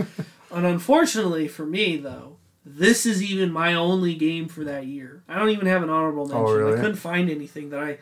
and 0.52 0.66
unfortunately 0.66 1.48
for 1.48 1.66
me, 1.66 1.96
though, 1.96 2.36
this 2.64 3.06
is 3.06 3.22
even 3.22 3.50
my 3.50 3.74
only 3.74 4.14
game 4.14 4.46
for 4.46 4.62
that 4.64 4.86
year. 4.86 5.22
I 5.28 5.38
don't 5.38 5.50
even 5.50 5.66
have 5.66 5.82
an 5.82 5.90
honorable 5.90 6.24
oh, 6.24 6.26
mention. 6.26 6.46
Oh, 6.46 6.52
really? 6.52 6.78
I 6.78 6.80
couldn't 6.80 6.96
find 6.96 7.30
anything 7.30 7.70
that 7.70 7.80
I 7.80 7.98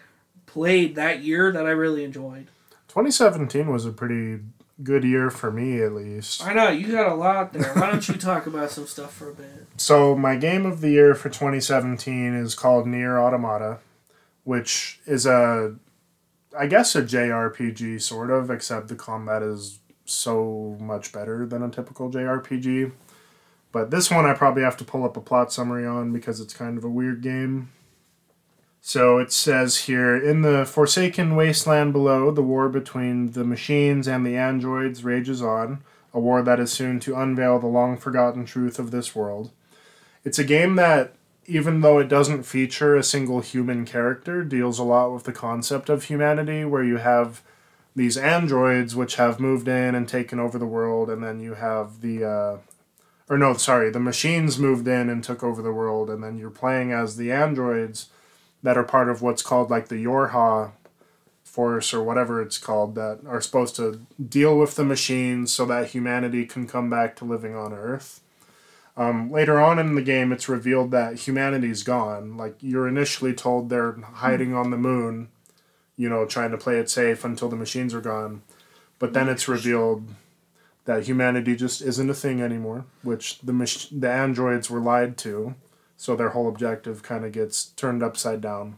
played 0.47 0.97
that 0.97 1.23
year 1.23 1.53
that 1.53 1.65
I 1.65 1.71
really 1.71 2.05
enjoyed. 2.05 2.49
2017 2.89 3.69
was 3.69 3.87
a 3.87 3.93
pretty 3.93 4.41
good 4.83 5.05
year 5.05 5.31
for 5.31 5.51
me, 5.51 5.81
at 5.81 5.93
least. 5.93 6.45
I 6.45 6.53
know, 6.53 6.69
you 6.71 6.93
got 6.93 7.13
a 7.13 7.15
lot 7.15 7.53
there. 7.53 7.73
Why 7.75 7.91
don't 7.91 8.07
you 8.09 8.17
talk 8.17 8.47
about 8.47 8.71
some 8.71 8.87
stuff 8.87 9.15
for 9.15 9.31
a 9.31 9.35
bit? 9.35 9.67
So, 9.77 10.17
my 10.17 10.37
game 10.37 10.67
of 10.67 10.81
the 10.81 10.91
year 10.91 11.15
for 11.15 11.29
2017 11.29 12.35
is 12.35 12.55
called 12.55 12.87
Nier 12.87 13.19
Automata, 13.19 13.79
which 14.45 15.01
is 15.07 15.27
a, 15.27 15.77
I 16.59 16.67
guess, 16.67 16.95
a 16.97 17.03
JRPG 17.03 18.01
sort 18.03 18.31
of, 18.31 18.51
except 18.51 18.89
the 18.89 18.97
combat 18.97 19.43
is 19.43 19.79
so 20.05 20.77
much 20.81 21.13
better 21.13 21.47
than 21.47 21.63
a 21.63 21.71
typical 21.71 22.11
JRPG. 22.11 22.93
But 23.73 23.91
this 23.91 24.11
one 24.11 24.27
I 24.27 24.35
probably 24.35 24.63
have 24.63 24.77
to 24.79 24.85
pull 24.85 25.05
up 25.05 25.17
a 25.17 25.21
plot 25.21 25.53
summary 25.53 25.87
on 25.87 26.13
because 26.13 26.41
it's 26.41 26.55
kind 26.55 26.77
of 26.77 26.85
a 26.85 26.89
weird 26.89 27.23
game. 27.23 27.71
So 28.81 29.19
it 29.19 29.31
says 29.31 29.83
here 29.83 30.17
In 30.17 30.43
the 30.43 30.65
forsaken 30.65 31.37
wasteland 31.37 31.93
below, 31.93 32.31
the 32.31 32.43
war 32.43 32.69
between 32.69 33.33
the 33.33 33.45
machines 33.45 34.09
and 34.09 34.27
the 34.27 34.37
androids 34.37 35.05
rages 35.05 35.43
on, 35.43 35.85
a 36.13 36.19
war 36.19 36.43
that 36.43 36.59
is 36.59 36.73
soon 36.73 36.99
to 37.01 37.15
unveil 37.15 37.59
the 37.59 37.67
long 37.67 37.97
forgotten 37.97 38.45
truth 38.45 38.79
of 38.79 38.91
this 38.91 39.15
world. 39.15 39.51
It's 40.25 40.39
a 40.39 40.45
game 40.45 40.77
that, 40.77 41.15
even 41.51 41.81
though 41.81 41.99
it 41.99 42.09
doesn't 42.09 42.45
feature 42.45 42.95
a 42.95 43.03
single 43.03 43.41
human 43.41 43.85
character, 43.85 44.45
deals 44.45 44.79
a 44.79 44.85
lot 44.85 45.13
with 45.13 45.25
the 45.25 45.33
concept 45.33 45.89
of 45.89 46.05
humanity, 46.05 46.65
where 46.65 46.85
you 46.85 46.99
have 46.99 47.43
these 47.97 48.17
androids 48.17 48.95
which 48.95 49.17
have 49.17 49.41
moved 49.41 49.67
in 49.67 49.95
and 49.97 50.09
taken 50.09 50.39
over 50.39 50.59
the 50.59 50.67
world, 50.67 51.11
and 51.11 51.23
then 51.23 51.41
you 51.41 51.55
have 51.55 52.01
the. 52.01 52.25
Uh, 52.25 52.59
or 53.29 53.37
no, 53.37 53.55
sorry, 53.55 53.91
the 53.91 54.01
machines 54.01 54.59
moved 54.59 54.89
in 54.89 55.09
and 55.09 55.23
took 55.23 55.43
over 55.43 55.61
the 55.61 55.73
world, 55.73 56.09
and 56.09 56.23
then 56.23 56.39
you're 56.39 56.51
playing 56.51 56.93
as 56.93 57.17
the 57.17 57.33
androids 57.33 58.09
that 58.63 58.77
are 58.77 58.85
part 58.85 59.09
of 59.09 59.23
what's 59.23 59.43
called 59.43 59.71
like 59.71 59.89
the 59.89 60.05
Yorha 60.05 60.73
force 61.43 61.93
or 61.93 62.03
whatever 62.03 62.41
it's 62.41 62.59
called 62.59 62.95
that 62.95 63.19
are 63.27 63.41
supposed 63.41 63.75
to 63.75 64.01
deal 64.25 64.57
with 64.57 64.77
the 64.77 64.85
machines 64.85 65.53
so 65.53 65.67
that 65.67 65.89
humanity 65.89 66.47
can 66.47 66.67
come 66.67 66.89
back 66.89 67.17
to 67.17 67.25
living 67.25 67.57
on 67.57 67.73
Earth. 67.73 68.20
Um, 69.01 69.31
later 69.31 69.59
on 69.59 69.79
in 69.79 69.95
the 69.95 70.03
game, 70.03 70.31
it's 70.31 70.47
revealed 70.47 70.91
that 70.91 71.21
humanity's 71.27 71.83
gone. 71.83 72.37
Like 72.37 72.57
you're 72.61 72.87
initially 72.87 73.33
told 73.33 73.71
they're 73.71 73.93
hiding 74.17 74.53
on 74.55 74.71
the 74.71 74.77
moon, 74.77 75.29
you 75.97 76.11
know, 76.11 76.27
trying 76.27 76.51
to 76.51 76.59
play 76.59 76.77
it 76.79 76.91
safe 76.91 77.25
until 77.25 77.49
the 77.49 77.57
machines 77.57 77.95
are 77.95 78.03
gone. 78.03 78.43
But 78.99 79.15
then 79.15 79.29
it's 79.31 79.49
revealed 79.49 80.07
that 80.85 81.05
humanity 81.05 81.57
just 81.57 81.81
isn't 81.81 82.11
a 82.11 82.15
thing 82.15 82.43
anymore, 82.43 82.85
which 83.03 83.39
the 83.41 83.55
mach- 83.55 83.89
the 83.91 84.11
androids 84.11 84.69
were 84.69 84.81
lied 84.81 85.17
to, 85.19 85.55
so 85.97 86.15
their 86.15 86.31
whole 86.31 86.49
objective 86.49 87.03
kind 87.03 87.25
of 87.25 87.33
gets 87.33 87.65
turned 87.65 88.03
upside 88.03 88.43
down. 88.43 88.77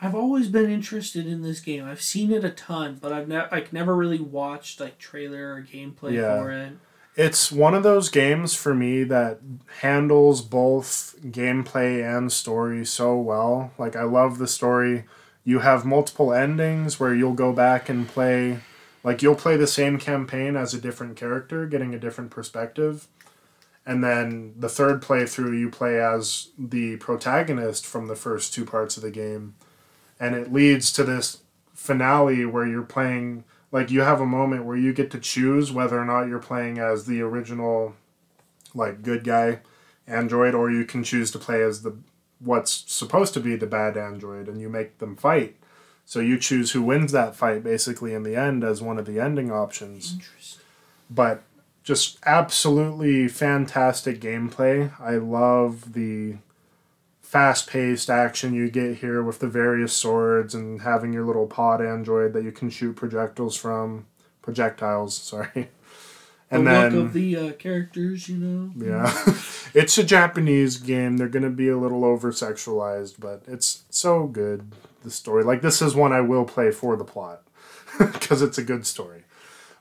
I've 0.00 0.14
always 0.14 0.48
been 0.48 0.70
interested 0.70 1.26
in 1.26 1.42
this 1.42 1.60
game. 1.60 1.84
I've 1.84 2.00
seen 2.00 2.32
it 2.32 2.44
a 2.44 2.50
ton, 2.50 2.96
but 2.98 3.12
I've 3.12 3.28
never 3.28 3.48
like 3.52 3.74
never 3.74 3.94
really 3.94 4.20
watched 4.20 4.80
like 4.80 4.96
trailer 4.96 5.52
or 5.54 5.62
gameplay 5.62 6.12
Yeah. 6.14 6.38
for 6.38 6.50
it. 6.50 6.72
It's 7.16 7.50
one 7.50 7.74
of 7.74 7.82
those 7.82 8.08
games 8.08 8.54
for 8.54 8.74
me 8.74 9.02
that 9.04 9.40
handles 9.80 10.42
both 10.42 11.16
gameplay 11.22 12.02
and 12.04 12.30
story 12.30 12.86
so 12.86 13.16
well. 13.16 13.72
Like 13.78 13.96
I 13.96 14.04
love 14.04 14.38
the 14.38 14.46
story. 14.46 15.04
You 15.44 15.60
have 15.60 15.84
multiple 15.84 16.32
endings 16.32 17.00
where 17.00 17.14
you'll 17.14 17.34
go 17.34 17.52
back 17.52 17.88
and 17.88 18.06
play 18.06 18.60
like 19.02 19.22
you'll 19.22 19.34
play 19.34 19.56
the 19.56 19.66
same 19.66 19.98
campaign 19.98 20.56
as 20.56 20.74
a 20.74 20.80
different 20.80 21.16
character, 21.16 21.66
getting 21.66 21.94
a 21.94 21.98
different 21.98 22.30
perspective. 22.30 23.08
And 23.86 24.04
then 24.04 24.54
the 24.58 24.68
third 24.68 25.02
playthrough 25.02 25.58
you 25.58 25.70
play 25.70 26.00
as 26.00 26.48
the 26.58 26.96
protagonist 26.98 27.86
from 27.86 28.08
the 28.08 28.16
first 28.16 28.52
two 28.52 28.64
parts 28.66 28.96
of 28.96 29.02
the 29.02 29.10
game. 29.10 29.54
And 30.18 30.34
it 30.34 30.52
leads 30.52 30.92
to 30.92 31.04
this 31.04 31.38
finale 31.72 32.44
where 32.44 32.66
you're 32.66 32.82
playing 32.82 33.44
like 33.72 33.90
you 33.90 34.00
have 34.00 34.20
a 34.20 34.26
moment 34.26 34.64
where 34.64 34.76
you 34.76 34.92
get 34.92 35.10
to 35.12 35.18
choose 35.18 35.72
whether 35.72 35.98
or 35.98 36.04
not 36.04 36.24
you're 36.24 36.38
playing 36.38 36.78
as 36.78 37.06
the 37.06 37.20
original 37.20 37.94
like 38.74 39.02
good 39.02 39.24
guy 39.24 39.60
android 40.06 40.54
or 40.54 40.70
you 40.70 40.84
can 40.84 41.04
choose 41.04 41.30
to 41.30 41.38
play 41.38 41.62
as 41.62 41.82
the 41.82 41.96
what's 42.40 42.84
supposed 42.86 43.34
to 43.34 43.40
be 43.40 43.54
the 43.54 43.66
bad 43.66 43.96
android 43.96 44.48
and 44.48 44.60
you 44.60 44.68
make 44.68 44.98
them 44.98 45.14
fight. 45.14 45.56
So 46.04 46.18
you 46.18 46.38
choose 46.38 46.72
who 46.72 46.82
wins 46.82 47.12
that 47.12 47.36
fight 47.36 47.62
basically 47.62 48.14
in 48.14 48.24
the 48.24 48.34
end 48.34 48.64
as 48.64 48.82
one 48.82 48.98
of 48.98 49.06
the 49.06 49.20
ending 49.20 49.52
options. 49.52 50.18
But 51.08 51.42
just 51.84 52.18
absolutely 52.24 53.28
fantastic 53.28 54.20
gameplay. 54.20 54.90
I 54.98 55.16
love 55.16 55.92
the 55.92 56.36
fast 57.30 57.68
paced 57.68 58.10
action 58.10 58.52
you 58.52 58.68
get 58.68 58.96
here 58.96 59.22
with 59.22 59.38
the 59.38 59.46
various 59.46 59.92
swords 59.92 60.52
and 60.52 60.82
having 60.82 61.12
your 61.12 61.24
little 61.24 61.46
pod 61.46 61.80
android 61.80 62.32
that 62.32 62.42
you 62.42 62.50
can 62.50 62.68
shoot 62.68 62.96
projectiles 62.96 63.56
from. 63.56 64.04
Projectiles, 64.42 65.14
sorry. 65.16 65.68
And 66.50 66.64
look 66.64 66.72
then, 66.72 66.94
of 66.96 67.12
the 67.12 67.36
uh, 67.36 67.52
characters, 67.52 68.28
you 68.28 68.36
know. 68.36 68.72
yeah, 68.76 69.12
it's 69.80 69.96
a 69.96 70.02
Japanese 70.02 70.78
game. 70.78 71.18
They're 71.18 71.28
going 71.28 71.44
to 71.44 71.50
be 71.50 71.68
a 71.68 71.78
little 71.78 72.04
over 72.04 72.32
sexualized, 72.32 73.20
but 73.20 73.44
it's 73.46 73.84
so 73.90 74.26
good. 74.26 74.72
The 75.04 75.12
story, 75.12 75.44
like 75.44 75.62
this, 75.62 75.80
is 75.80 75.94
one 75.94 76.12
I 76.12 76.22
will 76.22 76.44
play 76.44 76.72
for 76.72 76.96
the 76.96 77.04
plot 77.04 77.44
because 77.98 78.42
it's 78.42 78.58
a 78.58 78.64
good 78.64 78.84
story. 78.84 79.19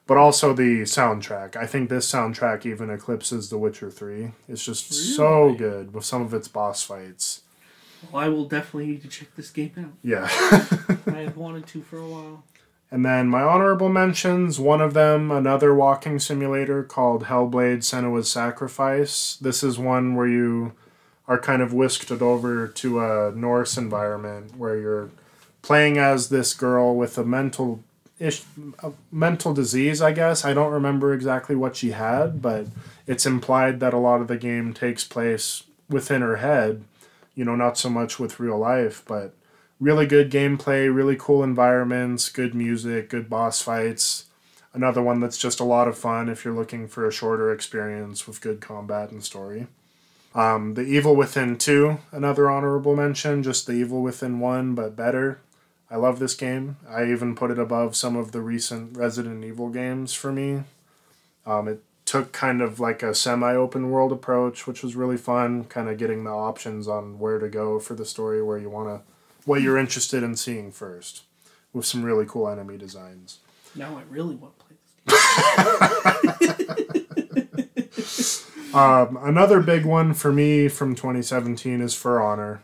But 0.10 0.18
also 0.18 0.53
the 0.53 0.81
soundtrack. 0.81 1.56
I 1.56 1.68
think 1.68 1.88
this 1.88 2.11
soundtrack 2.11 2.65
even 2.65 2.90
eclipses 2.90 3.52
The 3.52 3.60
Witcher 3.60 3.91
Three. 3.91 4.31
It's 4.48 4.65
just 4.65 4.91
so 4.91 5.53
good 5.53 5.94
with 5.94 6.03
some 6.03 6.23
of 6.23 6.34
its 6.34 6.48
boss 6.48 6.81
fights. 6.81 7.44
Well, 8.11 8.23
I 8.23 8.27
will 8.27 8.45
definitely 8.45 8.88
need 8.88 9.03
to 9.03 9.07
check 9.07 9.27
this 9.36 9.52
game 9.52 9.72
out. 9.77 9.91
Yeah. 10.02 10.23
I 11.14 11.19
have 11.19 11.38
wanted 11.38 11.68
to 11.68 11.84
for 11.84 11.99
a 11.99 12.07
while. 12.07 12.44
And 12.90 13.06
then 13.06 13.27
my 13.27 13.44
honorable 13.44 13.90
mentions, 13.90 14.60
one 14.60 14.81
of 14.81 14.95
them, 14.95 15.30
another 15.30 15.76
walking 15.76 16.18
simulator 16.18 16.81
called 16.81 17.26
Hellblade 17.26 17.84
Senua's 17.84 18.31
Sacrifice. 18.31 19.36
This 19.36 19.61
is 19.64 19.77
one 19.77 20.15
where 20.15 20.27
you 20.27 20.73
are 21.27 21.38
kind 21.38 21.61
of 21.61 21.72
whisked 21.72 22.11
over 22.11 22.68
to 22.68 22.99
a 22.99 23.31
Norse 23.36 23.77
environment 23.77 24.57
where 24.57 24.76
you're 24.76 25.11
playing 25.61 25.99
as 25.99 26.30
this 26.30 26.56
girl 26.56 26.95
with 26.95 27.15
a 27.19 27.23
mental 27.23 27.84
ish, 28.20 28.44
mental 29.12 29.54
disease, 29.54 30.02
I 30.02 30.12
guess. 30.12 30.44
I 30.46 30.54
don't 30.54 30.72
remember 30.72 31.14
exactly 31.14 31.56
what 31.56 31.76
she 31.76 31.91
had, 31.91 32.41
but 32.41 32.68
it's 33.08 33.26
implied 33.26 33.80
that 33.80 33.94
a 33.94 33.98
lot 33.98 34.22
of 34.22 34.28
the 34.28 34.38
game 34.38 34.74
takes 34.74 35.04
place 35.04 35.64
within 35.90 36.22
her 36.22 36.38
head, 36.38 36.84
you 37.34 37.46
know, 37.46 37.56
not 37.56 37.78
so 37.78 37.90
much 37.90 38.20
with 38.20 38.40
real 38.40 38.58
life, 38.58 39.04
but 39.08 39.34
really 39.80 40.06
good 40.06 40.30
gameplay, 40.30 40.94
really 40.94 41.16
cool 41.18 41.44
environments, 41.44 42.30
good 42.30 42.54
music, 42.54 43.10
good 43.10 43.30
boss 43.30 43.62
fights. 43.62 44.26
Another 44.74 45.02
one 45.02 45.20
that's 45.20 45.38
just 45.38 45.60
a 45.60 45.64
lot 45.64 45.88
of 45.88 45.98
fun 45.98 46.30
if 46.30 46.46
you're 46.46 46.54
looking 46.54 46.88
for 46.88 47.08
a 47.08 47.12
shorter 47.12 47.52
experience 47.52 48.28
with 48.28 48.41
good 48.41 48.62
combat 48.62 49.10
and 49.10 49.24
story. 49.24 49.68
Um, 50.36 50.76
the 50.76 50.84
Evil 50.84 51.16
Within 51.16 51.58
2, 51.58 51.98
another 52.12 52.50
honorable 52.50 52.96
mention, 52.96 53.41
just 53.41 53.66
the 53.66 53.74
Evil 53.74 54.04
Within 54.04 54.40
1, 54.40 54.76
but 54.76 54.96
better. 54.96 55.40
I 55.91 55.95
love 55.95 56.20
this 56.20 56.36
game. 56.36 56.78
I 56.88 57.06
even 57.11 57.36
put 57.36 57.52
it 57.52 57.60
above 57.60 57.95
some 57.95 58.16
of 58.16 58.32
the 58.32 58.41
recent 58.41 58.95
Resident 58.98 59.44
Evil 59.44 59.70
games 59.70 60.14
for 60.14 60.32
me. 60.32 60.64
Um, 61.45 61.68
it 61.68 61.84
took 62.06 62.32
kind 62.32 62.61
of 62.61 62.80
like 62.80 63.02
a 63.02 63.16
semi 63.16 63.53
open 63.53 63.90
world 63.90 64.11
approach, 64.11 64.68
which 64.68 64.84
was 64.84 64.95
really 64.95 65.18
fun, 65.18 65.64
kind 65.66 65.90
of 65.90 65.98
getting 65.98 66.24
the 66.24 66.32
options 66.32 66.88
on 66.88 67.18
where 67.20 67.40
to 67.40 67.49
go 67.49 67.80
for 67.80 67.95
the 67.95 68.06
story, 68.06 68.41
where 68.44 68.57
you 68.57 68.70
want 68.70 68.88
to 68.90 69.02
what 69.45 69.61
you're 69.61 69.78
interested 69.78 70.22
in 70.22 70.36
seeing 70.36 70.72
first, 70.72 71.24
with 71.74 71.86
some 71.86 72.03
really 72.03 72.26
cool 72.28 72.48
enemy 72.48 72.78
designs. 72.78 73.40
Now 73.76 73.98
I 73.98 74.02
really 74.10 74.36
want 74.36 74.53
to 74.60 74.66
play 74.66 74.76
this 75.06 76.18
game. 76.78 78.45
Um, 78.74 79.18
another 79.24 79.61
big 79.61 79.84
one 79.84 80.14
for 80.14 80.32
me 80.32 80.68
from 80.68 80.94
2017 80.94 81.82
is 81.82 81.95
For 81.95 82.22
Honor. 82.22 82.61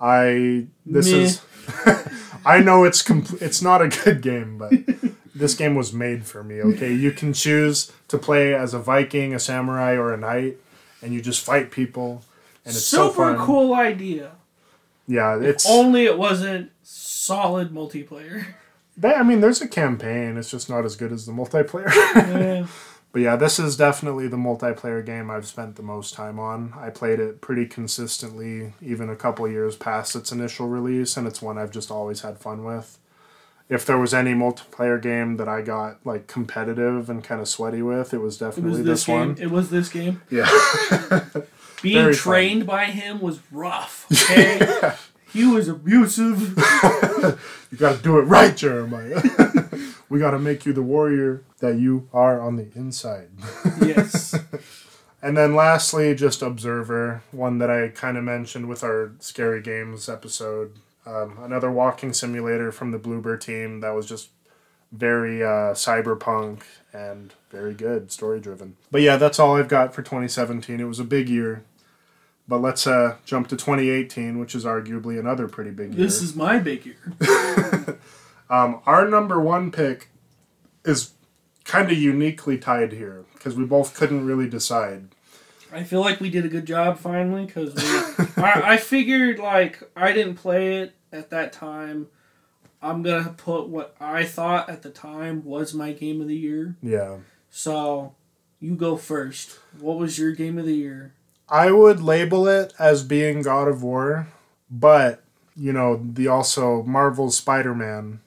I 0.00 0.68
this 0.86 1.10
Meh. 1.10 1.18
is 1.18 1.40
I 2.44 2.60
know 2.60 2.84
it's 2.84 3.02
compl- 3.02 3.40
it's 3.42 3.60
not 3.62 3.82
a 3.82 3.88
good 3.88 4.22
game, 4.22 4.58
but 4.58 4.72
this 5.34 5.54
game 5.54 5.74
was 5.74 5.92
made 5.92 6.24
for 6.26 6.42
me. 6.42 6.60
Okay, 6.60 6.92
you 6.92 7.12
can 7.12 7.32
choose 7.32 7.92
to 8.08 8.18
play 8.18 8.54
as 8.54 8.74
a 8.74 8.78
Viking, 8.78 9.34
a 9.34 9.38
samurai, 9.38 9.94
or 9.94 10.12
a 10.12 10.16
knight, 10.16 10.56
and 11.02 11.12
you 11.14 11.20
just 11.20 11.44
fight 11.44 11.70
people, 11.70 12.22
and 12.64 12.74
it's 12.74 12.84
so 12.84 13.08
Super 13.10 13.36
fun. 13.36 13.46
cool 13.46 13.74
idea. 13.74 14.32
Yeah, 15.06 15.38
it's. 15.40 15.68
Only 15.68 16.04
it 16.04 16.16
wasn't 16.18 16.70
solid 16.82 17.70
multiplayer. 17.72 18.46
They- 18.96 19.14
I 19.14 19.22
mean, 19.22 19.40
there's 19.40 19.60
a 19.60 19.68
campaign. 19.68 20.36
It's 20.36 20.50
just 20.50 20.68
not 20.70 20.84
as 20.84 20.94
good 20.96 21.10
as 21.12 21.26
the 21.26 21.32
multiplayer. 21.32 21.92
Yeah. 22.14 22.66
But 23.12 23.22
yeah, 23.22 23.34
this 23.36 23.58
is 23.58 23.76
definitely 23.76 24.28
the 24.28 24.36
multiplayer 24.36 25.04
game 25.04 25.30
I've 25.30 25.46
spent 25.46 25.74
the 25.76 25.82
most 25.82 26.14
time 26.14 26.38
on. 26.38 26.72
I 26.78 26.90
played 26.90 27.18
it 27.18 27.40
pretty 27.40 27.66
consistently, 27.66 28.72
even 28.80 29.10
a 29.10 29.16
couple 29.16 29.48
years 29.48 29.74
past 29.74 30.14
its 30.14 30.30
initial 30.30 30.68
release, 30.68 31.16
and 31.16 31.26
it's 31.26 31.42
one 31.42 31.58
I've 31.58 31.72
just 31.72 31.90
always 31.90 32.20
had 32.20 32.38
fun 32.38 32.64
with. 32.64 32.98
If 33.68 33.84
there 33.86 33.98
was 33.98 34.12
any 34.14 34.32
multiplayer 34.32 35.00
game 35.00 35.36
that 35.38 35.48
I 35.48 35.62
got 35.62 36.04
like 36.04 36.26
competitive 36.28 37.10
and 37.10 37.22
kind 37.22 37.40
of 37.40 37.48
sweaty 37.48 37.82
with, 37.82 38.14
it 38.14 38.18
was 38.18 38.36
It 38.40 38.44
definitely 38.46 38.70
was 38.70 38.78
this, 38.78 38.86
this 38.86 39.06
game. 39.06 39.18
one. 39.18 39.36
It 39.40 39.50
was 39.50 39.70
this 39.70 39.88
game. 39.88 40.22
Yeah. 40.30 40.48
Being 41.82 41.94
Very 42.02 42.12
fun. 42.14 42.32
trained 42.32 42.66
by 42.66 42.84
him 42.86 43.20
was 43.20 43.40
rough. 43.50 44.06
Okay, 44.30 44.94
he 45.32 45.46
was 45.46 45.68
abusive. 45.68 46.56
you 47.70 47.78
got 47.78 47.96
to 47.96 48.02
do 48.02 48.18
it 48.18 48.22
right, 48.22 48.56
Jeremiah. 48.56 49.22
We 50.10 50.18
got 50.18 50.32
to 50.32 50.38
make 50.38 50.66
you 50.66 50.74
the 50.74 50.82
warrior 50.82 51.42
that 51.60 51.78
you 51.78 52.08
are 52.12 52.40
on 52.40 52.56
the 52.56 52.68
inside. 52.74 53.30
yes. 53.80 54.34
And 55.22 55.36
then 55.36 55.54
lastly, 55.54 56.14
just 56.14 56.42
Observer, 56.42 57.22
one 57.30 57.58
that 57.58 57.70
I 57.70 57.88
kind 57.88 58.18
of 58.18 58.24
mentioned 58.24 58.68
with 58.68 58.82
our 58.82 59.12
Scary 59.20 59.62
Games 59.62 60.08
episode. 60.08 60.76
Um, 61.06 61.38
another 61.40 61.70
walking 61.70 62.12
simulator 62.12 62.72
from 62.72 62.90
the 62.90 62.98
Bloober 62.98 63.40
team 63.40 63.80
that 63.80 63.90
was 63.90 64.06
just 64.06 64.30
very 64.92 65.42
uh, 65.42 65.72
cyberpunk 65.74 66.62
and 66.92 67.32
very 67.50 67.74
good, 67.74 68.10
story 68.10 68.40
driven. 68.40 68.76
But 68.90 69.02
yeah, 69.02 69.16
that's 69.16 69.38
all 69.38 69.56
I've 69.56 69.68
got 69.68 69.94
for 69.94 70.02
2017. 70.02 70.80
It 70.80 70.84
was 70.84 70.98
a 70.98 71.04
big 71.04 71.28
year. 71.28 71.64
But 72.48 72.62
let's 72.62 72.84
uh, 72.84 73.16
jump 73.24 73.46
to 73.48 73.56
2018, 73.56 74.38
which 74.40 74.56
is 74.56 74.64
arguably 74.64 75.20
another 75.20 75.46
pretty 75.46 75.70
big 75.70 75.94
year. 75.94 76.04
This 76.04 76.20
is 76.20 76.34
my 76.34 76.58
big 76.58 76.84
year. 76.84 76.96
Um, 78.50 78.82
our 78.84 79.08
number 79.08 79.40
one 79.40 79.70
pick 79.70 80.10
is 80.84 81.12
kind 81.64 81.90
of 81.90 81.96
uniquely 81.96 82.58
tied 82.58 82.92
here 82.92 83.24
because 83.32 83.54
we 83.54 83.64
both 83.64 83.94
couldn't 83.94 84.26
really 84.26 84.48
decide. 84.48 85.08
I 85.72 85.84
feel 85.84 86.00
like 86.00 86.20
we 86.20 86.30
did 86.30 86.44
a 86.44 86.48
good 86.48 86.66
job 86.66 86.98
finally 86.98 87.46
because 87.46 87.74
I, 88.36 88.72
I 88.72 88.76
figured 88.76 89.38
like 89.38 89.82
I 89.94 90.12
didn't 90.12 90.34
play 90.34 90.78
it 90.78 90.94
at 91.12 91.30
that 91.30 91.52
time. 91.52 92.08
I'm 92.82 93.02
gonna 93.02 93.34
put 93.36 93.68
what 93.68 93.94
I 94.00 94.24
thought 94.24 94.68
at 94.68 94.82
the 94.82 94.90
time 94.90 95.44
was 95.44 95.72
my 95.72 95.92
game 95.92 96.20
of 96.20 96.28
the 96.28 96.36
year. 96.36 96.76
Yeah. 96.82 97.18
So 97.50 98.14
you 98.58 98.74
go 98.74 98.96
first. 98.96 99.58
What 99.78 99.96
was 99.98 100.18
your 100.18 100.32
game 100.32 100.58
of 100.58 100.66
the 100.66 100.74
year? 100.74 101.14
I 101.48 101.70
would 101.70 102.00
label 102.00 102.48
it 102.48 102.72
as 102.78 103.04
being 103.04 103.42
God 103.42 103.68
of 103.68 103.82
War, 103.82 104.28
but 104.70 105.22
you 105.56 105.72
know, 105.72 106.00
the 106.02 106.26
also 106.26 106.82
Marvel's 106.84 107.36
Spider-Man, 107.36 108.20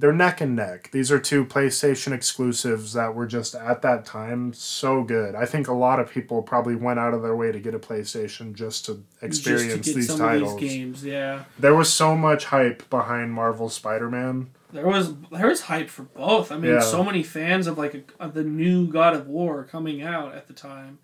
they're 0.00 0.12
neck 0.12 0.40
and 0.40 0.56
neck. 0.56 0.90
These 0.92 1.12
are 1.12 1.18
two 1.20 1.44
PlayStation 1.44 2.12
exclusives 2.12 2.94
that 2.94 3.14
were 3.14 3.26
just 3.26 3.54
at 3.54 3.82
that 3.82 4.04
time 4.06 4.52
so 4.54 5.02
good. 5.04 5.34
I 5.34 5.44
think 5.46 5.68
a 5.68 5.72
lot 5.74 6.00
of 6.00 6.10
people 6.10 6.42
probably 6.42 6.74
went 6.74 6.98
out 6.98 7.12
of 7.14 7.22
their 7.22 7.36
way 7.36 7.52
to 7.52 7.60
get 7.60 7.74
a 7.74 7.78
PlayStation 7.78 8.54
just 8.54 8.86
to 8.86 9.02
experience 9.20 9.74
Just 9.74 9.84
to 9.84 9.90
get 9.90 9.96
these 9.96 10.06
some 10.08 10.18
titles. 10.18 10.54
of 10.54 10.60
these 10.60 10.70
games, 10.72 11.04
yeah. 11.04 11.44
There 11.58 11.74
was 11.74 11.92
so 11.92 12.16
much 12.16 12.46
hype 12.46 12.88
behind 12.88 13.32
Marvel 13.34 13.68
Spider-Man. 13.68 14.50
There 14.72 14.86
was 14.86 15.14
there 15.30 15.48
was 15.48 15.62
hype 15.62 15.90
for 15.90 16.04
both. 16.04 16.50
I 16.50 16.56
mean, 16.56 16.72
Yeah. 16.72 16.80
so 16.80 17.04
many 17.04 17.22
fans 17.22 17.66
of 17.66 17.76
like 17.76 17.94
a, 17.94 18.02
of 18.22 18.34
the 18.34 18.44
new 18.44 18.86
God 18.86 19.14
of 19.14 19.26
War 19.26 19.64
coming 19.64 20.00
out 20.02 20.34
at 20.34 20.46
the 20.48 20.54
time, 20.54 20.98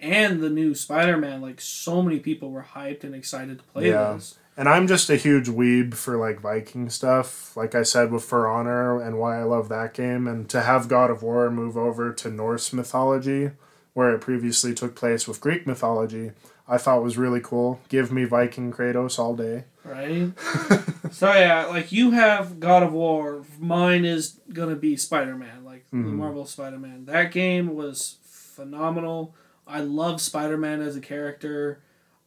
and 0.00 0.40
the 0.40 0.48
new 0.50 0.74
Spider 0.74 1.16
Man. 1.18 1.40
Like 1.42 1.60
so 1.60 2.02
many 2.02 2.18
people 2.18 2.50
were 2.50 2.66
hyped 2.74 3.04
and 3.04 3.14
excited 3.14 3.58
to 3.58 3.64
play 3.64 3.90
Yeah. 3.90 4.14
this. 4.14 4.36
And 4.60 4.68
I'm 4.68 4.86
just 4.86 5.08
a 5.08 5.16
huge 5.16 5.48
weeb 5.48 5.94
for 5.94 6.18
like 6.18 6.40
Viking 6.42 6.90
stuff, 6.90 7.56
like 7.56 7.74
I 7.74 7.82
said 7.82 8.12
with 8.12 8.24
For 8.24 8.46
Honor 8.46 9.00
and 9.00 9.18
why 9.18 9.40
I 9.40 9.44
love 9.44 9.70
that 9.70 9.94
game. 9.94 10.26
And 10.26 10.50
to 10.50 10.60
have 10.60 10.86
God 10.86 11.10
of 11.10 11.22
War 11.22 11.50
move 11.50 11.78
over 11.78 12.12
to 12.12 12.30
Norse 12.30 12.70
mythology, 12.70 13.52
where 13.94 14.14
it 14.14 14.20
previously 14.20 14.74
took 14.74 14.94
place 14.94 15.26
with 15.26 15.40
Greek 15.40 15.66
mythology, 15.66 16.32
I 16.68 16.76
thought 16.76 17.02
was 17.02 17.16
really 17.16 17.40
cool. 17.40 17.80
Give 17.88 18.12
me 18.12 18.24
Viking 18.26 18.70
Kratos 18.70 19.18
all 19.18 19.34
day. 19.34 19.64
Right? 19.82 20.30
so, 21.10 21.32
yeah, 21.32 21.64
like 21.64 21.90
you 21.90 22.10
have 22.10 22.60
God 22.60 22.82
of 22.82 22.92
War. 22.92 23.44
Mine 23.58 24.04
is 24.04 24.40
going 24.52 24.68
to 24.68 24.76
be 24.76 24.94
Spider 24.94 25.36
Man, 25.36 25.64
like 25.64 25.86
the 25.90 25.96
Mhm. 25.96 26.16
Marvel 26.16 26.44
Spider 26.44 26.78
Man. 26.78 27.06
That 27.06 27.32
game 27.32 27.74
was 27.74 28.18
phenomenal. 28.26 29.34
I 29.66 29.80
love 29.80 30.20
Spider 30.20 30.58
Man 30.58 30.82
as 30.82 30.96
a 30.96 31.00
character. 31.00 31.80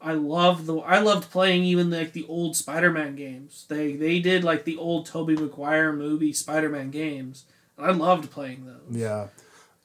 I 0.03 0.13
love 0.13 0.65
the 0.65 0.77
I 0.79 0.99
loved 0.99 1.31
playing 1.31 1.63
even 1.63 1.89
like 1.89 2.11
the 2.11 2.25
old 2.27 2.55
Spider-Man 2.55 3.15
games. 3.15 3.65
They 3.69 3.95
they 3.95 4.19
did 4.19 4.43
like 4.43 4.65
the 4.65 4.77
old 4.77 5.05
Tobey 5.05 5.35
Maguire 5.35 5.93
movie 5.93 6.33
Spider-Man 6.33 6.91
games. 6.91 7.45
And 7.77 7.85
I 7.85 7.91
loved 7.91 8.29
playing 8.29 8.65
those. 8.65 8.95
Yeah. 8.95 9.27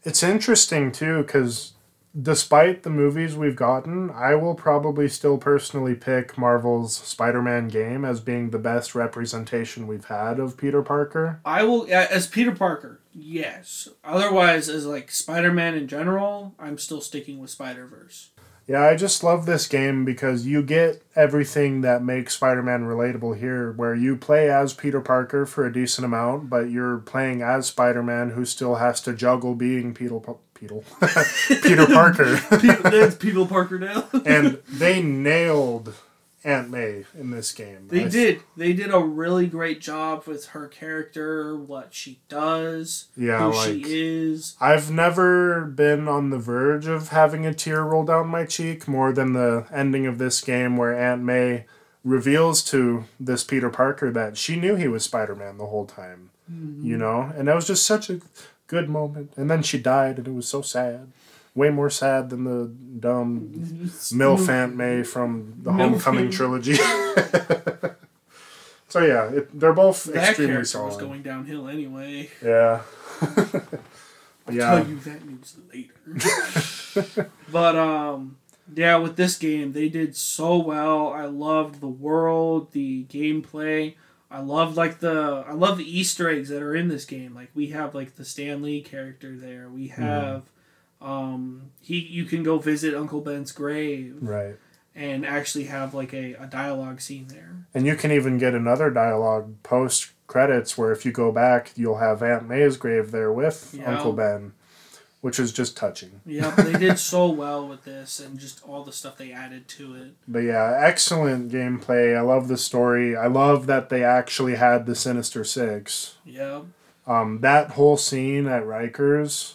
It's 0.03 0.23
interesting 0.23 0.91
too 0.93 1.23
because 1.23 1.73
despite 2.21 2.83
the 2.83 2.91
movies 2.91 3.37
we've 3.37 3.57
gotten, 3.57 4.11
I 4.11 4.35
will 4.35 4.55
probably 4.55 5.09
still 5.09 5.39
personally 5.39 5.95
pick 5.95 6.37
Marvel's 6.37 6.97
Spider 6.97 7.43
Man 7.43 7.69
game 7.69 8.05
as 8.05 8.21
being 8.21 8.51
the 8.51 8.59
best 8.59 8.95
representation 8.95 9.87
we've 9.87 10.07
had 10.07 10.41
of 10.41 10.57
Peter 10.57 10.83
Parker. 10.83 11.41
I 11.45 11.63
will 11.63 11.87
as 11.91 12.27
Peter 12.27 12.53
Parker. 12.53 13.01
Yes. 13.13 13.89
Otherwise 14.03 14.69
as 14.69 14.87
like 14.87 15.11
Spider-Man 15.11 15.75
in 15.75 15.87
general, 15.87 16.55
I'm 16.59 16.79
still 16.79 17.01
sticking 17.01 17.39
with 17.39 17.51
Spider-Verse. 17.51 18.31
Yeah, 18.69 18.83
I 18.83 18.97
just 18.97 19.25
love 19.25 19.47
this 19.47 19.67
game 19.67 20.05
because 20.05 20.47
you 20.47 20.63
get 20.63 21.03
everything 21.17 21.81
that 21.81 22.05
makes 22.05 22.35
Spider 22.35 22.63
Man 22.63 22.85
relatable 22.85 23.39
here, 23.39 23.73
where 23.73 23.95
you 23.95 24.15
play 24.15 24.51
as 24.51 24.75
Peter 24.75 25.01
Parker 25.01 25.47
for 25.47 25.65
a 25.65 25.73
decent 25.73 26.05
amount, 26.05 26.51
but 26.51 26.69
you're 26.71 26.99
playing 26.99 27.41
as 27.41 27.67
Spider 27.67 28.03
Man 28.03 28.33
who 28.33 28.45
still 28.45 28.75
has 28.75 29.01
to 29.01 29.15
juggle 29.15 29.55
being 29.55 29.95
Peter, 29.95 30.21
Peter, 30.53 30.81
Peter 31.63 31.87
Parker. 31.87 32.39
Peter 33.19 33.47
Parker 33.47 33.79
now. 33.79 34.07
and 34.27 34.59
they 34.69 35.03
nailed 35.03 35.95
Aunt 36.49 36.71
May 36.71 37.05
in 37.15 37.31
this 37.31 37.53
game. 37.53 37.89
They 37.89 38.07
I- 38.07 38.09
did. 38.09 38.41
They 38.57 38.73
did 38.73 38.93
a 38.93 38.99
really 38.99 39.47
great 39.47 39.81
job 39.81 40.27
with 40.27 40.47
her 40.47 40.67
character, 40.67 41.55
what 41.55 41.93
she 41.93 42.21
does, 42.29 43.09
Yeah, 43.17 43.51
who 43.51 43.57
like 43.57 43.69
she 43.69 43.83
is. 43.85 44.57
I've 44.59 44.91
never 44.91 45.67
been 45.67 46.09
on 46.09 46.31
the 46.31 46.39
verge 46.39 46.87
of 46.87 47.11
having 47.11 47.45
a 47.45 47.53
tear 47.53 47.85
roll 47.85 48.05
down 48.05 48.29
my 48.29 48.47
cheek 48.47 48.89
more 48.89 49.13
than 49.13 49.35
the 49.35 49.67
ending 49.71 50.07
of 50.07 50.17
this 50.17 50.41
game 50.41 50.79
where 50.79 50.99
Aunt 50.99 51.23
May 51.23 51.67
reveals 52.03 52.63
to 52.65 53.05
this 53.21 53.45
Peter 53.45 53.69
Parker 53.69 54.11
that 54.11 54.39
she 54.39 54.57
knew 54.57 54.75
he 54.75 54.89
was 54.89 55.05
Spider-Man 55.05 55.59
the 55.59 55.67
whole 55.67 55.85
time. 55.87 56.31
You 56.49 56.55
mm-hmm. 56.55 56.99
know? 56.99 57.33
And 57.37 57.49
that 57.49 57.55
was 57.55 57.67
just 57.67 57.85
such 57.85 58.09
a 58.09 58.21
good 58.69 58.89
moment. 58.89 59.33
And 59.37 59.51
then 59.51 59.63
she 59.63 59.79
died 59.79 60.17
and 60.17 60.27
it 60.27 60.33
was 60.33 60.49
so 60.49 60.63
sad. 60.63 61.09
Way 61.59 61.71
more 61.71 61.91
sad 61.91 62.31
than 62.31 62.45
the 62.45 62.69
dumb 63.01 63.51
MILF 64.13 64.49
Aunt 64.49 64.77
May 64.77 65.03
from 65.03 65.55
the 65.61 65.73
Homecoming 65.73 66.31
trilogy. 66.31 66.75
so 68.89 69.01
yeah, 69.01 69.29
it, 69.31 69.59
they're 69.59 69.73
both 69.73 70.05
That 70.05 70.29
extremely 70.29 70.53
character 70.53 70.65
solid. 70.67 70.87
was 70.87 70.97
going 70.99 71.23
downhill 71.23 71.67
anyway. 71.67 72.31
Yeah. 72.41 72.83
I'll 74.47 74.55
yeah. 74.55 74.71
tell 74.71 74.87
you 74.89 75.01
that 75.01 75.27
news 75.27 75.57
later. 75.75 77.31
but 77.53 77.77
um, 77.77 78.37
yeah, 78.73 78.97
with 78.99 79.17
this 79.17 79.37
game, 79.37 79.73
they 79.73 79.89
did 79.89 80.17
so 80.17 80.59
well. 80.59 81.13
I 81.13 81.25
loved 81.25 81.81
the 81.81 81.89
world, 81.89 82.71
the 82.71 83.05
gameplay. 83.11 83.97
I 84.31 84.39
loved 84.41 84.77
like 84.77 85.01
the 85.01 85.43
I 85.45 85.55
love 85.55 85.79
the 85.79 85.99
Easter 85.99 86.31
eggs 86.31 86.51
that 86.51 86.63
are 86.63 86.77
in 86.77 86.87
this 86.87 87.05
game. 87.05 87.35
Like 87.35 87.51
we 87.53 87.67
have 87.69 87.97
like 87.97 88.15
the 88.15 88.25
Stan 88.25 88.63
Lee 88.63 88.81
character 88.81 89.37
there. 89.37 89.69
We 89.69 89.89
Mm-hmm. 89.89 90.39
Um 91.01 91.71
he 91.81 91.99
you 91.99 92.25
can 92.25 92.43
go 92.43 92.59
visit 92.59 92.95
Uncle 92.95 93.21
Ben's 93.21 93.53
grave 93.53 94.17
Right. 94.21 94.57
and 94.95 95.25
actually 95.25 95.65
have 95.65 95.95
like 95.95 96.13
a, 96.13 96.35
a 96.35 96.47
dialogue 96.47 97.01
scene 97.01 97.29
there. 97.29 97.57
And 97.75 97.87
you 97.87 97.95
can 97.97 98.11
even 98.11 98.39
get 98.39 98.55
another 98.55 98.91
dialogue 98.91 99.55
post 99.63 100.11
credits 100.27 100.77
where 100.77 100.91
if 100.93 101.05
you 101.07 101.13
go 101.13 101.31
back, 101.33 101.73
you'll 101.77 101.99
have 101.99 102.23
Aunt 102.23 102.49
May's 102.49 102.77
grave 102.77 103.11
there 103.13 103.33
with 103.33 103.75
Yeah. 103.79 103.93
Uncle 103.95 104.13
Ben, 104.13 104.53
which 105.21 105.39
is 105.39 105.53
just 105.53 105.77
touching. 105.77 106.21
Yep, 106.27 106.57
they 106.57 106.73
did 106.79 106.99
so 107.13 107.31
well 107.31 107.67
with 107.69 107.85
this 107.85 108.19
and 108.21 108.39
just 108.39 108.63
all 108.67 108.83
the 108.85 108.93
stuff 108.93 109.17
they 109.17 109.31
added 109.33 109.69
to 109.69 109.95
it. 109.95 110.15
But 110.27 110.41
yeah, 110.41 110.77
excellent 110.83 111.53
gameplay. 111.53 112.17
I 112.17 112.21
love 112.23 112.49
the 112.49 112.59
story. 112.59 113.17
I 113.17 113.27
love 113.29 113.67
that 113.67 113.89
they 113.89 114.03
actually 114.03 114.57
had 114.57 114.87
the 114.87 114.95
Sinister 114.97 115.45
Six. 115.45 116.17
Yep. 116.25 116.65
Um, 117.07 117.41
that 117.41 117.71
whole 117.71 117.97
scene 117.97 118.47
at 118.47 118.65
Rikers 118.65 119.55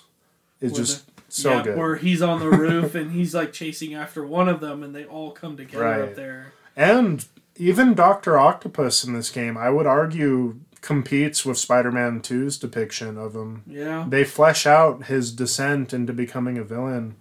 is 0.60 0.72
With 0.72 0.76
just 0.76 1.13
so 1.34 1.52
yeah, 1.52 1.64
good. 1.64 1.78
where 1.78 1.96
he's 1.96 2.22
on 2.22 2.40
the 2.40 2.50
roof 2.50 2.94
and 2.96 3.12
he's 3.12 3.34
like 3.34 3.52
chasing 3.54 3.94
after 3.96 4.26
one 4.26 4.48
of 4.48 4.60
them, 4.60 4.84
and 4.84 4.94
they 4.96 5.06
all 5.06 5.32
come 5.32 5.58
together 5.58 5.84
Right. 5.84 6.02
up 6.02 6.16
there. 6.16 6.54
And 6.76 7.26
even 7.58 7.94
Doctor 7.94 8.38
Octopus 8.38 9.04
in 9.04 9.14
this 9.14 9.30
game, 9.30 9.58
I 9.58 9.70
would 9.70 9.86
argue, 9.88 10.60
competes 10.82 11.46
with 11.46 11.58
Spider-Man 11.58 12.22
2's 12.22 12.58
depiction 12.58 13.18
of 13.18 13.36
him. 13.36 13.64
Yeah, 13.66 14.06
They 14.08 14.24
flesh 14.24 14.66
out 14.68 15.06
his 15.06 15.32
descent 15.32 15.94
into 15.94 16.14
becoming 16.14 16.58
a 16.58 16.64
villain, 16.64 17.16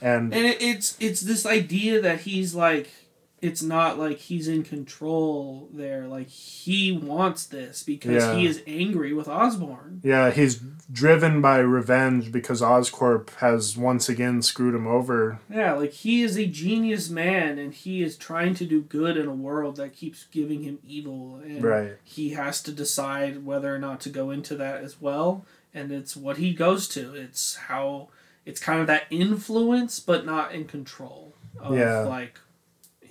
and 0.00 0.32
and 0.32 0.46
it, 0.46 0.62
it's 0.62 0.96
it's 1.00 1.20
this 1.20 1.44
idea 1.46 2.00
that 2.00 2.20
he's 2.20 2.54
like, 2.54 2.90
it's 3.42 3.60
not 3.62 3.98
like 3.98 4.18
he's 4.18 4.46
in 4.46 4.62
control 4.62 5.68
there. 5.72 6.06
Like 6.06 6.28
he 6.28 6.92
wants 6.92 7.44
this 7.44 7.82
because 7.82 8.22
Yeah. 8.22 8.36
he 8.36 8.46
is 8.46 8.62
angry 8.68 9.12
with 9.12 9.26
Osborn. 9.28 10.00
yeah, 10.04 10.30
he's 10.30 10.60
driven 10.92 11.40
by 11.42 11.58
revenge 11.58 12.30
because 12.30 12.60
Oscorp 12.62 13.30
has 13.36 13.76
once 13.76 14.08
again 14.08 14.42
screwed 14.42 14.74
him 14.76 14.86
over. 14.86 15.40
Yeah, 15.50 15.72
like 15.72 15.90
he 15.92 16.22
is 16.22 16.36
a 16.38 16.46
genius 16.46 17.10
man, 17.10 17.58
and 17.58 17.74
he 17.74 18.02
is 18.02 18.16
trying 18.16 18.54
to 18.54 18.64
do 18.64 18.80
good 18.80 19.16
in 19.16 19.26
a 19.26 19.34
world 19.34 19.76
that 19.76 19.92
keeps 19.96 20.24
giving 20.30 20.62
him 20.62 20.78
evil. 20.86 21.40
And 21.44 21.62
Right. 21.64 21.92
he 22.04 22.30
has 22.30 22.62
to 22.62 22.72
decide 22.72 23.44
whether 23.44 23.74
or 23.74 23.78
not 23.78 24.00
to 24.02 24.08
go 24.08 24.30
into 24.30 24.54
that 24.56 24.82
as 24.84 25.00
well 25.00 25.44
and 25.74 25.90
it's 25.90 26.14
what 26.14 26.36
he 26.36 26.52
goes 26.52 26.86
to 26.86 27.14
it's 27.14 27.54
how 27.56 28.06
it's 28.44 28.60
kind 28.60 28.78
of 28.80 28.86
that 28.86 29.04
influence 29.08 29.98
but 29.98 30.26
not 30.26 30.52
in 30.52 30.64
control 30.66 31.32
of 31.58 31.74
Yeah. 31.76 32.00
like 32.00 32.38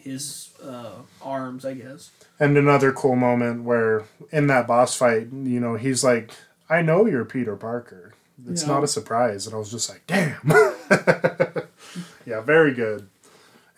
his 0.04 0.50
uh, 0.64 0.94
arms 1.22 1.66
i 1.66 1.74
guess 1.74 2.12
And 2.40 2.58
another 2.58 2.92
cool 2.92 3.16
moment 3.16 3.64
where 3.64 4.04
in 4.32 4.48
that 4.48 4.66
boss 4.68 4.96
fight, 4.98 5.28
you 5.32 5.60
know, 5.60 5.76
he's 5.76 6.04
like, 6.04 6.32
"I 6.70 6.82
know 6.82 7.06
you're 7.06 7.24
Peter 7.26 7.56
Parker. 7.56 8.14
It's 8.50 8.64
Yeah. 8.64 8.70
not 8.74 8.84
a 8.84 8.88
surprise." 8.88 9.46
And 9.46 9.54
I 9.56 9.60
was 9.60 9.70
just 9.70 9.88
like, 9.90 10.02
"Damn." 10.08 10.42
yeah, 12.26 12.42
very 12.42 12.74
good. 12.74 13.08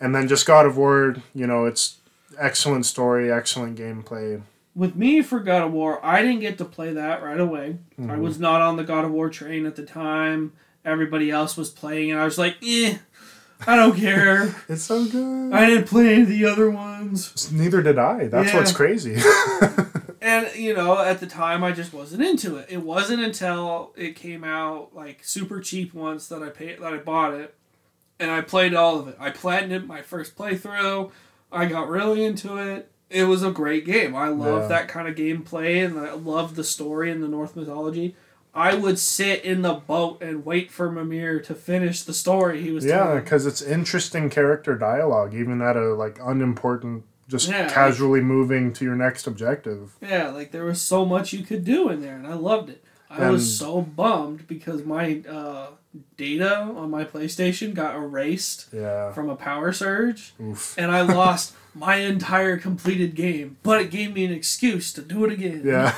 And 0.00 0.14
then 0.14 0.28
just 0.28 0.46
God 0.46 0.66
of 0.66 0.76
War, 0.76 1.16
you 1.34 1.46
know, 1.46 1.66
it's 1.66 1.98
excellent 2.38 2.86
story, 2.86 3.30
excellent 3.30 3.78
gameplay. 3.78 4.42
with 4.76 4.96
me 4.96 5.22
for 5.22 5.38
god 5.38 5.62
of 5.62 5.70
war 5.72 6.04
i 6.04 6.20
didn't 6.20 6.40
get 6.40 6.58
to 6.58 6.64
play 6.64 6.92
that 6.92 7.22
right 7.22 7.38
away 7.38 7.78
i 7.96 8.02
Mhm. 8.02 8.18
was 8.18 8.40
not 8.40 8.60
on 8.60 8.74
the 8.76 8.82
god 8.82 9.04
of 9.04 9.12
war 9.12 9.30
train 9.30 9.66
at 9.66 9.76
the 9.76 9.84
time 9.84 10.50
everybody 10.84 11.30
else 11.30 11.56
was 11.56 11.70
playing 11.70 12.10
and 12.10 12.18
i 12.18 12.24
was 12.24 12.38
like 12.38 12.56
eh 12.60 12.96
i 13.66 13.76
don't 13.76 13.96
care 13.96 14.54
It's 14.68 14.82
so 14.82 15.04
good. 15.06 15.52
i 15.52 15.66
didn't 15.66 15.86
play 15.88 16.12
any 16.14 16.22
of 16.22 16.28
the 16.28 16.44
other 16.46 16.70
ones 16.70 17.50
Neither 17.52 17.82
did 17.82 17.98
I. 17.98 18.26
That's 18.28 18.52
Yeah. 18.52 18.58
what's 18.58 18.72
crazy. 18.72 19.16
And 20.26 20.48
you 20.56 20.72
know, 20.74 20.98
at 20.98 21.20
the 21.20 21.26
time, 21.26 21.62
I 21.62 21.72
just 21.72 21.92
wasn't 21.92 22.22
into 22.22 22.56
it. 22.56 22.68
It 22.70 22.78
wasn't 22.80 23.22
until 23.22 23.92
it 23.94 24.16
came 24.16 24.42
out 24.42 24.94
like 24.96 25.22
super 25.22 25.60
cheap 25.60 25.92
once 25.92 26.28
that 26.28 26.42
I 26.42 26.48
paid 26.48 26.80
that 26.80 26.94
I 26.94 26.96
bought 26.96 27.34
it, 27.34 27.54
and 28.18 28.30
I 28.30 28.40
played 28.40 28.72
all 28.74 28.98
of 28.98 29.06
it. 29.08 29.16
I 29.20 29.28
platinumed 29.30 29.86
my 29.86 30.00
first 30.00 30.34
playthrough. 30.34 31.10
I 31.52 31.66
got 31.66 31.88
really 31.90 32.24
into 32.24 32.56
it. 32.56 32.90
It 33.10 33.24
was 33.24 33.42
a 33.42 33.50
great 33.50 33.84
game. 33.84 34.16
I 34.16 34.28
love 34.28 34.62
Yeah. 34.62 34.68
that 34.68 34.88
kind 34.88 35.08
of 35.08 35.14
gameplay, 35.14 35.84
and 35.84 35.98
I 36.00 36.14
love 36.14 36.56
the 36.56 36.64
story 36.64 37.10
and 37.10 37.22
the 37.22 37.28
Norse 37.28 37.54
mythology. 37.54 38.16
I 38.54 38.74
would 38.74 38.98
sit 39.00 39.44
in 39.44 39.62
the 39.62 39.74
boat 39.74 40.22
and 40.22 40.44
wait 40.44 40.70
for 40.70 40.90
Mimir 40.90 41.40
to 41.40 41.54
finish 41.54 42.02
the 42.02 42.14
story 42.14 42.62
he 42.62 42.70
was 42.70 42.84
telling. 42.84 43.14
yeah, 43.16 43.20
because 43.20 43.46
it's 43.46 43.60
interesting 43.60 44.30
character 44.30 44.76
dialogue, 44.76 45.34
even 45.34 45.60
at 45.60 45.76
a 45.76 45.92
like 45.94 46.18
unimportant, 46.22 47.04
just 47.28 47.48
Yeah, 47.48 47.68
casually 47.68 48.20
moving 48.20 48.72
to 48.74 48.84
your 48.84 48.94
next 48.94 49.26
objective. 49.26 49.96
Yeah, 50.00 50.28
like 50.28 50.52
there 50.52 50.64
was 50.64 50.80
so 50.80 51.04
much 51.04 51.32
you 51.32 51.42
could 51.42 51.64
do 51.64 51.88
in 51.88 52.00
there, 52.00 52.14
and 52.16 52.26
I 52.26 52.34
loved 52.34 52.70
it. 52.70 52.84
I 53.10 53.24
And- 53.24 53.32
was 53.32 53.58
so 53.58 53.80
bummed 53.80 54.46
because 54.46 54.84
my 54.84 55.22
uh, 55.28 55.68
data 56.16 56.54
on 56.56 56.90
my 56.90 57.04
PlayStation 57.04 57.74
got 57.74 57.94
erased 57.96 58.66
Yeah. 58.72 59.12
from 59.12 59.28
a 59.30 59.36
power 59.36 59.72
surge, 59.72 60.34
Oof. 60.40 60.74
and 60.78 60.90
I 60.92 61.00
lost 61.20 61.54
my 61.74 61.96
entire 61.96 62.56
completed 62.56 63.14
game. 63.16 63.56
But 63.64 63.80
it 63.80 63.90
gave 63.90 64.12
me 64.14 64.24
an 64.24 64.32
excuse 64.32 64.92
to 64.92 65.02
do 65.02 65.24
it 65.24 65.32
again. 65.32 65.62
Yeah. 65.64 65.92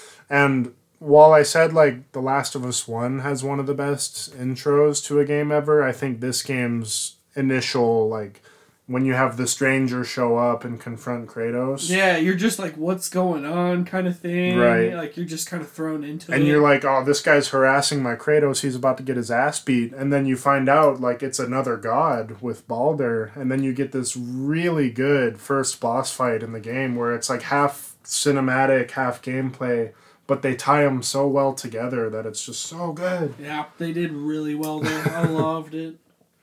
and 0.30 0.72
while 1.02 1.32
I 1.32 1.42
said 1.42 1.72
like 1.72 2.12
The 2.12 2.20
Last 2.20 2.54
of 2.54 2.64
Us 2.64 2.86
1 2.86 3.20
has 3.20 3.42
one 3.42 3.58
of 3.58 3.66
the 3.66 3.74
best 3.74 4.36
intros 4.38 5.04
to 5.06 5.18
a 5.18 5.24
game 5.24 5.50
ever, 5.50 5.82
I 5.82 5.92
think 5.92 6.20
this 6.20 6.42
game's 6.42 7.16
initial 7.34 8.08
like 8.08 8.42
when 8.86 9.04
you 9.04 9.14
have 9.14 9.36
the 9.36 9.46
stranger 9.46 10.04
show 10.04 10.36
up 10.36 10.64
and 10.64 10.80
confront 10.80 11.28
Kratos. 11.28 11.88
Yeah, 11.88 12.18
you're 12.18 12.34
just 12.34 12.58
like, 12.58 12.76
what's 12.76 13.08
going 13.08 13.46
on, 13.46 13.84
kind 13.84 14.06
of 14.06 14.18
thing. 14.18 14.58
Right. 14.58 14.92
Like 14.92 15.16
you're 15.16 15.26
just 15.26 15.48
kind 15.48 15.62
of 15.62 15.70
thrown 15.70 16.04
into 16.04 16.26
And 16.26 16.34
it. 16.34 16.38
And 16.40 16.46
you're 16.46 16.60
like, 16.60 16.84
oh, 16.84 17.04
this 17.04 17.20
guy's 17.20 17.48
harassing 17.48 18.02
my 18.02 18.16
Kratos. 18.16 18.60
He's 18.62 18.74
about 18.74 18.96
to 18.98 19.02
get 19.02 19.16
his 19.16 19.30
ass 19.30 19.60
beat. 19.60 19.92
And 19.92 20.12
then 20.12 20.26
you 20.26 20.36
find 20.36 20.68
out, 20.68 21.00
like, 21.00 21.22
it's 21.22 21.38
another 21.38 21.76
god 21.76 22.42
with 22.42 22.66
Baldur. 22.68 23.32
And 23.34 23.50
then 23.50 23.62
you 23.62 23.72
get 23.72 23.92
this 23.92 24.16
really 24.16 24.90
good 24.90 25.40
first 25.40 25.80
boss 25.80 26.12
fight 26.12 26.42
in 26.42 26.52
the 26.52 26.60
game 26.60 26.96
where 26.96 27.14
it's 27.14 27.30
like 27.30 27.42
half 27.42 27.94
cinematic, 28.04 28.90
half 28.90 29.22
gameplay. 29.22 29.92
But 30.26 30.42
they 30.42 30.54
tie 30.54 30.84
them 30.84 31.02
so 31.02 31.26
well 31.26 31.52
together 31.52 32.08
that 32.10 32.24
it's 32.26 32.44
just 32.46 32.62
so 32.64 32.92
good. 32.92 33.34
yeah, 33.40 33.66
they 33.78 33.92
did 33.92 34.12
really 34.12 34.54
well 34.54 34.80
there. 34.80 35.08
I 35.14 35.24
loved 35.26 35.74
it. 35.74 35.96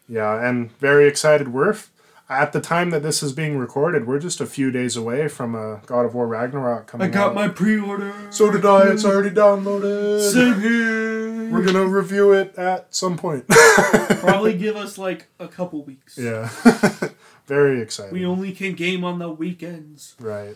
Yeah, 0.07 0.45
and 0.47 0.71
very 0.79 1.07
excited. 1.07 1.53
We're 1.53 1.71
f- 1.71 1.91
at 2.29 2.51
the 2.53 2.61
time 2.61 2.89
that 2.91 3.01
this 3.03 3.23
is 3.23 3.31
being 3.33 3.57
recorded, 3.57 4.05
we're 4.05 4.19
just 4.19 4.39
a 4.41 4.45
few 4.45 4.69
days 4.69 4.95
away 4.95 5.27
from 5.27 5.55
a 5.55 5.81
God 5.87 6.05
of 6.05 6.13
War 6.13 6.27
Ragnarok 6.27 6.87
coming. 6.87 7.09
I 7.09 7.11
got 7.11 7.29
out. 7.29 7.35
my 7.35 7.47
pre-order. 7.47 8.13
So 8.31 8.51
did 8.51 8.65
I. 8.65 8.89
It's 8.91 9.05
already 9.05 9.29
downloaded. 9.31 10.21
Same 10.31 10.59
here. 10.61 11.49
We're 11.51 11.63
gonna 11.65 11.87
review 11.87 12.31
it 12.33 12.55
at 12.57 12.93
some 12.93 13.17
point. 13.17 13.47
Probably 14.19 14.55
give 14.55 14.75
us 14.75 14.97
like 14.99 15.27
a 15.39 15.47
couple 15.47 15.83
weeks. 15.83 16.17
yeah, 16.17 16.49
very 17.47 17.81
excited. 17.81 18.13
We 18.13 18.25
only 18.25 18.51
can 18.51 18.73
game 18.73 19.03
on 19.03 19.17
the 19.19 19.29
weekends. 19.31 20.15
right. 20.19 20.55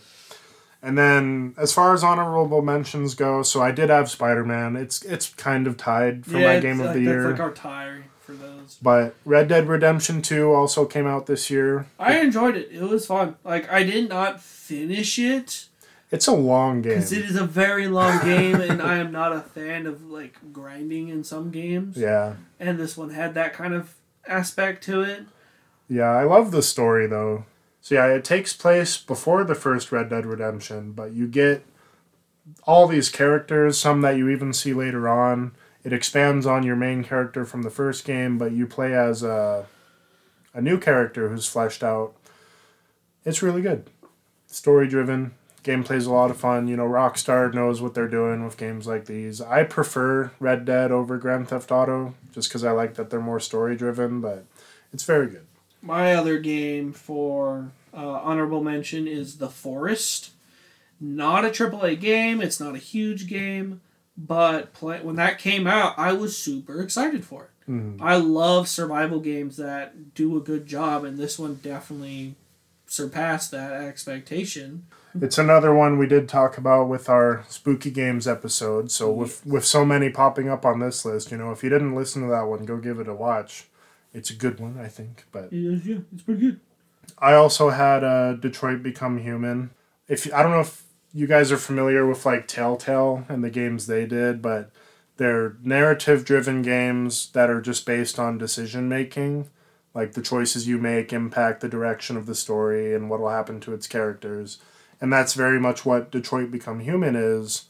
And 0.86 0.98
then, 0.98 1.56
as 1.58 1.72
far 1.72 1.94
as 1.94 2.04
honorable 2.04 2.62
mentions 2.62 3.16
go, 3.16 3.42
so 3.42 3.62
I 3.62 3.72
did 3.72 3.90
have 3.90 4.10
Spider 4.10 4.44
Man. 4.44 4.76
It's 4.76 5.02
it's 5.04 5.30
kind 5.36 5.66
of 5.66 5.78
tied 5.78 6.26
for 6.26 6.34
my 6.38 6.60
game 6.60 6.80
of 6.82 6.88
like- 6.88 6.96
the 6.96 7.02
year. 7.02 7.24
That's 7.24 7.40
like 7.40 7.48
our 7.48 7.54
tie 7.54 8.00
for 8.20 8.34
those. 8.34 8.78
but 8.82 9.16
Red 9.24 9.48
Dead 9.48 9.68
Redemption 9.70 10.22
Two 10.22 10.52
also 10.54 10.86
came 10.86 11.08
out 11.08 11.26
this 11.26 11.50
year. 11.50 11.88
I 11.98 12.20
enjoyed 12.20 12.58
it. 12.58 12.70
It 12.72 12.84
was 12.84 13.06
fun. 13.06 13.38
Like 13.46 13.72
I 13.72 13.84
did 13.84 14.10
not 14.10 14.42
finish 14.42 15.18
it 15.20 15.68
It's 16.12 16.28
a 16.28 16.34
long 16.34 16.82
game. 16.82 16.96
because 16.96 17.14
it 17.14 17.24
is 17.26 17.38
a 17.38 17.46
very 17.46 17.88
long 17.88 18.20
game, 18.24 18.56
and 18.60 18.82
I 18.82 18.98
am 18.98 19.12
not 19.14 19.32
a 19.32 19.40
fan 19.42 19.86
of 19.88 20.04
like 20.10 20.36
grinding 20.52 21.08
in 21.08 21.24
some 21.24 21.50
games. 21.50 21.96
yeah. 21.98 22.34
And 22.60 22.78
this 22.78 22.98
one 22.98 23.12
had 23.12 23.34
that 23.36 23.54
kind 23.54 23.74
of 23.74 23.94
aspect 24.28 24.84
to 24.86 25.02
it. 25.02 25.24
Yeah, 25.90 26.10
I 26.12 26.24
love 26.24 26.52
the 26.52 26.62
story 26.64 27.08
though. 27.08 27.46
So 27.84 27.96
yeah, 27.96 28.08
it 28.08 28.24
takes 28.24 28.54
place 28.54 28.96
before 28.96 29.44
the 29.44 29.56
first 29.56 29.92
Red 29.92 30.10
Dead 30.10 30.26
Redemption, 30.26 30.94
but 30.94 31.12
you 31.12 31.28
get 31.28 31.66
all 32.66 32.88
these 32.88 33.10
characters, 33.10 33.78
some 33.78 34.00
that 34.02 34.16
you 34.16 34.30
even 34.30 34.54
see 34.54 34.74
later 34.74 35.10
on. 35.10 35.52
It 35.84 35.92
expands 35.92 36.46
on 36.46 36.64
your 36.64 36.78
main 36.78 37.04
character 37.04 37.44
from 37.44 37.64
the 37.64 37.70
first 37.70 38.06
game, 38.06 38.38
but 38.38 38.54
you 38.54 38.68
play 38.68 38.94
as 38.94 39.22
a 39.22 39.66
a 40.54 40.62
new 40.62 40.80
character 40.80 41.28
who's 41.28 41.46
fleshed 41.46 41.84
out. 41.84 42.14
It's 43.26 43.42
really 43.42 43.62
good. 43.62 43.90
Story 44.48 44.88
driven. 44.88 45.34
Gameplay's 45.66 46.06
a 46.06 46.12
lot 46.14 46.32
of 46.32 46.38
fun. 46.38 46.70
You 46.70 46.78
know, 46.78 46.88
Rockstar 46.88 47.54
knows 47.54 47.82
what 47.82 47.96
they're 47.96 48.08
doing 48.08 48.46
with 48.46 48.56
games 48.56 48.88
like 48.88 49.08
these. 49.08 49.42
I 49.42 49.66
prefer 49.66 50.32
Red 50.40 50.64
Dead 50.64 50.94
over 50.94 51.18
Grand 51.18 51.50
Theft 51.50 51.70
Auto 51.70 52.14
just 52.32 52.48
because 52.48 52.64
I 52.64 52.72
like 52.72 52.94
that 52.94 53.10
they're 53.10 53.20
more 53.20 53.42
story 53.42 53.76
driven, 53.76 54.22
but 54.22 54.46
it's 54.94 55.04
very 55.04 55.28
good. 55.28 55.48
My 55.84 56.14
other 56.16 56.40
game 56.40 56.94
for 56.94 57.72
uh, 57.94 57.98
honorable 57.98 58.64
mention 58.64 59.06
is 59.06 59.38
The 59.38 59.50
Forest. 59.50 60.32
Not 61.00 61.44
a 61.44 61.50
AAA 61.50 62.00
game. 62.00 62.42
It's 62.42 62.60
not 62.60 62.74
a 62.76 62.80
huge 62.80 63.28
game, 63.28 63.82
but 64.18 64.74
play, 64.74 65.02
when 65.02 65.18
that 65.18 65.38
came 65.40 65.68
out, 65.68 65.94
I 66.00 66.14
was 66.14 66.38
super 66.38 66.82
excited 66.82 67.26
for 67.26 67.44
it. 67.44 67.72
Mhm. 67.72 67.98
I 68.02 68.16
love 68.16 68.68
survival 68.70 69.20
games 69.20 69.58
that 69.58 70.14
do 70.14 70.38
a 70.38 70.42
good 70.42 70.66
job, 70.66 71.04
and 71.04 71.18
this 71.18 71.38
one 71.38 71.60
definitely 71.62 72.36
surpassed 72.88 73.52
that 73.52 73.74
expectation. 73.74 74.86
It's 75.22 75.38
another 75.38 75.74
one 75.74 75.98
we 75.98 76.08
did 76.08 76.28
talk 76.30 76.58
about 76.58 76.88
with 76.90 77.10
our 77.10 77.44
spooky 77.50 77.92
games 77.92 78.28
episode. 78.28 78.90
So 78.92 79.12
with 79.12 79.46
with 79.46 79.66
so 79.66 79.84
many 79.86 80.10
popping 80.10 80.48
up 80.50 80.66
on 80.66 80.80
this 80.80 81.04
list, 81.06 81.32
you 81.32 81.38
know, 81.38 81.52
if 81.52 81.64
you 81.64 81.70
didn't 81.70 81.96
listen 81.96 82.22
to 82.24 82.30
that 82.30 82.48
one, 82.48 82.66
go 82.66 82.78
give 82.78 83.00
it 83.00 83.08
a 83.08 83.14
watch. 83.14 83.68
It's 84.14 84.30
a 84.30 84.36
good 84.36 84.60
one, 84.60 84.80
I 84.80 84.88
think. 84.88 85.26
But 85.32 85.52
Yeah, 85.52 85.78
yeah, 85.84 85.98
it's 86.14 86.24
pretty 86.24 86.42
good. 86.42 86.60
I 87.18 87.34
also 87.34 87.70
had 87.70 88.04
uh, 88.04 88.34
Detroit 88.34 88.84
Become 88.84 89.20
Human. 89.20 89.72
If 90.08 90.32
I 90.34 90.44
don't 90.44 90.52
know 90.52 90.62
if 90.62 90.84
you 91.14 91.28
guys 91.28 91.52
are 91.52 91.58
familiar 91.58 92.06
with 92.06 92.26
like 92.26 92.48
Telltale 92.48 93.26
and 93.30 93.44
the 93.44 93.50
games 93.50 93.88
they 93.88 94.06
did, 94.06 94.42
but 94.42 94.72
they're 95.18 95.58
narrative 95.64 96.26
driven 96.26 96.62
games 96.62 97.32
that 97.32 97.50
are 97.50 97.62
just 97.62 97.86
based 97.86 98.20
on 98.20 98.38
decision 98.38 98.90
making. 98.90 99.50
Like 99.94 100.14
the 100.14 100.24
choices 100.24 100.68
you 100.68 100.80
make 100.80 101.14
impact 101.14 101.62
the 101.62 101.70
direction 101.70 102.18
of 102.18 102.26
the 102.26 102.34
story 102.34 102.96
and 102.96 103.10
what 103.10 103.20
will 103.20 103.30
happen 103.30 103.60
to 103.62 103.74
its 103.74 103.88
characters. 103.88 104.58
And 105.00 105.14
that's 105.14 105.34
very 105.34 105.60
much 105.60 105.86
what 105.86 106.12
Detroit 106.12 106.50
Become 106.50 106.80
Human 106.80 107.16
is. 107.16 107.66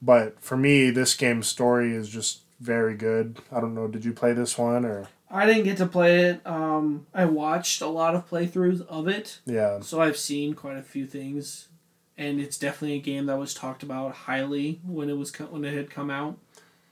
But 0.00 0.40
for 0.40 0.56
me, 0.56 0.90
this 0.90 1.14
game's 1.14 1.48
story 1.48 1.94
is 1.94 2.08
just 2.08 2.40
very 2.60 2.94
good. 2.94 3.40
I 3.52 3.60
don't 3.60 3.74
know, 3.74 3.88
did 3.88 4.04
you 4.04 4.12
play 4.12 4.32
this 4.32 4.56
one 4.56 4.86
or 4.86 5.08
I 5.30 5.46
didn't 5.46 5.64
get 5.64 5.76
to 5.78 5.86
play 5.86 6.20
it. 6.20 6.46
Um, 6.46 7.06
I 7.12 7.24
watched 7.24 7.80
a 7.80 7.88
lot 7.88 8.14
of 8.14 8.28
playthroughs 8.30 8.86
of 8.86 9.08
it, 9.08 9.40
yeah. 9.44 9.80
so 9.80 10.00
I've 10.00 10.16
seen 10.16 10.54
quite 10.54 10.76
a 10.76 10.82
few 10.82 11.06
things, 11.06 11.68
and 12.16 12.40
it's 12.40 12.58
definitely 12.58 12.96
a 12.96 13.00
game 13.00 13.26
that 13.26 13.38
was 13.38 13.52
talked 13.52 13.82
about 13.82 14.12
highly 14.12 14.80
when 14.86 15.10
it 15.10 15.16
was 15.16 15.30
co- 15.30 15.46
when 15.46 15.64
it 15.64 15.74
had 15.74 15.90
come 15.90 16.10
out. 16.10 16.38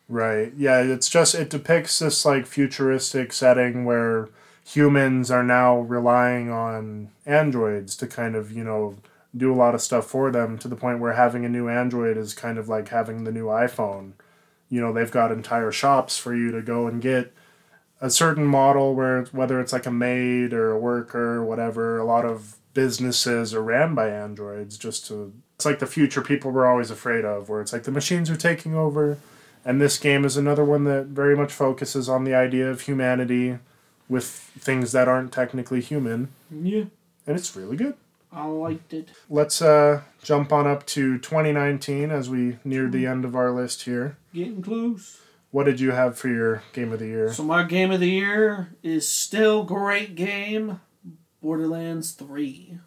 Right. 0.09 0.53
Yeah, 0.57 0.81
it's 0.81 1.09
just 1.09 1.35
it 1.35 1.49
depicts 1.49 1.99
this 1.99 2.25
like 2.25 2.47
futuristic 2.47 3.33
setting 3.33 3.85
where 3.85 4.29
humans 4.67 5.31
are 5.31 5.45
now 5.45 5.79
relying 5.79 6.51
on 6.51 7.11
androids 7.27 7.97
to 7.97 8.07
kind 8.07 8.35
of, 8.35 8.53
you 8.53 8.65
know, 8.65 8.97
do 9.37 9.53
a 9.53 9.57
lot 9.57 9.75
of 9.75 9.81
stuff 9.81 10.07
for 10.07 10.31
them 10.31 10.59
to 10.59 10.69
the 10.69 10.77
point 10.77 11.01
where 11.01 11.15
having 11.15 11.45
a 11.45 11.49
new 11.49 11.69
android 11.69 12.17
is 12.17 12.35
kind 12.35 12.59
of 12.59 12.69
like 12.69 12.89
having 12.89 13.25
the 13.25 13.33
new 13.33 13.47
iPhone. 13.47 14.13
You 14.69 14.81
know, 14.81 14.93
they've 14.93 15.11
got 15.11 15.33
entire 15.33 15.73
shops 15.73 16.17
for 16.19 16.35
you 16.35 16.51
to 16.53 16.63
go 16.63 16.87
and 16.87 17.01
get 17.01 17.33
a 18.01 18.11
certain 18.11 18.47
model 18.47 18.95
where 18.95 19.25
whether 19.27 19.61
it's 19.61 19.73
like 19.73 19.87
a 19.87 19.91
maid 19.91 20.53
or 20.53 20.71
a 20.71 20.79
worker 20.79 21.37
or 21.37 21.45
whatever, 21.45 21.99
a 21.99 22.05
lot 22.05 22.25
of 22.25 22.57
businesses 22.75 23.55
are 23.55 23.63
ran 23.63 23.95
by 23.95 24.09
androids 24.09 24.77
just 24.77 25.07
to 25.07 25.33
it's 25.55 25.65
like 25.65 25.79
the 25.79 25.87
future 25.87 26.21
people 26.21 26.51
were 26.51 26.67
always 26.67 26.91
afraid 26.91 27.25
of 27.25 27.49
where 27.49 27.61
it's 27.61 27.73
like 27.73 27.85
the 27.85 27.93
machines 27.93 28.29
are 28.29 28.37
taking 28.37 28.75
over 28.75 29.17
and 29.65 29.81
this 29.81 29.99
game 29.99 30.25
is 30.25 30.37
another 30.37 30.65
one 30.65 30.85
that 30.85 31.07
very 31.07 31.37
much 31.37 31.53
focuses 31.53 32.09
on 32.09 32.25
the 32.25 32.35
idea 32.35 32.69
of 32.69 32.83
humanity 32.83 33.59
with 34.09 34.27
things 34.27 34.93
that 34.93 35.09
aren't 35.09 35.33
technically 35.33 35.81
human. 35.81 36.29
Yeah, 36.51 36.85
And 37.27 37.37
it's 37.37 37.57
really 37.57 37.77
good. 37.77 37.95
I 38.31 38.47
liked 38.47 38.93
it. 38.93 39.11
Let's 39.31 39.63
uh, 39.63 40.03
jump 40.23 40.53
on 40.53 40.67
up 40.67 40.85
to 40.87 41.19
2019 41.19 42.11
as 42.11 42.29
we 42.29 42.59
near 42.65 42.89
the 42.89 43.07
end 43.07 43.25
of 43.25 43.35
our 43.35 43.51
list 43.53 43.83
here. 43.83 44.17
Getting 44.35 44.61
close. 44.61 45.21
What 45.55 45.67
did 45.67 45.79
you 45.79 45.93
have 45.93 46.19
for 46.19 46.27
your 46.27 46.65
game 46.73 46.93
of 46.93 46.99
the 46.99 47.07
year? 47.07 47.33
So 47.33 47.45
my 47.45 47.63
game 47.63 47.93
of 47.93 48.01
the 48.01 48.11
year 48.11 48.75
is 48.83 49.09
still 49.09 49.63
great 49.63 50.17
game, 50.17 50.81
Borderlands 51.41 52.11
Three. 52.11 52.79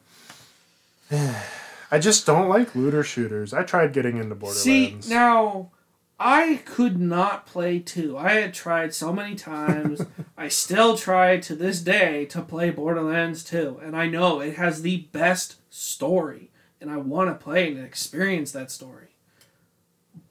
I 1.10 1.98
just 1.98 2.26
don't 2.26 2.50
like 2.50 2.76
looter 2.76 3.06
shooters. 3.06 3.54
I 3.54 3.64
tried 3.64 3.94
getting 3.94 4.18
into 4.18 4.36
Borderlands. 4.36 5.06
See 5.06 5.14
now, 5.14 5.72
I 6.20 6.60
could 6.66 7.00
not 7.00 7.46
play 7.46 7.80
two. 7.80 8.18
I 8.18 8.34
had 8.34 8.54
tried 8.54 8.94
so 8.94 9.14
many 9.14 9.36
times. 9.36 10.02
I 10.38 10.50
still 10.50 10.98
try 10.98 11.38
to 11.38 11.56
this 11.56 11.80
day 11.80 12.26
to 12.26 12.42
play 12.42 12.70
Borderlands 12.70 13.46
two, 13.46 13.80
and 13.82 13.96
I 13.96 14.08
know 14.08 14.42
it 14.42 14.58
has 14.58 14.82
the 14.82 15.08
best 15.14 15.56
story, 15.70 16.52
and 16.82 16.92
I 16.92 16.98
want 16.98 17.30
to 17.30 17.42
play 17.42 17.72
and 17.72 17.82
experience 17.82 18.52
that 18.52 18.72
story. 18.72 19.08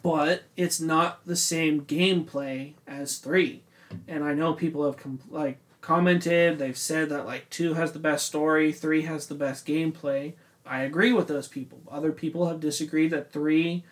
But 0.06 0.44
it's 0.56 0.80
not 0.80 1.26
the 1.26 1.34
same 1.34 1.80
gameplay 1.80 2.74
as 2.86 3.18
three, 3.18 3.62
and 4.06 4.22
I 4.22 4.34
know 4.34 4.52
people 4.52 4.86
have 4.86 4.96
com- 4.96 5.18
like 5.28 5.58
commented. 5.80 6.60
They've 6.60 6.78
said 6.78 7.08
that 7.08 7.26
like 7.26 7.50
two 7.50 7.74
has 7.74 7.90
the 7.90 7.98
best 7.98 8.24
story, 8.24 8.70
three 8.70 9.02
has 9.02 9.26
the 9.26 9.34
best 9.34 9.66
gameplay. 9.66 10.34
I 10.64 10.82
agree 10.82 11.12
with 11.12 11.26
those 11.26 11.48
people. 11.48 11.80
Other 11.90 12.12
people 12.12 12.46
have 12.46 12.60
disagreed 12.60 13.10
that 13.10 13.32
three 13.32 13.82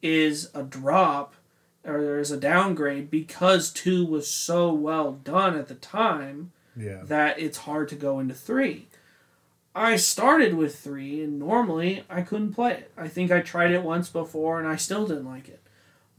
is 0.00 0.48
a 0.54 0.62
drop 0.62 1.34
or 1.84 2.02
there's 2.02 2.30
a 2.30 2.36
downgrade 2.36 3.10
because 3.10 3.72
two 3.72 4.06
was 4.06 4.30
so 4.30 4.72
well 4.72 5.12
done 5.12 5.58
at 5.58 5.66
the 5.66 5.74
time 5.74 6.52
yeah. 6.76 7.00
that 7.02 7.40
it's 7.40 7.58
hard 7.58 7.88
to 7.88 7.96
go 7.96 8.20
into 8.20 8.34
three. 8.34 8.86
I 9.74 9.96
started 9.96 10.54
with 10.54 10.78
three 10.78 11.20
and 11.22 11.40
normally 11.40 12.04
I 12.08 12.22
couldn't 12.22 12.54
play 12.54 12.74
it. 12.74 12.92
I 12.96 13.08
think 13.08 13.32
I 13.32 13.40
tried 13.40 13.72
it 13.72 13.82
once 13.82 14.08
before 14.08 14.60
and 14.60 14.68
I 14.68 14.76
still 14.76 15.04
didn't 15.06 15.26
like 15.26 15.48
it. 15.48 15.60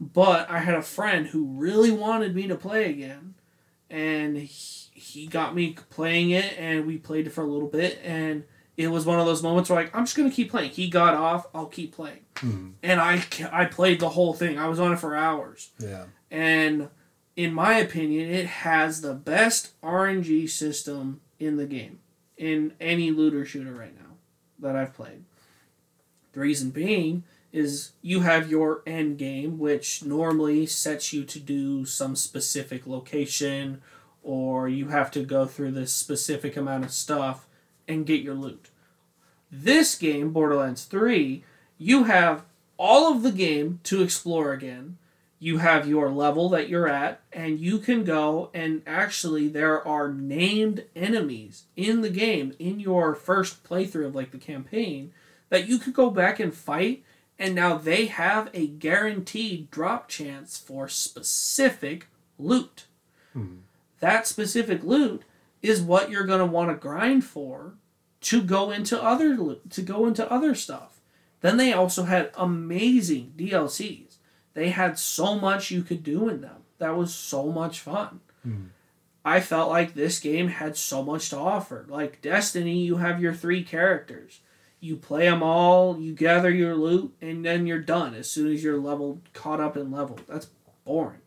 But 0.00 0.50
I 0.50 0.58
had 0.58 0.74
a 0.74 0.82
friend 0.82 1.26
who 1.26 1.44
really 1.44 1.90
wanted 1.90 2.34
me 2.34 2.46
to 2.48 2.54
play 2.56 2.90
again 2.90 3.34
and 3.88 4.36
he, 4.36 4.90
he 4.92 5.26
got 5.26 5.54
me 5.54 5.76
playing 5.90 6.30
it 6.30 6.54
and 6.58 6.86
we 6.86 6.98
played 6.98 7.26
it 7.26 7.30
for 7.30 7.42
a 7.42 7.46
little 7.46 7.68
bit 7.68 8.00
and 8.04 8.44
it 8.76 8.88
was 8.88 9.06
one 9.06 9.18
of 9.18 9.24
those 9.24 9.42
moments 9.42 9.70
where 9.70 9.82
like 9.82 9.94
I'm 9.96 10.04
just 10.04 10.16
gonna 10.16 10.30
keep 10.30 10.50
playing. 10.50 10.70
He 10.70 10.88
got 10.90 11.14
off, 11.14 11.46
I'll 11.54 11.64
keep 11.66 11.94
playing, 11.94 12.20
Mhm. 12.34 12.72
and 12.82 13.00
I 13.00 13.24
I 13.50 13.64
played 13.64 14.00
the 14.00 14.10
whole 14.10 14.34
thing. 14.34 14.58
I 14.58 14.68
was 14.68 14.78
on 14.78 14.92
it 14.92 14.98
for 14.98 15.16
hours, 15.16 15.70
Yeah. 15.78 16.04
and 16.30 16.90
in 17.36 17.54
my 17.54 17.78
opinion, 17.78 18.28
it 18.30 18.46
has 18.46 19.00
the 19.00 19.14
best 19.14 19.72
RNG 19.82 20.46
system 20.46 21.20
in 21.38 21.56
the 21.56 21.66
game. 21.66 22.00
in 22.38 22.74
any 22.80 23.10
looter 23.10 23.46
shooter 23.46 23.72
right 23.72 23.94
now 23.98 24.10
that 24.58 24.76
I've 24.76 24.92
played. 24.92 25.24
The 26.34 26.40
reason 26.40 26.68
being 26.68 27.24
is 27.56 27.92
you 28.02 28.20
have 28.20 28.50
your 28.50 28.82
end 28.86 29.18
game, 29.18 29.58
which 29.58 30.04
normally 30.04 30.66
sets 30.66 31.12
you 31.12 31.24
to 31.24 31.38
do 31.38 31.84
some 31.84 32.16
specific 32.16 32.86
location, 32.86 33.80
or 34.22 34.68
you 34.68 34.88
have 34.88 35.10
to 35.12 35.24
go 35.24 35.46
through 35.46 35.72
this 35.72 35.92
specific 35.92 36.56
amount 36.56 36.84
of 36.84 36.92
stuff 36.92 37.46
and 37.88 38.06
get 38.06 38.20
your 38.20 38.34
loot. 38.34 38.70
This 39.50 39.94
game, 39.94 40.32
Borderlands 40.32 40.84
3, 40.84 41.44
you 41.78 42.04
have 42.04 42.44
all 42.76 43.12
of 43.12 43.22
the 43.22 43.32
game 43.32 43.80
to 43.84 44.02
explore 44.02 44.52
again. 44.52 44.98
You 45.38 45.58
have 45.58 45.86
your 45.86 46.10
level 46.10 46.48
that 46.50 46.68
you're 46.68 46.88
at, 46.88 47.20
and 47.32 47.60
you 47.60 47.78
can 47.78 48.04
go 48.04 48.50
and 48.54 48.82
actually, 48.86 49.48
there 49.48 49.86
are 49.86 50.12
named 50.12 50.84
enemies 50.96 51.64
in 51.76 52.00
the 52.00 52.10
game 52.10 52.54
in 52.58 52.80
your 52.80 53.14
first 53.14 53.62
playthrough 53.62 54.06
of 54.06 54.14
like 54.14 54.30
the 54.30 54.38
campaign 54.38 55.12
that 55.48 55.68
you 55.68 55.78
could 55.78 55.94
go 55.94 56.10
back 56.10 56.40
and 56.40 56.54
fight, 56.54 57.04
and 57.38 57.54
now 57.54 57.76
they 57.76 58.06
have 58.06 58.50
a 58.54 58.66
guaranteed 58.66 59.70
drop 59.70 60.08
chance 60.08 60.56
for 60.56 60.88
specific 60.88 62.08
loot. 62.38 62.86
Hmm. 63.32 63.58
That 64.00 64.26
specific 64.26 64.82
loot 64.82 65.22
is 65.62 65.80
what 65.82 66.10
you're 66.10 66.26
going 66.26 66.40
to 66.40 66.46
want 66.46 66.70
to 66.70 66.76
grind 66.76 67.24
for 67.24 67.74
to 68.22 68.42
go 68.42 68.70
into 68.70 69.02
other 69.02 69.36
loot, 69.36 69.70
to 69.70 69.82
go 69.82 70.06
into 70.06 70.30
other 70.30 70.54
stuff. 70.54 71.00
Then 71.40 71.56
they 71.56 71.72
also 71.72 72.04
had 72.04 72.30
amazing 72.36 73.34
DLCs. 73.36 74.16
They 74.54 74.70
had 74.70 74.98
so 74.98 75.38
much 75.38 75.70
you 75.70 75.82
could 75.82 76.02
do 76.02 76.28
in 76.28 76.40
them. 76.40 76.62
That 76.78 76.96
was 76.96 77.14
so 77.14 77.46
much 77.46 77.80
fun. 77.80 78.20
Hmm. 78.42 78.64
I 79.24 79.40
felt 79.40 79.68
like 79.68 79.94
this 79.94 80.20
game 80.20 80.48
had 80.48 80.76
so 80.76 81.02
much 81.02 81.30
to 81.30 81.36
offer. 81.36 81.84
Like 81.88 82.22
Destiny, 82.22 82.78
you 82.78 82.96
have 82.98 83.20
your 83.20 83.34
three 83.34 83.64
characters. 83.64 84.40
You 84.80 84.96
play 84.96 85.24
them 85.24 85.42
all, 85.42 85.98
you 85.98 86.14
gather 86.14 86.50
your 86.50 86.74
loot, 86.74 87.14
and 87.20 87.44
then 87.44 87.66
you're 87.66 87.78
done 87.78 88.14
as 88.14 88.30
soon 88.30 88.52
as 88.52 88.62
you're 88.62 88.78
leveled, 88.78 89.20
caught 89.32 89.60
up 89.60 89.76
in 89.76 89.90
level. 89.90 90.18
That's 90.28 90.48
boring. 90.84 91.20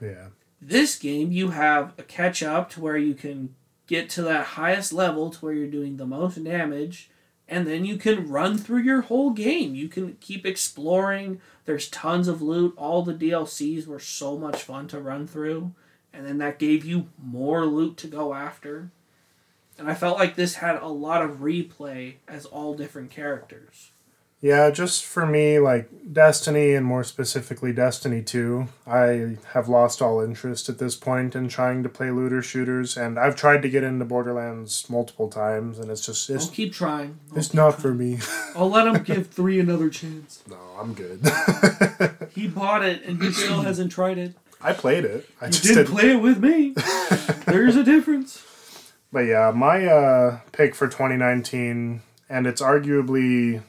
Yeah. 0.00 0.28
This 0.60 0.98
game, 0.98 1.32
you 1.32 1.50
have 1.50 1.94
a 1.98 2.02
catch 2.02 2.42
up 2.42 2.70
to 2.70 2.80
where 2.80 2.98
you 2.98 3.14
can 3.14 3.54
get 3.86 4.08
to 4.10 4.22
that 4.22 4.46
highest 4.46 4.92
level 4.92 5.30
to 5.30 5.38
where 5.38 5.52
you're 5.52 5.66
doing 5.66 5.96
the 5.96 6.06
most 6.06 6.42
damage, 6.44 7.10
and 7.48 7.66
then 7.66 7.84
you 7.84 7.96
can 7.96 8.28
run 8.28 8.56
through 8.56 8.82
your 8.82 9.00
whole 9.02 9.30
game. 9.30 9.74
You 9.74 9.88
can 9.88 10.16
keep 10.20 10.46
exploring. 10.46 11.40
There's 11.64 11.88
tons 11.88 12.28
of 12.28 12.40
loot. 12.40 12.74
All 12.76 13.02
the 13.02 13.14
DLCs 13.14 13.86
were 13.86 13.98
so 13.98 14.38
much 14.38 14.62
fun 14.62 14.86
to 14.88 15.00
run 15.00 15.26
through, 15.26 15.72
and 16.12 16.24
then 16.24 16.38
that 16.38 16.58
gave 16.58 16.84
you 16.84 17.08
more 17.20 17.64
loot 17.64 17.96
to 17.98 18.06
go 18.06 18.34
after. 18.34 18.90
And 19.80 19.90
I 19.90 19.94
felt 19.94 20.18
like 20.18 20.36
this 20.36 20.56
had 20.56 20.76
a 20.76 20.86
lot 20.88 21.22
of 21.22 21.38
replay 21.38 22.14
as 22.28 22.44
all 22.46 22.74
different 22.74 23.10
characters. 23.10 23.90
Yeah, 24.42 24.70
just 24.70 25.04
for 25.04 25.26
me, 25.26 25.58
like 25.58 25.90
Destiny 26.14 26.74
and 26.74 26.86
more 26.86 27.04
specifically 27.04 27.72
Destiny 27.74 28.22
2, 28.22 28.68
I 28.86 29.36
have 29.52 29.68
lost 29.68 30.00
all 30.00 30.20
interest 30.22 30.68
at 30.70 30.78
this 30.78 30.96
point 30.96 31.34
in 31.36 31.48
trying 31.48 31.82
to 31.82 31.90
play 31.90 32.10
looter 32.10 32.40
shooters, 32.40 32.96
and 32.96 33.18
I've 33.18 33.36
tried 33.36 33.60
to 33.62 33.68
get 33.68 33.84
into 33.84 34.06
Borderlands 34.06 34.88
multiple 34.88 35.28
times, 35.28 35.78
and 35.78 35.90
it's 35.90 36.06
just, 36.06 36.30
it's, 36.30 36.46
I'll 36.46 36.52
keep 36.52 36.72
trying. 36.72 37.18
I'll 37.32 37.38
it's 37.38 37.48
keep 37.48 37.54
not 37.56 37.70
trying. 37.72 37.82
for 37.82 37.94
me. 37.94 38.18
I'll 38.56 38.70
let 38.70 38.86
him 38.86 39.02
give 39.02 39.26
three 39.38 39.60
another 39.60 39.90
chance. 39.90 40.42
no, 40.48 40.56
I'm 40.78 40.94
good. 40.94 41.20
He 42.34 42.46
bought 42.46 42.84
it 42.84 43.02
and 43.04 43.20
he 43.20 43.32
still 43.32 43.62
hasn't 43.62 43.90
tried 43.90 44.16
it. 44.16 44.34
I 44.62 44.72
played 44.72 45.04
it. 45.04 45.28
I 45.40 45.46
You 45.46 45.50
just 45.52 45.64
didn't 45.64 45.76
didn't. 45.86 45.92
play 45.98 46.10
it 46.12 46.22
with 46.22 46.38
me. 46.38 46.74
There's 47.46 47.74
a 47.76 47.82
difference. 47.82 48.42
But 49.12 49.20
yeah, 49.20 49.50
my 49.54 49.86
uh, 49.86 50.40
pick 50.52 50.74
for 50.74 50.86
2019, 50.86 52.02
and 52.28 52.46
it's 52.46 52.62
arguably 52.62 53.62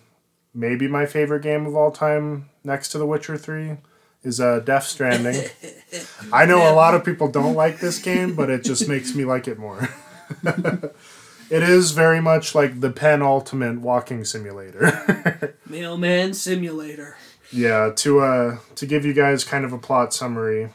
maybe 0.53 0.87
my 0.87 1.05
favorite 1.05 1.41
game 1.41 1.65
of 1.65 1.75
all 1.75 1.91
time 1.91 2.49
next 2.63 2.89
to 2.89 2.97
The 2.97 3.05
Witcher 3.07 3.37
3, 3.37 3.77
is 4.23 4.39
uh, 4.39 4.59
Death 4.59 4.85
Stranding. 4.85 5.49
I 6.33 6.45
know 6.45 6.71
a 6.71 6.75
lot 6.75 6.93
of 6.93 7.03
people 7.03 7.27
don't 7.27 7.55
like 7.55 7.79
this 7.79 7.99
game, 7.99 8.35
but 8.35 8.49
it 8.49 8.63
just 8.63 8.87
makes 8.87 9.15
me 9.15 9.25
like 9.25 9.47
it 9.47 9.57
more. 9.57 9.89
it 10.43 11.63
is 11.63 11.91
very 11.91 12.21
much 12.21 12.53
like 12.53 12.79
the 12.79 12.91
penultimate 12.91 13.81
walking 13.81 14.23
simulator. 14.25 15.55
Mailman 15.65 16.33
Simulator. 16.33 17.17
Yeah, 17.51 17.91
to 17.97 18.21
uh 18.21 18.57
to 18.75 18.85
give 18.85 19.03
you 19.05 19.13
guys 19.13 19.43
kind 19.43 19.65
of 19.65 19.73
a 19.73 19.77
plot 19.77 20.13
summary. 20.13 20.69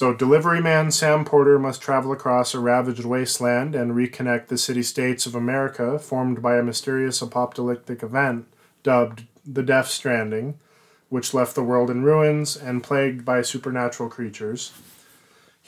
So 0.00 0.14
delivery 0.14 0.62
man 0.62 0.90
Sam 0.92 1.26
Porter 1.26 1.58
must 1.58 1.82
travel 1.82 2.10
across 2.10 2.54
a 2.54 2.58
ravaged 2.58 3.04
wasteland 3.04 3.74
and 3.74 3.92
reconnect 3.92 4.46
the 4.46 4.56
city 4.56 4.82
states 4.82 5.26
of 5.26 5.34
America 5.34 5.98
formed 5.98 6.40
by 6.40 6.56
a 6.56 6.62
mysterious 6.62 7.20
apocalyptic 7.20 8.02
event 8.02 8.46
dubbed 8.82 9.24
the 9.44 9.62
Death 9.62 9.88
Stranding, 9.88 10.58
which 11.10 11.34
left 11.34 11.54
the 11.54 11.62
world 11.62 11.90
in 11.90 12.02
ruins 12.02 12.56
and 12.56 12.82
plagued 12.82 13.26
by 13.26 13.42
supernatural 13.42 14.08
creatures. 14.08 14.72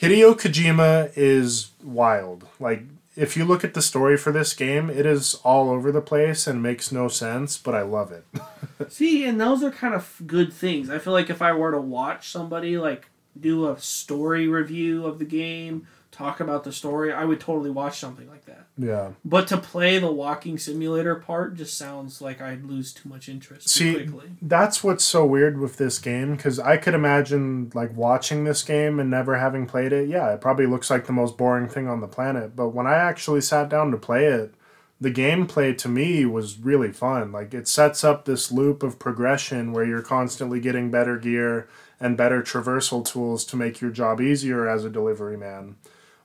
Hideo 0.01 0.33
Kojima 0.33 1.13
is 1.15 1.73
wild. 1.85 2.49
Like 2.59 2.85
if 3.15 3.37
you 3.37 3.45
look 3.45 3.65
at 3.65 3.75
the 3.75 3.83
story 3.83 4.17
for 4.17 4.33
this 4.33 4.55
game, 4.55 4.89
it 4.89 5.05
is 5.05 5.35
all 5.45 5.69
over 5.69 5.93
the 5.93 6.01
place 6.01 6.47
and 6.47 6.63
makes 6.63 6.91
no 6.91 7.09
sense, 7.09 7.59
but 7.59 7.75
I 7.75 7.83
love 7.83 8.11
it. 8.11 8.25
See, 8.91 9.27
and 9.27 9.39
those 9.39 9.63
are 9.63 9.71
kind 9.71 9.93
of 9.93 10.23
good 10.27 10.55
things. 10.55 10.89
I 10.89 10.99
feel 10.99 11.13
like 11.13 11.29
if 11.29 11.43
I 11.43 11.53
were 11.53 11.73
to 11.73 11.81
watch 11.83 12.31
somebody 12.31 12.79
like 12.79 13.12
do 13.39 13.69
a 13.69 13.79
story 13.81 14.49
review 14.49 15.07
of 15.07 15.19
the 15.19 15.25
game, 15.25 15.87
talk 16.11 16.41
about 16.41 16.65
the 16.65 16.73
story, 16.73 17.13
I 17.13 17.25
would 17.25 17.41
totally 17.41 17.71
watch 17.71 17.99
something 17.99 18.29
like 18.29 18.45
that. 18.45 18.67
yeah. 18.77 19.13
But 19.25 19.49
to 19.49 19.57
play 19.57 19.99
the 19.99 20.13
walking 20.13 20.59
simulator 20.59 21.15
part 21.15 21.55
just 21.55 21.77
sounds 21.79 22.21
like 22.21 22.43
I'd 22.43 22.65
lose 22.65 22.93
too 22.93 23.09
much 23.09 23.29
interest 23.31 23.69
See, 23.71 23.95
too 23.95 24.11
quickly. 24.13 24.31
that's 24.43 24.85
what's 24.85 25.05
so 25.05 25.25
weird 25.25 25.59
with 25.59 25.79
this 25.79 25.99
game 25.99 26.37
because 26.37 26.59
I 26.59 26.77
could 26.77 26.93
imagine 26.95 27.73
like 27.75 27.97
watching 27.97 28.45
this 28.45 28.63
game 28.63 29.01
and 29.01 29.11
never 29.11 29.39
having 29.39 29.67
played 29.67 29.93
it. 29.93 30.09
Yeah, 30.09 30.33
it 30.35 30.41
probably 30.43 30.67
looks 30.67 30.91
like 30.91 31.07
the 31.07 31.13
most 31.15 31.39
boring 31.39 31.69
thing 31.69 31.89
on 31.89 32.01
the 32.03 32.09
planet. 32.09 32.55
But 32.55 32.69
when 32.71 32.87
I 32.87 32.95
actually 32.97 33.41
sat 33.41 33.71
down 33.71 33.91
to 33.91 33.97
play 33.97 34.27
it, 34.27 34.53
the 35.01 35.11
gameplay 35.11 35.77
to 35.79 35.89
me 35.89 36.27
was 36.27 36.59
really 36.59 36.93
fun. 36.93 37.33
Like 37.33 37.55
it 37.55 37.67
sets 37.67 38.05
up 38.05 38.25
this 38.27 38.53
loop 38.53 38.83
of 38.83 38.99
progression 38.99 39.73
where 39.73 39.85
you're 39.87 40.03
constantly 40.03 40.61
getting 40.61 40.91
better 40.91 41.17
gear 41.19 41.69
and 42.03 42.17
better 42.17 42.43
traversal 42.43 43.07
tools 43.07 43.45
to 43.45 43.57
make 43.57 43.81
your 43.81 43.93
job 43.93 44.21
easier 44.21 44.69
as 44.69 44.85
a 44.85 44.91
delivery 44.91 45.37
man. 45.37 45.77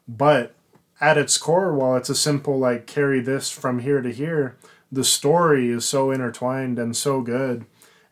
But 0.08 0.56
at 1.00 1.20
its 1.20 1.38
core, 1.38 1.72
while 1.74 1.96
it's 1.96 2.10
a 2.10 2.16
simple 2.16 2.58
like 2.58 2.88
carry 2.88 3.20
this 3.20 3.52
from 3.52 3.80
here 3.80 4.02
to 4.02 4.12
here, 4.12 4.58
the 4.92 5.04
story 5.04 5.70
is 5.70 5.86
so 5.86 6.10
intertwined 6.10 6.80
and 6.80 6.98
so 6.98 7.22
good. 7.22 7.66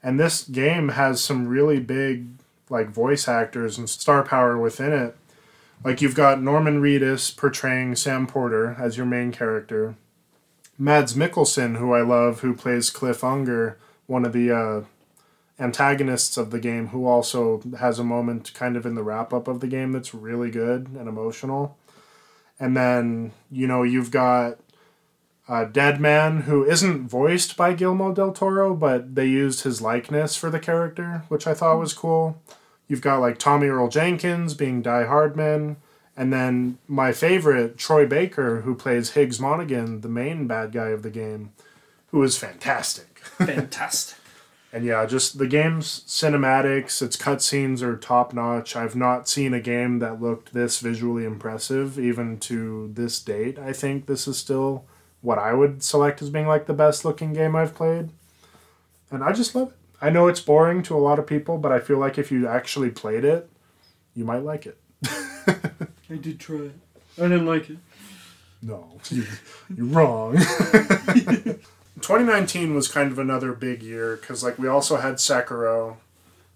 And 0.03 0.19
this 0.19 0.43
game 0.43 0.89
has 0.89 1.23
some 1.23 1.47
really 1.47 1.79
big 1.79 2.27
like 2.69 2.89
voice 2.89 3.27
actors 3.27 3.79
and 3.79 3.89
star 3.89 4.23
power 4.23 4.57
within 4.59 4.93
it. 4.93 5.17
Like 5.83 6.01
you've 6.01 6.15
got 6.15 6.41
Norman 6.41 6.81
Reedus 6.81 7.35
portraying 7.35 7.95
Sam 7.95 8.27
Porter 8.27 8.75
as 8.79 8.95
your 8.95 9.07
main 9.07 9.31
character. 9.31 9.95
Mads 10.77 11.15
Mikkelsen, 11.15 11.77
who 11.77 11.93
I 11.93 12.01
love, 12.01 12.41
who 12.41 12.53
plays 12.53 12.91
Cliff 12.91 13.23
Unger, 13.23 13.79
one 14.05 14.23
of 14.23 14.33
the 14.33 14.51
uh, 14.51 14.81
antagonists 15.59 16.37
of 16.37 16.51
the 16.51 16.59
game, 16.59 16.87
who 16.87 17.05
also 17.05 17.61
has 17.79 17.99
a 17.99 18.03
moment 18.03 18.53
kind 18.53 18.75
of 18.75 18.85
in 18.85 18.95
the 18.95 19.03
wrap 19.03 19.33
up 19.33 19.47
of 19.47 19.59
the 19.59 19.67
game 19.67 19.91
that's 19.91 20.13
really 20.13 20.51
good 20.51 20.87
and 20.89 21.07
emotional. 21.07 21.77
And 22.59 22.75
then, 22.75 23.31
you 23.51 23.67
know, 23.67 23.83
you've 23.83 24.11
got 24.11 24.59
uh, 25.47 25.65
Dead 25.65 26.01
Man, 26.01 26.41
who 26.41 26.63
isn't 26.65 27.07
voiced 27.07 27.55
by 27.55 27.73
Guillermo 27.73 28.13
del 28.13 28.31
Toro, 28.31 28.73
but 28.73 29.15
they 29.15 29.27
used 29.27 29.63
his 29.63 29.81
likeness 29.81 30.35
for 30.35 30.49
the 30.49 30.59
character, 30.59 31.23
which 31.27 31.45
I 31.47 31.53
thought 31.53 31.79
was 31.79 31.93
cool. 31.93 32.41
You've 32.87 33.01
got 33.01 33.19
like 33.21 33.37
Tommy 33.37 33.67
Earl 33.67 33.89
Jenkins 33.89 34.53
being 34.53 34.81
Die 34.81 35.05
Hardman, 35.05 35.77
and 36.17 36.31
then 36.31 36.77
my 36.87 37.11
favorite, 37.11 37.77
Troy 37.77 38.05
Baker, 38.05 38.61
who 38.61 38.75
plays 38.75 39.11
Higgs 39.11 39.39
Monaghan, 39.39 40.01
the 40.01 40.09
main 40.09 40.47
bad 40.47 40.71
guy 40.71 40.89
of 40.89 41.03
the 41.03 41.09
game, 41.09 41.51
who 42.07 42.23
is 42.23 42.37
fantastic. 42.37 43.19
Fantastic. 43.37 44.17
And 44.75 44.83
yeah, 44.83 45.05
just 45.05 45.37
the 45.37 45.47
game's 45.47 46.01
cinematics, 46.01 47.01
its 47.01 47.15
cutscenes 47.15 47.81
are 47.81 47.95
top 47.95 48.33
notch. 48.33 48.75
I've 48.75 48.93
not 48.93 49.29
seen 49.29 49.53
a 49.53 49.61
game 49.61 49.99
that 49.99 50.21
looked 50.21 50.53
this 50.53 50.79
visually 50.79 51.23
impressive, 51.23 51.97
even 51.97 52.37
to 52.39 52.91
this 52.93 53.21
date. 53.21 53.57
I 53.57 53.71
think 53.71 54.05
this 54.05 54.27
is 54.27 54.37
still 54.37 54.83
what 55.21 55.39
I 55.39 55.53
would 55.53 55.81
select 55.81 56.21
as 56.21 56.29
being 56.29 56.45
like 56.45 56.65
the 56.65 56.73
best 56.73 57.05
looking 57.05 57.31
game 57.31 57.55
I've 57.55 57.73
played. 57.73 58.09
And 59.09 59.23
I 59.23 59.31
just 59.31 59.55
love 59.55 59.69
it. 59.69 59.75
I 60.01 60.09
know 60.09 60.27
it's 60.27 60.41
boring 60.41 60.83
to 60.83 60.95
a 60.97 60.99
lot 60.99 61.19
of 61.19 61.25
people, 61.25 61.57
but 61.57 61.71
I 61.71 61.79
feel 61.79 61.97
like 61.97 62.17
if 62.17 62.29
you 62.29 62.45
actually 62.45 62.89
played 62.89 63.23
it, 63.23 63.49
you 64.13 64.25
might 64.25 64.43
like 64.43 64.65
it. 64.65 64.77
I 65.07 66.17
did 66.17 66.37
try 66.37 66.57
it. 66.57 66.75
I 67.17 67.21
didn't 67.21 67.45
like 67.45 67.69
it. 67.69 67.77
No, 68.61 68.99
you, 69.09 69.23
you're 69.73 69.85
wrong. 69.85 70.35
2019 72.05 72.75
was 72.75 72.87
kind 72.87 73.11
of 73.11 73.17
another 73.19 73.51
big 73.53 73.81
year 73.83 74.15
because, 74.15 74.43
like, 74.43 74.59
we 74.59 74.67
also 74.67 74.97
had 74.97 75.15
Sekiro, 75.15 75.97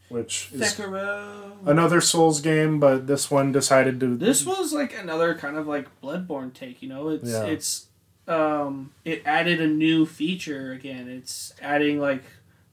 which 0.09 0.49
is 0.53 0.61
Sekiro. 0.61 1.51
another 1.65 2.01
Souls 2.01 2.39
game, 2.41 2.79
but 2.79 3.07
this 3.07 3.29
one 3.31 3.51
decided 3.51 3.99
to. 3.99 4.15
This 4.15 4.45
was 4.45 4.73
like 4.73 4.97
another 4.97 5.33
kind 5.35 5.57
of 5.57 5.67
like 5.67 5.87
Bloodborne 6.01 6.53
take, 6.53 6.81
you 6.81 6.89
know. 6.89 7.09
It's 7.09 7.29
Yeah. 7.29 7.45
it's 7.45 7.85
um, 8.27 8.91
it 9.03 9.23
added 9.25 9.59
a 9.59 9.67
new 9.67 10.05
feature 10.05 10.71
again. 10.71 11.07
It's 11.09 11.53
adding 11.61 11.99
like 11.99 12.23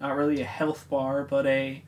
not 0.01 0.15
really 0.16 0.40
a 0.43 0.44
health 0.47 0.86
bar, 0.90 1.24
but 1.24 1.47
a 1.47 1.82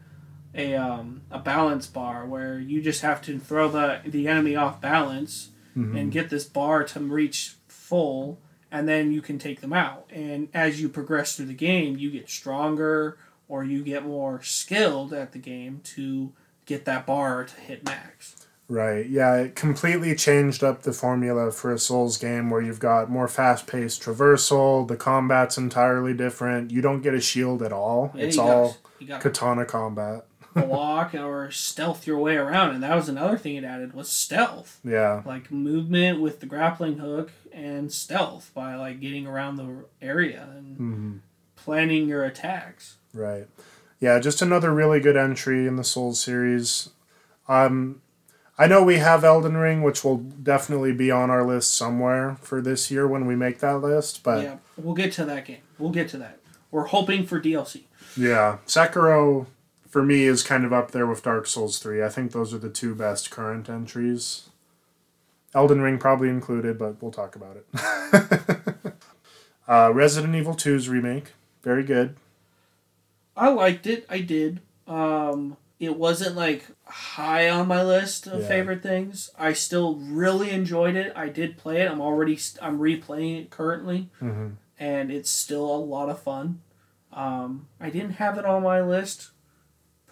a 0.55 0.75
um, 0.75 1.21
a 1.31 1.39
balance 1.39 1.87
bar 1.87 2.25
where 2.25 2.59
you 2.59 2.81
just 2.81 3.03
have 3.03 3.21
to 3.23 3.39
throw 3.39 3.69
the 3.69 4.01
the 4.07 4.27
enemy 4.27 4.57
off 4.57 4.81
balance 4.81 5.51
Mhm. 5.77 6.01
and 6.01 6.11
get 6.13 6.31
this 6.31 6.45
bar 6.45 6.83
to 6.85 7.01
reach 7.01 7.55
full, 7.69 8.39
and 8.71 8.89
then 8.89 9.13
you 9.13 9.23
can 9.23 9.39
take 9.39 9.61
them 9.61 9.73
out. 9.73 10.07
And 10.11 10.49
as 10.55 10.81
you 10.81 10.89
progress 10.89 11.37
through 11.37 11.47
the 11.47 11.55
game, 11.55 11.97
you 11.97 12.11
get 12.11 12.29
stronger 12.29 13.19
or 13.49 13.65
you 13.65 13.83
get 13.83 14.05
more 14.05 14.43
skilled 14.43 15.13
at 15.13 15.33
the 15.33 15.39
game 15.39 15.81
to 15.83 16.33
get 16.67 16.85
that 16.85 17.07
bar 17.07 17.45
to 17.45 17.61
hit 17.61 17.85
max. 17.85 18.37
Right. 18.71 19.09
Yeah, 19.09 19.37
it 19.37 19.55
completely 19.55 20.15
changed 20.15 20.63
up 20.63 20.83
the 20.83 20.93
formula 20.93 21.51
for 21.51 21.73
a 21.73 21.79
Souls 21.79 22.19
game 22.19 22.51
where 22.51 22.61
you've 22.61 22.81
got 22.81 23.09
more 23.09 23.27
fast-paced 23.27 24.03
traversal, 24.03 24.87
the 24.87 24.97
combat's 24.97 25.57
entirely 25.57 26.13
different. 26.13 26.71
You 26.71 26.83
don't 26.83 27.01
get 27.01 27.15
a 27.15 27.21
shield 27.21 27.63
at 27.63 27.73
all. 27.73 28.13
Yeah, 28.15 28.25
it's 28.25 28.37
all 28.37 28.77
got 29.07 29.23
katana 29.23 29.65
combat. 29.65 30.27
Block 30.67 31.15
or 31.15 31.51
stealth 31.51 32.07
your 32.07 32.19
way 32.19 32.37
around, 32.37 32.75
and 32.75 32.83
that 32.83 32.95
was 32.97 33.09
another 33.09 33.39
thing 33.39 33.57
it 33.57 33.65
added 33.65 33.93
was 33.95 34.09
stealth, 34.09 34.81
Yeah. 34.85 35.23
like 35.25 35.51
movement 35.51 36.21
with 36.21 36.41
the 36.41 36.47
grappling 36.47 36.99
hook 36.99 37.31
and 37.53 37.93
stealth 37.93 38.51
by 38.55 38.75
like 38.77 39.01
getting 39.01 39.27
around 39.27 39.57
the 39.57 39.85
area 40.01 40.49
and 40.57 40.77
hmm 40.77 41.17
planning 41.57 42.09
your 42.09 42.25
attacks. 42.25 42.97
Right. 43.13 43.47
Yeah, 44.01 44.21
just 44.21 44.41
another 44.41 44.73
really 44.73 45.01
good 45.01 45.17
entry 45.17 45.67
in 45.67 45.77
the 45.77 45.85
Souls 45.85 46.21
series. 46.21 46.91
Um 47.49 48.01
I 48.61 48.67
know 48.67 48.83
we 48.83 48.97
have 48.99 49.23
Elden 49.23 49.57
Ring, 49.57 49.83
which 49.83 50.03
will 50.03 50.17
definitely 50.19 50.93
be 50.93 51.11
on 51.13 51.31
our 51.31 51.45
list 51.47 51.77
somewhere 51.77 52.37
for 52.41 52.61
this 52.61 52.91
year 52.91 53.07
when 53.07 53.25
we 53.27 53.37
make 53.37 53.59
that 53.61 53.79
list, 53.79 54.23
but 54.25 54.43
yeah, 54.43 54.57
we'll 54.77 54.95
get 54.95 55.13
to 55.13 55.25
that 55.27 55.45
game. 55.45 55.61
We'll 55.79 55.91
get 55.93 56.09
to 56.11 56.17
that. 56.19 56.39
We're 56.71 56.87
hoping 56.87 57.25
for 57.27 57.41
DLC. 57.41 57.83
Yeah, 58.17 58.59
Sekiro 58.67 59.47
for 59.89 60.03
me 60.03 60.25
is 60.25 60.43
kind 60.43 60.65
of 60.65 60.73
up 60.73 60.91
there 60.93 61.07
with 61.07 61.23
Dark 61.23 61.47
Souls 61.47 61.79
3. 61.79 62.03
I 62.03 62.09
think 62.09 62.33
those 62.33 62.53
are 62.55 62.59
the 62.59 62.69
two 62.71 62.95
best 62.95 63.31
current 63.31 63.69
entries. 63.69 64.49
Elden 65.55 65.81
Ring 65.81 65.99
probably 65.99 66.29
included, 66.29 66.79
but 66.79 67.03
we'll 67.03 67.11
talk 67.11 67.35
about 67.35 67.57
it. 67.57 68.93
uh, 69.69 69.91
Resident 69.93 70.35
Evil 70.35 70.55
2's 70.55 70.89
remake, 70.89 71.33
very 71.63 71.83
good. 71.83 72.17
I 73.37 73.49
liked 73.49 73.87
it. 73.87 74.05
I 74.11 74.21
did. 74.21 74.61
Um, 74.87 75.57
it 75.79 75.97
wasn't 75.97 76.37
like 76.37 76.67
high 76.85 77.49
on 77.49 77.69
my 77.69 77.83
list 77.83 78.27
of 78.27 78.43
Yeah. 78.43 78.49
favorite 78.49 78.83
things. 78.83 79.31
I 79.39 79.53
still 79.53 79.97
really 79.97 80.51
enjoyed 80.51 80.97
it. 80.97 81.13
I 81.17 81.29
did 81.29 81.57
play 81.57 81.81
it. 81.83 81.91
I'm 81.91 82.01
already 82.01 82.37
st- 82.37 82.63
I'm 82.63 82.79
replaying 82.79 83.41
it 83.43 83.51
currently, 83.51 84.09
hmm 84.19 84.49
and 84.81 85.11
it's 85.11 85.29
still 85.31 85.65
a 85.75 85.77
lot 85.77 86.09
of 86.09 86.23
fun. 86.23 86.61
Um, 87.13 87.67
I 87.81 87.91
didn't 87.91 88.13
have 88.13 88.39
it 88.39 88.45
on 88.45 88.63
my 88.63 88.81
list 88.81 89.31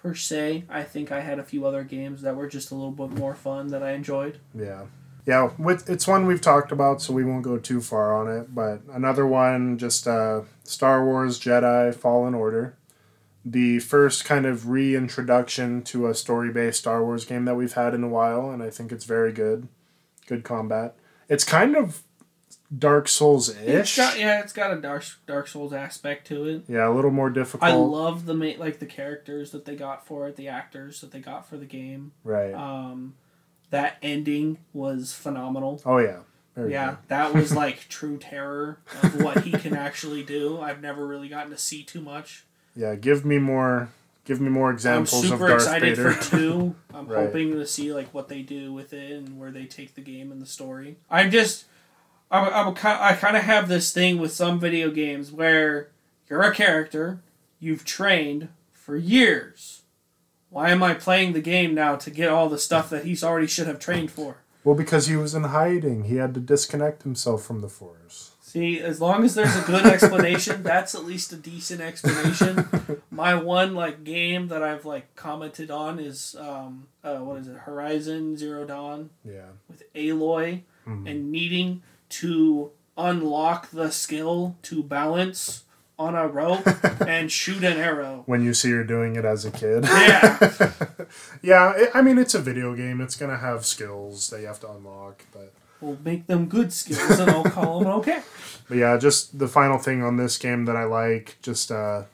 per 0.07 0.15
se. 0.15 0.62
I 0.69 0.85
think 0.85 1.11
I 1.11 1.20
had 1.20 1.41
a 1.41 1.43
few 1.43 1.66
other 1.66 1.83
games 1.83 2.23
that 2.23 2.37
were 2.37 2.47
just 2.47 2.70
a 2.70 2.77
little 2.77 2.93
bit 2.93 3.11
more 3.19 3.35
fun 3.35 3.69
that 3.69 3.83
I 3.83 3.91
enjoyed. 3.93 4.39
Yeah. 4.55 4.83
Yeah, 5.27 5.51
with, 5.59 5.91
it's 5.91 6.07
one 6.07 6.27
we've 6.27 6.41
talked 6.41 6.70
about, 6.70 7.03
so 7.03 7.12
we 7.12 7.24
won't 7.24 7.43
go 7.43 7.59
too 7.59 7.81
far 7.81 8.15
on 8.15 8.28
it. 8.28 8.55
But 8.55 8.83
another 8.93 9.27
one, 9.27 9.78
just 9.78 10.07
uh, 10.07 10.43
Star 10.62 11.05
Wars 11.05 11.41
Jedi 11.41 11.93
Fallen 11.93 12.35
Order. 12.35 12.77
The 13.45 13.81
first 13.81 14.24
kind 14.24 14.47
of 14.47 14.69
reintroduction 14.69 15.83
to 15.83 16.07
a 16.07 16.15
story 16.15 16.53
based 16.53 16.78
Star 16.78 17.03
Wars 17.03 17.24
game 17.24 17.45
that 17.47 17.57
we've 17.57 17.73
had 17.73 17.93
in 17.93 18.05
a 18.05 18.09
while, 18.09 18.51
and 18.51 18.62
I 18.62 18.70
think 18.70 18.93
it's 18.93 19.05
very 19.05 19.33
good. 19.33 19.66
Good 20.28 20.45
combat. 20.45 20.95
It's 21.28 21.45
kind 21.45 21.74
of 21.74 22.05
Dark 22.77 23.09
Souls 23.09 23.49
ish. 23.57 23.97
yeah, 23.99 24.41
it's 24.41 24.53
got 24.53 24.73
a 24.73 24.81
Dark 24.81 25.05
Dark 25.27 25.47
Souls 25.49 25.73
aspect 25.73 26.27
to 26.29 26.45
it. 26.47 26.63
Yeah, 26.69 26.89
a 26.89 26.91
little 26.91 27.11
more 27.11 27.31
difficult. 27.31 27.71
I 27.71 27.75
love 27.75 28.27
the 28.27 28.35
ma- 28.35 28.53
like 28.59 28.79
the 28.81 28.87
characters 28.87 29.51
that 29.53 29.65
they 29.65 29.77
got 29.77 30.07
for 30.07 30.27
it, 30.29 30.37
the 30.37 30.49
actors 30.49 31.01
that 31.01 31.13
they 31.13 31.21
got 31.21 31.49
for 31.49 31.57
the 31.57 31.67
game. 31.67 32.13
right. 32.25 32.53
Um, 32.55 33.15
that 33.71 33.97
ending 34.03 34.59
was 34.73 35.13
phenomenal. 35.13 35.83
oh, 35.85 35.99
yeah. 35.99 36.19
Very 36.55 36.73
yeah, 36.73 36.97
that 37.09 37.35
was 37.35 37.55
like 37.65 37.87
true 37.89 38.17
terror 38.17 38.79
of 39.03 39.21
what 39.23 39.43
he 39.43 39.51
can 39.53 39.75
actually 39.77 40.23
do. 40.23 40.59
I've 40.61 40.81
never 40.81 41.07
really 41.07 41.29
gotten 41.29 41.51
to 41.51 41.59
see 41.59 41.83
too 41.83 42.01
much. 42.01 42.45
Yeah, 42.75 42.95
give 42.95 43.25
me 43.25 43.39
more. 43.39 43.91
Give 44.25 44.41
me 44.41 44.49
more 44.49 44.71
examples 44.73 45.13
I'm 45.25 45.33
of 45.33 45.39
super 45.39 45.49
Darth 45.49 45.63
excited 45.63 45.97
Vader. 45.97 46.11
for 46.13 46.31
two. 46.37 46.75
I'm 46.95 47.07
Right. 47.07 47.27
hoping 47.27 47.53
to 47.53 47.67
see 47.67 47.93
like 47.93 48.13
what 48.15 48.29
they 48.29 48.43
do 48.43 48.73
with 48.73 48.93
it 48.93 49.13
and 49.13 49.39
where 49.39 49.51
they 49.53 49.67
take 49.67 49.95
the 49.95 50.01
game 50.01 50.33
and 50.33 50.41
the 50.43 50.47
story. 50.47 50.97
I'm 51.11 51.31
just, 51.31 51.67
I'm, 52.31 52.53
I'm 52.53 52.69
I 52.85 53.15
kind 53.15 53.36
of 53.36 53.43
have 53.44 53.69
this 53.69 53.93
thing 53.93 54.19
with 54.19 54.32
some 54.32 54.59
video 54.59 54.90
games 54.90 55.31
where 55.32 55.89
you're 56.28 56.43
a 56.43 56.55
character, 56.55 57.20
you've 57.61 57.85
trained 57.85 58.48
for 58.73 58.97
years. 58.97 59.82
Why 60.51 60.70
am 60.70 60.82
I 60.82 60.94
playing 60.94 61.32
the 61.32 61.40
game 61.40 61.74
now 61.74 61.97
to 61.97 62.11
get 62.11 62.28
all 62.31 62.48
the 62.48 62.59
stuff 62.59 62.89
that 62.90 63.05
he's 63.05 63.23
already 63.23 63.47
should 63.47 63.66
have 63.66 63.78
trained 63.78 64.11
for? 64.11 64.39
Well, 64.65 64.74
because 64.77 65.07
he 65.07 65.16
was 65.16 65.35
in 65.35 65.44
hiding, 65.44 66.05
he 66.05 66.16
had 66.16 66.35
to 66.35 66.40
disconnect 66.40 67.03
himself 67.03 67.44
from 67.44 67.61
the 67.61 67.69
Force. 67.69 68.32
See, 68.40 68.81
as 68.81 69.01
long 69.01 69.23
as 69.24 69.35
there's 69.35 69.55
a 69.57 69.62
good 69.66 69.85
explanation, 69.86 70.62
that's 70.62 70.94
at 70.94 71.05
least 71.05 71.32
a 71.32 71.36
decent 71.36 71.81
explanation. 71.81 72.66
My 73.11 73.35
one 73.35 73.74
like 73.74 74.03
game 74.03 74.48
that 74.48 74.62
I've 74.62 74.85
like 74.85 75.15
commented 75.15 75.70
on 75.70 75.98
is 75.98 76.35
um 76.39 76.86
uh, 77.05 77.19
what 77.19 77.39
is 77.40 77.48
it? 77.48 77.57
Horizon 77.59 78.36
Zero 78.36 78.65
Dawn 78.65 79.11
Yeah. 79.24 79.51
with 79.69 79.82
Aloy 79.94 80.62
Mhm. 80.86 81.11
and 81.11 81.31
needing 81.32 81.82
to 82.21 82.71
unlock 82.97 83.71
the 83.71 83.91
skill 83.91 84.57
to 84.63 84.83
balance 84.83 85.65
on 85.99 86.15
a 86.15 86.27
rope 86.27 86.67
and 87.07 87.31
shoot 87.31 87.63
an 87.63 87.79
arrow. 87.79 88.23
When 88.27 88.43
you 88.43 88.55
see 88.55 88.71
her 88.73 88.85
doing 88.85 89.17
it 89.17 89.25
as 89.25 89.45
a 89.45 89.51
kid. 89.51 89.85
Yeah. 89.85 90.53
yeah, 91.43 91.73
it, 91.77 91.91
I 91.95 92.03
mean, 92.03 92.19
it's 92.19 92.35
a 92.35 92.41
video 92.41 92.75
game. 92.75 93.01
It's 93.01 93.17
going 93.17 93.31
to 93.31 93.39
have 93.39 93.65
skills 93.65 94.29
that 94.31 94.41
you 94.41 94.47
have 94.47 94.61
to 94.61 94.71
unlock. 94.71 95.25
But, 95.33 95.53
We'll 95.81 95.99
make 96.03 96.27
them 96.27 96.47
good 96.47 96.73
skills 96.73 97.19
and 97.19 97.31
I'll 97.31 97.45
call 97.45 97.81
them 97.81 97.89
okay. 97.89 98.23
but 98.69 98.79
yeah, 98.79 98.97
just 98.97 99.39
the 99.39 99.49
final 99.49 99.77
thing 99.77 100.03
on 100.03 100.17
this 100.17 100.39
game 100.39 100.65
that 100.65 100.77
I 100.77 100.85
like, 100.85 101.37
just, 101.43 101.71
uh, 101.71 102.05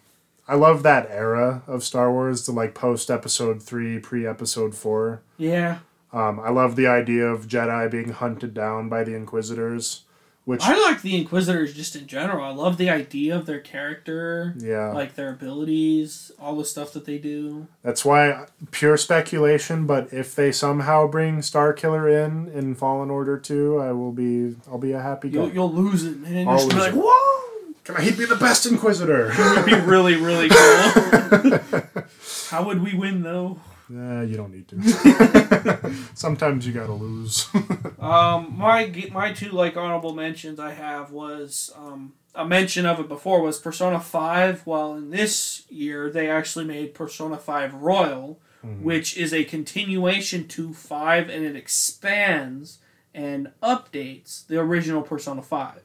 I 0.49 0.57
love 0.57 0.83
that 0.83 1.09
era 1.11 1.63
of 1.69 1.85
Star 1.85 2.11
Wars, 2.11 2.45
the 2.45 2.53
like 2.53 2.75
post 2.75 3.09
episode 3.09 3.63
3, 3.63 4.01
pre 4.01 4.27
episode 4.27 4.75
4. 4.75 5.23
Yeah. 5.39 5.79
Um, 6.13 6.39
I 6.41 6.51
love 6.51 6.77
the 6.77 6.87
idea 6.87 7.27
of 7.27 7.47
Jedi 7.47 7.91
being 7.91 8.11
hunted 8.11 8.53
down 8.55 8.89
by 8.89 9.03
the 9.03 9.15
Inquisitors, 9.15 10.05
which, 10.45 10.61
I 10.63 10.77
like 10.89 11.03
the 11.03 11.17
Inquisitors 11.17 11.73
just 11.73 11.97
in 11.97 12.07
general. 12.07 12.45
I 12.45 12.51
love 12.51 12.77
the 12.77 12.91
idea 12.91 13.35
of 13.37 13.47
their 13.47 13.61
character, 13.61 14.55
yeah, 14.59 14.93
like 14.93 15.15
their 15.15 15.31
abilities, 15.31 16.31
all 16.39 16.57
the 16.57 16.65
stuff 16.65 16.93
that 16.95 17.05
they 17.07 17.17
do. 17.19 17.67
that's 17.83 18.05
why 18.05 18.47
pure 18.73 18.97
speculation. 18.97 19.87
But 19.87 20.13
if 20.13 20.35
they 20.35 20.53
somehow 20.53 21.07
bring 21.07 21.39
Starkiller 21.39 22.27
in 22.27 22.49
in 22.49 22.75
Fallen 22.75 23.09
Order 23.11 23.39
2, 23.39 23.79
I 23.79 23.93
will 23.93 24.13
be, 24.13 24.57
I'll 24.71 24.79
be 24.79 24.93
a 24.93 25.01
happy 25.01 25.31
guy. 25.31 25.41
You'll, 25.45 25.53
you'll 25.55 25.73
lose 25.73 26.05
it, 26.05 26.19
man. 26.19 26.47
I'll 26.49 26.59
You'll 26.59 26.69
just 26.69 26.77
be 26.77 26.83
like, 26.83 26.93
it. 26.95 27.01
whoa! 27.03 27.75
Can 27.85 27.97
I 27.97 28.11
be 28.11 28.27
the 28.27 28.37
best 28.37 28.67
Inquisitor? 28.67 29.33
It'd 29.33 29.65
be 29.65 29.75
really, 29.75 30.17
really 30.17 30.49
cool. 30.51 31.61
How 32.51 32.65
would 32.65 32.83
we 32.83 32.95
win, 32.95 33.23
though? 33.23 33.59
Nah, 33.89 34.23
you 34.23 34.37
don't 34.37 34.53
need 34.53 34.69
to. 34.69 35.95
Sometimes 36.15 36.67
you 36.67 36.73
gotta 36.73 36.93
lose. 36.93 37.49
Um, 38.03 38.59
my 38.59 38.93
my 39.13 39.33
two 39.33 39.51
like 39.51 39.77
honorable 39.77 40.13
mentions 40.13 40.59
I 40.59 40.73
have 40.73 41.13
was 41.13 41.73
um, 41.77 42.15
a 42.35 42.45
mention 42.45 42.85
of 42.85 42.99
it 42.99 43.07
before 43.07 43.41
was 43.41 43.61
Persona 43.61 44.01
Five. 44.01 44.67
While 44.67 44.95
in 44.95 45.11
this 45.11 45.63
year 45.71 46.11
they 46.11 46.29
actually 46.29 46.65
made 46.65 46.95
Persona 46.95 47.37
Five 47.37 47.73
Royal, 47.75 48.41
which 48.81 49.17
is 49.17 49.33
a 49.33 49.45
continuation 49.45 50.49
to 50.49 50.75
Five, 50.75 51.29
and 51.29 51.45
it 51.45 51.55
expands 51.55 52.79
and 53.15 53.53
updates 53.63 54.45
the 54.49 54.59
original 54.59 55.03
Persona 55.03 55.43
Five. 55.43 55.83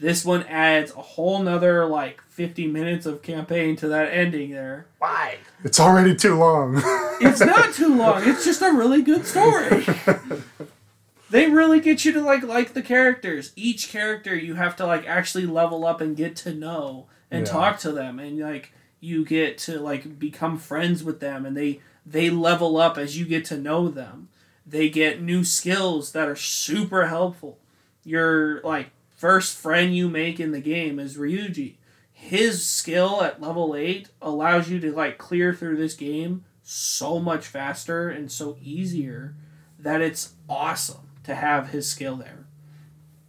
This 0.00 0.24
one 0.24 0.42
adds 0.44 0.90
a 0.92 1.00
whole 1.02 1.40
nother 1.42 1.86
like 1.86 2.20
fifty 2.28 2.66
minutes 2.66 3.06
of 3.06 3.22
campaign 3.22 3.76
to 3.76 3.88
that 3.88 4.12
ending 4.12 4.50
there. 4.50 4.86
Why? 4.98 5.38
It's 5.62 5.78
already 5.80 6.14
too 6.16 6.36
long. 6.36 6.82
It's 7.20 7.40
not 7.40 7.72
too 7.74 7.94
long. 7.96 8.22
It's 8.26 8.44
just 8.44 8.60
a 8.60 8.72
really 8.72 9.02
good 9.02 9.24
story. 9.24 9.86
they 11.30 11.46
really 11.50 11.80
get 11.80 12.04
you 12.04 12.12
to 12.12 12.20
like 12.20 12.42
like 12.42 12.74
the 12.74 12.82
characters. 12.82 13.52
Each 13.56 13.88
character 13.88 14.34
you 14.34 14.54
have 14.54 14.76
to 14.76 14.86
like 14.86 15.06
actually 15.06 15.46
level 15.46 15.86
up 15.86 16.00
and 16.00 16.16
get 16.16 16.36
to 16.36 16.52
know 16.54 17.06
and 17.30 17.46
Yeah. 17.46 17.52
talk 17.52 17.78
to 17.80 17.92
them 17.92 18.18
and 18.18 18.38
like 18.38 18.72
you 19.00 19.24
get 19.24 19.58
to 19.58 19.78
like 19.78 20.18
become 20.18 20.58
friends 20.58 21.02
with 21.04 21.20
them 21.20 21.46
and 21.46 21.56
they 21.56 21.80
they 22.06 22.30
level 22.30 22.76
up 22.76 22.98
as 22.98 23.18
you 23.18 23.24
get 23.24 23.44
to 23.46 23.56
know 23.56 23.88
them. 23.88 24.28
They 24.66 24.88
get 24.88 25.22
new 25.22 25.44
skills 25.44 26.12
that 26.12 26.28
are 26.28 26.36
super 26.36 27.06
helpful. 27.08 27.58
Your 28.04 28.60
like 28.62 28.90
first 29.24 29.56
friend 29.56 29.96
you 29.96 30.06
make 30.06 30.38
in 30.38 30.52
the 30.52 30.60
game 30.60 30.98
is 30.98 31.16
Ryuji. 31.16 31.76
His 32.12 32.66
skill 32.66 33.22
at 33.22 33.40
level 33.40 33.74
8 33.74 34.10
allows 34.20 34.68
you 34.68 34.78
to 34.80 34.92
like 34.92 35.16
clear 35.16 35.54
through 35.54 35.78
this 35.78 35.94
game 35.94 36.44
so 36.62 37.18
much 37.18 37.46
faster 37.46 38.10
and 38.10 38.30
so 38.30 38.58
easier 38.60 39.34
that 39.78 40.02
it's 40.02 40.34
awesome 40.46 41.08
to 41.22 41.34
have 41.34 41.70
his 41.70 41.90
skill 41.90 42.16
there. 42.16 42.44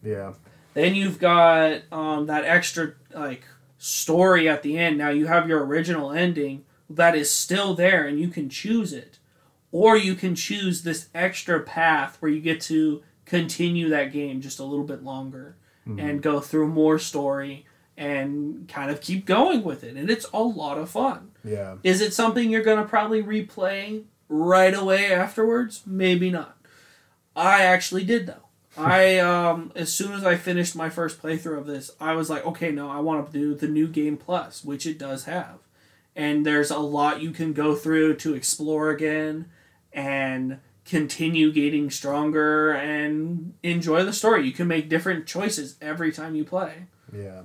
yeah. 0.03 0.33
Then 0.73 0.95
you've 0.95 1.17
got 1.17 1.83
um, 1.93 2.25
that 2.25 2.43
extra 2.43 2.95
like 3.13 3.45
story 3.77 4.49
at 4.49 4.63
the 4.63 4.77
end. 4.77 4.97
Now 4.97 5.11
you 5.11 5.27
have 5.27 5.47
your 5.47 5.65
original 5.65 6.11
ending 6.11 6.65
that 6.89 7.15
is 7.15 7.33
still 7.33 7.73
there, 7.73 8.05
and 8.05 8.19
you 8.19 8.27
can 8.27 8.49
choose 8.49 8.91
it, 8.91 9.19
or 9.71 9.95
you 9.95 10.15
can 10.15 10.35
choose 10.35 10.81
this 10.81 11.07
extra 11.15 11.61
path 11.61 12.17
where 12.19 12.29
you 12.29 12.41
get 12.41 12.59
to 12.63 13.01
continue 13.23 13.87
that 13.87 14.11
game 14.11 14.41
just 14.41 14.59
a 14.59 14.65
little 14.65 14.83
bit 14.83 15.01
longer 15.01 15.55
and 15.85 16.21
go 16.21 16.39
through 16.39 16.67
more 16.67 16.97
story 16.99 17.65
and 17.97 18.67
kind 18.67 18.91
of 18.91 19.01
keep 19.01 19.25
going 19.25 19.63
with 19.63 19.83
it. 19.83 19.95
And 19.95 20.09
it's 20.09 20.25
a 20.33 20.41
lot 20.41 20.77
of 20.77 20.89
fun. 20.89 21.31
Yeah. 21.43 21.75
Is 21.83 22.01
it 22.01 22.13
something 22.13 22.49
you're 22.49 22.63
going 22.63 22.81
to 22.81 22.89
probably 22.89 23.23
replay 23.23 24.03
right 24.27 24.73
away 24.73 25.13
afterwards? 25.13 25.83
Maybe 25.85 26.29
not. 26.29 26.57
I 27.35 27.63
actually 27.63 28.03
did 28.03 28.27
though. 28.27 28.41
I 28.77 29.19
um 29.19 29.71
as 29.75 29.93
soon 29.93 30.11
as 30.13 30.25
I 30.25 30.35
finished 30.35 30.75
my 30.75 30.89
first 30.89 31.21
playthrough 31.21 31.59
of 31.59 31.65
this, 31.65 31.91
I 31.99 32.13
was 32.13 32.29
like, 32.29 32.45
okay, 32.45 32.71
no, 32.71 32.89
I 32.89 32.99
want 32.99 33.31
to 33.31 33.31
do 33.31 33.55
the 33.55 33.67
new 33.67 33.87
game 33.87 34.17
plus, 34.17 34.65
which 34.65 34.85
it 34.85 34.97
does 34.97 35.25
have. 35.25 35.59
And 36.15 36.45
there's 36.45 36.71
a 36.71 36.79
lot 36.79 37.21
you 37.21 37.31
can 37.31 37.53
go 37.53 37.75
through 37.75 38.15
to 38.17 38.33
explore 38.33 38.89
again 38.89 39.45
and 39.93 40.59
continue 40.85 41.51
getting 41.51 41.89
stronger 41.89 42.71
and 42.71 43.53
enjoy 43.63 44.03
the 44.03 44.13
story. 44.13 44.45
You 44.45 44.53
can 44.53 44.67
make 44.67 44.87
different 44.87 45.25
choices 45.25 45.75
every 45.81 46.11
time 46.11 46.35
you 46.35 46.45
play. 46.45 46.85
Yeah. 47.11 47.41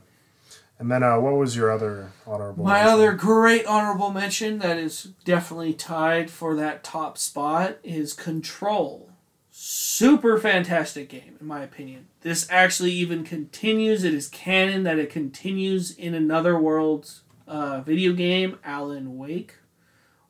And 0.78 0.90
then, 0.90 1.02
uh, 1.02 1.18
what 1.20 1.34
was 1.34 1.56
your 1.56 1.70
other 1.70 2.12
honorable? 2.26 2.64
My 2.64 2.80
mention? 2.80 2.92
other 2.92 3.12
great 3.12 3.66
honorable 3.66 4.10
mention 4.10 4.60
that 4.60 4.78
is 4.78 5.10
definitely 5.24 5.74
tied 5.74 6.30
for 6.30 6.54
that 6.56 6.82
top 6.82 7.18
spot 7.18 7.76
is 7.82 8.14
Control. 8.14 9.10
Super 9.50 10.38
fantastic 10.38 11.10
game, 11.10 11.36
in 11.38 11.46
my 11.46 11.62
opinion. 11.62 12.06
This 12.22 12.46
actually 12.50 12.92
even 12.92 13.24
continues. 13.24 14.04
It 14.04 14.14
is 14.14 14.28
canon 14.28 14.84
that 14.84 14.98
it 14.98 15.10
continues 15.10 15.90
in 15.90 16.14
another 16.14 16.58
world's 16.58 17.22
uh, 17.46 17.82
video 17.82 18.14
game, 18.14 18.58
Alan 18.64 19.18
Wake, 19.18 19.56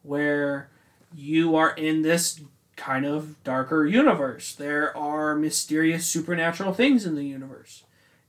where 0.03 0.69
you 1.15 1.55
are 1.55 1.71
in 1.75 2.03
this 2.03 2.41
kind 2.81 3.05
of 3.05 3.43
darker 3.45 3.87
universe. 3.87 4.55
There 4.55 4.97
are 4.97 5.37
mysterious 5.37 6.07
supernatural 6.07 6.73
things 6.73 7.05
in 7.05 7.15
the 7.15 7.27
universe. 7.27 7.85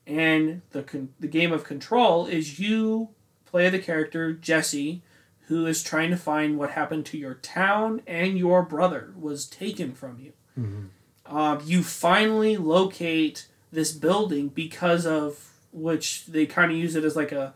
And 0.05 0.61
the, 0.71 0.83
con- 0.83 1.13
the 1.19 1.27
game 1.27 1.53
of 1.53 1.63
Control 1.63 2.25
is 2.25 2.59
you 2.59 3.09
play 3.45 3.69
the 3.69 3.79
character 3.79 4.33
Jesse, 4.33 5.01
who 5.47 5.65
is 5.65 5.81
trying 5.83 6.09
to 6.11 6.17
find 6.17 6.57
what 6.57 6.71
happened 6.71 7.05
to 7.07 7.17
your 7.17 7.35
town 7.35 8.01
and 8.05 8.37
your 8.37 8.61
brother 8.61 9.13
was 9.17 9.45
taken 9.47 9.93
from 9.93 10.19
you. 10.19 10.33
Um, 11.25 11.61
you 11.65 11.81
finally 11.81 12.57
locate 12.57 13.47
this 13.71 13.93
building 13.93 14.49
because 14.49 15.05
of 15.05 15.51
which 15.71 16.25
they 16.25 16.45
kind 16.45 16.71
of 16.71 16.77
use 16.77 16.95
it 16.95 17.05
as 17.05 17.15
like 17.15 17.31
a 17.31 17.53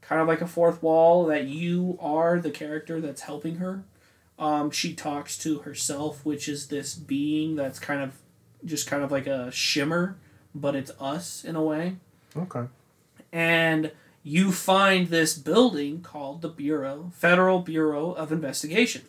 kind 0.00 0.20
of 0.20 0.26
like 0.26 0.40
a 0.40 0.48
fourth 0.48 0.82
wall 0.82 1.26
that 1.26 1.44
you 1.46 1.96
are 2.00 2.40
the 2.40 2.50
character 2.50 3.00
that's 3.00 3.22
helping 3.22 3.56
her. 3.56 3.84
Um, 4.38 4.70
she 4.70 4.94
talks 4.94 5.38
to 5.38 5.60
herself, 5.60 6.24
which 6.24 6.48
is 6.48 6.66
this 6.68 6.94
being 6.94 7.54
that's 7.56 7.78
kind 7.78 8.02
of 8.02 8.12
just 8.64 8.86
kind 8.86 9.02
of 9.04 9.12
like 9.12 9.26
a 9.26 9.50
shimmer, 9.52 10.16
but 10.54 10.74
it's 10.74 10.90
us 10.98 11.44
in 11.44 11.54
a 11.56 11.62
way 11.62 11.96
Okay. 12.36 12.64
and 13.32 13.92
you 14.26 14.50
find 14.52 15.08
this 15.08 15.36
building 15.36 16.00
called 16.00 16.40
the 16.40 16.48
Bureau, 16.48 17.10
Federal 17.14 17.60
Bureau 17.60 18.12
of 18.12 18.32
Investigation. 18.32 19.02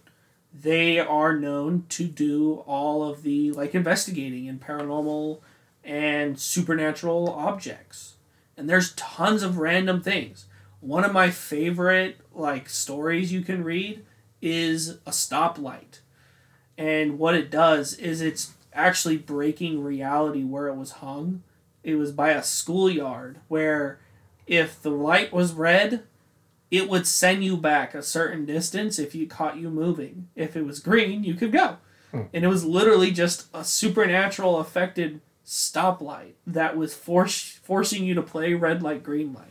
They 0.53 0.99
are 0.99 1.33
known 1.33 1.85
to 1.89 2.05
do 2.05 2.55
all 2.67 3.03
of 3.09 3.23
the 3.23 3.51
like 3.51 3.73
investigating 3.73 4.45
in 4.45 4.59
paranormal 4.59 5.39
and 5.85 6.37
supernatural 6.37 7.29
objects. 7.29 8.15
And 8.57 8.69
there's 8.69 8.93
tons 8.95 9.41
of 9.41 9.57
random 9.57 10.01
things. 10.01 10.45
One 10.81 11.03
of 11.05 11.13
my 11.13 11.29
favorite 11.31 12.17
like 12.33 12.67
stories 12.69 13.31
you 13.31 13.41
can 13.41 13.63
read 13.63 14.03
is 14.41 14.99
a 15.05 15.11
stoplight. 15.11 15.99
And 16.77 17.17
what 17.17 17.35
it 17.35 17.49
does 17.49 17.93
is 17.93 18.21
it's 18.21 18.53
actually 18.73 19.17
breaking 19.17 19.83
reality 19.83 20.43
where 20.43 20.67
it 20.67 20.75
was 20.75 20.91
hung. 20.91 21.43
It 21.83 21.95
was 21.95 22.11
by 22.11 22.31
a 22.31 22.43
schoolyard 22.43 23.39
where 23.47 23.99
if 24.47 24.81
the 24.81 24.89
light 24.91 25.31
was 25.31 25.53
red, 25.53 26.03
it 26.69 26.89
would 26.89 27.07
send 27.07 27.43
you 27.43 27.57
back 27.57 27.93
a 27.93 28.03
certain 28.03 28.45
distance 28.45 28.99
if 28.99 29.15
you 29.15 29.27
caught 29.27 29.57
you 29.57 29.69
moving. 29.69 30.27
If 30.35 30.55
it 30.55 30.65
was 30.65 30.79
green, 30.79 31.23
you 31.23 31.35
could 31.35 31.51
go. 31.51 31.77
Hmm. 32.11 32.23
And 32.33 32.43
it 32.43 32.47
was 32.47 32.65
literally 32.65 33.11
just 33.11 33.47
a 33.53 33.63
supernatural 33.63 34.59
affected 34.59 35.21
stoplight 35.45 36.33
that 36.45 36.75
was 36.75 36.93
force, 36.93 37.59
forcing 37.63 38.03
you 38.03 38.13
to 38.15 38.21
play 38.21 38.53
red 38.53 38.81
light, 38.81 39.03
green 39.03 39.33
light. 39.33 39.45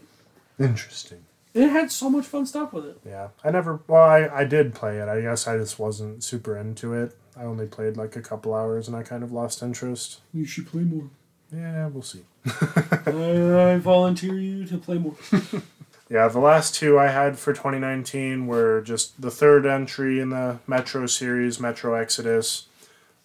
Interesting. 0.59 1.25
It 1.55 1.69
had 1.71 1.93
so 1.93 2.11
much 2.11 2.27
fun 2.27 2.47
stuff 2.47 2.73
with 2.73 2.85
it. 2.85 2.99
Yeah. 3.07 3.29
I 3.45 3.51
never. 3.51 3.81
Well, 3.87 4.03
I 4.03 4.27
I 4.27 4.45
did 4.45 4.75
play 4.75 4.99
it. 4.99 5.09
I 5.09 5.21
guess 5.21 5.47
I 5.47 5.57
just 5.57 5.79
wasn't 5.79 6.25
super 6.25 6.57
into 6.57 6.93
it. 6.93 7.17
I 7.37 7.45
only 7.45 7.67
played 7.67 7.97
like 7.97 8.17
a 8.17 8.21
couple 8.21 8.55
hours, 8.55 8.89
and 8.89 8.97
I 8.97 9.03
kind 9.03 9.23
of 9.23 9.33
lost 9.33 9.63
interest. 9.63 10.21
You 10.33 10.45
should 10.45 10.67
play 10.67 10.83
more. 10.83 11.11
Yeah, 11.53 11.87
we'll 11.89 12.03
see. 12.03 12.23
I, 12.47 13.73
I 13.73 13.79
volunteer 13.79 14.35
you 14.35 14.67
to 14.67 14.79
play 14.79 14.99
more. 14.99 15.15
Yeah, 16.11 16.29
the 16.29 16.39
last 16.39 16.75
two 16.75 16.99
I 16.99 17.09
had 17.09 17.39
for 17.39 17.53
2019 17.53 18.47
were 18.47 18.83
just 18.83 19.21
the 19.21 19.31
third 19.31 19.65
entry 19.65 20.21
in 20.21 20.31
the 20.31 20.59
Metro 20.67 21.07
series, 21.07 21.59
Metro 21.59 21.95
Exodus. 21.95 22.67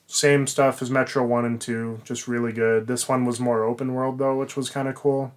Same 0.08 0.48
stuff 0.48 0.82
as 0.82 0.90
Metro 0.90 1.24
1 1.24 1.46
and 1.46 1.62
2, 1.62 2.02
just 2.04 2.28
really 2.28 2.54
good. 2.54 2.88
This 2.88 3.08
one 3.08 3.26
was 3.26 3.40
more 3.40 3.64
open 3.64 3.94
world 3.94 4.18
though, 4.18 4.38
which 4.38 4.56
was 4.56 4.70
kind 4.70 4.88
of 4.88 4.96
cool. 4.96 5.34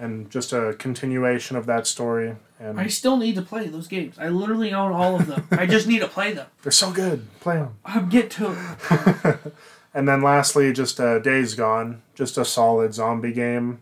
And 0.00 0.30
just 0.30 0.52
a 0.52 0.74
continuation 0.78 1.56
of 1.56 1.66
that 1.66 1.86
story. 1.86 2.34
And 2.58 2.80
I 2.80 2.86
still 2.88 3.18
need 3.18 3.34
to 3.36 3.42
play 3.42 3.68
those 3.68 3.86
games. 3.86 4.18
I 4.18 4.28
literally 4.28 4.72
own 4.72 4.92
all 4.92 5.14
of 5.14 5.26
them. 5.26 5.46
I 5.52 5.66
just 5.66 5.86
need 5.86 6.00
to 6.00 6.08
play 6.08 6.32
them. 6.32 6.46
they're 6.62 6.72
so 6.72 6.90
good. 6.90 7.28
Play 7.40 7.56
them. 7.56 7.76
I'll 7.84 8.06
get 8.06 8.30
to 8.32 8.56
it. 8.56 9.38
And 9.92 10.06
then 10.06 10.22
lastly, 10.22 10.72
just 10.72 11.00
uh, 11.00 11.18
Days 11.18 11.54
Gone, 11.54 12.02
just 12.14 12.38
a 12.38 12.44
solid 12.44 12.94
zombie 12.94 13.32
game. 13.32 13.80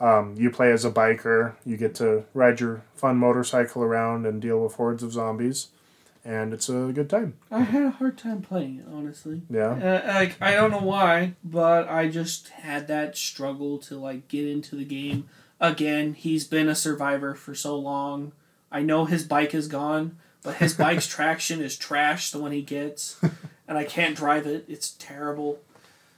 Um, 0.00 0.34
you 0.38 0.50
play 0.50 0.72
as 0.72 0.84
a 0.84 0.90
biker. 0.90 1.54
You 1.66 1.76
get 1.76 1.94
to 1.96 2.24
ride 2.32 2.60
your 2.60 2.82
fun 2.94 3.18
motorcycle 3.18 3.82
around 3.82 4.24
and 4.24 4.40
deal 4.40 4.62
with 4.62 4.76
hordes 4.76 5.02
of 5.02 5.12
zombies, 5.12 5.68
and 6.24 6.54
it's 6.54 6.70
a 6.70 6.90
good 6.94 7.10
time. 7.10 7.34
I 7.50 7.60
had 7.60 7.82
a 7.82 7.90
hard 7.90 8.16
time 8.16 8.40
playing 8.40 8.78
it, 8.78 8.86
honestly. 8.90 9.42
Yeah. 9.50 9.72
Uh, 9.72 10.14
like 10.14 10.40
I 10.40 10.52
don't 10.52 10.70
know 10.70 10.78
why, 10.78 11.34
but 11.44 11.86
I 11.90 12.08
just 12.08 12.48
had 12.48 12.88
that 12.88 13.18
struggle 13.18 13.76
to 13.80 13.98
like 13.98 14.28
get 14.28 14.46
into 14.46 14.76
the 14.76 14.86
game. 14.86 15.28
Again, 15.60 16.14
he's 16.14 16.44
been 16.46 16.68
a 16.68 16.74
survivor 16.74 17.34
for 17.34 17.54
so 17.54 17.76
long. 17.76 18.32
I 18.72 18.82
know 18.82 19.04
his 19.04 19.24
bike 19.24 19.54
is 19.54 19.68
gone, 19.68 20.16
but 20.42 20.56
his 20.56 20.74
bike's 20.74 21.06
traction 21.08 21.60
is 21.60 21.76
trash. 21.76 22.30
The 22.30 22.38
one 22.38 22.52
he 22.52 22.62
gets, 22.62 23.20
and 23.68 23.76
I 23.76 23.84
can't 23.84 24.16
drive 24.16 24.46
it. 24.46 24.64
It's 24.68 24.92
terrible. 24.98 25.60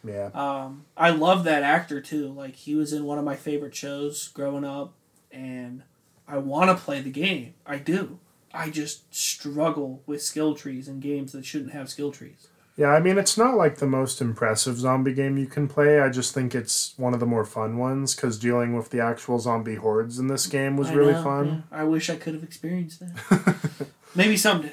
Yeah. 0.05 0.31
Um, 0.35 0.85
I 0.97 1.10
love 1.10 1.44
that 1.44 1.62
actor 1.62 2.01
too. 2.01 2.28
Like 2.28 2.56
he 2.56 2.74
was 2.74 2.93
in 2.93 3.05
one 3.05 3.19
of 3.19 3.24
my 3.24 3.36
favorite 3.36 3.74
shows 3.74 4.28
growing 4.28 4.64
up, 4.64 4.93
and 5.31 5.82
I 6.28 6.39
want 6.39 6.70
to 6.70 6.82
play 6.82 7.01
the 7.01 7.10
game. 7.10 7.55
I 7.66 7.78
do. 7.78 8.19
I 8.55 8.70
just 8.70 9.12
struggle 9.14 10.02
with 10.06 10.23
skill 10.23 10.55
trees 10.55 10.86
in 10.86 11.01
games 11.01 11.32
that 11.32 11.47
shouldn't 11.47 11.73
have 11.73 11.89
skill 11.89 12.12
trees. 12.12 12.48
Yeah, 12.77 12.89
I 12.89 13.01
mean, 13.01 13.19
it's 13.19 13.36
not 13.36 13.57
like 13.57 13.77
the 13.77 13.86
most 13.86 14.20
impressive 14.23 14.78
zombie 14.78 15.12
game 15.12 15.36
you 15.36 15.47
can 15.47 15.69
play. 15.69 16.01
I 16.01 16.09
just 16.09 16.32
think 16.32 16.55
it's 16.55 16.94
one 16.97 17.12
of 17.12 17.20
the 17.20 17.27
more 17.27 17.44
fun 17.44 17.77
ones 17.77 18.15
because 18.15 18.39
dealing 18.39 18.74
with 18.74 18.90
the 18.90 19.01
actual 19.01 19.39
zombie 19.39 19.74
hordes 19.74 20.19
in 20.19 20.28
this 20.28 20.47
game 20.47 20.77
was 20.77 20.89
I 20.89 20.94
really 20.94 21.12
know, 21.12 21.23
fun. 21.23 21.65
yeah. 21.70 21.78
I 21.78 21.85
wish 21.85 22.09
I 22.09 22.16
could 22.16 22.32
have 22.35 22.43
experienced 22.43 23.01
that. 23.01 23.86
Maybe 24.15 24.36
someday. 24.39 24.73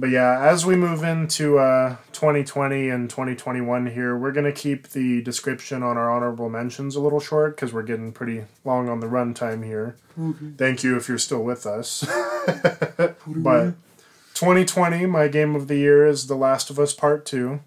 But 0.00 0.10
yeah, 0.10 0.38
as 0.40 0.64
we 0.64 0.76
move 0.76 1.02
into 1.02 1.58
uh, 1.58 1.96
2020 2.12 2.88
and 2.88 3.10
2021 3.10 3.86
here, 3.86 4.16
we're 4.16 4.30
going 4.30 4.44
to 4.46 4.52
keep 4.52 4.90
the 4.90 5.20
description 5.22 5.82
on 5.82 5.96
our 5.96 6.08
honorable 6.08 6.48
mentions 6.48 6.94
a 6.94 7.00
little 7.00 7.18
short 7.18 7.56
because 7.56 7.72
we're 7.72 7.82
getting 7.82 8.12
pretty 8.12 8.44
long 8.64 8.88
on 8.88 9.00
the 9.00 9.08
runtime 9.08 9.64
here. 9.64 9.96
Thank 10.56 10.84
you 10.84 10.96
if 10.96 11.08
you're 11.08 11.18
still 11.18 11.42
with 11.42 11.66
us. 11.66 12.06
but 13.26 13.74
2020, 14.38 15.04
my 15.06 15.26
game 15.26 15.56
of 15.56 15.66
the 15.66 15.78
year 15.78 16.06
is 16.06 16.28
The 16.28 16.36
Last 16.36 16.70
of 16.70 16.78
Us 16.78 16.94
Part 16.94 17.26
2. 17.26 17.58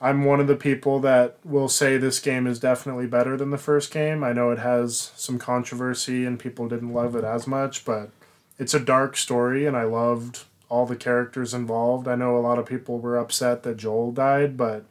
I'm 0.00 0.24
one 0.24 0.40
of 0.40 0.48
the 0.48 0.56
people 0.56 0.98
that 0.98 1.36
will 1.44 1.68
say 1.68 1.98
this 1.98 2.18
game 2.18 2.48
is 2.48 2.58
definitely 2.58 3.06
better 3.06 3.36
than 3.36 3.52
the 3.52 3.56
first 3.56 3.92
game. 3.92 4.24
I 4.24 4.32
know 4.32 4.50
it 4.50 4.58
has 4.58 5.12
some 5.14 5.38
controversy 5.38 6.26
and 6.26 6.36
people 6.36 6.68
didn't 6.68 6.92
love 6.92 7.14
it 7.14 7.22
as 7.22 7.46
much, 7.46 7.84
but 7.84 8.10
it's 8.58 8.74
a 8.74 8.80
dark 8.80 9.16
story 9.16 9.66
and 9.66 9.76
I 9.76 9.84
loved 9.84 10.46
all 10.68 10.84
the 10.84 10.96
characters 10.96 11.54
involved. 11.54 12.08
I 12.08 12.16
know 12.16 12.36
a 12.36 12.42
lot 12.42 12.58
of 12.58 12.66
people 12.66 12.98
were 12.98 13.16
upset 13.16 13.62
that 13.62 13.76
Joel 13.76 14.10
died, 14.10 14.56
but 14.56 14.86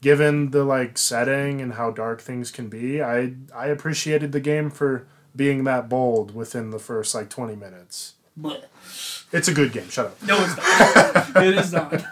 given 0.00 0.50
the 0.50 0.64
like 0.64 0.98
setting 0.98 1.60
and 1.60 1.74
how 1.74 1.92
dark 1.92 2.20
things 2.20 2.50
can 2.50 2.68
be, 2.68 3.00
I 3.00 3.34
I 3.54 3.66
appreciated 3.66 4.32
the 4.32 4.40
game 4.40 4.70
for 4.70 5.06
being 5.36 5.62
that 5.62 5.88
bold 5.88 6.34
within 6.34 6.70
the 6.70 6.80
first 6.80 7.14
like 7.14 7.30
20 7.30 7.54
minutes. 7.54 8.14
But 8.36 8.68
It's 9.32 9.48
a 9.48 9.54
good 9.54 9.72
game. 9.72 9.88
Shut 9.88 10.06
up. 10.06 10.22
no, 10.22 10.36
it's 10.38 10.56
not. 10.56 11.36
it 11.44 11.54
is 11.58 11.72
not. 11.72 12.02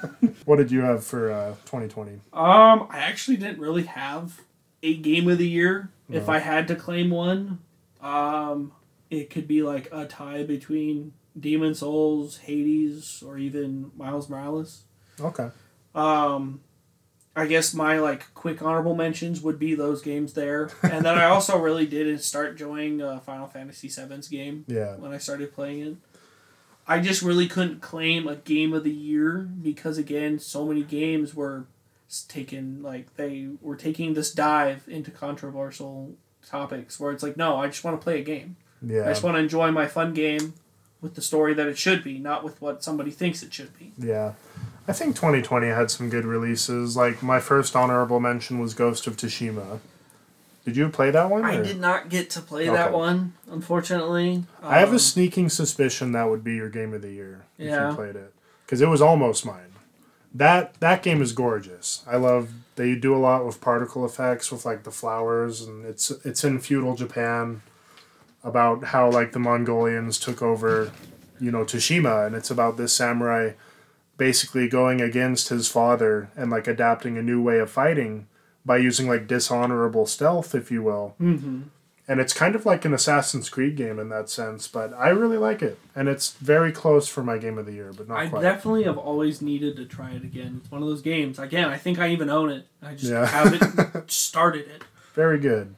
What 0.45 0.57
did 0.57 0.70
you 0.70 0.81
have 0.81 1.05
for 1.05 1.31
uh, 1.32 1.51
2020? 1.66 2.12
Um, 2.32 2.86
I 2.91 2.99
actually 2.99 3.36
didn't 3.36 3.61
really 3.61 3.85
have 3.85 4.41
a 4.82 4.97
game 4.97 5.28
of 5.28 5.39
the 5.39 5.49
year 5.49 5.91
If 6.11 6.28
I 6.28 6.39
had 6.39 6.69
to 6.69 6.74
claim 6.77 7.11
one, 7.11 7.61
um, 8.03 8.73
it 9.11 9.31
could 9.31 9.47
be 9.49 9.62
like 9.62 9.89
a 9.93 10.05
tie 10.07 10.43
between 10.43 11.12
Demon 11.39 11.74
Souls, 11.74 12.39
Hades, 12.39 13.23
or 13.27 13.39
even 13.39 13.91
Miles 13.97 14.28
Morales. 14.28 14.82
Okay. 15.20 15.49
Um, 15.95 16.61
I 17.36 17.47
guess 17.47 17.73
my 17.74 17.99
like 17.99 18.32
quick 18.35 18.61
honorable 18.62 18.95
mentions 18.95 19.41
would 19.41 19.59
be 19.59 19.74
those 19.74 20.03
games 20.03 20.35
there, 20.35 20.70
and 20.82 21.05
then 21.05 21.16
I 21.19 21.24
also 21.24 21.59
really 21.59 21.86
did 21.86 22.23
start 22.23 22.51
enjoying 22.53 23.01
uh, 23.01 23.20
Final 23.20 23.47
Fantasy 23.47 23.89
VII's 23.89 24.28
game 24.28 24.65
Yeah. 24.69 24.97
when 24.97 25.12
I 25.12 25.19
started 25.19 25.53
playing 25.55 25.81
it. 25.81 25.97
I 26.86 27.01
just 27.01 27.23
really 27.23 27.48
couldn't 27.48 27.81
claim 27.81 28.28
a 28.28 28.36
game 28.36 28.73
of 28.73 28.85
the 28.85 28.93
year 28.93 29.48
because 29.62 29.97
again, 29.98 30.39
so 30.39 30.66
many 30.66 30.82
games 30.82 31.35
were 31.35 31.65
taken 32.28 32.82
like 32.82 33.16
they 33.16 33.48
were 33.61 33.77
taking 33.77 34.15
this 34.15 34.32
dive 34.32 34.85
into 34.86 35.11
controversial 35.11 36.15
topics 36.47 37.01
where 37.01 37.11
it's 37.12 37.23
like, 37.23 37.36
no, 37.36 37.56
I 37.56 37.69
just 37.69 37.85
want 37.85 37.98
to 37.98 38.05
play 38.05 38.20
a 38.20 38.24
game. 38.24 38.56
Yeah. 38.82 39.05
I 39.05 39.09
just 39.09 39.23
want 39.23 39.36
to 39.36 39.40
enjoy 39.40 39.70
my 39.70 39.86
fun 39.86 40.12
game 40.12 40.55
with 41.01 41.15
the 41.15 41.23
story 41.23 41.55
that 41.55 41.66
it 41.66 41.78
should 41.78 42.05
be, 42.05 42.19
not 42.19 42.44
with 42.44 42.61
what 42.61 42.85
somebody 42.85 43.11
thinks 43.11 43.43
it 43.43 43.52
should 43.52 43.77
be. 43.78 43.93
Yeah. 43.98 44.35
I 44.86 44.93
think 44.93 45.16
2020 45.16 45.66
had 45.69 45.90
some 45.90 46.11
good 46.11 46.27
releases. 46.27 46.97
Like 46.97 47.23
my 47.23 47.40
first 47.40 47.74
honorable 47.74 48.20
mention 48.20 48.59
was 48.59 48.74
Ghost 48.74 49.06
of 49.06 49.16
Tsushima. 49.16 49.81
Did 50.65 50.77
you 50.77 50.89
play 50.89 51.11
that 51.11 51.28
one? 51.31 51.45
I 51.45 51.61
did 51.62 51.78
not 51.78 52.09
get 52.09 52.31
to 52.31 52.41
play 52.41 52.69
that 52.69 52.93
one, 52.93 53.35
unfortunately. 53.51 54.45
I 54.62 54.78
have 54.78 54.89
Um, 54.91 54.95
a 54.97 54.99
sneaking 54.99 55.51
suspicion 55.51 56.12
that 56.12 56.31
would 56.31 56.43
be 56.43 56.55
your 56.55 56.70
game 56.70 56.95
of 56.95 57.03
the 57.03 57.11
year 57.11 57.43
if 57.59 57.69
Yeah. 57.69 57.91
you 57.91 57.95
played 57.95 58.16
it, 58.16 58.32
because 58.65 58.81
it 58.81 58.89
was 58.89 59.03
almost 59.03 59.45
mine. 59.45 59.73
That 60.35 60.74
that 60.81 61.03
game 61.03 61.20
is 61.23 61.32
gorgeous. 61.32 62.03
I 62.11 62.16
love 62.16 62.49
they 62.77 62.95
do 62.95 63.15
a 63.15 63.19
lot 63.19 63.45
with 63.47 63.61
particle 63.61 64.05
effects 64.05 64.51
with 64.51 64.65
like 64.65 64.82
the 64.85 64.91
flowers, 64.91 65.61
and 65.61 65.85
it's 65.85 66.11
it's 66.24 66.43
in 66.43 66.59
feudal 66.61 66.97
Japan 66.97 67.61
about 68.43 68.85
how 68.86 69.11
like 69.11 69.32
the 69.32 69.39
Mongolians 69.39 70.19
took 70.19 70.43
over, 70.43 70.91
you 71.39 71.51
know, 71.51 71.65
Tsushima, 71.65 72.27
and 72.27 72.35
it's 72.35 72.51
about 72.51 72.77
this 72.78 72.93
samurai 72.93 73.51
basically 74.16 74.69
going 74.69 75.01
against 75.01 75.49
his 75.49 75.69
father 75.69 76.28
and 76.36 76.51
like 76.51 76.66
adapting 76.69 77.19
a 77.19 77.23
new 77.23 77.43
way 77.43 77.59
of 77.59 77.70
fighting 77.70 78.27
by 78.65 78.77
using 78.78 79.09
like 79.09 79.27
dishonorable 79.27 80.07
stealth, 80.07 80.55
if 80.55 80.70
you 80.70 80.82
will 80.82 81.15
mhm. 81.20 81.65
and 82.09 82.20
it's 82.20 82.32
kind 82.32 82.55
of 82.55 82.66
like 82.66 82.85
an 82.85 82.93
Assassin's 82.95 83.49
Creed 83.49 83.77
game 83.77 83.99
in 83.99 84.09
that 84.11 84.28
sense, 84.28 84.69
but 84.69 84.93
I 84.95 85.09
really 85.09 85.39
like 85.39 85.62
it, 85.62 85.78
and 85.97 86.09
it's 86.09 86.32
very 86.32 86.70
close 86.73 87.09
for 87.09 87.23
my 87.23 87.39
game 87.39 87.59
of 87.59 87.66
the 87.66 87.73
year, 87.73 87.93
but 87.97 88.09
not 88.09 88.19
I 88.19 88.28
quite. 88.28 88.43
definitely 88.43 88.85
have 88.85 88.99
always 88.99 89.41
needed 89.43 89.77
to 89.77 89.85
try 89.86 90.11
it 90.12 90.23
again. 90.23 90.61
It's 90.62 90.70
one 90.70 90.82
of 90.82 90.89
those 90.89 91.03
games. 91.03 91.39
Again, 91.39 91.69
I 91.69 91.78
think 91.78 91.99
I 91.99 92.09
even 92.11 92.28
own 92.31 92.51
it. 92.51 92.66
I 92.82 92.93
just 92.95 93.11
Yeah. 93.11 93.24
haven't 93.27 94.11
started 94.11 94.66
it. 94.69 94.82
very 95.15 95.39
good. 95.39 95.74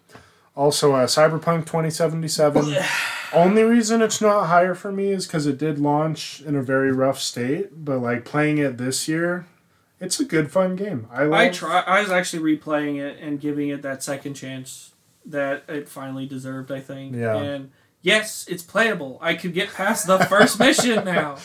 Also, 0.56 0.92
uh, 0.94 1.06
Cyberpunk 1.06 1.66
2077. 1.66 2.74
Only 3.34 3.62
reason 3.62 4.00
it's 4.00 4.20
not 4.22 4.46
higher 4.46 4.74
for 4.74 4.90
me 4.90 5.10
is 5.10 5.26
because 5.26 5.46
it 5.46 5.58
did 5.58 5.78
launch 5.78 6.40
in 6.46 6.56
a 6.56 6.62
very 6.62 6.90
rough 6.92 7.20
state, 7.20 7.84
but 7.84 7.98
like 7.98 8.24
playing 8.24 8.56
it 8.58 8.78
this 8.78 9.06
year, 9.06 9.46
it's 10.06 10.20
a 10.20 10.24
good 10.24 10.50
fun 10.50 10.76
game. 10.76 11.08
I 11.12 11.24
love, 11.24 11.32
I 11.32 11.48
try. 11.50 11.80
I 11.80 12.00
was 12.00 12.10
actually 12.10 12.56
replaying 12.56 13.00
it 13.00 13.18
and 13.20 13.40
giving 13.40 13.68
it 13.68 13.82
that 13.82 14.02
second 14.02 14.34
chance 14.34 14.92
that 15.24 15.64
it 15.68 15.88
finally 15.88 16.26
deserved. 16.26 16.70
I 16.72 16.80
think. 16.80 17.14
Yeah. 17.14 17.36
And 17.36 17.72
yes, 18.02 18.46
it's 18.48 18.62
playable. 18.62 19.18
I 19.20 19.34
could 19.34 19.52
get 19.52 19.72
past 19.72 20.06
the 20.06 20.18
first 20.20 20.58
mission 20.60 21.04
now. 21.04 21.36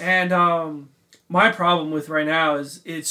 And 0.00 0.32
um, 0.32 0.90
my 1.28 1.50
problem 1.50 1.90
with 1.90 2.08
right 2.08 2.26
now 2.26 2.56
is 2.56 2.80
it's 2.84 3.10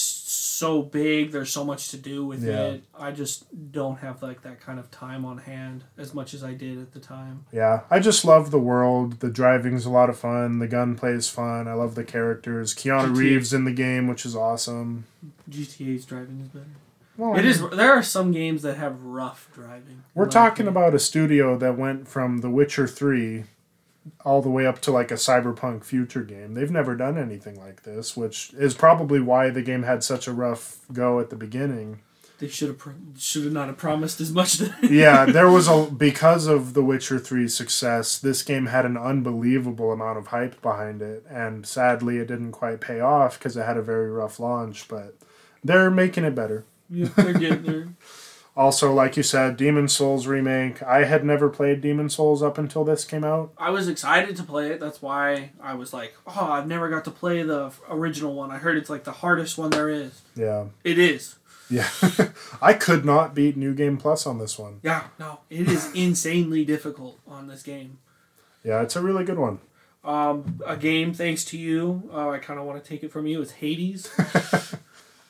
so 0.56 0.82
big. 0.82 1.32
There's 1.32 1.52
so 1.52 1.64
much 1.64 1.90
to 1.90 1.98
do 1.98 2.26
with 2.26 2.44
Yeah. 2.44 2.68
it. 2.68 2.84
I 2.98 3.12
just 3.12 3.46
don't 3.72 3.98
have 4.00 4.22
like 4.24 4.42
that 4.44 4.60
kind 4.62 4.80
of 4.80 4.90
time 4.92 5.26
on 5.26 5.40
hand 5.40 5.84
as 5.98 6.14
much 6.14 6.34
as 6.34 6.44
I 6.44 6.54
did 6.54 6.80
at 6.80 6.94
the 6.94 7.00
time. 7.00 7.46
Yeah, 7.52 7.82
I 7.90 8.00
just 8.00 8.26
love 8.26 8.52
the 8.52 8.60
world. 8.60 9.20
The 9.20 9.30
driving's 9.30 9.86
a 9.86 9.90
lot 9.90 10.10
of 10.10 10.18
fun. 10.18 10.60
The 10.60 10.68
gunplay 10.68 11.12
is 11.14 11.30
fun. 11.30 11.68
I 11.68 11.74
love 11.74 11.96
the 11.96 12.04
characters. 12.04 12.74
Keanu 12.74 13.10
GTA. 13.14 13.18
Reeves 13.18 13.54
in 13.54 13.66
the 13.66 13.72
game, 13.74 14.08
which 14.08 14.26
is 14.26 14.36
awesome. 14.36 15.06
GTA's 15.50 16.06
driving 16.06 16.42
is 16.42 16.48
better. 16.50 16.66
Well, 17.18 17.38
It 17.38 17.46
is. 17.46 17.62
There 17.70 17.94
are 17.94 18.04
some 18.04 18.32
games 18.34 18.62
that 18.64 18.76
have 18.78 19.02
rough 19.02 19.50
driving. 19.54 20.04
We're 20.14 20.28
talking 20.30 20.68
about 20.68 20.94
a 20.94 21.00
studio 21.00 21.58
that 21.58 21.78
went 21.78 22.08
from 22.10 22.40
The 22.40 22.50
Witcher 22.50 22.88
3 22.88 23.46
all 24.24 24.42
the 24.42 24.50
way 24.50 24.66
up 24.66 24.80
to 24.82 24.92
like 24.92 25.12
a 25.12 25.16
cyberpunk 25.16 25.84
future 25.84 26.24
game. 26.24 26.54
They've 26.54 26.72
never 26.72 26.96
done 26.96 27.18
anything 27.18 27.60
like 27.60 27.84
this, 27.84 28.16
which 28.16 28.54
is 28.54 28.74
probably 28.74 29.20
why 29.20 29.50
the 29.50 29.62
game 29.62 29.84
had 29.84 30.04
such 30.04 30.28
a 30.28 30.34
rough 30.34 30.80
go 30.94 31.20
at 31.20 31.30
the 31.30 31.36
beginning. 31.36 32.02
They 32.38 32.50
should 32.50 32.68
have. 32.68 32.96
Should 33.18 33.46
have 33.46 33.54
not 33.54 33.68
have 33.68 33.78
promised 33.78 34.20
as 34.20 34.32
much. 34.32 34.62
Yeah, 34.82 35.26
there 35.26 35.50
was 35.50 35.68
a 35.70 35.90
because 35.98 36.48
of 36.48 36.74
The 36.74 36.84
Witcher 36.84 37.18
3's 37.18 37.56
success, 37.56 38.20
this 38.20 38.44
game 38.44 38.66
had 38.66 38.86
an 38.86 38.98
unbelievable 38.98 39.92
amount 39.94 40.18
of 40.18 40.28
hype 40.28 40.62
behind 40.62 41.02
it, 41.02 41.26
and 41.30 41.66
sadly 41.66 42.18
it 42.18 42.28
didn't 42.28 42.52
quite 42.52 42.82
pay 42.82 43.00
off 43.00 43.40
because 43.40 43.56
it 43.56 43.66
had 43.66 43.78
a 43.78 43.82
very 43.82 44.12
rough 44.12 44.38
launch, 44.40 44.88
but 44.90 45.16
they're 45.64 45.90
making 45.90 46.26
it 46.26 46.36
better. 46.36 46.66
yeah, 46.90 47.08
they're 47.16 47.34
getting 47.34 47.64
there. 47.64 47.88
Also, 48.58 48.94
like 48.94 49.18
you 49.18 49.24
said, 49.24 49.58
Demon 49.58 49.90
Souls 49.90 50.28
remake. 50.28 50.82
I 50.82 51.04
had 51.04 51.26
never 51.26 51.50
played 51.50 51.82
Demon 51.82 52.10
Souls 52.10 52.42
up 52.42 52.58
until 52.58 52.86
this 52.86 53.04
came 53.04 53.26
out. 53.26 53.52
I 53.58 53.70
was 53.70 53.90
excited 53.90 54.38
to 54.38 54.44
play 54.44 54.72
it. 54.72 54.80
That's 54.80 55.02
why 55.02 55.52
I 55.62 55.74
was 55.74 55.92
like, 55.92 56.16
"Oh, 56.26 56.52
I've 56.52 56.68
never 56.68 56.90
got 56.90 57.04
to 57.06 57.12
play 57.12 57.44
the 57.44 57.74
original 57.90 58.34
one. 58.34 58.52
I 58.52 58.58
heard 58.58 58.78
it's 58.78 58.90
like 58.90 59.04
the 59.04 59.12
hardest 59.12 59.58
one 59.58 59.72
there 59.72 59.90
is. 59.90 60.22
Yeah. 60.36 60.66
It 60.86 60.98
is. 60.98 61.36
Yeah. 61.70 61.90
I 62.62 62.74
could 62.74 63.04
not 63.04 63.36
beat 63.36 63.58
New 63.58 63.74
Game 63.74 63.98
Plus 63.98 64.26
on 64.26 64.38
this 64.38 64.58
one. 64.58 64.80
Yeah, 64.84 65.06
no, 65.20 65.40
it 65.50 65.68
is 65.68 65.92
insanely 65.96 66.64
difficult 66.64 67.20
on 67.28 67.48
this 67.48 67.64
game. 67.64 67.98
Yeah, 68.64 68.82
it's 68.82 68.96
a 68.96 69.02
really 69.02 69.26
good 69.26 69.38
one. 69.38 69.60
Um, 70.04 70.62
a 70.66 70.78
game 70.78 71.14
thanks 71.14 71.44
to 71.46 71.58
you. 71.58 72.10
Uh, 72.14 72.30
I 72.30 72.38
kind 72.38 72.60
of 72.60 72.66
want 72.66 72.82
to 72.82 72.88
take 72.88 73.04
it 73.04 73.12
from 73.12 73.26
you. 73.28 73.42
It's 73.42 73.54
Hades. 73.54 74.10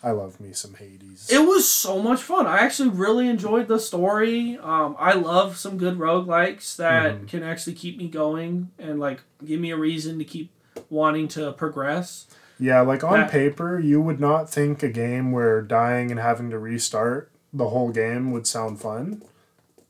I 0.05 0.11
love 0.11 0.39
me 0.39 0.53
some 0.53 0.75
Hades. 0.75 1.27
It 1.31 1.39
was 1.47 1.67
so 1.67 1.99
much 1.99 2.21
fun. 2.21 2.45
I 2.45 2.59
actually 2.59 2.89
really 2.89 3.27
enjoyed 3.27 3.67
the 3.67 3.79
story. 3.79 4.55
Um, 4.61 4.95
I 4.99 5.13
love 5.15 5.57
some 5.57 5.77
good 5.79 5.97
roguelikes 5.97 6.75
that 6.77 7.21
Mhm. 7.23 7.27
can 7.27 7.41
actually 7.43 7.73
keep 7.73 7.97
me 7.97 8.07
going 8.07 8.69
and 8.77 8.99
like 8.99 9.21
give 9.43 9.59
me 9.59 9.71
a 9.71 9.77
reason 9.77 10.19
to 10.19 10.23
keep 10.23 10.51
wanting 10.91 11.27
to 11.29 11.51
progress. 11.53 12.27
yeah, 12.59 12.79
like 12.81 13.03
on 13.03 13.19
That- 13.19 13.31
paper, 13.31 13.79
you 13.79 13.99
would 13.99 14.19
not 14.19 14.49
think 14.49 14.81
a 14.83 14.87
game 14.89 15.31
where 15.33 15.61
dying 15.61 16.09
and 16.11 16.19
having 16.19 16.49
to 16.51 16.57
restart 16.59 17.29
the 17.51 17.69
whole 17.69 17.89
game 17.89 18.31
would 18.31 18.45
sound 18.47 18.79
fun. 18.79 19.21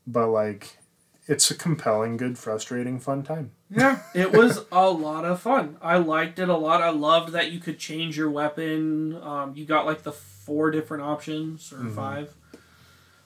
But 0.06 0.28
like 0.30 0.78
it's 1.28 1.50
a 1.50 1.54
compelling, 1.54 2.16
good, 2.16 2.38
frustrating, 2.38 2.98
fun 3.00 3.22
time. 3.22 3.50
Yeah, 3.70 3.98
it 4.14 4.32
was 4.32 4.64
a 4.70 4.90
lot 4.90 5.24
of 5.24 5.40
fun. 5.40 5.76
I 5.82 5.98
liked 5.98 6.38
it 6.38 6.48
a 6.48 6.56
lot. 6.56 6.82
I 6.82 6.90
loved 6.90 7.32
that 7.32 7.50
you 7.52 7.58
could 7.60 7.78
change 7.78 8.16
your 8.16 8.30
weapon. 8.30 9.20
Um, 9.22 9.52
you 9.56 9.64
got 9.64 9.86
like 9.86 10.02
the 10.02 10.12
four 10.12 10.70
different 10.70 11.02
options 11.02 11.72
or 11.72 11.78
Mhm. 11.78 11.94
five. 11.94 12.34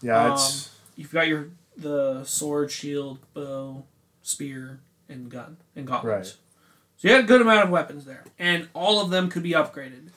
Yeah, 0.03 0.25
Um, 0.27 0.33
it's 0.33 0.71
You've 0.97 1.13
got 1.13 1.29
your 1.29 1.49
the 1.77 2.25
sword, 2.25 2.71
shield, 2.71 3.21
bow, 3.33 3.85
spear, 4.23 4.81
and 5.09 5.31
gun 5.31 5.57
and 5.75 5.87
gauntlets. 5.87 6.29
Right. 6.31 6.37
So 6.99 7.09
you 7.09 7.15
had 7.15 7.25
a 7.25 7.27
good 7.27 7.41
amount 7.41 7.65
of 7.65 7.71
weapons 7.71 8.05
there, 8.05 8.25
and 8.39 8.69
all 8.75 9.01
of 9.03 9.09
them 9.11 9.31
could 9.31 9.43
be 9.43 9.53
upgraded. 9.53 10.09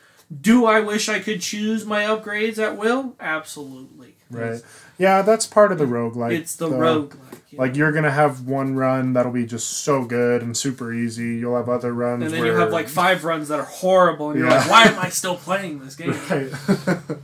Do 0.41 0.65
I 0.65 0.81
wish 0.81 1.07
I 1.07 1.19
could 1.19 1.39
choose 1.41 1.85
my 1.85 2.03
upgrades 2.03 2.57
at 2.57 2.75
will? 2.77 3.15
Absolutely. 3.19 4.15
right. 4.29 4.61
Yeah, 4.97 5.21
that's 5.21 5.45
part 5.45 5.71
of 5.71 5.77
the 5.77 5.85
roguelike. 5.85 6.31
It's 6.33 6.55
the 6.55 6.67
though. 6.69 6.77
roguelike. 7.07 7.32
Know? 7.57 7.63
Like 7.63 7.75
you're 7.75 7.91
gonna 7.91 8.11
have 8.11 8.41
one 8.47 8.75
run 8.75 9.13
that'll 9.13 9.31
be 9.31 9.45
just 9.45 9.69
so 9.69 10.03
good 10.05 10.41
and 10.41 10.55
super 10.55 10.93
easy. 10.93 11.35
You'll 11.35 11.55
have 11.57 11.69
other 11.69 11.93
runs 11.93 12.23
and 12.23 12.33
then 12.33 12.41
where 12.41 12.51
you 12.53 12.57
have 12.59 12.71
like 12.71 12.89
five 12.89 13.23
runs 13.23 13.47
that 13.49 13.59
are 13.59 13.65
horrible, 13.65 14.29
and 14.31 14.39
you're 14.39 14.47
Yeah. 14.49 14.57
like, 14.59 14.69
why 14.69 14.83
am 14.83 14.99
I 14.99 15.09
still 15.09 15.35
playing 15.35 15.79
this 15.79 15.95
game? 15.95 16.11
right. 16.29 16.51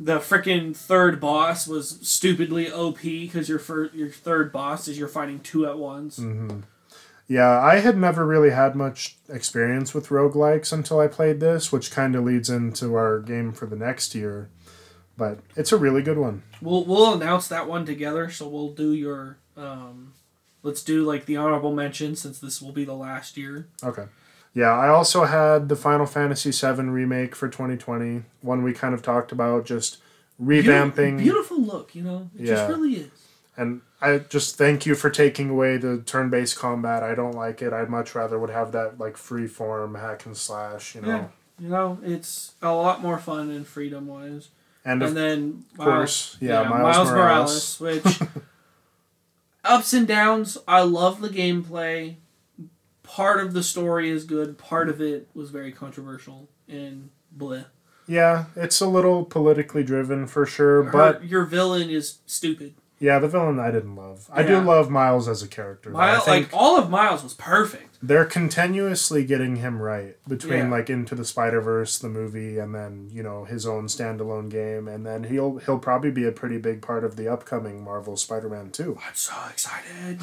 the 0.00 0.18
freaking 0.18 0.76
third 0.76 1.20
boss 1.20 1.66
was 1.66 1.98
stupidly 2.02 2.70
OP 2.70 3.00
because 3.02 3.48
your 3.48 3.58
fir- 3.58 3.90
your 3.94 4.08
third 4.10 4.52
boss 4.52 4.88
is 4.88 4.98
you're 4.98 5.08
fighting 5.08 5.40
two 5.40 5.66
at 5.66 5.78
once. 5.78 6.18
Mm-hmm. 6.18 6.60
Yeah, 7.26 7.58
I 7.58 7.76
had 7.78 7.96
never 7.96 8.26
really 8.26 8.50
had 8.50 8.76
much 8.76 9.16
experience 9.30 9.94
with 9.94 10.08
roguelikes 10.08 10.74
until 10.74 11.00
I 11.00 11.06
played 11.06 11.40
this, 11.40 11.72
which 11.72 11.90
kind 11.90 12.14
of 12.14 12.24
leads 12.24 12.50
into 12.50 12.94
our 12.96 13.18
game 13.20 13.52
for 13.52 13.64
the 13.64 13.76
next 13.76 14.14
year. 14.14 14.50
But 15.16 15.38
it's 15.56 15.72
a 15.72 15.78
really 15.78 16.02
good 16.02 16.18
one. 16.18 16.42
We'll 16.60 16.84
we'll 16.84 17.14
announce 17.14 17.48
that 17.48 17.66
one 17.68 17.86
together. 17.86 18.28
So 18.30 18.48
we'll 18.48 18.72
do 18.72 18.92
your 18.92 19.38
um, 19.56 20.14
let's 20.62 20.82
do 20.82 21.04
like 21.04 21.26
the 21.26 21.36
honorable 21.36 21.74
mention 21.74 22.16
since 22.16 22.38
this 22.38 22.60
will 22.62 22.72
be 22.72 22.84
the 22.84 22.94
last 22.94 23.36
year. 23.36 23.68
Okay. 23.82 24.04
Yeah, 24.54 24.70
I 24.72 24.88
also 24.88 25.24
had 25.24 25.68
the 25.68 25.74
Final 25.76 26.06
Fantasy 26.06 26.50
VII 26.52 26.82
remake 26.84 27.34
for 27.34 27.48
2020, 27.48 28.22
one 28.40 28.62
we 28.62 28.72
kind 28.72 28.94
of 28.94 29.02
talked 29.02 29.32
about, 29.32 29.66
just 29.66 29.98
revamping. 30.40 31.18
Beautiful, 31.18 31.56
beautiful 31.58 31.60
look, 31.62 31.94
you 31.94 32.02
know. 32.02 32.30
It 32.38 32.46
Yeah. 32.46 32.54
just 32.54 32.68
really 32.68 32.94
is. 32.94 33.10
And 33.56 33.80
I 34.00 34.18
just 34.18 34.56
thank 34.56 34.86
you 34.86 34.94
for 34.94 35.10
taking 35.10 35.50
away 35.50 35.76
the 35.76 35.98
turn-based 35.98 36.56
combat. 36.58 37.02
I 37.02 37.14
don't 37.14 37.34
like 37.34 37.62
it. 37.62 37.72
I'd 37.72 37.88
much 37.90 38.14
rather 38.14 38.38
would 38.38 38.50
have 38.50 38.72
that 38.72 38.98
like 38.98 39.16
free 39.16 39.46
form 39.46 39.94
hack 39.96 40.26
and 40.26 40.36
slash. 40.36 40.94
You 40.94 41.00
know. 41.02 41.08
Yeah. 41.08 41.26
You 41.58 41.68
know, 41.68 41.98
it's 42.02 42.54
a 42.62 42.72
lot 42.72 43.00
more 43.00 43.18
fun 43.18 43.50
and 43.50 43.64
freedom 43.66 44.08
wise. 44.08 44.48
And, 44.84 45.02
and 45.02 45.02
of 45.04 45.14
then 45.14 45.64
course, 45.78 46.36
yeah, 46.40 46.64
Miles 46.64 47.08
Morales, 47.10 47.80
which 47.80 48.04
ups 49.64 49.92
and 49.92 50.06
downs. 50.06 50.58
I 50.68 50.82
love 50.82 51.20
the 51.20 51.28
gameplay. 51.28 52.16
Part 53.02 53.40
of 53.44 53.52
the 53.52 53.62
story 53.62 54.08
is 54.10 54.24
good. 54.24 54.56
Part 54.58 54.88
of 54.88 55.00
it 55.00 55.28
was 55.34 55.50
very 55.50 55.72
controversial 55.72 56.48
and 56.68 57.10
bleh. 57.36 57.66
yeah, 58.06 58.46
it's 58.56 58.80
a 58.80 58.86
little 58.86 59.24
politically 59.24 59.82
driven 59.84 60.26
for 60.26 60.46
sure, 60.46 60.84
Her- 60.84 60.90
but 60.92 61.24
your 61.24 61.44
villain 61.44 61.90
is 61.90 62.18
stupid. 62.26 62.74
yeah, 62.98 63.18
the 63.18 63.28
villain 63.28 63.58
I 63.60 63.70
didn't 63.70 63.96
love. 63.96 64.28
I 64.32 64.42
do 64.42 64.60
love 64.60 64.88
Miles 64.90 65.28
as 65.28 65.42
a 65.42 65.48
character. 65.48 65.90
Miles, 65.90 66.26
like 66.26 66.48
all 66.52 66.78
of 66.78 66.88
Miles 66.90 67.22
was 67.22 67.34
perfect. 67.34 67.93
They're 68.06 68.24
continuously 68.26 69.24
getting 69.24 69.56
him 69.56 69.80
right 69.80 70.16
between 70.28 70.64
Yeah. 70.64 70.70
like 70.70 70.90
Into 70.90 71.14
the 71.14 71.24
Spider 71.24 71.60
Verse, 71.62 71.98
the 71.98 72.08
movie, 72.08 72.58
and 72.58 72.74
then 72.74 73.08
you 73.12 73.22
know 73.22 73.44
his 73.44 73.66
own 73.66 73.86
standalone 73.86 74.50
game, 74.50 74.86
and 74.88 75.06
then 75.06 75.24
he'll 75.24 75.56
he'll 75.58 75.78
probably 75.78 76.10
be 76.10 76.26
a 76.26 76.32
pretty 76.32 76.58
big 76.58 76.82
part 76.82 77.02
of 77.04 77.16
the 77.16 77.28
upcoming 77.32 77.82
Marvel 77.82 78.16
Spider 78.16 78.48
Man 78.48 78.70
two. 78.70 78.98
I'm 79.06 79.14
so 79.14 79.34
excited. 79.50 80.18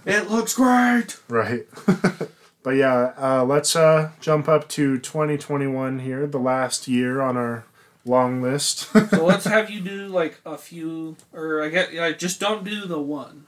it 0.06 0.30
looks 0.30 0.54
great. 0.54 1.18
Right. 1.28 1.66
but 2.62 2.70
yeah, 2.70 3.12
uh, 3.18 3.44
let's 3.44 3.74
uh, 3.74 4.10
jump 4.20 4.48
up 4.48 4.68
to 4.70 4.98
2021 4.98 5.98
here, 6.00 6.26
the 6.26 6.38
last 6.38 6.86
year 6.86 7.20
on 7.20 7.36
our 7.36 7.64
long 8.04 8.40
list. 8.40 8.88
So 9.10 9.24
let's 9.24 9.46
have 9.46 9.68
you 9.70 9.80
do 9.80 10.06
like 10.06 10.40
a 10.46 10.56
few, 10.56 11.16
or 11.32 11.62
I 11.62 11.70
get, 11.70 11.92
yeah, 11.92 12.12
just 12.12 12.38
don't 12.38 12.62
do 12.64 12.86
the 12.86 13.00
one. 13.00 13.46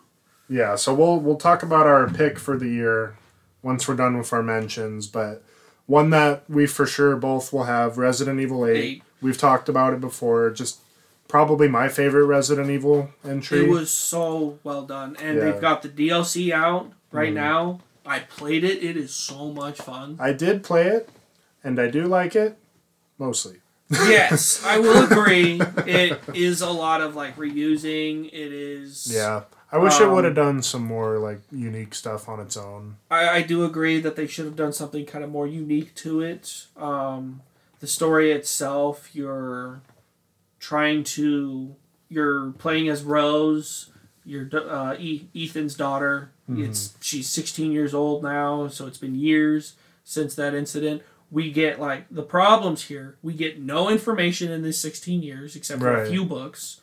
yeah, 0.48 0.74
so 0.76 0.92
we'll 0.94 1.20
we'll 1.20 1.36
talk 1.36 1.62
about 1.62 1.86
our 1.86 2.09
pick 2.09 2.38
for 2.40 2.56
the 2.59 2.68
year 2.68 3.16
once 3.62 3.86
we're 3.89 3.97
done 3.97 4.16
with 4.16 4.32
our 4.32 4.43
mentions, 4.43 5.06
but 5.06 5.43
one 5.86 6.10
that 6.10 6.44
we 6.48 6.66
for 6.66 6.86
sure 6.86 7.16
both 7.16 7.52
will 7.52 7.64
have 7.64 7.98
Resident 7.98 8.40
Evil 8.40 8.66
8. 8.66 8.76
Eight. 8.76 9.02
We've 9.20 9.39
talked 9.39 9.68
about 9.68 9.94
it 9.94 10.01
before, 10.01 10.51
just 10.51 10.78
probably 11.26 11.68
my 11.68 11.89
favorite 11.89 12.26
Resident 12.26 12.70
Evil 12.70 13.10
entry. 13.24 13.64
It 13.64 13.68
was 13.70 13.90
so 13.90 14.59
well 14.64 14.82
done, 14.86 15.16
and 15.20 15.39
Yeah. 15.39 15.44
they've 15.44 15.60
got 15.60 15.82
the 15.82 15.89
DLC 15.89 16.52
out 16.52 16.93
right 17.12 17.30
Mhm. 17.32 17.35
now. 17.35 17.80
I 18.06 18.20
played 18.20 18.64
it. 18.64 18.82
It 18.82 18.97
is 18.97 19.12
so 19.12 19.51
much 19.52 19.78
fun. 19.78 20.16
I 20.18 20.32
did 20.32 20.62
play 20.62 20.86
it 20.86 21.10
and 21.62 21.78
I 21.78 21.89
do 21.89 22.06
like 22.06 22.35
it 22.35 22.56
mostly. 23.18 23.56
yes, 23.90 24.64
I 24.64 24.78
will 24.85 25.05
agree. 25.05 25.60
It 25.86 26.18
is 26.32 26.62
a 26.62 26.70
lot 26.70 27.02
of 27.02 27.14
like 27.14 27.36
reusing. 27.36 28.26
It 28.32 28.52
is. 28.52 29.12
Yeah. 29.12 29.43
I 29.70 29.77
wish 29.78 30.01
it 30.01 30.05
Um, 30.05 30.12
would 30.15 30.24
have 30.24 30.35
done 30.35 30.62
some 30.62 30.82
more 30.85 31.19
like 31.19 31.40
unique 31.53 31.95
stuff 31.95 32.28
on 32.28 32.40
its 32.40 32.57
own. 32.57 32.97
I, 33.11 33.28
I 33.28 33.43
do 33.43 33.65
agree 33.65 34.01
that 34.01 34.16
they 34.16 34.27
should 34.27 34.47
have 34.47 34.57
done 34.57 34.73
something 34.73 35.05
kind 35.05 35.23
of 35.23 35.31
more 35.31 35.47
unique 35.47 35.95
to 35.97 36.20
it. 36.23 36.66
Um, 36.77 37.43
the 37.81 37.86
story 37.86 38.32
itself, 38.32 39.11
you're 39.15 39.82
trying 40.59 41.05
to, 41.05 41.74
you're 42.09 42.53
playing 42.53 42.89
as 42.89 43.03
Rose, 43.03 43.90
your 44.24 44.49
uh, 44.53 44.97
e- 44.99 45.28
Ethan's 45.35 45.74
daughter. 45.74 46.31
It's 46.51 46.97
she's 47.03 47.28
16 47.28 47.73
years 47.73 47.93
old 47.93 48.23
now, 48.23 48.69
so 48.69 48.86
it's 48.86 48.97
been 48.97 49.15
years 49.15 49.74
since 50.03 50.35
that 50.36 50.55
incident. 50.55 51.03
We 51.31 51.53
get 51.53 51.78
like 51.78 52.07
the 52.11 52.23
problems 52.23 52.85
here. 52.85 53.16
We 53.23 53.35
get 53.35 53.61
no 53.61 53.90
information 53.90 54.51
in 54.51 54.62
this 54.62 54.81
16 54.81 55.23
years 55.23 55.55
except 55.57 55.81
for 55.82 55.93
Right. 55.93 56.07
a 56.07 56.11
few 56.11 56.24
books, 56.24 56.81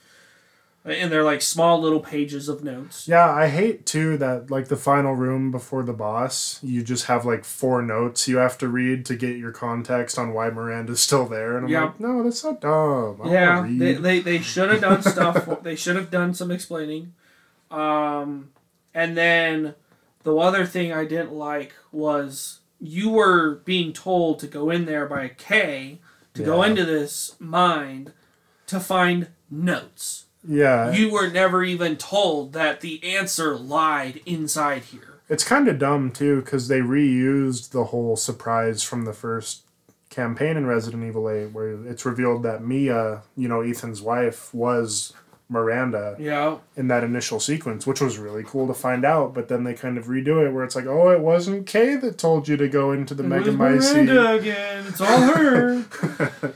and 0.85 1.11
they're 1.11 1.23
like 1.23 1.41
small 1.41 1.81
little 1.81 1.99
pages 1.99 2.47
of 2.47 2.63
notes. 2.63 3.07
Yeah, 3.07 3.27
I 3.29 3.47
hate 3.47 3.85
too 3.87 4.17
that 4.17 4.51
like 4.51 4.67
the 4.67 4.75
final 4.77 5.13
room 5.15 5.49
before 5.51 5.81
the 5.83 5.93
boss, 5.93 6.59
you 6.63 6.83
just 6.83 7.05
have 7.05 7.25
like 7.25 7.43
four 7.43 7.81
notes 7.81 8.27
you 8.27 8.37
have 8.37 8.57
to 8.59 8.67
read 8.67 9.05
to 9.07 9.15
get 9.15 9.35
your 9.37 9.51
context 9.51 10.19
on 10.19 10.31
why 10.33 10.49
Miranda's 10.51 11.01
still 11.01 11.25
there, 11.25 11.57
and 11.57 11.65
I'm 11.65 11.71
Yeah. 11.71 11.83
like, 11.85 11.99
no, 11.99 12.23
that's 12.23 12.39
so 12.41 12.55
dumb. 12.55 13.19
I 13.23 13.33
yeah, 13.33 13.67
they, 13.67 13.93
they, 13.93 14.19
they 14.19 14.39
should 14.41 14.69
have 14.69 14.81
done 14.81 15.01
stuff. 15.01 15.63
they 15.63 15.75
should 15.75 15.95
have 15.95 16.11
done 16.11 16.33
some 16.35 16.51
explaining. 16.51 17.13
Um, 17.71 18.51
and 18.93 19.17
then 19.17 19.75
the 20.23 20.35
other 20.37 20.65
thing 20.65 20.93
I 20.93 21.05
didn't 21.05 21.33
like 21.33 21.73
was 21.91 22.59
you 22.79 23.09
were 23.09 23.55
being 23.65 23.91
told 23.91 24.39
to 24.39 24.47
go 24.47 24.69
in 24.69 24.85
there 24.85 25.07
by 25.07 25.29
K 25.29 25.99
to 26.35 26.43
go 26.43 26.61
into 26.63 26.85
this 26.85 27.35
mind 27.39 28.13
to 28.67 28.79
find 28.79 29.29
notes. 29.49 30.24
Yeah, 30.47 30.91
You 30.91 31.11
were 31.11 31.27
never 31.29 31.63
even 31.63 31.95
told 31.97 32.53
that 32.53 32.81
the 32.81 33.03
answer 33.15 33.55
lied 33.55 34.21
inside 34.25 34.83
here. 34.83 35.19
it's 35.29 35.43
kind 35.43 35.67
of 35.67 35.79
dumb 35.79 36.11
too 36.11 36.41
because 36.41 36.67
they 36.67 36.79
reused 36.81 37.71
the 37.71 37.85
whole 37.85 38.15
surprise 38.15 38.83
from 38.83 39.05
the 39.05 39.13
first 39.13 39.61
campaign 40.09 40.55
in 40.55 40.65
Resident 40.65 41.03
Evil 41.03 41.29
8, 41.29 41.47
where 41.51 41.71
it's 41.87 42.05
revealed 42.05 42.43
that 42.43 42.63
Mia, 42.63 43.21
you 43.35 43.47
know, 43.47 43.61
Ethan's 43.61 44.01
wife, 44.01 44.53
was 44.53 45.13
Miranda 45.49 46.15
Yeah. 46.19 46.57
in 46.77 46.87
that 46.87 47.03
initial 47.03 47.39
sequence, 47.39 47.85
which 47.85 47.99
was 48.01 48.17
really 48.17 48.43
cool 48.43 48.65
to 48.67 48.73
find 48.73 49.03
out. 49.05 49.33
But 49.33 49.47
then 49.49 49.63
they 49.63 49.73
kind 49.73 49.97
of 49.97 50.05
redo 50.05 50.45
it 50.45 50.51
where 50.51 50.63
it's 50.63 50.75
like, 50.75 50.85
oh, 50.87 51.09
it 51.09 51.19
wasn't 51.19 51.67
Kay 51.67 51.95
that 51.97 52.17
told 52.17 52.47
you 52.47 52.55
to 52.57 52.67
go 52.67 52.91
into 52.91 53.13
the 53.13 53.23
It 53.23 53.29
Megamycete. 53.29 54.05
Miranda 54.05 54.33
again. 54.35 54.85
It's 54.87 55.01
all 55.01 55.21
her. 55.21 55.83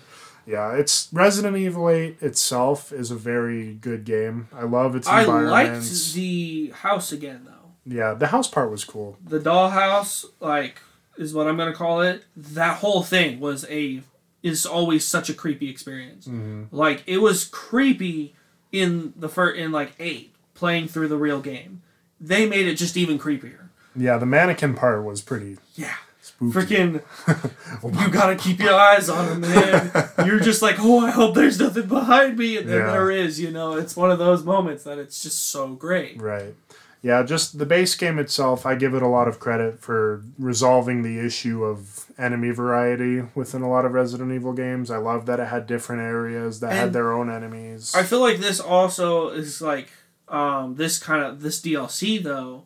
Yeah, 0.49 0.73
it's 0.73 1.09
Resident 1.13 1.55
Evil 1.57 1.89
8 1.89 2.17
itself 2.21 2.91
is 2.91 3.11
a 3.11 3.15
very 3.15 3.75
good 3.75 4.03
game. 4.03 4.47
I 4.51 4.63
love 4.63 4.95
its 4.95 5.07
I 5.07 5.23
liked 5.23 6.13
the 6.13 6.71
house 6.75 7.11
again 7.11 7.45
though. 7.45 7.71
yeah, 7.85 8.13
the 8.15 8.27
house 8.27 8.47
part 8.47 8.71
was 8.71 8.83
cool. 8.83 9.17
the 9.23 9.39
dollhouse 9.39 10.25
like 10.39 10.81
is 11.17 11.33
what 11.33 11.47
i'm 11.47 11.57
gonna 11.57 11.73
call 11.73 12.01
it 12.01 12.23
that 12.35 12.77
whole 12.77 13.03
thing 13.03 13.39
was 13.39 13.65
a 13.69 14.01
is 14.41 14.65
always 14.65 15.05
such 15.05 15.29
a 15.29 15.33
creepy 15.33 15.69
experience 15.69 16.25
mm-hmm. 16.25 16.63
like 16.71 17.03
it 17.05 17.17
was 17.17 17.43
creepy 17.45 18.33
in 18.71 19.13
the 19.17 19.27
first 19.27 19.59
in 19.59 19.71
like 19.71 19.91
eight 19.99 20.33
playing 20.53 20.87
through 20.87 21.09
the 21.09 21.17
real 21.17 21.41
game 21.41 21.81
they 22.21 22.47
made 22.47 22.65
it 22.67 22.75
just 22.75 22.95
even 22.97 23.19
creepier 23.19 23.69
Yeah, 23.95 24.17
the 24.17 24.25
mannequin 24.25 24.75
part 24.75 25.03
was 25.03 25.21
pretty 25.21 25.57
yeah. 25.75 25.95
Freaking 26.41 27.01
you 28.01 28.09
gotta 28.09 28.35
keep 28.35 28.59
your 28.59 28.73
eyes 28.73 29.09
on 29.09 29.27
him 29.31 29.41
man 29.41 29.91
you're 30.25 30.39
just 30.39 30.61
like 30.61 30.75
oh 30.79 30.99
i 30.99 31.11
hope 31.11 31.35
there's 31.35 31.59
nothing 31.59 31.87
behind 31.87 32.37
me 32.37 32.57
and 32.57 32.69
then 32.69 32.77
Yeah. 32.79 32.91
there 32.91 33.11
is 33.11 33.39
you 33.39 33.51
know 33.51 33.73
it's 33.73 33.95
one 33.95 34.09
of 34.11 34.19
those 34.19 34.43
moments 34.43 34.83
that 34.85 34.97
it's 34.97 35.21
just 35.21 35.49
so 35.49 35.73
great 35.75 36.21
Right. 36.21 36.55
Yeah, 37.01 37.23
just 37.23 37.57
the 37.59 37.65
base 37.65 37.95
game 37.95 38.19
itself, 38.19 38.65
I 38.65 38.75
give 38.75 38.93
it 38.93 39.01
a 39.01 39.07
lot 39.07 39.29
of 39.29 39.39
credit 39.39 39.79
for 39.79 40.21
resolving 40.37 41.01
the 41.01 41.17
issue 41.17 41.63
of 41.63 42.05
enemy 42.17 42.49
variety 42.49 43.23
within 43.35 43.61
a 43.61 43.69
lot 43.69 43.85
of 43.85 43.93
Resident 43.93 44.33
Evil 44.33 44.51
games. 44.51 44.91
I 44.91 44.97
love 44.97 45.25
that 45.27 45.39
it 45.39 45.45
had 45.47 45.65
different 45.65 46.01
areas 46.01 46.59
that 46.59 46.73
had 46.73 46.91
their 46.91 47.13
own 47.13 47.29
enemies. 47.29 47.93
I 47.95 48.03
feel 48.03 48.19
like 48.19 48.39
this 48.39 48.59
also 48.59 49.29
is 49.29 49.61
like 49.61 49.87
um, 50.27 50.75
this 50.75 50.99
kind 50.99 51.23
of 51.23 51.39
this 51.41 51.61
DLC 51.61 52.21
though 52.21 52.65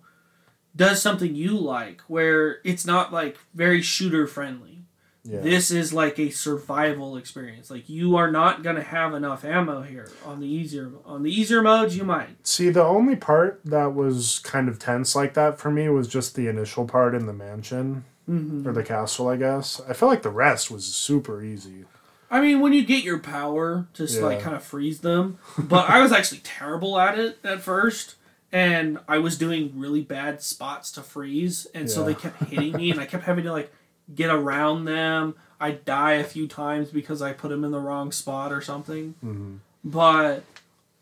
does 0.75 1.01
something 1.01 1.35
you 1.35 1.57
like 1.57 2.01
where 2.07 2.57
it's 2.63 2.85
not 2.85 3.13
like 3.13 3.37
very 3.53 3.81
shooter 3.81 4.25
friendly. 4.27 4.79
yeah. 5.23 5.39
This 5.41 5.69
is 5.71 5.93
like 5.93 6.17
a 6.19 6.29
survival 6.31 7.15
experience. 7.17 7.69
Like 7.69 7.87
you 7.89 8.15
are 8.15 8.31
not 8.31 8.63
gonna 8.63 8.83
have 8.83 9.13
enough 9.13 9.45
ammo 9.45 9.81
here 9.83 10.09
on 10.25 10.39
the 10.39 10.47
easier 10.47 10.91
on 11.05 11.23
the 11.23 11.31
easier 11.31 11.61
modes. 11.61 11.95
You 11.95 12.03
might. 12.03 12.45
See, 12.45 12.69
the 12.69 12.83
only 12.83 13.15
part 13.15 13.61
that 13.65 13.93
was 13.93 14.39
kind 14.39 14.67
of 14.67 14.79
tense 14.79 15.15
like 15.15 15.33
that 15.35 15.59
for 15.59 15.71
me 15.71 15.87
was 15.89 16.07
just 16.07 16.35
the 16.35 16.47
initial 16.47 16.85
part 16.85 17.15
in 17.15 17.25
the 17.25 17.33
mansion 17.33 18.05
Mm-hmm. 18.29 18.65
or 18.65 18.71
the 18.71 18.83
castle, 18.83 19.27
I 19.27 19.35
guess. 19.35 19.81
I 19.85 19.91
feel 19.91 20.07
like 20.07 20.21
the 20.23 20.29
rest 20.29 20.71
was 20.71 20.85
super 20.85 21.43
easy. 21.43 21.83
I 22.31 22.39
mean, 22.39 22.61
when 22.61 22.71
you 22.71 22.85
get 22.85 23.03
your 23.03 23.19
power 23.19 23.85
to 23.95 24.03
s 24.05 24.17
like 24.17 24.39
kind 24.39 24.55
of 24.55 24.63
freeze 24.63 25.01
them, 25.01 25.39
but 25.57 25.89
I 25.89 26.01
was 26.01 26.13
actually 26.13 26.39
terrible 26.41 26.97
at 26.97 27.19
it 27.19 27.37
at 27.43 27.59
first, 27.61 28.15
and 28.53 28.99
I 29.07 29.17
was 29.17 29.37
doing 29.37 29.73
really 29.75 30.01
bad 30.01 30.41
spots 30.41 30.91
to 30.93 31.01
freeze, 31.01 31.65
and 31.73 31.89
so 31.91 32.03
they 32.05 32.13
kept 32.13 32.41
hitting 32.45 32.71
me, 32.77 32.91
and 32.91 32.99
I 33.01 33.05
kept 33.05 33.25
having 33.25 33.43
to 33.43 33.51
like 33.51 33.73
get 34.15 34.29
around 34.29 34.85
them. 34.85 35.35
I 35.59 35.71
die 35.71 36.13
a 36.13 36.23
few 36.23 36.47
times 36.47 36.91
because 36.91 37.21
I 37.21 37.33
put 37.33 37.49
them 37.49 37.63
in 37.63 37.71
the 37.71 37.79
wrong 37.79 38.11
spot 38.11 38.51
or 38.53 38.61
something. 38.61 39.15
Mhm. 39.25 39.57
But 39.83 40.43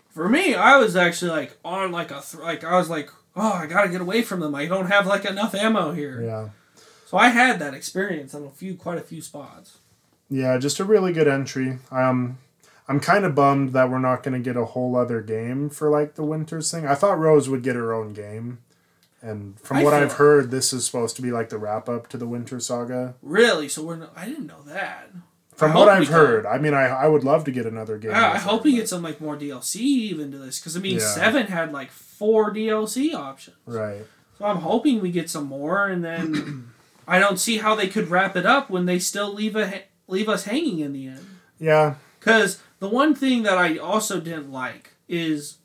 for 0.09 0.27
me, 0.29 0.55
I 0.55 0.77
was 0.77 0.95
actually 0.95 1.31
like 1.31 1.57
on 1.65 1.91
like 1.91 2.09
a 2.11 2.21
th- 2.21 2.41
like 2.41 2.63
I 2.63 2.77
was 2.77 2.89
like, 2.89 3.09
oh, 3.35 3.53
I 3.53 3.65
gotta 3.67 3.89
get 3.89 4.01
away 4.01 4.21
from 4.21 4.39
them. 4.39 4.55
I 4.55 4.65
don't 4.65 4.87
have 4.87 5.05
like 5.05 5.25
enough 5.25 5.53
ammo 5.53 5.91
here. 5.91 6.21
Yeah. 6.21 6.49
So 7.07 7.17
I 7.17 7.27
had 7.29 7.59
that 7.59 7.73
experience 7.73 8.33
on 8.33 8.43
a 8.45 8.49
few, 8.49 8.75
quite 8.75 8.97
a 8.97 9.01
few 9.01 9.21
spots. 9.21 9.77
Yeah, 10.29 10.57
just 10.57 10.79
a 10.79 10.85
really 10.85 11.11
good 11.11 11.27
entry. 11.27 11.79
Um, 11.91 12.37
I'm 12.91 12.99
kind 12.99 13.23
of 13.25 13.33
bummed 13.35 13.71
that 13.73 13.89
we're 13.89 13.99
not 13.99 14.21
going 14.21 14.33
to 14.33 14.39
get 14.43 14.57
a 14.57 14.65
whole 14.65 14.95
other 14.97 15.21
game 15.21 15.69
for 15.69 15.89
like 15.89 16.15
the 16.15 16.23
Winters 16.23 16.69
thing. 16.71 16.85
I 16.85 16.95
thought 16.95 17.17
Rose 17.17 17.47
would 17.47 17.63
get 17.63 17.75
her 17.75 17.93
own 17.93 18.11
game, 18.13 18.59
and 19.21 19.59
from 19.59 19.77
I 19.77 19.83
what 19.83 19.93
I've 19.93 20.13
heard, 20.13 20.51
this 20.51 20.73
is 20.73 20.85
supposed 20.85 21.15
to 21.15 21.21
be 21.21 21.31
like 21.31 21.49
the 21.49 21.57
wrap 21.57 21.87
up 21.87 22.07
to 22.09 22.17
the 22.17 22.27
Winter 22.27 22.59
Saga. 22.59 23.15
Really? 23.21 23.69
So 23.69 23.81
we're 23.83 23.95
not, 23.95 24.11
I 24.15 24.25
didn't 24.25 24.47
know 24.47 24.61
that. 24.65 25.09
From 25.55 25.71
I 25.71 25.75
what 25.75 25.89
I've 25.89 26.07
heard, 26.07 26.45
I 26.45 26.57
mean, 26.57 26.73
I 26.73 26.87
I 26.87 27.07
would 27.07 27.23
love 27.23 27.43
to 27.45 27.51
get 27.51 27.65
another 27.65 27.97
game. 27.97 28.11
I, 28.13 28.31
I 28.31 28.33
with 28.33 28.41
hope 28.43 28.63
we 28.63 28.75
get 28.75 28.89
some 28.89 29.03
like 29.03 29.21
more 29.21 29.37
DLC 29.37 29.75
even 29.77 30.31
to 30.31 30.37
this 30.37 30.59
because 30.59 30.75
I 30.75 30.79
mean 30.79 30.95
Yeah. 30.97 31.05
seven 31.05 31.47
had 31.47 31.71
like 31.71 31.91
four 31.91 32.53
DLC 32.53 33.13
options. 33.13 33.57
right. 33.65 34.05
So 34.39 34.45
I'm 34.45 34.57
hoping 34.57 35.01
we 35.01 35.11
get 35.11 35.29
some 35.29 35.45
more, 35.45 35.87
and 35.87 36.03
then 36.03 36.71
I 37.07 37.19
don't 37.19 37.37
see 37.37 37.57
how 37.57 37.75
they 37.75 37.87
could 37.87 38.09
wrap 38.09 38.35
it 38.35 38.45
up 38.45 38.69
when 38.71 38.85
they 38.85 38.97
still 38.97 39.31
leave 39.33 39.55
a 39.55 39.83
leave 40.07 40.27
us 40.27 40.45
hanging 40.45 40.79
in 40.79 40.93
the 40.93 41.07
end. 41.07 41.25
Yeah, 41.59 41.95
Because 42.19 42.59
the 42.81 42.89
one 42.89 43.13
thing 43.13 43.43
that 43.43 43.59
I 43.59 43.77
also 43.77 44.19
didn't 44.19 44.51
like 44.51 44.95
is 45.07 45.59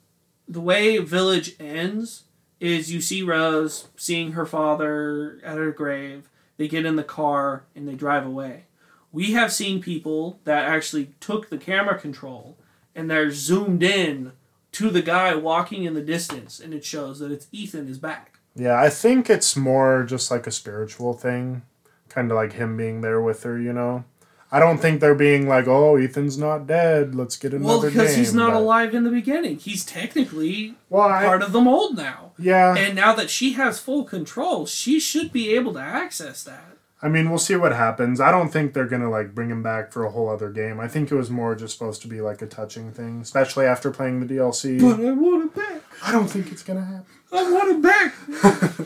the 0.46 0.60
way 0.60 0.98
Village 0.98 1.56
ends 1.58 2.24
is 2.60 2.92
you 2.92 3.00
see 3.00 3.22
Rose 3.22 3.88
seeing 3.96 4.32
her 4.32 4.44
father 4.44 5.40
at 5.42 5.56
her 5.56 5.72
grave. 5.72 6.28
They 6.58 6.68
get 6.68 6.84
in 6.84 6.96
the 6.96 7.02
car 7.02 7.64
and 7.74 7.88
they 7.88 7.94
drive 7.94 8.26
away. 8.26 8.66
We 9.12 9.32
have 9.32 9.50
seen 9.50 9.80
people 9.80 10.40
that 10.44 10.66
actually 10.68 11.14
took 11.18 11.48
the 11.48 11.56
camera 11.56 11.98
control 11.98 12.58
and 12.94 13.10
they're 13.10 13.30
zoomed 13.30 13.82
in 13.82 14.32
to 14.72 14.90
the 14.90 15.00
guy 15.00 15.34
walking 15.34 15.84
in 15.84 15.94
the 15.94 16.02
distance, 16.02 16.60
and 16.60 16.74
it 16.74 16.84
shows 16.84 17.18
that 17.20 17.32
it's 17.32 17.48
Ethan 17.50 17.88
is 17.88 17.96
back. 17.96 18.40
Yeah, 18.54 18.78
I 18.78 18.90
think 18.90 19.30
it's 19.30 19.56
more 19.56 20.04
just 20.04 20.30
like 20.30 20.46
a 20.46 20.50
spiritual 20.50 21.14
thing, 21.14 21.62
kind 22.10 22.30
of 22.30 22.36
like 22.36 22.52
him 22.52 22.76
being 22.76 23.00
there 23.00 23.22
with 23.22 23.42
her, 23.44 23.58
you 23.58 23.72
know. 23.72 24.04
I 24.52 24.60
don't 24.60 24.78
think 24.78 25.00
they're 25.00 25.14
being 25.14 25.48
like, 25.48 25.66
"Oh, 25.66 25.96
Ethan's 25.96 26.38
not 26.38 26.66
dead. 26.66 27.14
Let's 27.14 27.36
get 27.36 27.52
another 27.52 27.62
game. 27.62 27.68
Well, 27.68 27.80
because 27.82 28.10
game," 28.10 28.18
he's 28.18 28.32
not 28.34 28.52
but- 28.52 28.58
alive 28.60 28.94
in 28.94 29.04
the 29.04 29.10
beginning. 29.10 29.58
He's 29.58 29.84
technically 29.84 30.74
Well, 30.88 31.08
I, 31.08 31.24
part 31.24 31.42
of 31.42 31.52
the 31.52 31.60
mold 31.60 31.96
now. 31.96 32.32
yeah. 32.38 32.76
And 32.76 32.94
now 32.94 33.12
that 33.14 33.28
she 33.30 33.52
has 33.54 33.80
full 33.80 34.04
control, 34.04 34.66
she 34.66 35.00
should 35.00 35.32
be 35.32 35.54
able 35.54 35.72
to 35.74 35.80
access 35.80 36.42
that. 36.44 36.64
I 37.02 37.08
mean, 37.08 37.28
we'll 37.28 37.38
see 37.38 37.56
what 37.56 37.72
happens. 37.72 38.20
I 38.20 38.30
don't 38.30 38.48
think 38.50 38.72
they're 38.72 38.86
gonna 38.86 39.10
like 39.10 39.34
bring 39.34 39.50
him 39.50 39.62
back 39.62 39.92
for 39.92 40.04
a 40.04 40.10
whole 40.10 40.28
other 40.30 40.48
game. 40.50 40.80
I 40.80 40.88
think 40.88 41.10
it 41.10 41.14
was 41.16 41.28
more 41.28 41.54
just 41.54 41.76
supposed 41.76 42.00
to 42.02 42.08
be 42.08 42.20
like 42.20 42.40
a 42.40 42.46
touching 42.46 42.90
thing, 42.92 43.20
especially 43.20 43.66
after 43.66 43.90
playing 43.90 44.20
the 44.20 44.26
DLC. 44.34 44.80
But 44.80 45.04
I 45.04 45.10
want 45.12 45.44
it 45.46 45.54
back. 45.54 45.82
I 46.04 46.12
don't 46.12 46.28
think 46.28 46.50
it's 46.52 46.62
gonna 46.62 46.84
happen. 46.84 47.04
I 47.32 47.50
want 47.50 47.68
it 47.70 47.82
back. 47.82 48.14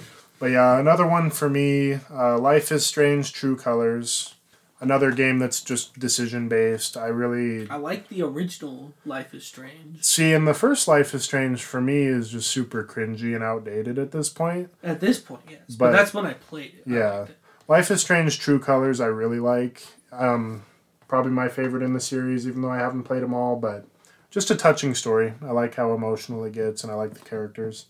But 0.41 0.53
yeah, 0.53 0.79
another 0.79 1.07
one 1.07 1.29
for 1.29 1.51
me. 1.51 1.99
Uh, 2.11 2.39
Life 2.39 2.73
is 2.73 2.87
Strange: 2.87 3.35
True 3.35 3.57
Colors. 3.57 4.37
Another 4.81 5.11
game 5.13 5.39
that's 5.39 5.61
just 5.61 5.99
decision 5.99 6.49
based. 6.49 6.97
I 6.97 7.07
really 7.09 7.69
I 7.69 7.77
like 7.77 8.09
the 8.09 8.23
original 8.23 8.95
Life 9.05 9.35
is 9.35 9.45
Strange. 9.45 10.03
see. 10.03 10.33
And 10.33 10.49
the 10.49 10.55
first 10.55 10.89
Life 10.89 11.15
is 11.15 11.23
Strange 11.23 11.63
for 11.63 11.81
me 11.83 12.05
is 12.05 12.31
just 12.31 12.49
super 12.51 12.83
cringy 12.83 13.35
and 13.35 13.45
outdated 13.45 13.99
at 13.99 14.11
this 14.13 14.31
point. 14.31 14.71
At 14.83 15.01
this 15.01 15.19
point, 15.19 15.43
yes. 15.51 15.61
But, 15.69 15.79
But- 15.79 15.93
that's 15.93 16.15
when 16.15 16.25
I 16.27 16.33
played 16.33 16.75
it. 16.79 16.83
Yeah. 16.91 17.25
it. 17.25 17.37
Life 17.69 17.91
is 17.91 18.01
Strange: 18.01 18.41
True 18.41 18.59
Colors. 18.59 19.01
I 19.01 19.07
really 19.07 19.39
like. 19.39 19.83
Um, 20.13 20.65
probably 21.09 21.31
my 21.33 21.49
favorite 21.49 21.83
in 21.83 21.93
the 21.93 22.01
series, 22.01 22.49
even 22.49 22.63
though 22.63 22.71
I 22.71 22.79
haven't 22.79 23.05
played 23.05 23.23
them 23.23 23.35
all. 23.35 23.57
But 23.57 23.85
just 24.31 24.51
a 24.51 24.57
touching 24.57 24.95
story. 24.95 25.35
I 25.43 25.51
like 25.53 25.75
how 25.75 25.93
emotional 25.93 26.43
it 26.45 26.53
gets, 26.53 26.83
and 26.83 26.91
I 26.91 26.97
like 26.97 27.13
the 27.15 27.21
characters. 27.21 27.87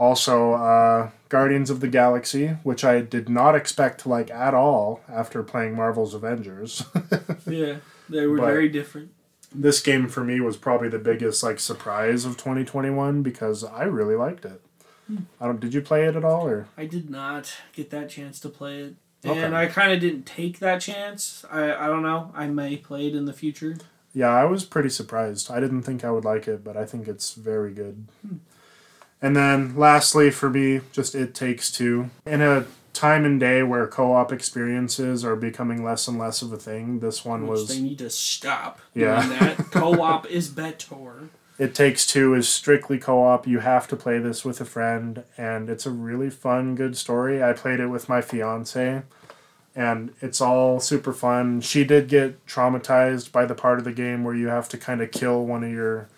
Also, 0.00 0.54
uh, 0.54 1.10
Guardians 1.28 1.68
of 1.68 1.80
the 1.80 1.86
Galaxy, 1.88 2.56
which 2.62 2.84
I 2.84 3.02
did 3.02 3.28
not 3.28 3.54
expect 3.54 4.00
to 4.00 4.08
like 4.08 4.30
at 4.30 4.54
all 4.54 5.02
after 5.08 5.42
playing 5.42 5.76
Marvel's 5.76 6.14
Avengers. 6.14 6.82
Yeah. 7.46 7.76
They 8.08 8.26
were 8.26 8.38
But- 8.38 8.46
very 8.46 8.68
different. 8.68 9.10
this 9.54 9.80
game 9.80 10.08
for 10.08 10.24
me 10.24 10.40
was 10.40 10.56
probably 10.56 10.88
the 10.88 10.98
biggest 10.98 11.42
like 11.42 11.60
surprise 11.60 12.24
of 12.24 12.36
2021 12.36 13.22
because 13.22 13.62
I 13.62 13.84
really 13.84 14.14
liked 14.16 14.44
it. 14.44 14.60
I 15.40 15.46
don't. 15.46 15.58
Did 15.60 15.74
you 15.74 15.82
play 15.82 16.06
it 16.06 16.14
at 16.16 16.24
all 16.24 16.46
or? 16.46 16.66
I 16.78 16.86
did 16.86 17.10
not 17.10 17.52
get 17.72 17.90
that 17.90 18.08
chance 18.08 18.38
to 18.40 18.48
play 18.48 18.78
it. 18.80 18.94
Okay. 19.26 19.42
And 19.42 19.54
I 19.56 19.66
kind 19.66 19.92
of 19.92 19.98
didn't 20.00 20.24
take 20.24 20.60
that 20.60 20.80
chance. 20.80 21.44
I, 21.50 21.72
I 21.74 21.86
don't 21.88 22.02
know. 22.02 22.30
I 22.34 22.46
may 22.46 22.76
play 22.76 23.08
it 23.08 23.14
in 23.16 23.24
the 23.26 23.32
future. 23.32 23.76
Yeah, 24.14 24.28
I 24.30 24.44
was 24.44 24.64
pretty 24.64 24.88
surprised. 24.88 25.50
I 25.50 25.58
didn't 25.60 25.82
think 25.82 26.04
I 26.04 26.10
would 26.12 26.24
like 26.24 26.46
it, 26.48 26.62
but 26.64 26.76
I 26.76 26.84
think 26.86 27.06
it's 27.08 27.34
very 27.34 27.72
good. 27.74 28.06
And 29.22 29.36
then 29.36 29.76
lastly 29.76 30.30
for 30.30 30.48
me, 30.50 30.80
just 30.92 31.14
It 31.14 31.34
Takes 31.34 31.70
Two. 31.70 32.10
In 32.26 32.40
a 32.40 32.66
time 32.92 33.24
and 33.24 33.38
day 33.38 33.62
where 33.62 33.86
co-op 33.86 34.32
experiences 34.32 35.24
are 35.24 35.36
becoming 35.36 35.84
less 35.84 36.08
and 36.08 36.18
less 36.18 36.42
of 36.42 36.52
a 36.52 36.56
thing, 36.56 37.00
this 37.00 37.24
one 37.24 37.42
Which 37.42 37.50
was 37.50 37.68
they 37.68 37.80
need 37.80 37.98
to 37.98 38.10
stop 38.10 38.80
Yeah. 38.94 39.24
doing 39.26 39.38
that. 39.38 39.56
Co-op 39.70 40.26
is 40.26 40.48
better. 40.48 41.28
It 41.58 41.74
Takes 41.74 42.06
Two 42.06 42.32
is 42.34 42.48
strictly 42.48 42.98
co-op. 42.98 43.46
You 43.46 43.58
have 43.58 43.86
to 43.88 43.96
play 43.96 44.18
this 44.18 44.44
with 44.46 44.60
a 44.62 44.64
friend, 44.64 45.24
and 45.36 45.68
it's 45.68 45.84
a 45.84 45.90
really 45.90 46.30
fun, 46.30 46.74
good 46.74 46.96
story. 46.96 47.42
I 47.42 47.52
played 47.52 47.80
it 47.80 47.88
with 47.88 48.08
my 48.08 48.22
fiance, 48.22 49.02
and 49.76 50.14
it's 50.22 50.40
all 50.40 50.80
super 50.80 51.12
fun. 51.12 51.60
She 51.60 51.84
did 51.84 52.08
get 52.08 52.46
traumatized 52.46 53.30
by 53.30 53.44
the 53.44 53.54
part 53.54 53.78
of 53.78 53.84
the 53.84 53.92
game 53.92 54.24
where 54.24 54.34
you 54.34 54.48
have 54.48 54.70
to 54.70 54.78
kind 54.78 55.02
of 55.02 55.10
kill 55.10 55.44
one 55.44 55.62
of 55.62 55.70
your 55.70 56.08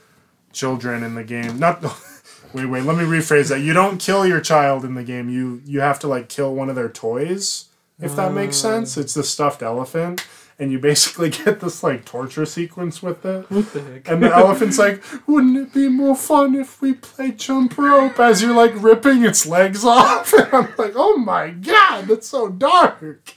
children 0.53 1.03
in 1.03 1.17
the 1.17 1.25
game. 1.25 1.59
Not 1.59 1.83
wait, 2.55 2.67
wait. 2.67 2.85
Let 2.85 2.97
me 2.97 3.05
rephrase 3.05 3.49
that. 3.49 3.61
You 3.61 3.73
don't 3.73 3.99
kill 3.99 4.27
your 4.27 4.41
child 4.41 4.85
in 4.85 4.95
the 4.95 5.05
game. 5.05 5.29
You 5.29 5.63
you 5.65 5.81
have 5.81 5.99
to 6.01 6.09
like 6.09 6.29
kill 6.29 6.55
one 6.55 6.69
of 6.69 6.77
their 6.77 6.89
toys. 6.89 7.67
If 8.01 8.17
that 8.17 8.33
makes 8.33 8.57
uh. 8.65 8.69
sense, 8.69 8.97
it's 8.97 9.15
the 9.15 9.23
stuffed 9.23 9.63
elephant, 9.63 10.27
and 10.59 10.73
you 10.73 10.79
basically 10.79 11.31
get 11.45 11.61
this 11.61 11.83
like 11.83 12.05
torture 12.05 12.47
sequence 12.47 13.03
with 13.03 13.25
it. 13.25 13.51
What 13.51 13.73
the 13.73 13.83
heck? 13.83 14.09
And 14.09 14.23
the 14.23 14.35
elephant's 14.35 14.79
like, 14.79 15.03
wouldn't 15.27 15.57
it 15.57 15.73
be 15.75 15.89
more 15.89 16.17
fun 16.17 16.55
if 16.55 16.81
we 16.81 16.95
played 16.95 17.39
jump 17.39 17.79
rope 17.79 18.19
as 18.19 18.43
you're 18.43 18.55
like 18.55 18.73
ripping 18.77 19.25
its 19.25 19.47
legs 19.47 19.85
off? 19.87 20.33
And 20.33 20.49
I'm 20.53 20.75
like, 20.77 20.95
oh 20.97 21.17
my 21.17 21.51
god, 21.51 22.07
that's 22.07 22.29
so 22.29 22.49
dark. 22.49 23.35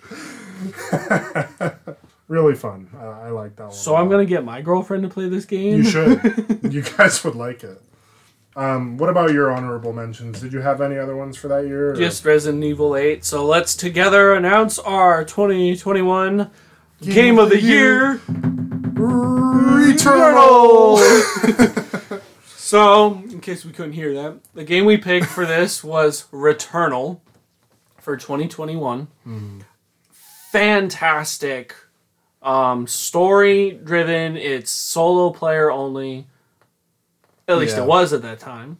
really 2.28 2.56
fun. 2.56 2.90
I, 2.98 3.06
I 3.06 3.30
like 3.30 3.56
that 3.58 3.66
one. 3.66 3.74
So 3.74 3.96
I'm 3.96 4.10
gonna 4.10 4.26
get 4.26 4.44
my 4.44 4.62
girlfriend 4.62 5.04
to 5.04 5.10
play 5.10 5.30
this 5.30 5.46
game. 5.46 5.78
You 5.78 5.84
should. 5.84 6.74
you 6.74 6.82
guys 6.82 7.24
would 7.24 7.36
like 7.36 7.64
it. 7.64 7.82
Um, 8.56 8.95
what 8.98 9.10
about 9.10 9.34
your 9.34 9.52
honorable 9.52 9.91
mentions? 9.91 10.40
Did 10.40 10.53
you 10.53 10.61
have 10.61 10.80
any 10.80 10.98
other 10.98 11.15
ones 11.15 11.36
for 11.36 11.48
that 11.49 11.65
year? 11.68 11.91
or- 11.91 11.95
Just 11.95 12.23
Resident 12.23 12.64
Evil 12.64 12.95
8. 12.95 13.26
So 13.26 13.45
let's 13.45 13.76
together 13.76 14.34
announce 14.34 14.80
our 14.80 15.26
2021 15.26 16.49
Game, 17.02 17.38
of 17.38 17.49
the 17.49 17.60
Year. 17.61 18.22
Returnal. 19.76 21.02
So, 22.57 23.22
in 23.30 23.41
case 23.41 23.64
we 23.64 23.72
couldn't 23.72 23.94
hear 23.94 24.11
that, 24.15 24.40
the 24.56 24.64
game 24.64 24.86
we 24.86 24.98
picked 24.98 25.27
for 25.27 25.45
this 25.45 25.84
was 25.84 26.26
Returnal 26.32 27.19
for 27.99 28.18
2021. 28.18 29.07
Fantastic. 30.52 31.76
Um, 32.41 32.88
story 32.88 33.69
driven. 33.84 34.36
It's 34.36 34.72
solo 34.72 35.30
player 35.30 35.69
only. 35.69 36.26
At 37.47 37.57
least 37.57 37.77
Yeah. 37.77 37.84
it 37.84 37.88
was 37.88 38.13
at 38.13 38.22
that 38.23 38.39
time. 38.39 38.77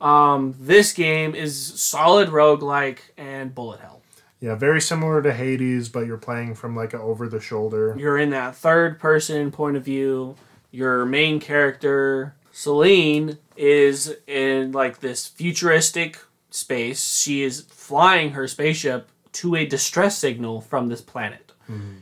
Um, 0.00 0.54
this 0.58 0.92
game 0.92 1.34
is 1.34 1.56
solid 1.80 2.28
roguelike 2.30 2.98
and 3.16 3.54
bullet 3.54 3.80
hell. 3.80 4.02
Yeah, 4.40 4.56
very 4.56 4.80
similar 4.80 5.22
to 5.22 5.32
Hades, 5.32 5.88
but 5.88 6.06
you're 6.06 6.16
playing 6.18 6.56
from 6.56 6.74
like 6.74 6.92
a 6.92 6.98
over 7.00 7.28
the 7.28 7.40
shoulder. 7.40 7.94
You're 7.96 8.18
in 8.18 8.30
that 8.30 8.56
third 8.56 8.98
person 8.98 9.52
point 9.52 9.76
of 9.76 9.84
view. 9.84 10.34
Your 10.72 11.04
main 11.06 11.38
character, 11.38 12.34
Selene, 12.50 13.38
is 13.56 14.16
in 14.26 14.72
like 14.72 14.98
this 14.98 15.26
futuristic 15.28 16.18
space. 16.50 17.20
She 17.22 17.42
is 17.44 17.60
flying 17.68 18.32
her 18.32 18.48
spaceship 18.48 19.08
to 19.34 19.54
a 19.54 19.64
distress 19.64 20.18
signal 20.18 20.60
from 20.60 20.88
this 20.88 21.00
planet. 21.00 21.52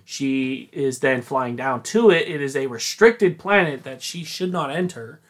She 0.04 0.68
is 0.72 0.98
then 0.98 1.22
flying 1.22 1.54
down 1.54 1.84
to 1.84 2.10
it. 2.10 2.26
It 2.26 2.40
is 2.42 2.56
a 2.56 2.66
restricted 2.66 3.38
planet 3.38 3.84
that 3.84 4.02
she 4.02 4.24
should 4.24 4.50
not 4.50 4.70
enter. 4.70 5.20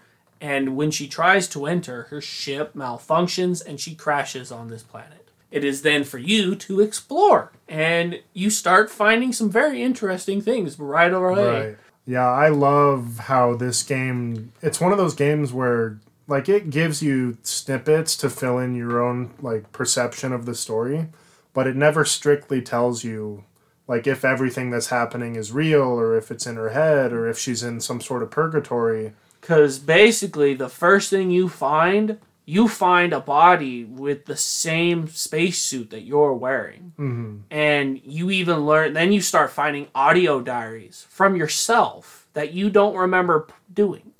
And 0.41 0.77
when 0.77 0.91
she 0.91 1.07
tries 1.07 1.47
to 1.49 1.67
enter, 1.67 2.05
her 2.05 2.21
ship 2.21 2.73
malfunctions 2.75 3.65
and 3.65 3.79
she 3.79 3.95
crashes 3.95 4.51
on 4.51 4.69
this 4.69 4.83
planet. 4.83 5.29
It 5.51 5.65
is 5.65 5.83
then 5.83 6.05
for 6.05 6.19
you 6.19 6.55
to 6.55 6.81
explore. 6.81 7.53
And 7.69 8.21
you 8.33 8.51
start 8.51 8.91
finding 8.91 9.33
some 9.33 9.51
very 9.51 9.83
interesting 9.83 10.41
things 10.41 10.79
right 10.79 11.13
away. 11.13 11.67
Right. 11.69 11.79
Yeah, 12.07 12.29
I 12.29 12.49
love 12.49 13.19
how 13.21 13.55
this 13.55 13.83
game 13.83 14.53
it's 14.63 14.81
one 14.81 14.93
of 14.93 14.99
those 14.99 15.15
games 15.15 15.53
where 15.53 15.99
like 16.27 16.49
it 16.49 16.71
gives 16.71 17.03
you 17.03 17.37
snippets 17.43 18.17
to 18.19 18.31
fill 18.31 18.59
in 18.59 18.75
your 18.75 19.03
own 19.03 19.33
like 19.41 19.71
perception 19.73 20.33
of 20.33 20.47
the 20.47 20.55
story, 20.55 21.09
but 21.53 21.67
it 21.67 21.77
never 21.77 22.05
strictly 22.05 22.63
tells 22.63 23.05
you 23.05 23.45
like 23.87 24.07
if 24.07 24.25
everything 24.25 24.71
that's 24.71 24.89
happening 24.89 25.35
is 25.35 25.53
real 25.53 25.83
or 25.83 26.17
if 26.17 26.31
it's 26.31 26.47
in 26.47 26.57
her 26.57 26.71
head 26.71 27.13
or 27.13 27.29
if 27.29 27.39
she's 27.39 27.63
in 27.63 27.81
some 27.81 28.01
sort 28.01 28.23
of 28.23 28.31
purgatory. 28.31 29.13
Because 29.51 29.81
basically, 29.81 30.55
the 30.55 30.69
first 30.69 31.11
thing 31.11 31.33
you 31.33 31.49
find, 31.49 32.21
you 32.45 32.69
find 32.69 33.13
a 33.13 33.19
body 33.19 33.83
with 33.83 34.27
the 34.27 34.37
same 34.37 35.09
spacesuit 35.09 35.91
that 35.91 36.03
you're 36.03 36.35
wearing. 36.35 36.93
Mm-hmm. 36.97 37.39
And 37.51 38.01
you 38.05 38.31
even 38.31 38.61
learn, 38.61 38.93
then 38.93 39.11
you 39.11 39.21
start 39.21 39.51
finding 39.51 39.89
audio 39.93 40.41
diaries 40.41 41.05
from 41.11 41.35
yourself 41.35 42.29
that 42.35 42.53
you 42.53 42.71
don't 42.71 42.95
remember 42.95 43.49
doing. 43.75 44.13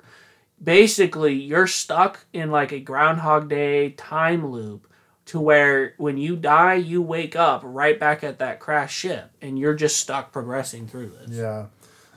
Basically, 0.61 1.35
you're 1.35 1.65
stuck 1.65 2.25
in 2.33 2.51
like 2.51 2.73
a 2.73 2.81
Groundhog 2.81 3.47
Day 3.47 3.91
time 3.91 4.51
loop 4.51 4.85
to 5.27 5.39
where 5.39 5.93
when 5.95 6.17
you 6.17 6.35
die, 6.35 6.73
you 6.73 7.01
wake 7.01 7.37
up 7.37 7.61
right 7.63 7.97
back 7.97 8.21
at 8.21 8.39
that 8.39 8.59
crash 8.59 8.93
ship 8.93 9.31
and 9.41 9.57
you're 9.57 9.75
just 9.75 9.97
stuck 9.97 10.33
progressing 10.33 10.87
through 10.87 11.11
this. 11.11 11.29
Yeah. 11.29 11.67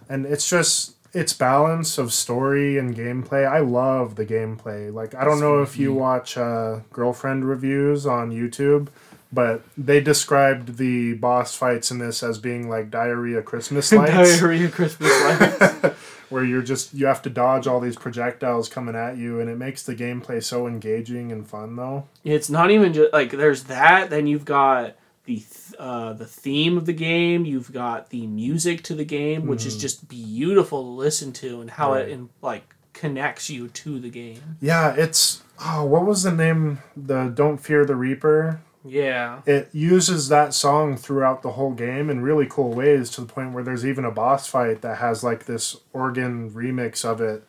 And 0.09 0.27
it's 0.27 0.51
just 0.51 0.97
its 1.15 1.33
balance 1.33 1.97
of 1.97 2.13
story 2.13 2.77
and 2.77 2.95
gameplay. 2.97 3.47
I 3.47 3.61
love 3.61 4.17
the 4.17 4.27
gameplay. 4.27 4.93
Like 4.93 5.15
I 5.15 5.25
don't 5.25 5.41
know 5.41 5.63
if 5.63 5.79
you 5.79 5.93
watch 5.95 6.37
uh, 6.37 6.81
girlfriend 6.93 7.45
reviews 7.45 8.07
on 8.07 8.31
YouTube, 8.33 8.89
but 9.33 9.63
they 9.79 10.01
described 10.01 10.77
the 10.77 11.15
boss 11.15 11.55
fights 11.55 11.91
in 11.91 11.99
this 11.99 12.23
as 12.23 12.39
being 12.39 12.69
like 12.69 12.91
diarrhea 12.91 13.43
Christmas 13.43 13.93
lights. 13.93 14.39
Diarrhea 14.41 14.69
Christmas 14.69 15.11
lights. 15.41 15.97
where 16.31 16.45
you're 16.45 16.63
just 16.63 16.93
you 16.95 17.07
have 17.07 17.23
to 17.23 17.31
dodge 17.31 17.67
all 17.67 17.81
these 17.81 17.97
projectiles 17.97 18.69
coming 18.69 18.97
at 18.97 19.17
you, 19.17 19.41
and 19.41 19.49
it 19.49 19.57
makes 19.57 19.83
the 19.85 19.95
gameplay 19.95 20.43
so 20.43 20.67
engaging 20.67 21.31
and 21.31 21.47
fun. 21.47 21.77
Though 21.77 22.07
It's 22.25 22.51
not 22.51 22.71
even 22.71 22.93
just 22.93 23.13
like 23.13 23.31
there's 23.31 23.65
that. 23.65 24.11
Then 24.11 24.27
you've 24.27 24.45
got 24.45 24.97
the 25.25 25.37
th- 25.37 25.75
uh, 25.79 26.13
the 26.13 26.27
theme 26.27 26.77
of 26.77 26.87
the 26.87 26.93
game. 26.93 27.45
You've 27.45 27.73
got 27.73 28.11
the 28.11 28.27
music 28.27 28.83
to 28.85 28.95
the 28.95 29.05
game, 29.05 29.47
which 29.47 29.65
is 29.67 29.77
just 29.77 30.09
beautiful 30.09 30.83
to 30.83 30.89
listen 30.91 31.33
to, 31.35 31.61
and 31.61 31.71
how 31.71 31.93
Right. 31.93 32.03
it 32.09 32.11
in, 32.11 32.29
like 32.43 32.75
connects 32.93 33.49
you 33.51 33.69
to 33.69 33.99
the 33.99 34.11
game. 34.11 34.57
yeah, 34.61 34.95
it's 34.97 35.43
oh, 35.65 35.85
what 35.85 36.05
was 36.07 36.23
the 36.23 36.31
name? 36.33 36.81
The 36.97 37.29
Don't 37.29 37.59
Fear 37.59 37.85
the 37.87 37.97
Reaper. 37.97 38.61
Yeah, 38.87 39.41
It 39.47 39.71
uses 39.73 40.29
that 40.29 40.53
song 40.53 40.99
throughout 40.99 41.41
the 41.41 41.53
whole 41.53 41.73
game 41.73 42.11
in 42.11 42.21
really 42.21 42.47
cool 42.47 42.75
ways 42.75 43.09
to 43.13 43.23
the 43.23 43.27
point 43.27 43.53
where 43.55 43.65
there's 43.65 43.87
even 43.87 44.05
a 44.05 44.11
boss 44.11 44.47
fight 44.47 44.83
that 44.83 44.99
has 44.99 45.25
like 45.25 45.47
this 45.47 45.79
organ 45.95 46.51
remix 46.51 47.03
of 47.03 47.19
it. 47.23 47.45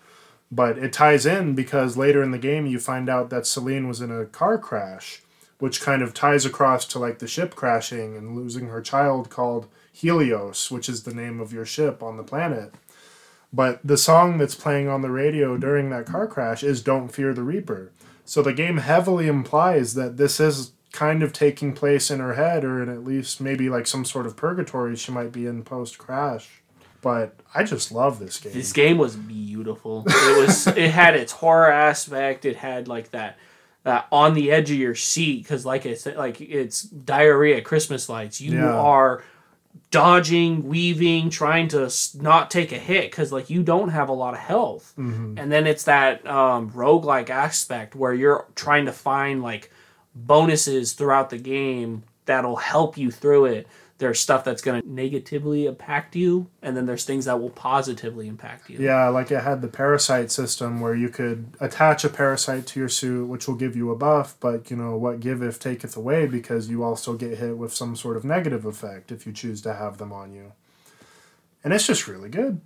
But 0.49 0.77
it 0.77 0.93
ties 0.93 1.25
in 1.25 1.53
because 1.53 1.97
later 1.97 2.23
in 2.23 2.31
the 2.31 2.37
game 2.37 2.65
you 2.65 2.79
find 2.79 3.09
out 3.09 3.29
that 3.31 3.45
Selene 3.45 3.85
was 3.89 3.99
in 3.99 4.11
a 4.11 4.23
car 4.25 4.57
crash, 4.57 5.23
which 5.59 5.81
kind 5.81 6.01
of 6.01 6.13
ties 6.13 6.45
across 6.45 6.85
to 6.85 6.99
like 6.99 7.19
the 7.19 7.27
ship 7.27 7.55
crashing 7.55 8.15
and 8.15 8.35
losing 8.35 8.67
her 8.67 8.81
child 8.81 9.29
called 9.29 9.67
Helios, 9.91 10.69
which 10.69 10.89
is 10.89 11.03
the 11.03 11.13
name 11.13 11.39
of 11.39 11.53
your 11.53 11.65
ship 11.65 12.03
on 12.03 12.17
the 12.17 12.23
planet. 12.23 12.73
But 13.53 13.79
the 13.83 13.97
song 13.97 14.37
that's 14.37 14.55
playing 14.55 14.89
on 14.89 15.01
the 15.01 15.09
radio 15.09 15.57
during 15.57 15.89
that 15.89 16.05
car 16.05 16.27
crash 16.27 16.61
is 16.63 16.81
Don't 16.81 17.07
Fear 17.07 17.33
the 17.33 17.43
Reaper. 17.43 17.91
So 18.25 18.41
the 18.41 18.53
game 18.53 18.77
heavily 18.77 19.27
implies 19.27 19.93
that 19.93 20.17
this 20.17 20.39
is 20.39 20.71
kind 20.91 21.23
of 21.23 21.31
taking 21.31 21.73
place 21.73 22.09
in 22.09 22.19
her 22.19 22.33
head, 22.33 22.63
or 22.65 22.81
in 22.81 22.89
at 22.89 23.03
least 23.03 23.39
maybe 23.39 23.69
like 23.69 23.87
some 23.87 24.03
sort 24.03 24.25
of 24.25 24.35
purgatory 24.35 24.95
she 24.95 25.11
might 25.11 25.31
be 25.31 25.45
in 25.45 25.63
post 25.63 25.97
crash. 25.97 26.61
But 27.01 27.35
I 27.53 27.63
just 27.63 27.91
love 27.91 28.17
this 28.19 28.39
game. 28.39 28.53
this 28.53 28.73
game 28.73 28.97
was 28.97 29.15
beautiful. 29.15 30.03
It 30.07 30.47
was. 30.47 30.67
it 30.67 30.89
had 30.89 31.15
its 31.15 31.33
horror 31.33 31.71
aspect. 31.71 32.45
It 32.45 32.55
had 32.57 32.87
like 32.87 33.11
that. 33.11 33.37
That 33.85 34.07
on 34.11 34.33
the 34.33 34.51
edge 34.51 34.69
of 34.71 34.77
your 34.77 34.95
seat 34.95 35.43
because, 35.43 35.65
like 35.65 35.85
I 35.85 35.93
said, 35.93 36.17
like 36.17 36.41
it's 36.41 36.81
diarrhea 36.83 37.61
Christmas 37.61 38.09
lights. 38.09 38.41
You 38.41 38.57
Yeah. 38.57 38.73
are 38.73 39.23
dodging, 39.91 40.67
weaving, 40.67 41.29
trying 41.29 41.67
to 41.69 41.89
not 42.15 42.49
take 42.51 42.71
a 42.71 42.77
hit 42.79 43.11
because 43.11 43.31
like 43.31 43.49
you 43.49 43.61
don't 43.63 43.89
have 43.89 44.09
a 44.09 44.13
lot 44.13 44.33
of 44.33 44.39
health. 44.39 44.93
Mhm. 44.97 45.39
And 45.39 45.51
then 45.51 45.67
it's 45.67 45.83
that 45.83 46.25
um, 46.27 46.71
roguelike 46.71 47.29
aspect 47.29 47.95
where 47.95 48.13
you're 48.13 48.45
trying 48.55 48.85
to 48.87 48.91
find 48.91 49.41
like 49.43 49.71
bonuses 50.15 50.93
throughout 50.93 51.29
the 51.29 51.37
game 51.37 52.03
that'll 52.25 52.55
help 52.55 52.97
you 52.97 53.11
through 53.11 53.45
it. 53.45 53.67
There's 53.97 54.19
stuff 54.19 54.43
that's 54.43 54.61
going 54.61 54.81
to 54.81 54.89
negatively 54.89 55.67
impact 55.67 56.17
you, 56.17 56.49
and 56.61 56.75
then 56.75 56.85
there's 56.85 57.05
things 57.05 57.25
that 57.25 57.39
will 57.39 57.49
positively 57.49 58.27
impact 58.27 58.69
you. 58.69 58.77
Yeah, 58.77 59.07
like 59.07 59.31
it 59.31 59.41
had 59.41 59.61
the 59.61 59.69
parasite 59.69 60.31
system 60.31 60.81
where 60.81 60.93
you 60.93 61.07
could 61.07 61.53
attach 61.61 62.03
a 62.03 62.09
parasite 62.09 62.67
to 62.67 62.79
your 62.79 62.89
suit, 62.89 63.27
which 63.27 63.47
will 63.47 63.55
give 63.55 63.73
you 63.73 63.91
a 63.91 63.95
buff, 63.95 64.35
but 64.41 64.69
you 64.69 64.75
know, 64.75 64.97
what 64.97 65.21
giveth 65.21 65.61
taketh 65.61 65.95
away 65.95 66.27
because 66.27 66.69
you 66.69 66.83
also 66.83 67.13
get 67.13 67.37
hit 67.37 67.57
with 67.57 67.73
some 67.73 67.95
sort 67.95 68.17
of 68.17 68.25
negative 68.25 68.65
effect 68.65 69.13
if 69.13 69.25
you 69.25 69.31
choose 69.31 69.61
to 69.61 69.73
have 69.73 69.97
them 69.97 70.11
on 70.11 70.33
you. 70.33 70.51
And 71.63 71.73
it's 71.73 71.87
just 71.87 72.07
really 72.07 72.29
good. 72.29 72.59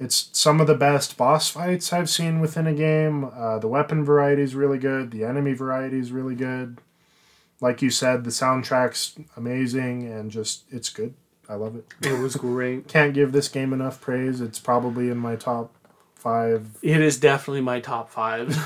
It's 0.00 0.30
some 0.32 0.60
of 0.60 0.66
the 0.66 0.74
best 0.74 1.16
boss 1.16 1.50
fights 1.50 1.92
I've 1.92 2.10
seen 2.10 2.40
within 2.40 2.66
a 2.66 2.72
game. 2.72 3.30
Uh, 3.32 3.58
the 3.58 3.68
weapon 3.68 4.04
variety 4.04 4.42
is 4.42 4.54
really 4.54 4.78
good, 4.78 5.10
the 5.10 5.24
enemy 5.24 5.52
variety 5.52 5.98
is 5.98 6.10
really 6.10 6.34
good. 6.34 6.78
Like 7.60 7.82
you 7.82 7.90
said, 7.90 8.24
the 8.24 8.30
soundtrack's 8.30 9.16
amazing 9.36 10.10
and 10.10 10.30
just, 10.30 10.64
it's 10.70 10.88
good. 10.88 11.14
I 11.48 11.54
love 11.54 11.76
it. 11.76 11.84
It 12.02 12.18
was 12.20 12.36
great. 12.36 12.88
Can't 12.88 13.12
give 13.12 13.32
this 13.32 13.48
game 13.48 13.72
enough 13.72 14.00
praise. 14.00 14.40
It's 14.40 14.58
probably 14.58 15.10
in 15.10 15.18
my 15.18 15.36
top 15.36 15.74
five. 16.14 16.78
It 16.82 17.00
is 17.00 17.18
definitely 17.18 17.62
my 17.62 17.80
top 17.80 18.10
five. 18.10 18.56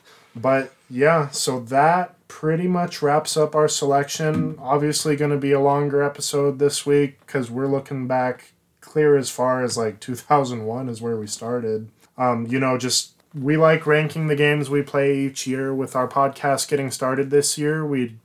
But 0.40 0.72
yeah, 0.88 1.28
so 1.30 1.60
that 1.60 2.14
pretty 2.28 2.68
much 2.68 3.02
wraps 3.02 3.36
up 3.36 3.54
our 3.54 3.68
selection. 3.68 4.56
Obviously, 4.60 5.16
going 5.16 5.30
to 5.30 5.36
be 5.36 5.52
a 5.52 5.60
longer 5.60 6.02
episode 6.02 6.58
this 6.58 6.86
week 6.86 7.20
because 7.20 7.50
we're 7.50 7.66
looking 7.66 8.06
back 8.06 8.52
clear 8.80 9.16
as 9.16 9.30
far 9.30 9.62
as 9.62 9.76
like 9.76 10.00
2001 10.00 10.88
is 10.88 11.02
where 11.02 11.16
we 11.16 11.26
started. 11.26 11.88
Um, 12.16 12.46
you 12.46 12.58
know, 12.58 12.78
just 12.78 13.17
we 13.34 13.56
like 13.56 13.86
ranking 13.86 14.26
the 14.26 14.36
games 14.36 14.70
we 14.70 14.82
play 14.82 15.18
each 15.18 15.46
year 15.46 15.74
with 15.74 15.94
our 15.94 16.08
podcast 16.08 16.68
getting 16.68 16.90
started 16.90 17.30
this 17.30 17.58
year. 17.58 17.84
We 17.84 18.16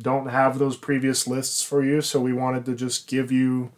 don't 0.00 0.28
have 0.28 0.58
those 0.58 0.76
previous 0.76 1.26
lists 1.26 1.62
for 1.62 1.84
you, 1.84 2.00
so 2.00 2.20
we 2.20 2.32
wanted 2.32 2.64
to 2.66 2.74
just 2.74 3.06
give 3.06 3.30
you 3.30 3.70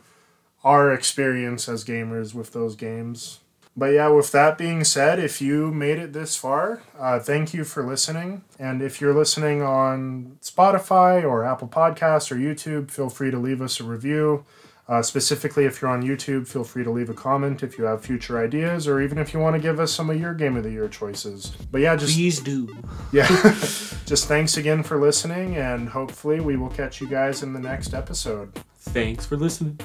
our 0.64 0.92
experience 0.92 1.68
as 1.68 1.84
gamers 1.84 2.34
with 2.34 2.52
those 2.52 2.76
games. 2.76 3.40
But 3.76 3.92
yeah, 3.92 4.08
with 4.08 4.32
that 4.32 4.58
being 4.58 4.84
said, 4.84 5.18
if 5.18 5.40
you 5.40 5.70
made 5.70 5.98
it 5.98 6.12
this 6.12 6.36
far, 6.36 6.82
uh, 6.98 7.20
thank 7.20 7.54
you 7.54 7.64
for 7.64 7.86
listening. 7.86 8.42
And 8.58 8.82
if 8.82 9.00
you're 9.00 9.14
listening 9.14 9.62
on 9.62 10.38
Spotify 10.42 11.22
or 11.22 11.44
Apple 11.44 11.68
Podcasts 11.68 12.32
or 12.32 12.36
YouTube, 12.36 12.90
feel 12.90 13.08
free 13.08 13.30
to 13.30 13.38
leave 13.38 13.62
us 13.62 13.78
a 13.80 13.84
review. 13.84 14.44
Uh, 14.90 15.00
specifically, 15.00 15.66
if 15.66 15.80
you're 15.80 15.90
on 15.90 16.02
YouTube, 16.02 16.48
feel 16.48 16.64
free 16.64 16.82
to 16.82 16.90
leave 16.90 17.08
a 17.08 17.14
comment 17.14 17.62
if 17.62 17.78
you 17.78 17.84
have 17.84 18.04
future 18.04 18.42
ideas 18.44 18.88
or 18.88 19.00
even 19.00 19.18
if 19.18 19.32
you 19.32 19.38
want 19.38 19.54
to 19.54 19.62
give 19.62 19.78
us 19.78 19.92
some 19.92 20.10
of 20.10 20.20
your 20.20 20.34
Game 20.34 20.56
of 20.56 20.64
the 20.64 20.70
Year 20.72 20.88
choices. 20.88 21.52
But 21.70 21.80
yeah, 21.80 21.94
just 21.94 22.12
Please 22.14 22.40
do. 22.40 22.76
yeah, 23.12 23.28
just 24.04 24.26
thanks 24.26 24.56
again 24.56 24.82
for 24.82 24.98
listening, 25.00 25.56
and 25.56 25.88
hopefully 25.88 26.40
we 26.40 26.56
will 26.56 26.70
catch 26.70 27.00
you 27.00 27.06
guys 27.06 27.44
in 27.44 27.52
the 27.52 27.60
next 27.60 27.94
episode. 27.94 28.52
Thanks 28.80 29.24
for 29.24 29.36
listening. 29.36 29.78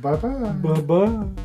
Bye 0.00 0.14
bye. 0.14 0.28
Bye 0.52 0.80
bye. 0.80 1.42